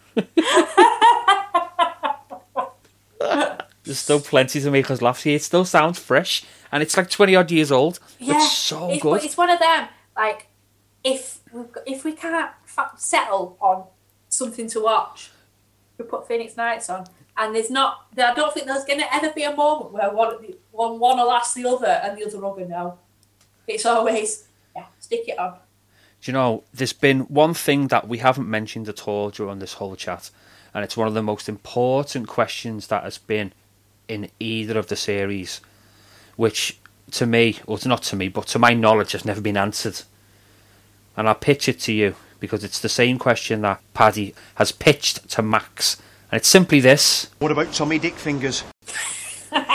There's 3.84 4.00
still 4.00 4.20
plenty 4.20 4.62
to 4.62 4.72
make 4.72 4.90
us 4.92 5.02
laugh 5.02 5.24
here. 5.24 5.36
It 5.36 5.44
still 5.44 5.66
sounds 5.66 6.00
fresh, 6.00 6.44
and 6.72 6.84
it's 6.84 6.96
like 6.98 7.10
twenty 7.10 7.36
odd 7.36 7.52
years 7.52 7.72
old. 7.72 8.00
Yeah, 8.20 8.36
it's 8.36 8.52
so 8.52 8.90
it's, 8.90 9.02
good. 9.02 9.24
It's 9.24 9.38
one 9.38 9.50
of 9.50 9.60
them. 9.60 9.88
Like, 10.16 10.48
if 11.04 11.40
we've 11.52 11.72
got, 11.72 11.88
if 11.88 12.04
we 12.04 12.14
can't 12.14 12.52
settle 12.98 13.58
on 13.60 13.86
something 14.30 14.68
to 14.70 14.82
watch, 14.82 15.32
we 15.98 16.06
put 16.06 16.28
Phoenix 16.28 16.58
Nights 16.58 16.90
on, 16.90 17.06
and 17.42 17.56
there's 17.56 17.72
not. 17.72 18.06
I 18.18 18.34
don't 18.34 18.54
think 18.54 18.68
there's 18.68 18.86
going 18.86 19.00
to 19.00 19.14
ever 19.14 19.32
be 19.34 19.44
a 19.44 19.56
moment 19.56 19.92
where 19.92 20.12
one 20.12 20.36
one 20.72 21.00
one 21.00 21.18
will 21.18 21.32
ask 21.32 21.56
the 21.56 21.66
other, 21.66 21.88
and 21.88 22.18
the 22.18 22.26
other 22.26 22.40
will 22.40 22.54
go 22.54 22.66
no. 22.66 23.00
It's 23.68 23.86
always 23.86 24.48
yeah, 24.76 24.86
stick 25.00 25.28
it 25.28 25.40
on. 25.40 25.58
Do 26.22 26.32
you 26.32 26.34
know, 26.34 26.64
there's 26.72 26.94
been 26.94 27.22
one 27.22 27.56
thing 27.56 27.88
that 27.88 28.08
we 28.08 28.20
haven't 28.20 28.48
mentioned 28.48 28.88
at 28.88 29.08
all 29.08 29.32
during 29.32 29.58
this 29.58 29.74
whole 29.74 29.96
chat, 29.96 30.30
and 30.72 30.84
it's 30.84 30.96
one 30.96 31.08
of 31.08 31.16
the 31.16 31.24
most 31.24 31.50
important 31.50 32.28
questions 32.28 32.88
that 32.88 33.04
has 33.04 33.18
been 33.18 33.54
in 34.08 34.30
either 34.40 34.78
of 34.78 34.88
the 34.88 34.96
series, 34.96 35.62
which 36.36 36.80
to 37.12 37.26
me, 37.26 37.58
or 37.66 37.80
not 37.86 38.04
to 38.04 38.16
me, 38.16 38.28
but 38.28 38.46
to 38.48 38.60
my 38.60 38.74
knowledge, 38.76 39.14
has 39.14 39.26
never 39.26 39.42
been 39.42 39.58
answered. 39.58 40.02
And 41.18 41.28
I'll 41.28 41.36
pitch 41.36 41.68
it 41.68 41.80
to 41.82 41.92
you 41.92 42.16
because 42.40 42.64
it's 42.64 42.80
the 42.80 42.90
same 42.90 43.18
question 43.18 43.62
that 43.62 43.82
Paddy 43.96 44.36
has 44.56 44.72
pitched 44.72 45.28
to 45.30 45.42
Max, 45.42 46.02
and 46.32 46.40
it's 46.40 46.48
simply 46.48 46.80
this: 46.80 47.30
What 47.40 47.52
about 47.52 47.74
Tommy 47.74 48.00
Dick 48.00 48.16
Fingers? 48.16 48.64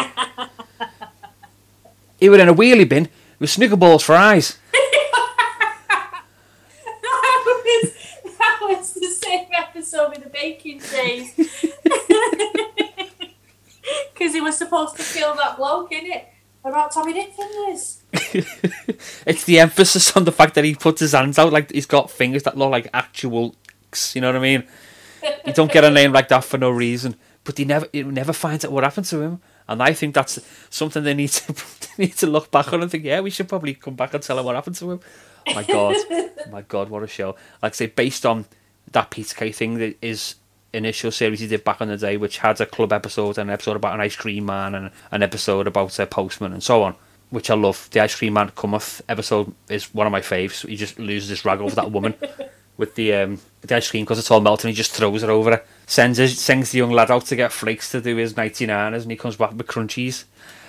He 2.18 2.28
were 2.28 2.38
in 2.38 2.48
a 2.48 2.54
wheelie 2.54 2.88
bin 2.88 3.08
with 3.38 3.50
snooker 3.50 3.76
balls 3.76 4.02
for 4.02 4.14
eyes. 4.14 4.58
that, 4.72 6.22
was, 7.02 7.92
that 8.38 8.58
was 8.62 8.94
the 8.94 9.08
same 9.08 9.48
episode 9.54 10.10
with 10.10 10.24
the 10.24 10.30
baking 10.30 10.78
days. 10.78 11.34
Because 14.14 14.32
he 14.34 14.40
was 14.40 14.56
supposed 14.56 14.96
to 14.96 15.02
kill 15.02 15.34
that 15.34 15.58
bloke, 15.58 15.90
innit? 15.90 16.24
About 16.64 16.90
Tommy 16.90 17.12
Dick 17.12 17.32
Fingers. 17.32 18.02
It's 19.24 19.44
the 19.44 19.60
emphasis 19.60 20.16
on 20.16 20.24
the 20.24 20.32
fact 20.32 20.54
that 20.54 20.64
he 20.64 20.74
puts 20.74 21.00
his 21.00 21.12
hands 21.12 21.38
out 21.38 21.52
like 21.52 21.70
he's 21.70 21.86
got 21.86 22.10
fingers 22.10 22.42
that 22.42 22.56
look 22.56 22.70
like 22.70 22.88
actual. 22.92 23.54
You 24.14 24.20
know 24.20 24.28
what 24.28 24.36
I 24.36 24.40
mean? 24.40 24.64
You 25.46 25.52
don't 25.52 25.72
get 25.72 25.84
a 25.84 25.90
name 25.90 26.12
like 26.12 26.28
that 26.28 26.44
for 26.44 26.58
no 26.58 26.70
reason. 26.70 27.16
But 27.44 27.58
he 27.58 27.64
never, 27.64 27.86
he 27.92 28.02
never 28.02 28.32
finds 28.32 28.64
out 28.64 28.72
what 28.72 28.82
happened 28.82 29.06
to 29.06 29.20
him, 29.20 29.40
and 29.68 29.80
I 29.80 29.92
think 29.92 30.16
that's 30.16 30.40
something 30.68 31.04
they 31.04 31.14
need 31.14 31.28
to 31.28 31.52
they 31.96 32.06
need 32.06 32.16
to 32.16 32.26
look 32.26 32.50
back 32.50 32.72
on 32.72 32.82
and 32.82 32.90
think, 32.90 33.04
yeah, 33.04 33.20
we 33.20 33.30
should 33.30 33.48
probably 33.48 33.74
come 33.74 33.94
back 33.94 34.14
and 34.14 34.22
tell 34.22 34.38
him 34.38 34.44
what 34.44 34.56
happened 34.56 34.76
to 34.76 34.90
him. 34.90 35.00
My 35.54 35.62
God, 35.62 35.94
my 36.50 36.62
God, 36.62 36.88
what 36.88 37.04
a 37.04 37.06
show! 37.06 37.36
Like 37.62 37.72
I 37.72 37.76
say, 37.76 37.86
based 37.86 38.26
on 38.26 38.46
that 38.90 39.10
Peter 39.10 39.34
Kay 39.34 39.52
thing 39.52 39.78
that 39.78 39.96
is 40.02 40.34
initial 40.72 41.12
series 41.12 41.40
he 41.40 41.46
did 41.46 41.62
back 41.62 41.80
in 41.80 41.88
the 41.88 41.96
day, 41.96 42.16
which 42.16 42.38
had 42.38 42.60
a 42.60 42.66
club 42.66 42.92
episode, 42.92 43.38
an 43.38 43.48
episode 43.48 43.76
about 43.76 43.94
an 43.94 44.00
ice 44.00 44.16
cream 44.16 44.46
man, 44.46 44.74
and 44.74 44.90
an 45.12 45.22
episode 45.22 45.68
about 45.68 45.96
a 46.00 46.06
postman, 46.06 46.52
and 46.52 46.62
so 46.62 46.82
on. 46.82 46.96
Which 47.30 47.50
I 47.50 47.54
love. 47.54 47.88
The 47.92 48.00
ice 48.00 48.14
cream 48.14 48.34
man 48.34 48.50
cometh 48.56 49.02
episode 49.08 49.52
is 49.68 49.92
one 49.94 50.06
of 50.06 50.12
my 50.12 50.20
faves. 50.20 50.68
He 50.68 50.76
just 50.76 50.98
loses 50.98 51.28
his 51.28 51.44
rag 51.44 51.60
over 51.60 51.74
that 51.76 51.90
woman 51.90 52.14
with 52.76 52.94
the 52.94 53.14
um, 53.14 53.40
the 53.68 53.76
ice 53.76 53.90
cream 53.90 54.04
because 54.04 54.18
it's 54.18 54.30
all 54.30 54.40
melting. 54.40 54.68
He 54.68 54.74
just 54.74 54.92
throws 54.92 55.22
it 55.22 55.30
over 55.30 55.50
her. 55.50 55.64
Sends 55.86 56.18
his, 56.18 56.38
sends 56.38 56.72
the 56.72 56.78
young 56.78 56.90
lad 56.90 57.10
out 57.10 57.26
to 57.26 57.36
get 57.36 57.52
flakes 57.52 57.90
to 57.92 58.00
do 58.00 58.16
his 58.16 58.34
99ers, 58.34 59.02
and 59.02 59.10
he 59.10 59.16
comes 59.16 59.36
back 59.36 59.52
with 59.52 59.66
crunchies. 59.66 60.24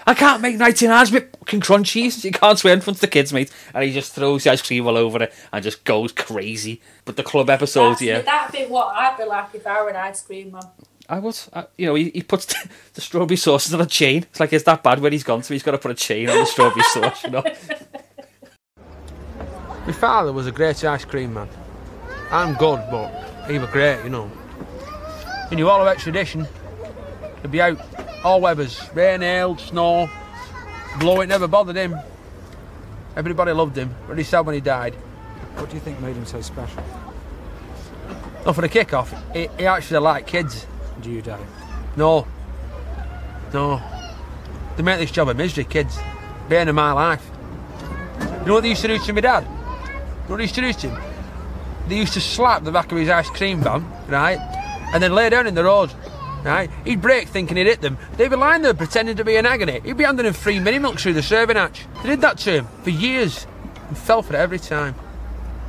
I 0.05 0.13
can't 0.13 0.41
make 0.41 0.57
99ers 0.57 1.11
with 1.11 1.35
fucking 1.37 1.59
crunchies. 1.59 2.23
You 2.23 2.31
can't 2.31 2.57
swear 2.57 2.73
in 2.73 2.79
front 2.79 2.95
of 2.95 3.01
the 3.01 3.07
kids, 3.07 3.33
mate. 3.33 3.51
And 3.73 3.83
he 3.83 3.91
just 3.91 4.13
throws 4.13 4.45
the 4.45 4.51
ice 4.51 4.61
cream 4.61 4.87
all 4.87 4.95
over 4.95 5.21
it 5.23 5.33
and 5.51 5.61
just 5.61 5.83
goes 5.83 6.13
crazy. 6.13 6.81
But 7.03 7.17
the 7.17 7.23
club 7.23 7.49
episode, 7.49 7.91
That's, 7.91 8.01
yeah. 8.01 8.21
That'd 8.21 8.57
be 8.57 8.65
what 8.71 8.95
I'd 8.95 9.17
be 9.17 9.25
like 9.25 9.53
if 9.53 9.67
I 9.67 9.83
were 9.83 9.89
an 9.89 9.97
ice 9.97 10.21
cream 10.21 10.51
man. 10.53 10.63
I 11.09 11.19
would, 11.19 11.37
I, 11.53 11.65
you 11.77 11.87
know, 11.87 11.95
he, 11.95 12.09
he 12.11 12.21
puts 12.21 12.45
the 12.93 13.01
strawberry 13.01 13.35
sauces 13.35 13.73
on 13.73 13.81
a 13.81 13.85
chain. 13.85 14.23
It's 14.23 14.39
like, 14.39 14.53
is 14.53 14.63
that 14.63 14.81
bad 14.81 14.99
when 14.99 15.11
he's 15.11 15.25
gone? 15.25 15.43
So 15.43 15.53
he's 15.53 15.63
got 15.63 15.71
to 15.71 15.77
put 15.77 15.91
a 15.91 15.95
chain 15.95 16.29
on 16.29 16.37
the 16.37 16.45
strawberry 16.45 16.83
sauce, 16.83 17.25
you 17.25 17.31
know. 17.31 17.43
My 19.85 19.93
father 19.93 20.31
was 20.31 20.47
a 20.47 20.51
great 20.53 20.83
ice 20.85 21.03
cream 21.03 21.33
man. 21.33 21.49
I'm 22.31 22.55
good, 22.55 22.83
but 22.91 23.09
he 23.49 23.57
was 23.57 23.69
great, 23.69 24.03
you 24.03 24.09
know. 24.09 24.29
He 25.49 25.55
knew 25.55 25.69
all 25.69 25.81
about 25.81 25.97
tradition. 25.97 26.47
He'd 27.41 27.51
be 27.51 27.61
out 27.61 27.79
all 28.23 28.41
weathers, 28.41 28.81
rain, 28.93 29.21
hail, 29.21 29.57
snow, 29.57 30.09
blow, 30.99 31.21
it 31.21 31.27
never 31.27 31.47
bothered 31.47 31.75
him. 31.75 31.95
Everybody 33.15 33.51
loved 33.51 33.77
him, 33.77 33.95
but 34.07 34.17
he 34.17 34.23
said 34.23 34.41
when 34.41 34.55
he 34.55 34.61
died. 34.61 34.93
What 35.55 35.69
do 35.69 35.75
you 35.75 35.81
think 35.81 35.99
made 36.01 36.15
him 36.15 36.25
so 36.25 36.41
special? 36.41 36.83
No, 38.45 38.53
for 38.53 38.61
the 38.61 38.69
kick-off, 38.69 39.13
he, 39.33 39.49
he 39.57 39.65
actually 39.65 39.99
liked 39.99 40.27
kids. 40.27 40.67
Do 41.01 41.11
you, 41.11 41.21
Daddy? 41.21 41.43
No. 41.95 42.27
No. 43.53 43.81
They 44.75 44.83
make 44.83 44.99
this 44.99 45.11
job 45.11 45.29
a 45.29 45.33
misery, 45.33 45.63
kids. 45.63 45.97
Bane 46.49 46.67
of 46.67 46.75
my 46.75 46.91
life. 46.91 47.25
You 48.21 48.45
know 48.45 48.53
what 48.53 48.63
they 48.63 48.69
used 48.69 48.81
to 48.81 48.87
do 48.87 48.99
to 48.99 49.13
my 49.13 49.21
dad? 49.21 49.43
You 49.43 49.49
know 49.49 50.27
what 50.27 50.37
they 50.37 50.43
used 50.43 50.55
to 50.55 50.61
do 50.61 50.73
to 50.73 50.89
him? 50.89 51.06
They 51.87 51.97
used 51.97 52.13
to 52.13 52.21
slap 52.21 52.63
the 52.63 52.71
back 52.71 52.91
of 52.91 52.97
his 52.97 53.09
ice 53.09 53.29
cream 53.29 53.61
van, 53.61 53.85
right? 54.07 54.39
And 54.93 55.01
then 55.01 55.13
lay 55.13 55.29
down 55.29 55.47
in 55.47 55.55
the 55.55 55.63
road, 55.63 55.91
right? 56.43 56.69
He'd 56.85 57.01
break 57.01 57.29
thinking 57.29 57.57
he'd 57.57 57.67
hit 57.67 57.81
them. 57.81 57.97
They'd 58.17 58.29
be 58.29 58.35
lying 58.35 58.61
there 58.61 58.73
pretending 58.73 59.15
to 59.17 59.23
be 59.23 59.35
in 59.35 59.45
agony. 59.45 59.79
He'd 59.81 59.97
be 59.97 60.03
handing 60.03 60.25
them 60.25 60.33
free 60.33 60.59
mini 60.59 60.79
milk 60.79 60.99
through 60.99 61.13
the 61.13 61.23
serving 61.23 61.55
hatch. 61.55 61.85
They 62.03 62.09
did 62.09 62.21
that 62.21 62.37
to 62.39 62.51
him 62.51 62.67
for 62.83 62.89
years 62.89 63.47
and 63.87 63.97
fell 63.97 64.21
for 64.21 64.33
it 64.33 64.39
every 64.39 64.59
time. 64.59 64.95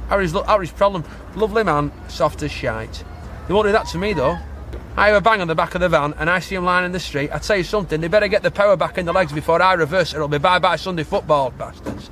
Harry's, 0.09 0.33
that 0.33 0.73
problem. 0.77 1.05
Lovely 1.37 1.63
man, 1.63 1.93
soft 2.09 2.43
as 2.43 2.51
shite. 2.51 3.05
They 3.47 3.55
won't 3.55 3.67
do 3.67 3.73
that 3.73 3.87
to 3.89 3.99
me 3.99 4.13
though. 4.13 4.39
I 4.97 5.09
have 5.09 5.17
a 5.17 5.21
bang 5.21 5.41
on 5.41 5.47
the 5.47 5.55
back 5.55 5.77
of 5.77 5.81
the 5.81 5.89
van 5.89 6.15
and 6.19 6.29
I 6.29 6.41
see 6.41 6.57
him 6.57 6.65
lying 6.65 6.85
in 6.85 6.93
the 6.93 6.99
street. 6.99 7.31
I 7.33 7.39
tell 7.39 7.57
you 7.57 7.63
something, 7.63 8.01
they 8.01 8.09
better 8.09 8.27
get 8.27 8.43
the 8.43 8.51
power 8.51 8.77
back 8.77 8.99
in 8.99 9.07
the 9.07 9.13
legs 9.13 9.33
before 9.33 9.63
I 9.63 9.75
reverse 9.75 10.13
it. 10.13 10.17
It'll 10.17 10.27
be 10.27 10.39
bye 10.39 10.59
bye 10.59 10.77
Sunday 10.77 11.05
football, 11.05 11.51
bastards. 11.53 12.11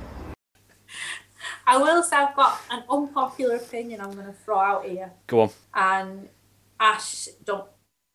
I 1.67 1.77
will 1.77 2.01
say 2.01 2.15
I've 2.15 2.35
got 2.35 2.61
an 2.71 2.83
unpopular 2.89 3.57
opinion 3.57 3.99
I'm 3.99 4.13
going 4.13 4.25
to 4.25 4.33
throw 4.33 4.57
out 4.57 4.85
here. 4.85 5.11
Go 5.27 5.41
on. 5.41 5.49
And 5.73 6.29
Ash, 6.79 7.27
don't, 7.43 7.65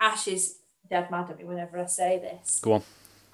Ash 0.01 0.27
is 0.27 0.57
dead 0.89 1.11
mad 1.11 1.31
at 1.31 1.39
me 1.39 1.45
whenever 1.45 1.79
I 1.79 1.85
say 1.85 2.19
this. 2.19 2.61
Go 2.61 2.73
on. 2.73 2.83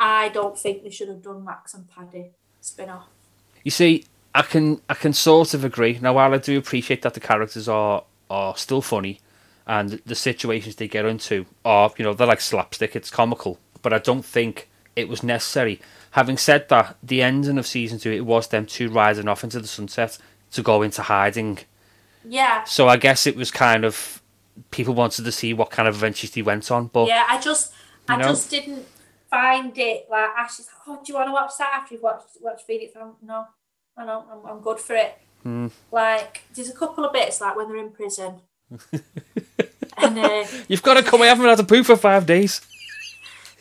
I 0.01 0.29
don't 0.31 0.59
think 0.59 0.83
they 0.83 0.91
should 0.91 1.09
have 1.09 1.23
done 1.23 1.45
Max 1.45 1.73
and 1.75 1.89
Paddy 1.89 2.33
spin 2.61 2.91
off. 2.91 3.07
You 3.63 3.71
see, 3.71 4.05
I 4.35 4.43
can 4.43 4.81
I 4.89 4.95
can 4.95 5.13
sort 5.13 5.55
of 5.55 5.65
agree. 5.65 5.99
Now, 6.01 6.15
while 6.15 6.35
I 6.35 6.39
do 6.39 6.59
appreciate 6.59 7.03
that 7.03 7.15
the 7.15 7.21
characters 7.21 7.69
are 7.69 8.05
are 8.31 8.57
still 8.57 8.81
funny, 8.81 9.21
and 9.67 10.01
the 10.07 10.15
situations 10.15 10.77
they 10.77 10.89
get 10.89 11.05
into 11.05 11.47
are 11.65 11.93
you 11.97 12.05
know 12.05 12.15
they're 12.15 12.27
like 12.27 12.41
slapstick, 12.41 12.95
it's 12.95 13.11
comical, 13.11 13.59
but 13.83 13.93
I 13.93 13.99
don't 13.99 14.25
think 14.25 14.69
it 14.95 15.09
was 15.09 15.23
necessary. 15.23 15.81
Having 16.19 16.39
said 16.39 16.69
that, 16.69 16.97
the 17.01 17.23
ending 17.23 17.59
of 17.59 17.67
season 17.67 18.01
two, 18.01 18.11
it 18.11 18.27
was 18.27 18.49
them 18.49 18.67
two 18.67 18.91
riding 18.91 19.29
off 19.29 19.45
into 19.45 19.61
the 19.61 19.69
sunset 19.69 20.19
to 20.51 20.63
go 20.63 20.83
into 20.83 21.01
hiding. 21.03 21.59
Yeah. 22.25 22.65
So 22.65 22.89
I 22.89 22.97
guess 22.97 23.25
it 23.25 23.37
was 23.37 23.53
kind 23.53 23.85
of 23.85 24.21
people 24.73 24.95
wanted 24.95 25.25
to 25.27 25.31
see 25.31 25.55
what 25.55 25.71
kind 25.71 25.87
of 25.87 25.95
adventures 25.95 26.33
they 26.33 26.43
went 26.43 26.73
on, 26.73 26.89
but 26.89 27.07
Yeah, 27.07 27.25
I 27.29 27.41
just, 27.41 27.73
I 28.09 28.17
know? 28.17 28.25
just 28.31 28.51
didn't 28.51 28.85
find 29.31 29.79
it 29.79 30.09
like 30.11 30.29
Ash 30.37 30.59
is 30.59 30.67
like, 30.67 30.89
oh, 30.89 31.01
do 31.05 31.13
you 31.13 31.15
want 31.19 31.29
to 31.29 31.33
watch 31.33 31.53
that 31.61 31.71
after 31.73 31.95
you've 31.95 32.03
watched 32.03 32.27
watched 32.41 32.67
Phoenix? 32.67 32.95
I'm, 33.01 33.13
no, 33.23 33.47
I 33.97 34.05
know, 34.05 34.25
I'm, 34.33 34.51
I'm 34.57 34.61
good 34.61 34.81
for 34.81 34.97
it. 34.97 35.17
Hmm. 35.45 35.69
Like, 35.93 36.43
there's 36.53 36.69
a 36.69 36.75
couple 36.75 37.05
of 37.05 37.13
bits 37.13 37.41
like 37.41 37.55
when 37.55 37.69
they're 37.69 37.77
in 37.77 37.93
prison, 37.93 38.41
and 39.99 40.19
uh, 40.19 40.45
you've 40.67 40.83
got 40.83 40.95
to 40.95 41.05
come. 41.05 41.23
I 41.23 41.27
haven't 41.27 41.47
had 41.47 41.61
a 41.61 41.65
poo 41.65 41.85
for 41.85 41.97
five 41.97 42.27
days. 42.27 42.61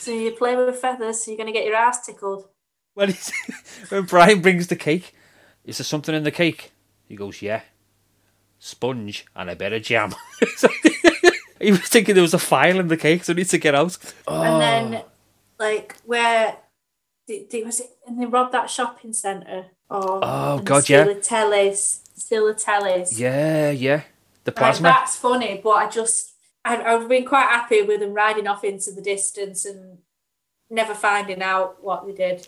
So 0.08 0.14
you 0.14 0.32
play 0.32 0.56
with 0.56 0.78
feathers, 0.78 1.22
so 1.24 1.32
you're 1.32 1.38
gonna 1.38 1.52
get 1.52 1.66
your 1.66 1.76
ass 1.76 2.06
tickled. 2.06 2.48
When, 2.94 3.14
when 3.90 4.06
Brian 4.06 4.42
brings 4.42 4.68
the 4.68 4.76
cake, 4.78 5.14
is 5.66 5.78
there 5.80 5.86
something 5.86 6.16
in 6.16 6.24
the 6.24 6.32
cake? 6.32 6.72
He 7.10 7.16
goes, 7.18 7.42
yeah. 7.42 7.62
Sponge 8.58 9.26
and 9.36 9.50
a 9.50 9.56
bit 9.56 9.74
of 9.74 9.84
jam. 9.84 10.16
He 11.60 11.72
was 11.72 11.82
thinking 11.82 12.14
there 12.14 12.22
was 12.22 12.36
a 12.36 12.40
file 12.40 12.80
in 12.80 12.88
the 12.88 12.96
cake, 12.98 13.24
so 13.24 13.34
he 13.34 13.38
needs 13.38 13.50
to 13.50 13.58
get 13.58 13.74
out. 13.74 13.98
Oh. 14.28 14.44
And 14.44 14.62
then, 14.62 15.04
like, 15.58 15.96
where 16.06 16.56
did, 17.28 17.50
did, 17.50 17.66
was 17.66 17.80
it? 17.80 17.90
And 18.06 18.22
they 18.22 18.28
robbed 18.28 18.54
that 18.54 18.70
shopping 18.70 19.12
centre. 19.12 19.66
Oh, 19.90 20.20
Oh, 20.22 20.60
God, 20.60 20.84
steal 20.84 21.00
yeah. 21.08 21.14
the 21.14 21.20
tellies, 21.20 22.02
steal 22.16 22.46
the 22.46 22.54
tellies. 22.54 23.18
Yeah, 23.18 23.72
yeah. 23.72 24.04
The 24.44 24.52
Like, 24.52 24.56
plasma. 24.56 24.90
that's 24.90 25.16
funny, 25.16 25.60
but 25.64 25.72
I 25.72 25.90
just 25.90 26.34
I, 26.68 26.94
I've 26.94 27.08
been 27.08 27.26
quite 27.26 27.48
happy 27.50 27.82
with 27.82 28.00
them 28.00 28.14
riding 28.14 28.48
off 28.48 28.64
into 28.64 28.92
the 28.92 29.02
distance 29.02 29.66
and 29.66 30.00
never 30.70 30.94
finding 30.94 31.42
out 31.42 31.84
what 31.84 32.06
they 32.06 32.14
did. 32.14 32.48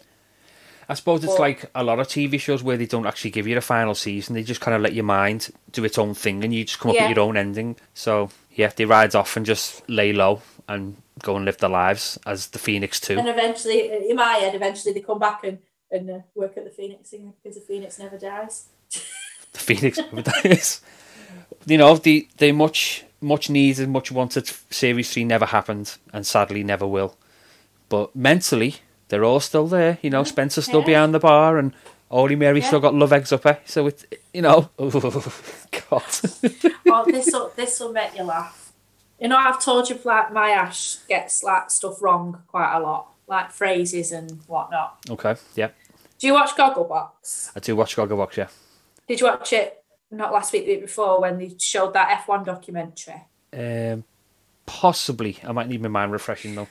I 0.88 0.96
suppose 0.96 1.24
it's 1.24 1.34
But- 1.34 1.40
like 1.40 1.66
a 1.76 1.84
lot 1.84 2.00
of 2.00 2.08
TV 2.08 2.40
shows 2.40 2.64
where 2.64 2.76
they 2.78 2.88
don't 2.88 3.06
actually 3.06 3.30
give 3.32 3.48
you 3.48 3.56
the 3.56 3.62
final 3.62 3.94
season. 3.94 4.34
They 4.34 4.44
just 4.44 4.62
kind 4.62 4.76
of 4.76 4.82
let 4.82 4.94
your 4.94 5.04
mind 5.06 5.52
do 5.72 5.86
its 5.86 5.98
own 6.00 6.16
thing 6.16 6.44
and 6.44 6.54
you 6.54 6.66
just 6.66 6.80
come 6.80 6.90
up 6.92 6.96
Yeah. 6.96 7.08
with 7.08 7.18
your 7.18 7.26
own 7.28 7.38
ending. 7.38 7.76
So, 7.94 8.32
yeah, 8.56 8.72
they 8.76 8.86
ride 8.86 9.14
off 9.16 9.38
and 9.38 9.46
just 9.46 9.88
lay 9.88 10.12
low 10.14 10.42
and 10.68 10.98
go 11.22 11.36
and 11.36 11.46
live 11.46 11.58
their 11.58 11.70
lives 11.70 12.18
as 12.26 12.48
the 12.48 12.60
Phoenix 12.60 13.00
too. 13.00 13.20
And 13.20 13.30
eventually, 13.30 14.10
in 14.10 14.16
my 14.16 14.34
head, 14.34 14.56
eventually 14.56 14.94
they 14.94 15.02
come 15.02 15.20
back 15.20 15.44
and 15.44 15.60
and 15.92 16.10
uh, 16.10 16.20
work 16.36 16.56
at 16.56 16.64
the 16.66 16.70
Phoenix 16.70 17.10
thing 17.10 17.34
because 17.42 17.56
the 17.56 17.66
Phoenix 17.66 17.98
never 17.98 18.16
dies. 18.18 18.68
the 19.54 19.60
Phoenix 19.60 19.98
never 19.98 20.22
dies. 20.22 20.82
You 21.66 21.78
know, 21.78 21.96
the 21.98 22.28
the 22.38 22.52
much 22.52 23.06
much 23.22 23.50
needed, 23.50 23.90
much 23.90 24.12
wanted 24.12 24.50
series 24.70 25.12
three 25.14 25.24
never 25.24 25.46
happened, 25.46 25.98
and 26.14 26.26
sadly 26.26 26.64
never 26.64 26.88
will. 26.88 27.18
But 27.90 28.16
mentally, 28.16 28.76
they're 29.10 29.24
all 29.26 29.40
still 29.40 29.68
there. 29.68 29.98
You 30.02 30.10
know, 30.10 30.24
Spencer's 30.24 30.66
still 30.66 30.80
Yeah. 30.82 30.86
behind 30.86 31.14
the 31.14 31.20
bar, 31.20 31.58
and 31.58 31.74
Holy 32.10 32.36
Mary 32.36 32.60
Yeah. 32.60 32.68
still 32.68 32.80
got 32.80 32.94
love 32.96 33.12
eggs 33.14 33.32
up 33.32 33.44
her. 33.44 33.60
So 33.66 33.88
it's 33.88 34.06
you 34.34 34.42
know, 34.42 34.70
oh 34.80 34.90
God, 35.90 36.04
oh, 36.88 37.06
this 37.06 37.32
will 37.34 37.52
this 37.56 37.80
will 37.80 37.92
make 37.92 38.16
you 38.16 38.24
laugh. 38.24 38.72
You 39.20 39.28
know, 39.28 39.38
I've 39.38 39.62
told 39.62 39.90
you 39.90 40.00
like 40.06 40.32
my 40.32 40.50
Ash 40.52 40.96
gets 41.08 41.44
like 41.44 41.70
stuff 41.72 42.02
wrong 42.02 42.44
quite 42.48 42.74
a 42.76 42.80
lot, 42.80 43.08
like 43.28 43.52
phrases 43.52 44.12
and 44.12 44.40
whatnot. 44.48 44.98
okay, 45.10 45.36
yeah. 45.56 45.70
Do 46.20 46.28
you 46.28 46.34
watch 46.34 46.52
Gogglebox? 46.52 47.52
I 47.56 47.60
do 47.60 47.76
watch 47.76 47.96
Gogglebox, 47.96 48.36
yeah. 48.38 48.48
Did 49.08 49.20
you 49.22 49.28
watch 49.28 49.54
it 49.54 49.79
not 50.12 50.34
last 50.34 50.52
week, 50.54 50.66
the 50.66 50.72
week 50.74 50.82
before, 50.82 51.22
when 51.22 51.38
they 51.38 51.54
showed 51.60 51.94
that 51.94 52.26
F1 52.26 52.46
documentary. 52.46 53.24
Um, 53.54 54.04
possibly. 54.66 55.38
I 55.44 55.52
might 55.52 55.68
need 55.68 55.82
my 55.82 55.90
mind 55.90 56.12
refreshing 56.12 56.56
though. 56.56 56.68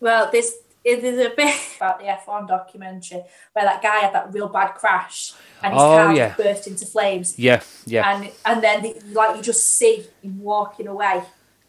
Well, 0.00 0.28
there's 0.32 0.52
there's 0.84 1.18
a 1.18 1.34
bit 1.34 1.54
about 1.78 1.98
the 1.98 2.04
F1 2.06 2.46
documentary 2.46 3.22
where 3.52 3.64
that 3.64 3.82
guy 3.82 3.96
had 3.98 4.12
that 4.14 4.32
real 4.32 4.48
bad 4.48 4.74
crash 4.74 5.32
and 5.62 5.72
his 5.74 5.82
Oh, 5.82 5.96
car 5.96 6.14
yeah. 6.14 6.34
burst 6.36 6.66
into 6.68 6.86
flames. 6.86 7.36
Yeah, 7.38 7.60
yeah, 7.86 8.08
And 8.16 8.30
and 8.44 8.62
then 8.62 8.82
the, 8.82 8.94
like 9.12 9.36
you 9.36 9.42
just 9.42 9.66
see 9.66 10.06
him 10.22 10.40
walking 10.40 10.86
away. 10.86 11.22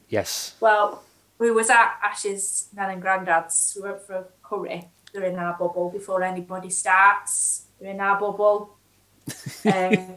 yes. 0.10 0.54
Well, 0.60 1.04
we 1.40 1.52
was 1.52 1.70
at 1.70 1.98
Ash's 2.04 2.68
nan 2.76 2.90
and 2.92 3.02
granddad's. 3.02 3.76
We 3.76 3.90
went 3.90 4.02
for 4.02 4.14
a 4.16 4.26
curry. 4.44 4.90
They're 5.14 5.24
in 5.26 5.38
our 5.38 5.54
bubble 5.54 5.90
before 5.92 6.22
anybody 6.24 6.70
starts. 6.70 7.66
They're 7.80 7.92
in 7.92 8.00
our 8.02 8.20
bubble. 8.20 8.76
um, 9.66 10.16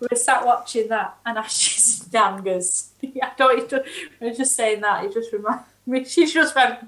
we, 0.00 0.08
were 0.10 0.16
sat 0.16 0.44
watching 0.44 0.88
that, 0.88 1.18
and 1.24 1.38
Ash's 1.38 2.10
nan 2.12 2.42
goes, 2.42 2.90
"I 3.02 3.30
don't." 3.36 3.70
We 4.20 4.28
were 4.28 4.34
just 4.34 4.56
saying 4.56 4.80
that. 4.80 5.04
It 5.04 5.14
just 5.14 5.32
reminded 5.32 5.64
me. 5.86 6.04
She 6.04 6.26
just 6.26 6.54
went, 6.54 6.78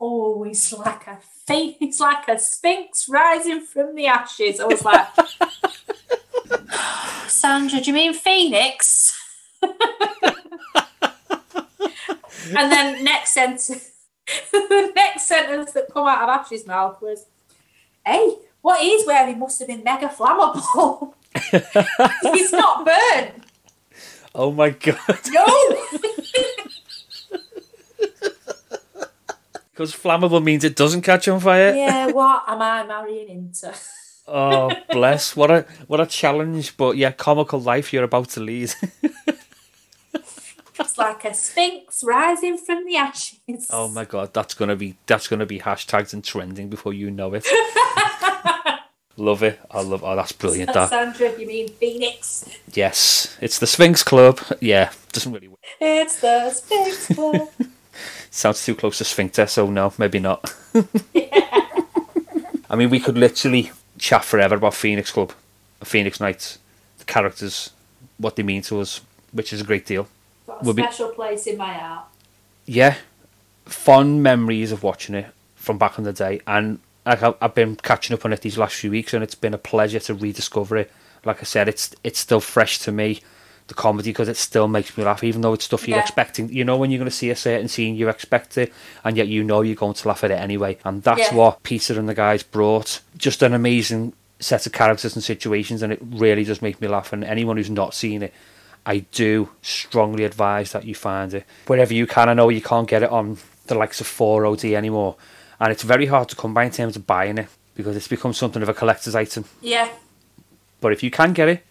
"Oh, 0.00 0.42
he's 0.44 0.72
like 0.72 1.06
a 1.06 1.18
fa- 1.46 1.74
he's 1.78 2.00
like 2.00 2.28
a 2.28 2.38
sphinx 2.38 3.08
rising 3.08 3.60
from 3.62 3.94
the 3.94 4.06
ashes." 4.06 4.60
I 4.60 4.66
was 4.66 4.84
like, 4.84 5.06
"Sandra, 7.28 7.80
do 7.80 7.86
you 7.86 7.94
mean 7.94 8.14
phoenix?" 8.14 9.20
and 9.62 9.72
then 12.70 13.02
next 13.02 13.30
sentence, 13.32 13.92
the 14.52 14.92
next 14.94 15.26
sentence 15.26 15.72
that 15.72 15.92
come 15.92 16.06
out 16.06 16.22
of 16.22 16.28
Ash's 16.28 16.66
mouth 16.66 17.00
was, 17.00 17.26
"Hey, 18.04 18.36
what 18.64 18.80
he's 18.80 19.06
wearing 19.06 19.38
must 19.38 19.58
have 19.58 19.68
been 19.68 19.84
mega 19.84 20.08
flammable. 20.08 21.12
He's 22.32 22.52
not 22.52 22.84
burned. 22.84 23.42
Oh 24.34 24.50
my 24.52 24.70
god. 24.70 25.20
No." 25.30 25.46
Because 29.72 29.92
flammable 29.92 30.40
means 30.42 30.62
it 30.62 30.76
doesn't 30.76 31.02
catch 31.02 31.26
on 31.26 31.40
fire. 31.40 31.74
yeah, 31.74 32.06
what 32.06 32.44
am 32.46 32.62
I 32.62 32.86
marrying 32.86 33.28
into? 33.28 33.74
Oh 34.28 34.70
bless! 34.90 35.34
What 35.34 35.50
a 35.50 35.66
what 35.88 36.00
a 36.00 36.06
challenge, 36.06 36.76
but 36.76 36.96
yeah, 36.96 37.10
comical 37.10 37.60
life 37.60 37.92
you're 37.92 38.04
about 38.04 38.28
to 38.30 38.40
lead. 38.40 38.72
It's 40.76 40.98
like 40.98 41.24
a 41.24 41.32
sphinx 41.32 42.02
rising 42.04 42.58
from 42.58 42.84
the 42.84 42.96
ashes. 42.96 43.68
oh 43.70 43.88
my 43.88 44.04
god, 44.04 44.34
that's 44.34 44.54
gonna 44.54 44.74
be 44.76 44.96
that's 45.06 45.28
gonna 45.28 45.46
be 45.46 45.60
hashtags 45.60 46.12
and 46.12 46.22
trending 46.24 46.68
before 46.68 46.92
you 46.92 47.10
know 47.12 47.32
it. 47.34 47.46
love 49.16 49.42
it. 49.42 49.58
I 49.70 49.80
love. 49.82 50.02
Oh, 50.04 50.16
that's 50.16 50.32
brilliant. 50.32 50.72
That 50.72 50.90
Sandra, 50.90 51.38
you 51.38 51.46
mean 51.46 51.68
phoenix? 51.68 52.48
yes, 52.72 53.36
it's 53.40 53.58
the 53.58 53.66
Sphinx 53.66 54.02
Club. 54.02 54.40
Yeah, 54.60 54.90
doesn't 55.12 55.32
really 55.32 55.48
work. 55.48 55.58
It's 55.80 56.20
the 56.20 56.50
Sphinx 56.50 57.08
Club. 57.08 57.48
sounds 58.30 58.64
too 58.64 58.74
close 58.74 58.98
to 58.98 59.04
sphincter, 59.04 59.46
so 59.46 59.70
no, 59.70 59.92
maybe 59.98 60.18
not. 60.18 60.52
I 62.70 62.76
mean, 62.76 62.90
we 62.90 62.98
could 63.00 63.16
literally 63.16 63.70
chat 63.98 64.24
forever 64.24 64.56
about 64.56 64.74
Phoenix 64.74 65.12
Club, 65.12 65.32
Phoenix 65.84 66.18
Nights, 66.20 66.58
the 66.98 67.04
characters, 67.04 67.70
what 68.18 68.36
they 68.36 68.42
mean 68.42 68.62
to 68.62 68.80
us, 68.80 69.00
which 69.32 69.52
is 69.52 69.60
a 69.60 69.64
great 69.64 69.86
deal. 69.86 70.08
Got 70.46 70.62
a 70.62 70.64
Will 70.64 70.74
be- 70.74 70.82
special 70.82 71.10
place 71.10 71.46
in 71.46 71.56
my 71.56 71.72
heart. 71.72 72.06
yeah, 72.66 72.96
fond 73.66 74.22
memories 74.22 74.72
of 74.72 74.82
watching 74.82 75.14
it 75.14 75.26
from 75.54 75.78
back 75.78 75.98
in 75.98 76.04
the 76.04 76.12
day, 76.12 76.40
and 76.46 76.80
like 77.06 77.22
I've, 77.22 77.34
I've 77.40 77.54
been 77.54 77.76
catching 77.76 78.14
up 78.14 78.24
on 78.24 78.32
it 78.32 78.40
these 78.40 78.58
last 78.58 78.76
few 78.76 78.90
weeks, 78.90 79.12
and 79.14 79.22
it's 79.22 79.34
been 79.34 79.54
a 79.54 79.58
pleasure 79.58 80.00
to 80.00 80.14
rediscover 80.14 80.76
it. 80.76 80.90
Like 81.24 81.40
I 81.40 81.44
said, 81.44 81.68
it's 81.68 81.94
it's 82.04 82.18
still 82.18 82.40
fresh 82.40 82.78
to 82.80 82.92
me, 82.92 83.20
the 83.68 83.74
comedy, 83.74 84.10
because 84.10 84.28
it 84.28 84.36
still 84.36 84.68
makes 84.68 84.96
me 84.96 85.04
laugh, 85.04 85.24
even 85.24 85.40
though 85.40 85.54
it's 85.54 85.64
stuff 85.64 85.86
you're 85.88 85.96
Yeah. 85.96 86.02
expecting. 86.02 86.50
You 86.50 86.64
know, 86.64 86.76
when 86.76 86.90
you're 86.90 86.98
going 86.98 87.10
to 87.10 87.16
see 87.16 87.30
a 87.30 87.36
certain 87.36 87.68
scene, 87.68 87.94
you 87.96 88.08
expect 88.08 88.58
it, 88.58 88.72
and 89.04 89.16
yet 89.16 89.28
you 89.28 89.42
know 89.44 89.62
you're 89.62 89.74
going 89.76 89.94
to 89.94 90.08
laugh 90.08 90.22
at 90.24 90.30
it 90.30 90.38
anyway. 90.40 90.76
And 90.84 91.02
that's 91.02 91.20
Yeah. 91.30 91.34
what 91.34 91.62
Peter 91.62 91.98
and 91.98 92.08
the 92.08 92.14
guys 92.14 92.42
brought. 92.42 93.00
Just 93.16 93.42
an 93.42 93.54
amazing 93.54 94.12
set 94.40 94.66
of 94.66 94.72
characters 94.72 95.14
and 95.14 95.24
situations, 95.24 95.82
and 95.82 95.92
it 95.92 96.00
really 96.02 96.44
does 96.44 96.60
make 96.60 96.80
me 96.80 96.88
laugh. 96.88 97.12
And 97.12 97.24
anyone 97.24 97.56
who's 97.56 97.70
not 97.70 97.94
seen 97.94 98.22
it, 98.22 98.34
I 98.84 98.98
do 99.12 99.48
strongly 99.62 100.24
advise 100.24 100.72
that 100.72 100.84
you 100.84 100.94
find 100.94 101.32
it 101.32 101.46
wherever 101.66 101.94
you 101.94 102.06
can. 102.06 102.28
I 102.28 102.34
know 102.34 102.50
you 102.50 102.60
can't 102.60 102.86
get 102.88 103.02
it 103.02 103.10
on 103.10 103.38
the 103.66 103.74
likes 103.74 103.98
of 104.02 104.06
4OD 104.06 104.74
anymore, 104.74 105.16
and 105.60 105.72
it's 105.72 105.82
very 105.82 106.06
hard 106.06 106.28
to 106.30 106.36
come 106.36 106.54
by 106.54 106.64
in 106.64 106.70
terms 106.70 106.96
of 106.96 107.06
buying 107.06 107.38
it 107.38 107.48
because 107.74 107.96
it's 107.96 108.08
become 108.08 108.32
something 108.32 108.62
of 108.62 108.68
a 108.68 108.74
collector's 108.74 109.14
item. 109.14 109.44
Yeah, 109.60 109.88
But 110.80 110.92
if 110.92 111.02
you 111.02 111.10
can 111.10 111.32
get 111.32 111.48
it, 111.48 111.64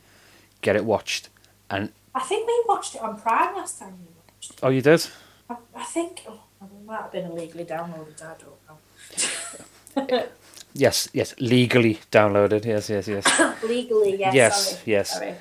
get 0.61 0.75
it 0.75 0.85
watched. 0.85 1.29
And 1.69 1.91
I 2.15 2.19
think 2.21 2.47
we 2.47 2.63
watched 2.67 2.95
it 2.95 3.01
on 3.01 3.19
Prime 3.19 3.55
last 3.55 3.79
time 3.79 3.93
we 3.99 4.07
watched 4.17 4.51
it. 4.51 4.59
oh, 4.63 4.69
you 4.69 4.81
did? 4.81 5.07
I, 5.49 5.55
I 5.75 5.83
think 5.83 6.23
oh, 6.27 6.39
it 6.61 6.85
might 6.85 7.01
have 7.01 7.11
been 7.11 7.25
illegally 7.25 7.65
downloaded. 7.65 8.21
I 8.21 8.33
don't 9.95 10.09
know. 10.09 10.27
Yes, 10.75 11.07
yes, 11.13 11.35
legally 11.39 11.99
downloaded. 12.11 12.65
Yes, 12.65 12.89
yes, 12.89 13.07
yes. 13.07 13.25
Legally, 13.63 14.17
yes. 14.19 14.33
Yes, 14.33 14.69
sorry. 14.71 14.81
yes. 14.85 15.09
Sorry. 15.13 15.35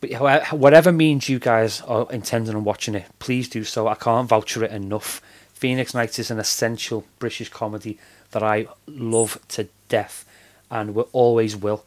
But 0.00 0.52
whatever 0.52 0.92
means 0.92 1.30
you 1.30 1.38
guys 1.38 1.80
are 1.82 2.06
intending 2.10 2.54
on 2.54 2.64
watching 2.64 2.94
it, 2.94 3.06
please 3.18 3.48
do 3.48 3.64
so. 3.64 3.88
I 3.88 3.94
can't 3.94 4.28
vouch 4.28 4.52
for 4.52 4.64
it 4.64 4.70
enough. 4.72 5.22
Phoenix 5.54 5.94
Nights 5.94 6.18
is 6.18 6.30
an 6.30 6.38
essential 6.38 7.04
British 7.18 7.48
comedy 7.48 7.98
that 8.32 8.42
I 8.42 8.66
love 8.86 9.38
to 9.48 9.68
death 9.88 10.24
and 10.70 10.94
will 10.94 11.08
always 11.12 11.56
will. 11.56 11.84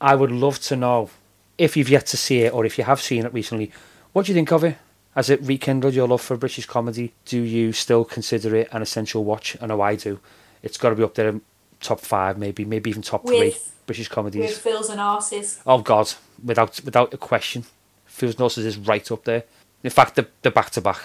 I 0.00 0.14
would 0.14 0.32
love 0.32 0.58
to 0.62 0.76
know 0.76 1.10
if 1.58 1.76
you've 1.76 1.90
yet 1.90 2.06
to 2.06 2.16
see 2.16 2.40
it 2.40 2.54
or 2.54 2.64
if 2.64 2.78
you 2.78 2.84
have 2.84 3.00
seen 3.00 3.26
it 3.26 3.34
recently, 3.34 3.70
what 4.12 4.26
do 4.26 4.32
you 4.32 4.34
think 4.36 4.50
of 4.50 4.64
it? 4.64 4.78
Has 5.14 5.28
it 5.28 5.42
rekindled 5.42 5.94
your 5.94 6.08
love 6.08 6.22
for 6.22 6.36
British 6.36 6.66
comedy? 6.66 7.12
Do 7.26 7.40
you 7.40 7.72
still 7.72 8.04
consider 8.04 8.56
it 8.56 8.68
an 8.72 8.80
essential 8.80 9.24
watch? 9.24 9.56
I 9.60 9.66
know 9.66 9.80
I 9.80 9.96
do. 9.96 10.20
It's 10.62 10.78
got 10.78 10.90
to 10.90 10.96
be 10.96 11.02
up 11.02 11.14
there 11.14 11.28
in 11.28 11.42
top 11.80 12.00
five, 12.00 12.38
maybe, 12.38 12.64
maybe 12.64 12.90
even 12.90 13.02
top 13.02 13.26
three 13.26 13.56
British 13.86 14.08
comedies. 14.08 14.50
With 14.50 14.58
Fools 14.58 14.88
and 14.88 15.00
Horses. 15.00 15.60
Oh 15.66 15.78
God, 15.78 16.12
without 16.44 16.80
without 16.84 17.12
a 17.12 17.16
question, 17.16 17.64
Fools 18.06 18.38
Nurses 18.38 18.64
is 18.64 18.78
right 18.78 19.10
up 19.10 19.24
there. 19.24 19.44
In 19.82 19.90
fact, 19.90 20.14
they're, 20.14 20.28
they're 20.42 20.52
back 20.52 20.70
to 20.70 20.80
back. 20.80 21.00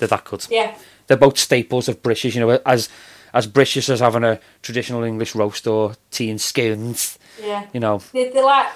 They're 0.00 0.08
that 0.08 0.24
good. 0.24 0.44
Yeah. 0.50 0.76
They're 1.06 1.16
both 1.16 1.38
staples 1.38 1.88
of 1.88 2.02
British. 2.02 2.34
You 2.34 2.40
know, 2.40 2.60
as 2.66 2.88
as 3.32 3.46
British 3.46 3.88
as 3.88 4.00
having 4.00 4.24
a 4.24 4.40
traditional 4.62 5.04
English 5.04 5.34
roast 5.36 5.66
or 5.68 5.94
tea 6.10 6.30
and 6.30 6.40
scones. 6.40 7.18
Yeah. 7.40 7.66
You 7.72 7.78
know, 7.80 8.02
They, 8.12 8.30
they're 8.30 8.44
like 8.44 8.66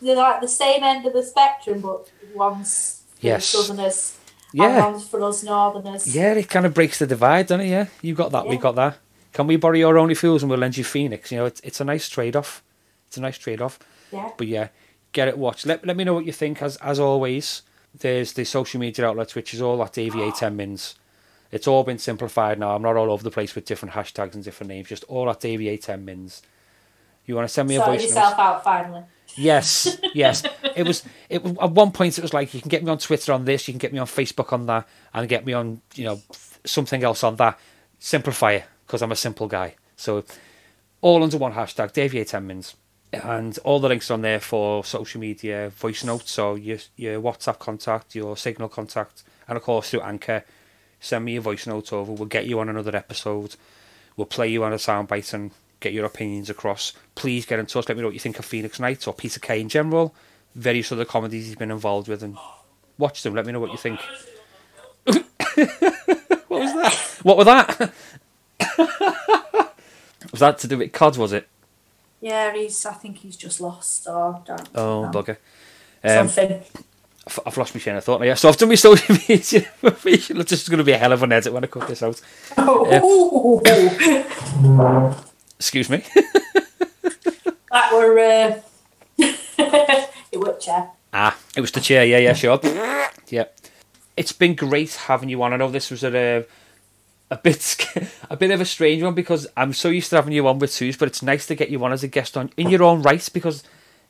they're 0.00 0.14
like 0.16 0.40
the 0.40 0.48
same 0.48 0.84
end 0.84 1.04
of 1.06 1.12
the 1.12 1.22
spectrum, 1.22 1.80
but 1.80 2.08
one's 2.34 3.02
for 3.18 3.26
Yes. 3.26 3.46
Southerners, 3.46 4.16
Yeah. 4.52 4.84
and 4.84 4.92
one's 4.94 5.08
for 5.08 5.22
us 5.22 5.42
Northerners. 5.42 6.14
yeah, 6.14 6.34
it 6.34 6.48
kind 6.48 6.66
of 6.66 6.74
breaks 6.74 6.98
the 6.98 7.06
divide, 7.06 7.46
doesn't 7.48 7.66
it? 7.66 7.70
Yeah, 7.70 7.86
you 8.02 8.14
got 8.14 8.30
that. 8.32 8.46
We 8.46 8.54
Yeah. 8.56 8.60
got 8.60 8.74
that. 8.76 8.98
Can 9.32 9.46
we 9.48 9.56
borrow 9.56 9.74
your 9.76 9.98
Only 9.98 10.14
Fools 10.14 10.42
and 10.44 10.50
we'll 10.50 10.60
lend 10.60 10.76
you 10.76 10.84
Phoenix? 10.84 11.32
You 11.32 11.38
know, 11.38 11.46
it's 11.46 11.60
it's 11.64 11.80
a 11.80 11.84
nice 11.84 12.08
trade 12.08 12.36
off. 12.36 12.62
It's 13.08 13.16
a 13.16 13.20
nice 13.20 13.38
trade 13.38 13.60
off. 13.60 13.78
Yeah. 14.12 14.30
But 14.36 14.46
yeah, 14.46 14.68
get 15.12 15.26
it 15.28 15.38
watched. 15.38 15.66
Let 15.66 15.84
let 15.86 15.96
me 15.96 16.04
know 16.04 16.14
what 16.14 16.24
you 16.26 16.32
think. 16.32 16.62
As 16.62 16.76
as 16.76 17.00
always, 17.00 17.62
there's 18.00 18.32
the 18.32 18.44
social 18.44 18.80
media 18.80 19.06
outlets, 19.06 19.34
which 19.34 19.54
is 19.54 19.62
all 19.62 19.82
at 19.82 19.92
DVA 19.92 20.36
ten 20.36 20.56
mins. 20.56 20.94
It's 21.52 21.68
all 21.68 21.84
been 21.84 21.98
simplified 21.98 22.58
now. 22.58 22.74
I'm 22.74 22.82
not 22.82 22.96
all 22.96 23.10
over 23.10 23.22
the 23.22 23.30
place 23.30 23.54
with 23.54 23.64
different 23.64 23.94
hashtags 23.94 24.34
and 24.34 24.42
different 24.42 24.68
names. 24.68 24.88
Just 24.88 25.04
all 25.04 25.30
at 25.30 25.40
DVA 25.40 25.80
ten 25.80 26.04
mins. 26.04 26.42
You 27.26 27.36
want 27.36 27.48
to 27.48 27.52
send 27.52 27.68
me 27.68 27.76
a 27.76 27.80
voice 27.80 28.02
yourself 28.02 28.36
note? 28.36 28.42
out 28.42 28.64
finally. 28.64 29.02
Yes, 29.36 29.98
yes. 30.14 30.42
It 30.76 30.86
was. 30.86 31.04
It 31.28 31.42
was 31.42 31.56
at 31.60 31.70
one 31.70 31.92
point. 31.92 32.18
It 32.18 32.22
was 32.22 32.34
like 32.34 32.52
you 32.54 32.60
can 32.60 32.68
get 32.68 32.82
me 32.84 32.90
on 32.90 32.98
Twitter 32.98 33.32
on 33.32 33.44
this, 33.44 33.68
you 33.68 33.72
can 33.72 33.78
get 33.78 33.92
me 33.92 33.98
on 33.98 34.06
Facebook 34.06 34.52
on 34.52 34.66
that, 34.66 34.86
and 35.12 35.28
get 35.28 35.46
me 35.46 35.52
on 35.52 35.80
you 35.94 36.04
know 36.04 36.20
something 36.64 37.02
else 37.02 37.22
on 37.24 37.36
that. 37.36 37.58
Simplify 37.98 38.52
it 38.52 38.64
because 38.86 39.00
I'm 39.02 39.12
a 39.12 39.16
simple 39.16 39.46
guy. 39.46 39.76
So 39.96 40.24
all 41.00 41.22
under 41.22 41.38
one 41.38 41.52
hashtag, 41.52 41.92
Davey 41.92 42.24
Ten 42.24 42.46
Mins, 42.46 42.74
and 43.22 43.58
all 43.64 43.80
the 43.80 43.88
links 43.88 44.10
are 44.10 44.14
on 44.14 44.22
there 44.22 44.40
for 44.40 44.84
social 44.84 45.20
media, 45.20 45.70
voice 45.70 46.04
notes, 46.04 46.30
so 46.32 46.54
your 46.54 46.78
your 46.96 47.20
WhatsApp 47.20 47.58
contact, 47.58 48.14
your 48.14 48.36
Signal 48.36 48.68
contact, 48.68 49.22
and 49.48 49.56
of 49.56 49.62
course 49.62 49.90
through 49.90 50.00
Anchor. 50.00 50.44
Send 51.00 51.24
me 51.26 51.34
your 51.34 51.42
voice 51.42 51.66
note 51.66 51.92
over. 51.92 52.12
We'll 52.12 52.26
get 52.26 52.46
you 52.46 52.58
on 52.60 52.68
another 52.68 52.96
episode. 52.96 53.56
We'll 54.16 54.26
play 54.26 54.48
you 54.48 54.64
on 54.64 54.72
a 54.72 54.76
soundbite 54.76 55.34
and 55.34 55.50
get 55.80 55.92
your 55.92 56.06
opinions 56.06 56.48
across. 56.48 56.94
Please 57.14 57.44
get 57.44 57.58
in 57.58 57.66
touch. 57.66 57.88
Let 57.88 57.96
me 57.96 58.00
know 58.00 58.08
what 58.08 58.14
you 58.14 58.20
think 58.20 58.38
of 58.38 58.46
Phoenix 58.46 58.80
Nights 58.80 59.06
or 59.06 59.12
Peter 59.12 59.38
Kay 59.38 59.60
in 59.60 59.68
general. 59.68 60.14
Various 60.54 60.90
other 60.92 61.04
comedies 61.04 61.46
he's 61.46 61.56
been 61.56 61.70
involved 61.70 62.08
with, 62.08 62.22
and 62.22 62.38
watch 62.96 63.22
them. 63.22 63.34
Let 63.34 63.44
me 63.44 63.52
know 63.52 63.60
what 63.60 63.72
you 63.72 63.76
think. 63.76 64.00
what 65.04 66.60
was 66.60 66.72
that? 66.72 66.94
What 67.22 67.36
was 67.36 67.46
that? 67.46 67.92
was 70.30 70.40
that 70.40 70.58
to 70.58 70.68
do 70.68 70.78
with 70.78 70.92
COD? 70.92 71.16
Was 71.18 71.32
it? 71.32 71.48
Yeah, 72.24 72.54
he's. 72.54 72.86
I 72.86 72.94
think 72.94 73.18
he's 73.18 73.36
just 73.36 73.60
lost 73.60 74.06
or 74.08 74.40
don't. 74.46 74.66
Oh, 74.74 75.02
know. 75.02 75.10
bugger. 75.10 75.36
Um, 76.02 76.28
Something. 76.28 76.62
I've- 77.46 77.60
lost 77.60 77.74
my 77.74 77.80
chain 77.80 77.96
of 77.96 78.04
thought 78.04 78.20
now. 78.20 78.26
Yeah, 78.26 78.34
so 78.34 78.48
I've 78.48 78.56
done 78.56 78.70
my 78.70 78.74
social 78.76 79.14
media. 79.28 79.66
This 79.82 80.52
is 80.52 80.68
going 80.70 80.78
to 80.78 80.84
be 80.84 80.92
a 80.92 80.98
hell 80.98 81.12
of 81.12 81.22
an 81.22 81.32
edit 81.32 81.52
when 81.52 81.64
I 81.64 81.66
cut 81.66 81.86
this 81.86 82.02
out. 82.02 82.18
Oh, 82.56 83.60
Excuse 85.58 85.90
me. 85.90 85.98
that 87.70 87.92
were 87.92 88.18
uh, 88.18 88.60
it 89.18 90.38
worked, 90.40 90.66
yeah. 90.66 90.86
Ah, 91.12 91.36
it 91.56 91.60
was 91.60 91.72
the 91.72 91.80
chair. 91.80 92.04
Yeah, 92.06 92.18
yeah, 92.18 92.32
sure. 92.32 92.58
yeah, 93.28 93.44
it's 94.16 94.32
been 94.32 94.54
great 94.54 94.94
having 94.94 95.28
you 95.28 95.42
on. 95.42 95.52
I 95.52 95.56
know 95.56 95.70
this 95.70 95.90
was 95.90 96.04
a 96.04 96.46
a 97.30 97.36
bit 97.36 97.86
a 98.30 98.36
bit 98.36 98.50
of 98.50 98.60
a 98.60 98.64
strange 98.64 99.02
one 99.02 99.14
because 99.14 99.46
I'm 99.56 99.72
so 99.72 99.88
used 99.88 100.10
to 100.10 100.16
having 100.16 100.32
you 100.32 100.46
on 100.46 100.58
with 100.58 100.72
Suze, 100.72 100.96
but 100.96 101.08
it's 101.08 101.22
nice 101.22 101.46
to 101.46 101.54
get 101.54 101.70
you 101.70 101.82
on 101.84 101.92
as 101.92 102.02
a 102.02 102.08
guest 102.08 102.36
on 102.36 102.50
in 102.56 102.70
your 102.70 102.82
own 102.82 103.02
right 103.02 103.28
because 103.32 103.62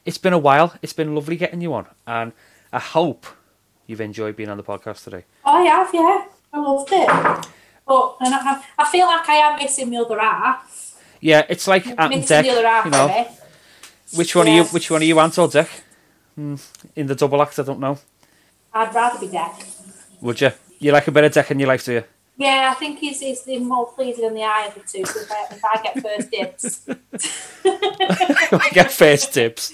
it's 0.04 0.18
been 0.18 0.32
a 0.32 0.38
while. 0.38 0.74
It's 0.82 0.92
been 0.92 1.14
lovely 1.14 1.36
getting 1.36 1.60
you 1.60 1.72
on, 1.74 1.86
and 2.06 2.32
I 2.72 2.78
hope 2.78 3.26
you've 3.86 4.00
enjoyed 4.00 4.36
being 4.36 4.48
on 4.48 4.56
the 4.56 4.62
podcast 4.62 5.04
today. 5.04 5.24
I 5.44 5.62
have, 5.62 5.90
yeah. 5.94 6.26
I 6.52 6.58
loved 6.58 6.90
it. 6.92 7.08
But 7.86 8.16
and 8.20 8.34
I, 8.34 8.64
I 8.78 8.90
feel 8.90 9.06
like 9.06 9.28
I 9.28 9.34
am 9.34 9.58
missing 9.58 9.90
the 9.90 9.98
other 9.98 10.18
half. 10.18 10.94
Yeah, 11.20 11.44
it's 11.48 11.66
like 11.66 11.86
and 11.86 12.10
Missing 12.10 12.22
Dec. 12.36 12.42
the 12.42 12.50
other 12.50 12.66
half 12.66 12.84
You 12.84 12.90
know, 12.90 13.28
which 14.14 14.34
one 14.36 14.48
are 14.48 14.54
you? 14.54 14.64
Which 14.64 14.90
one 14.90 15.00
are 15.02 15.04
you, 15.04 15.18
Ant 15.20 15.38
or 15.38 15.48
Dec? 15.48 15.68
Hmm, 16.34 16.56
in 16.96 17.06
the 17.06 17.14
double 17.14 17.40
act, 17.42 17.58
I 17.58 17.62
don't 17.62 17.80
know. 17.80 17.98
I'd 18.72 18.94
rather 18.94 19.18
be 19.18 19.28
dead. 19.28 19.52
Would 20.20 20.40
you? 20.40 20.50
You 20.80 20.92
like 20.92 21.06
a 21.08 21.12
bit 21.12 21.24
of 21.24 21.32
Dec 21.32 21.50
in 21.50 21.58
your 21.60 21.68
life, 21.68 21.84
do 21.84 21.92
you? 21.92 22.04
Yeah, 22.36 22.72
I 22.72 22.74
think 22.74 22.98
he's, 22.98 23.20
he's 23.20 23.42
the 23.42 23.58
more 23.58 23.86
pleasing 23.86 24.24
in 24.24 24.34
the 24.34 24.42
eye 24.42 24.66
of 24.66 24.74
the 24.74 24.80
two. 24.80 25.04
So 25.04 25.20
if 25.20 25.30
I, 25.30 25.46
if 25.50 25.64
I 25.64 25.82
get 25.82 26.02
first 26.02 26.30
dibs, 26.30 26.88
I 28.60 28.70
get 28.72 28.90
first 28.90 29.32
tips. 29.32 29.72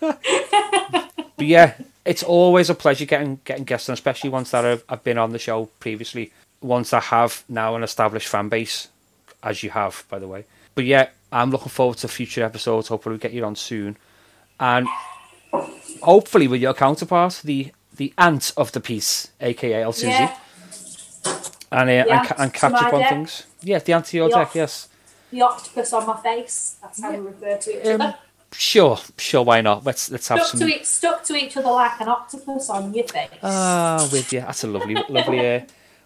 but 0.00 1.46
yeah, 1.46 1.74
it's 2.04 2.22
always 2.22 2.70
a 2.70 2.74
pleasure 2.74 3.04
getting 3.04 3.40
getting 3.44 3.64
guests 3.64 3.88
on, 3.88 3.94
especially 3.94 4.30
ones 4.30 4.50
that 4.52 4.64
have, 4.64 4.82
have 4.88 5.04
been 5.04 5.18
on 5.18 5.32
the 5.32 5.38
show 5.38 5.66
previously. 5.78 6.32
Ones 6.62 6.90
that 6.90 7.04
have 7.04 7.44
now 7.48 7.76
an 7.76 7.82
established 7.82 8.28
fan 8.28 8.48
base, 8.48 8.88
as 9.42 9.62
you 9.62 9.70
have, 9.70 10.04
by 10.08 10.18
the 10.18 10.28
way. 10.28 10.44
But 10.74 10.86
yeah, 10.86 11.08
I'm 11.30 11.50
looking 11.50 11.68
forward 11.68 11.98
to 11.98 12.08
future 12.08 12.44
episodes. 12.44 12.88
Hopefully, 12.88 13.16
we 13.16 13.20
get 13.20 13.32
you 13.32 13.44
on 13.44 13.56
soon, 13.56 13.96
and 14.58 14.86
hopefully 16.02 16.48
with 16.48 16.62
your 16.62 16.74
counterpart, 16.74 17.42
the 17.44 17.72
the 17.96 18.14
ant 18.16 18.52
of 18.56 18.72
the 18.72 18.80
piece, 18.80 19.30
aka 19.40 19.82
El 19.82 19.92
Susie, 19.92 20.12
yeah, 20.12 20.36
and 21.72 21.88
uh, 21.88 21.92
and, 21.92 22.32
and 22.38 22.54
catch 22.54 22.72
up 22.72 22.92
on 22.92 23.00
deck. 23.00 23.10
things. 23.10 23.46
Yeah, 23.62 23.78
the 23.78 23.92
ant 23.92 24.06
to 24.06 24.16
your 24.16 24.28
The 24.28 24.36
deck. 24.36 24.48
oct- 24.50 24.54
Yes. 24.54 24.88
the 25.30 25.42
octopus 25.42 25.92
on 25.92 26.06
my 26.06 26.16
face. 26.20 26.76
That's 26.82 27.00
how 27.02 27.10
we 27.12 27.18
refer 27.18 27.56
to 27.56 27.80
each 27.80 27.86
Um, 27.86 28.00
other. 28.00 28.14
Sure, 28.52 28.98
sure. 29.16 29.44
Why 29.44 29.60
not? 29.60 29.84
Let's 29.84 30.10
let's 30.10 30.26
have 30.28 30.38
Stuck 30.40 30.50
some. 30.50 30.60
to, 30.68 30.74
each, 30.74 30.84
stuck 30.84 31.22
to 31.24 31.34
each 31.36 31.56
other 31.56 31.70
like 31.70 32.00
an 32.00 32.08
octopus 32.08 32.68
on 32.68 32.92
your 32.92 33.06
face. 33.06 33.28
Ah, 33.44 34.08
with 34.12 34.32
you. 34.32 34.40
That's 34.40 34.64
a 34.64 34.66
lovely, 34.66 34.94
lovely, 35.08 35.54
uh, 35.54 35.60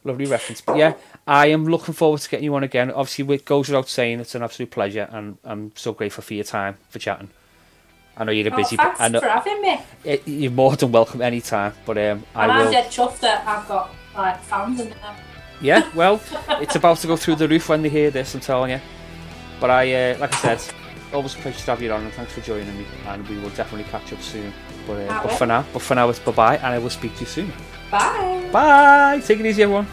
lovely 0.04 0.26
reference. 0.26 0.60
But 0.60 0.76
yeah, 0.76 0.92
I 1.26 1.46
am 1.46 1.64
looking 1.64 1.94
forward 1.94 2.20
to 2.20 2.28
getting 2.28 2.44
you 2.44 2.54
on 2.54 2.62
again. 2.62 2.90
Obviously, 2.90 3.34
it 3.34 3.46
goes 3.46 3.68
without 3.70 3.88
saying, 3.88 4.20
it's 4.20 4.34
an 4.34 4.42
absolute 4.42 4.70
pleasure, 4.70 5.08
and 5.10 5.38
I'm 5.42 5.72
so 5.74 5.92
grateful 5.94 6.22
for 6.22 6.34
your 6.34 6.44
time 6.44 6.76
for 6.90 6.98
chatting. 6.98 7.30
I 8.16 8.24
know 8.24 8.30
you're 8.32 8.46
a 8.48 8.52
oh, 8.52 8.56
busy. 8.58 8.76
thanks 8.76 9.00
I 9.00 9.08
know 9.08 9.20
for 9.20 9.26
having 9.28 9.62
me. 9.62 9.80
it, 10.04 10.28
you're 10.28 10.52
more 10.52 10.76
than 10.76 10.92
welcome 10.92 11.22
anytime. 11.22 11.72
But 11.86 11.96
um, 11.96 12.24
And 12.36 12.52
I 12.52 12.58
I'm 12.58 12.64
will. 12.66 12.72
dead 12.72 12.90
chuffed 12.90 13.20
that 13.20 13.44
I've 13.46 13.66
got 13.66 13.90
like 14.14 14.40
fans 14.42 14.80
and 14.80 14.92
them. 14.92 15.14
Yeah, 15.64 15.88
well, 15.94 16.20
it's 16.60 16.76
about 16.76 16.98
to 16.98 17.06
go 17.06 17.16
through 17.16 17.36
the 17.36 17.48
roof 17.48 17.70
when 17.70 17.80
they 17.80 17.88
hear 17.88 18.10
this. 18.10 18.34
I'm 18.34 18.40
telling 18.40 18.70
you. 18.72 18.80
But 19.60 19.70
I, 19.70 20.12
uh, 20.12 20.18
like 20.18 20.34
I 20.34 20.56
said, 20.56 20.74
always 21.10 21.34
a 21.34 21.38
pleasure 21.38 21.58
to 21.58 21.70
have 21.70 21.80
you 21.80 21.90
on, 21.90 22.02
and 22.04 22.12
thanks 22.12 22.34
for 22.34 22.42
joining 22.42 22.76
me. 22.76 22.84
And 23.06 23.26
we 23.26 23.38
will 23.38 23.48
definitely 23.50 23.90
catch 23.90 24.12
up 24.12 24.20
soon. 24.20 24.52
But, 24.86 25.08
uh, 25.08 25.22
but 25.22 25.32
for 25.32 25.46
now, 25.46 25.64
but 25.72 25.80
for 25.80 25.94
now, 25.94 26.10
it's 26.10 26.18
bye 26.18 26.32
bye, 26.32 26.56
and 26.56 26.66
I 26.66 26.78
will 26.78 26.90
speak 26.90 27.14
to 27.14 27.20
you 27.20 27.26
soon. 27.26 27.52
Bye. 27.90 28.46
Bye. 28.52 29.22
Take 29.24 29.40
it 29.40 29.46
easy, 29.46 29.62
everyone. 29.62 29.86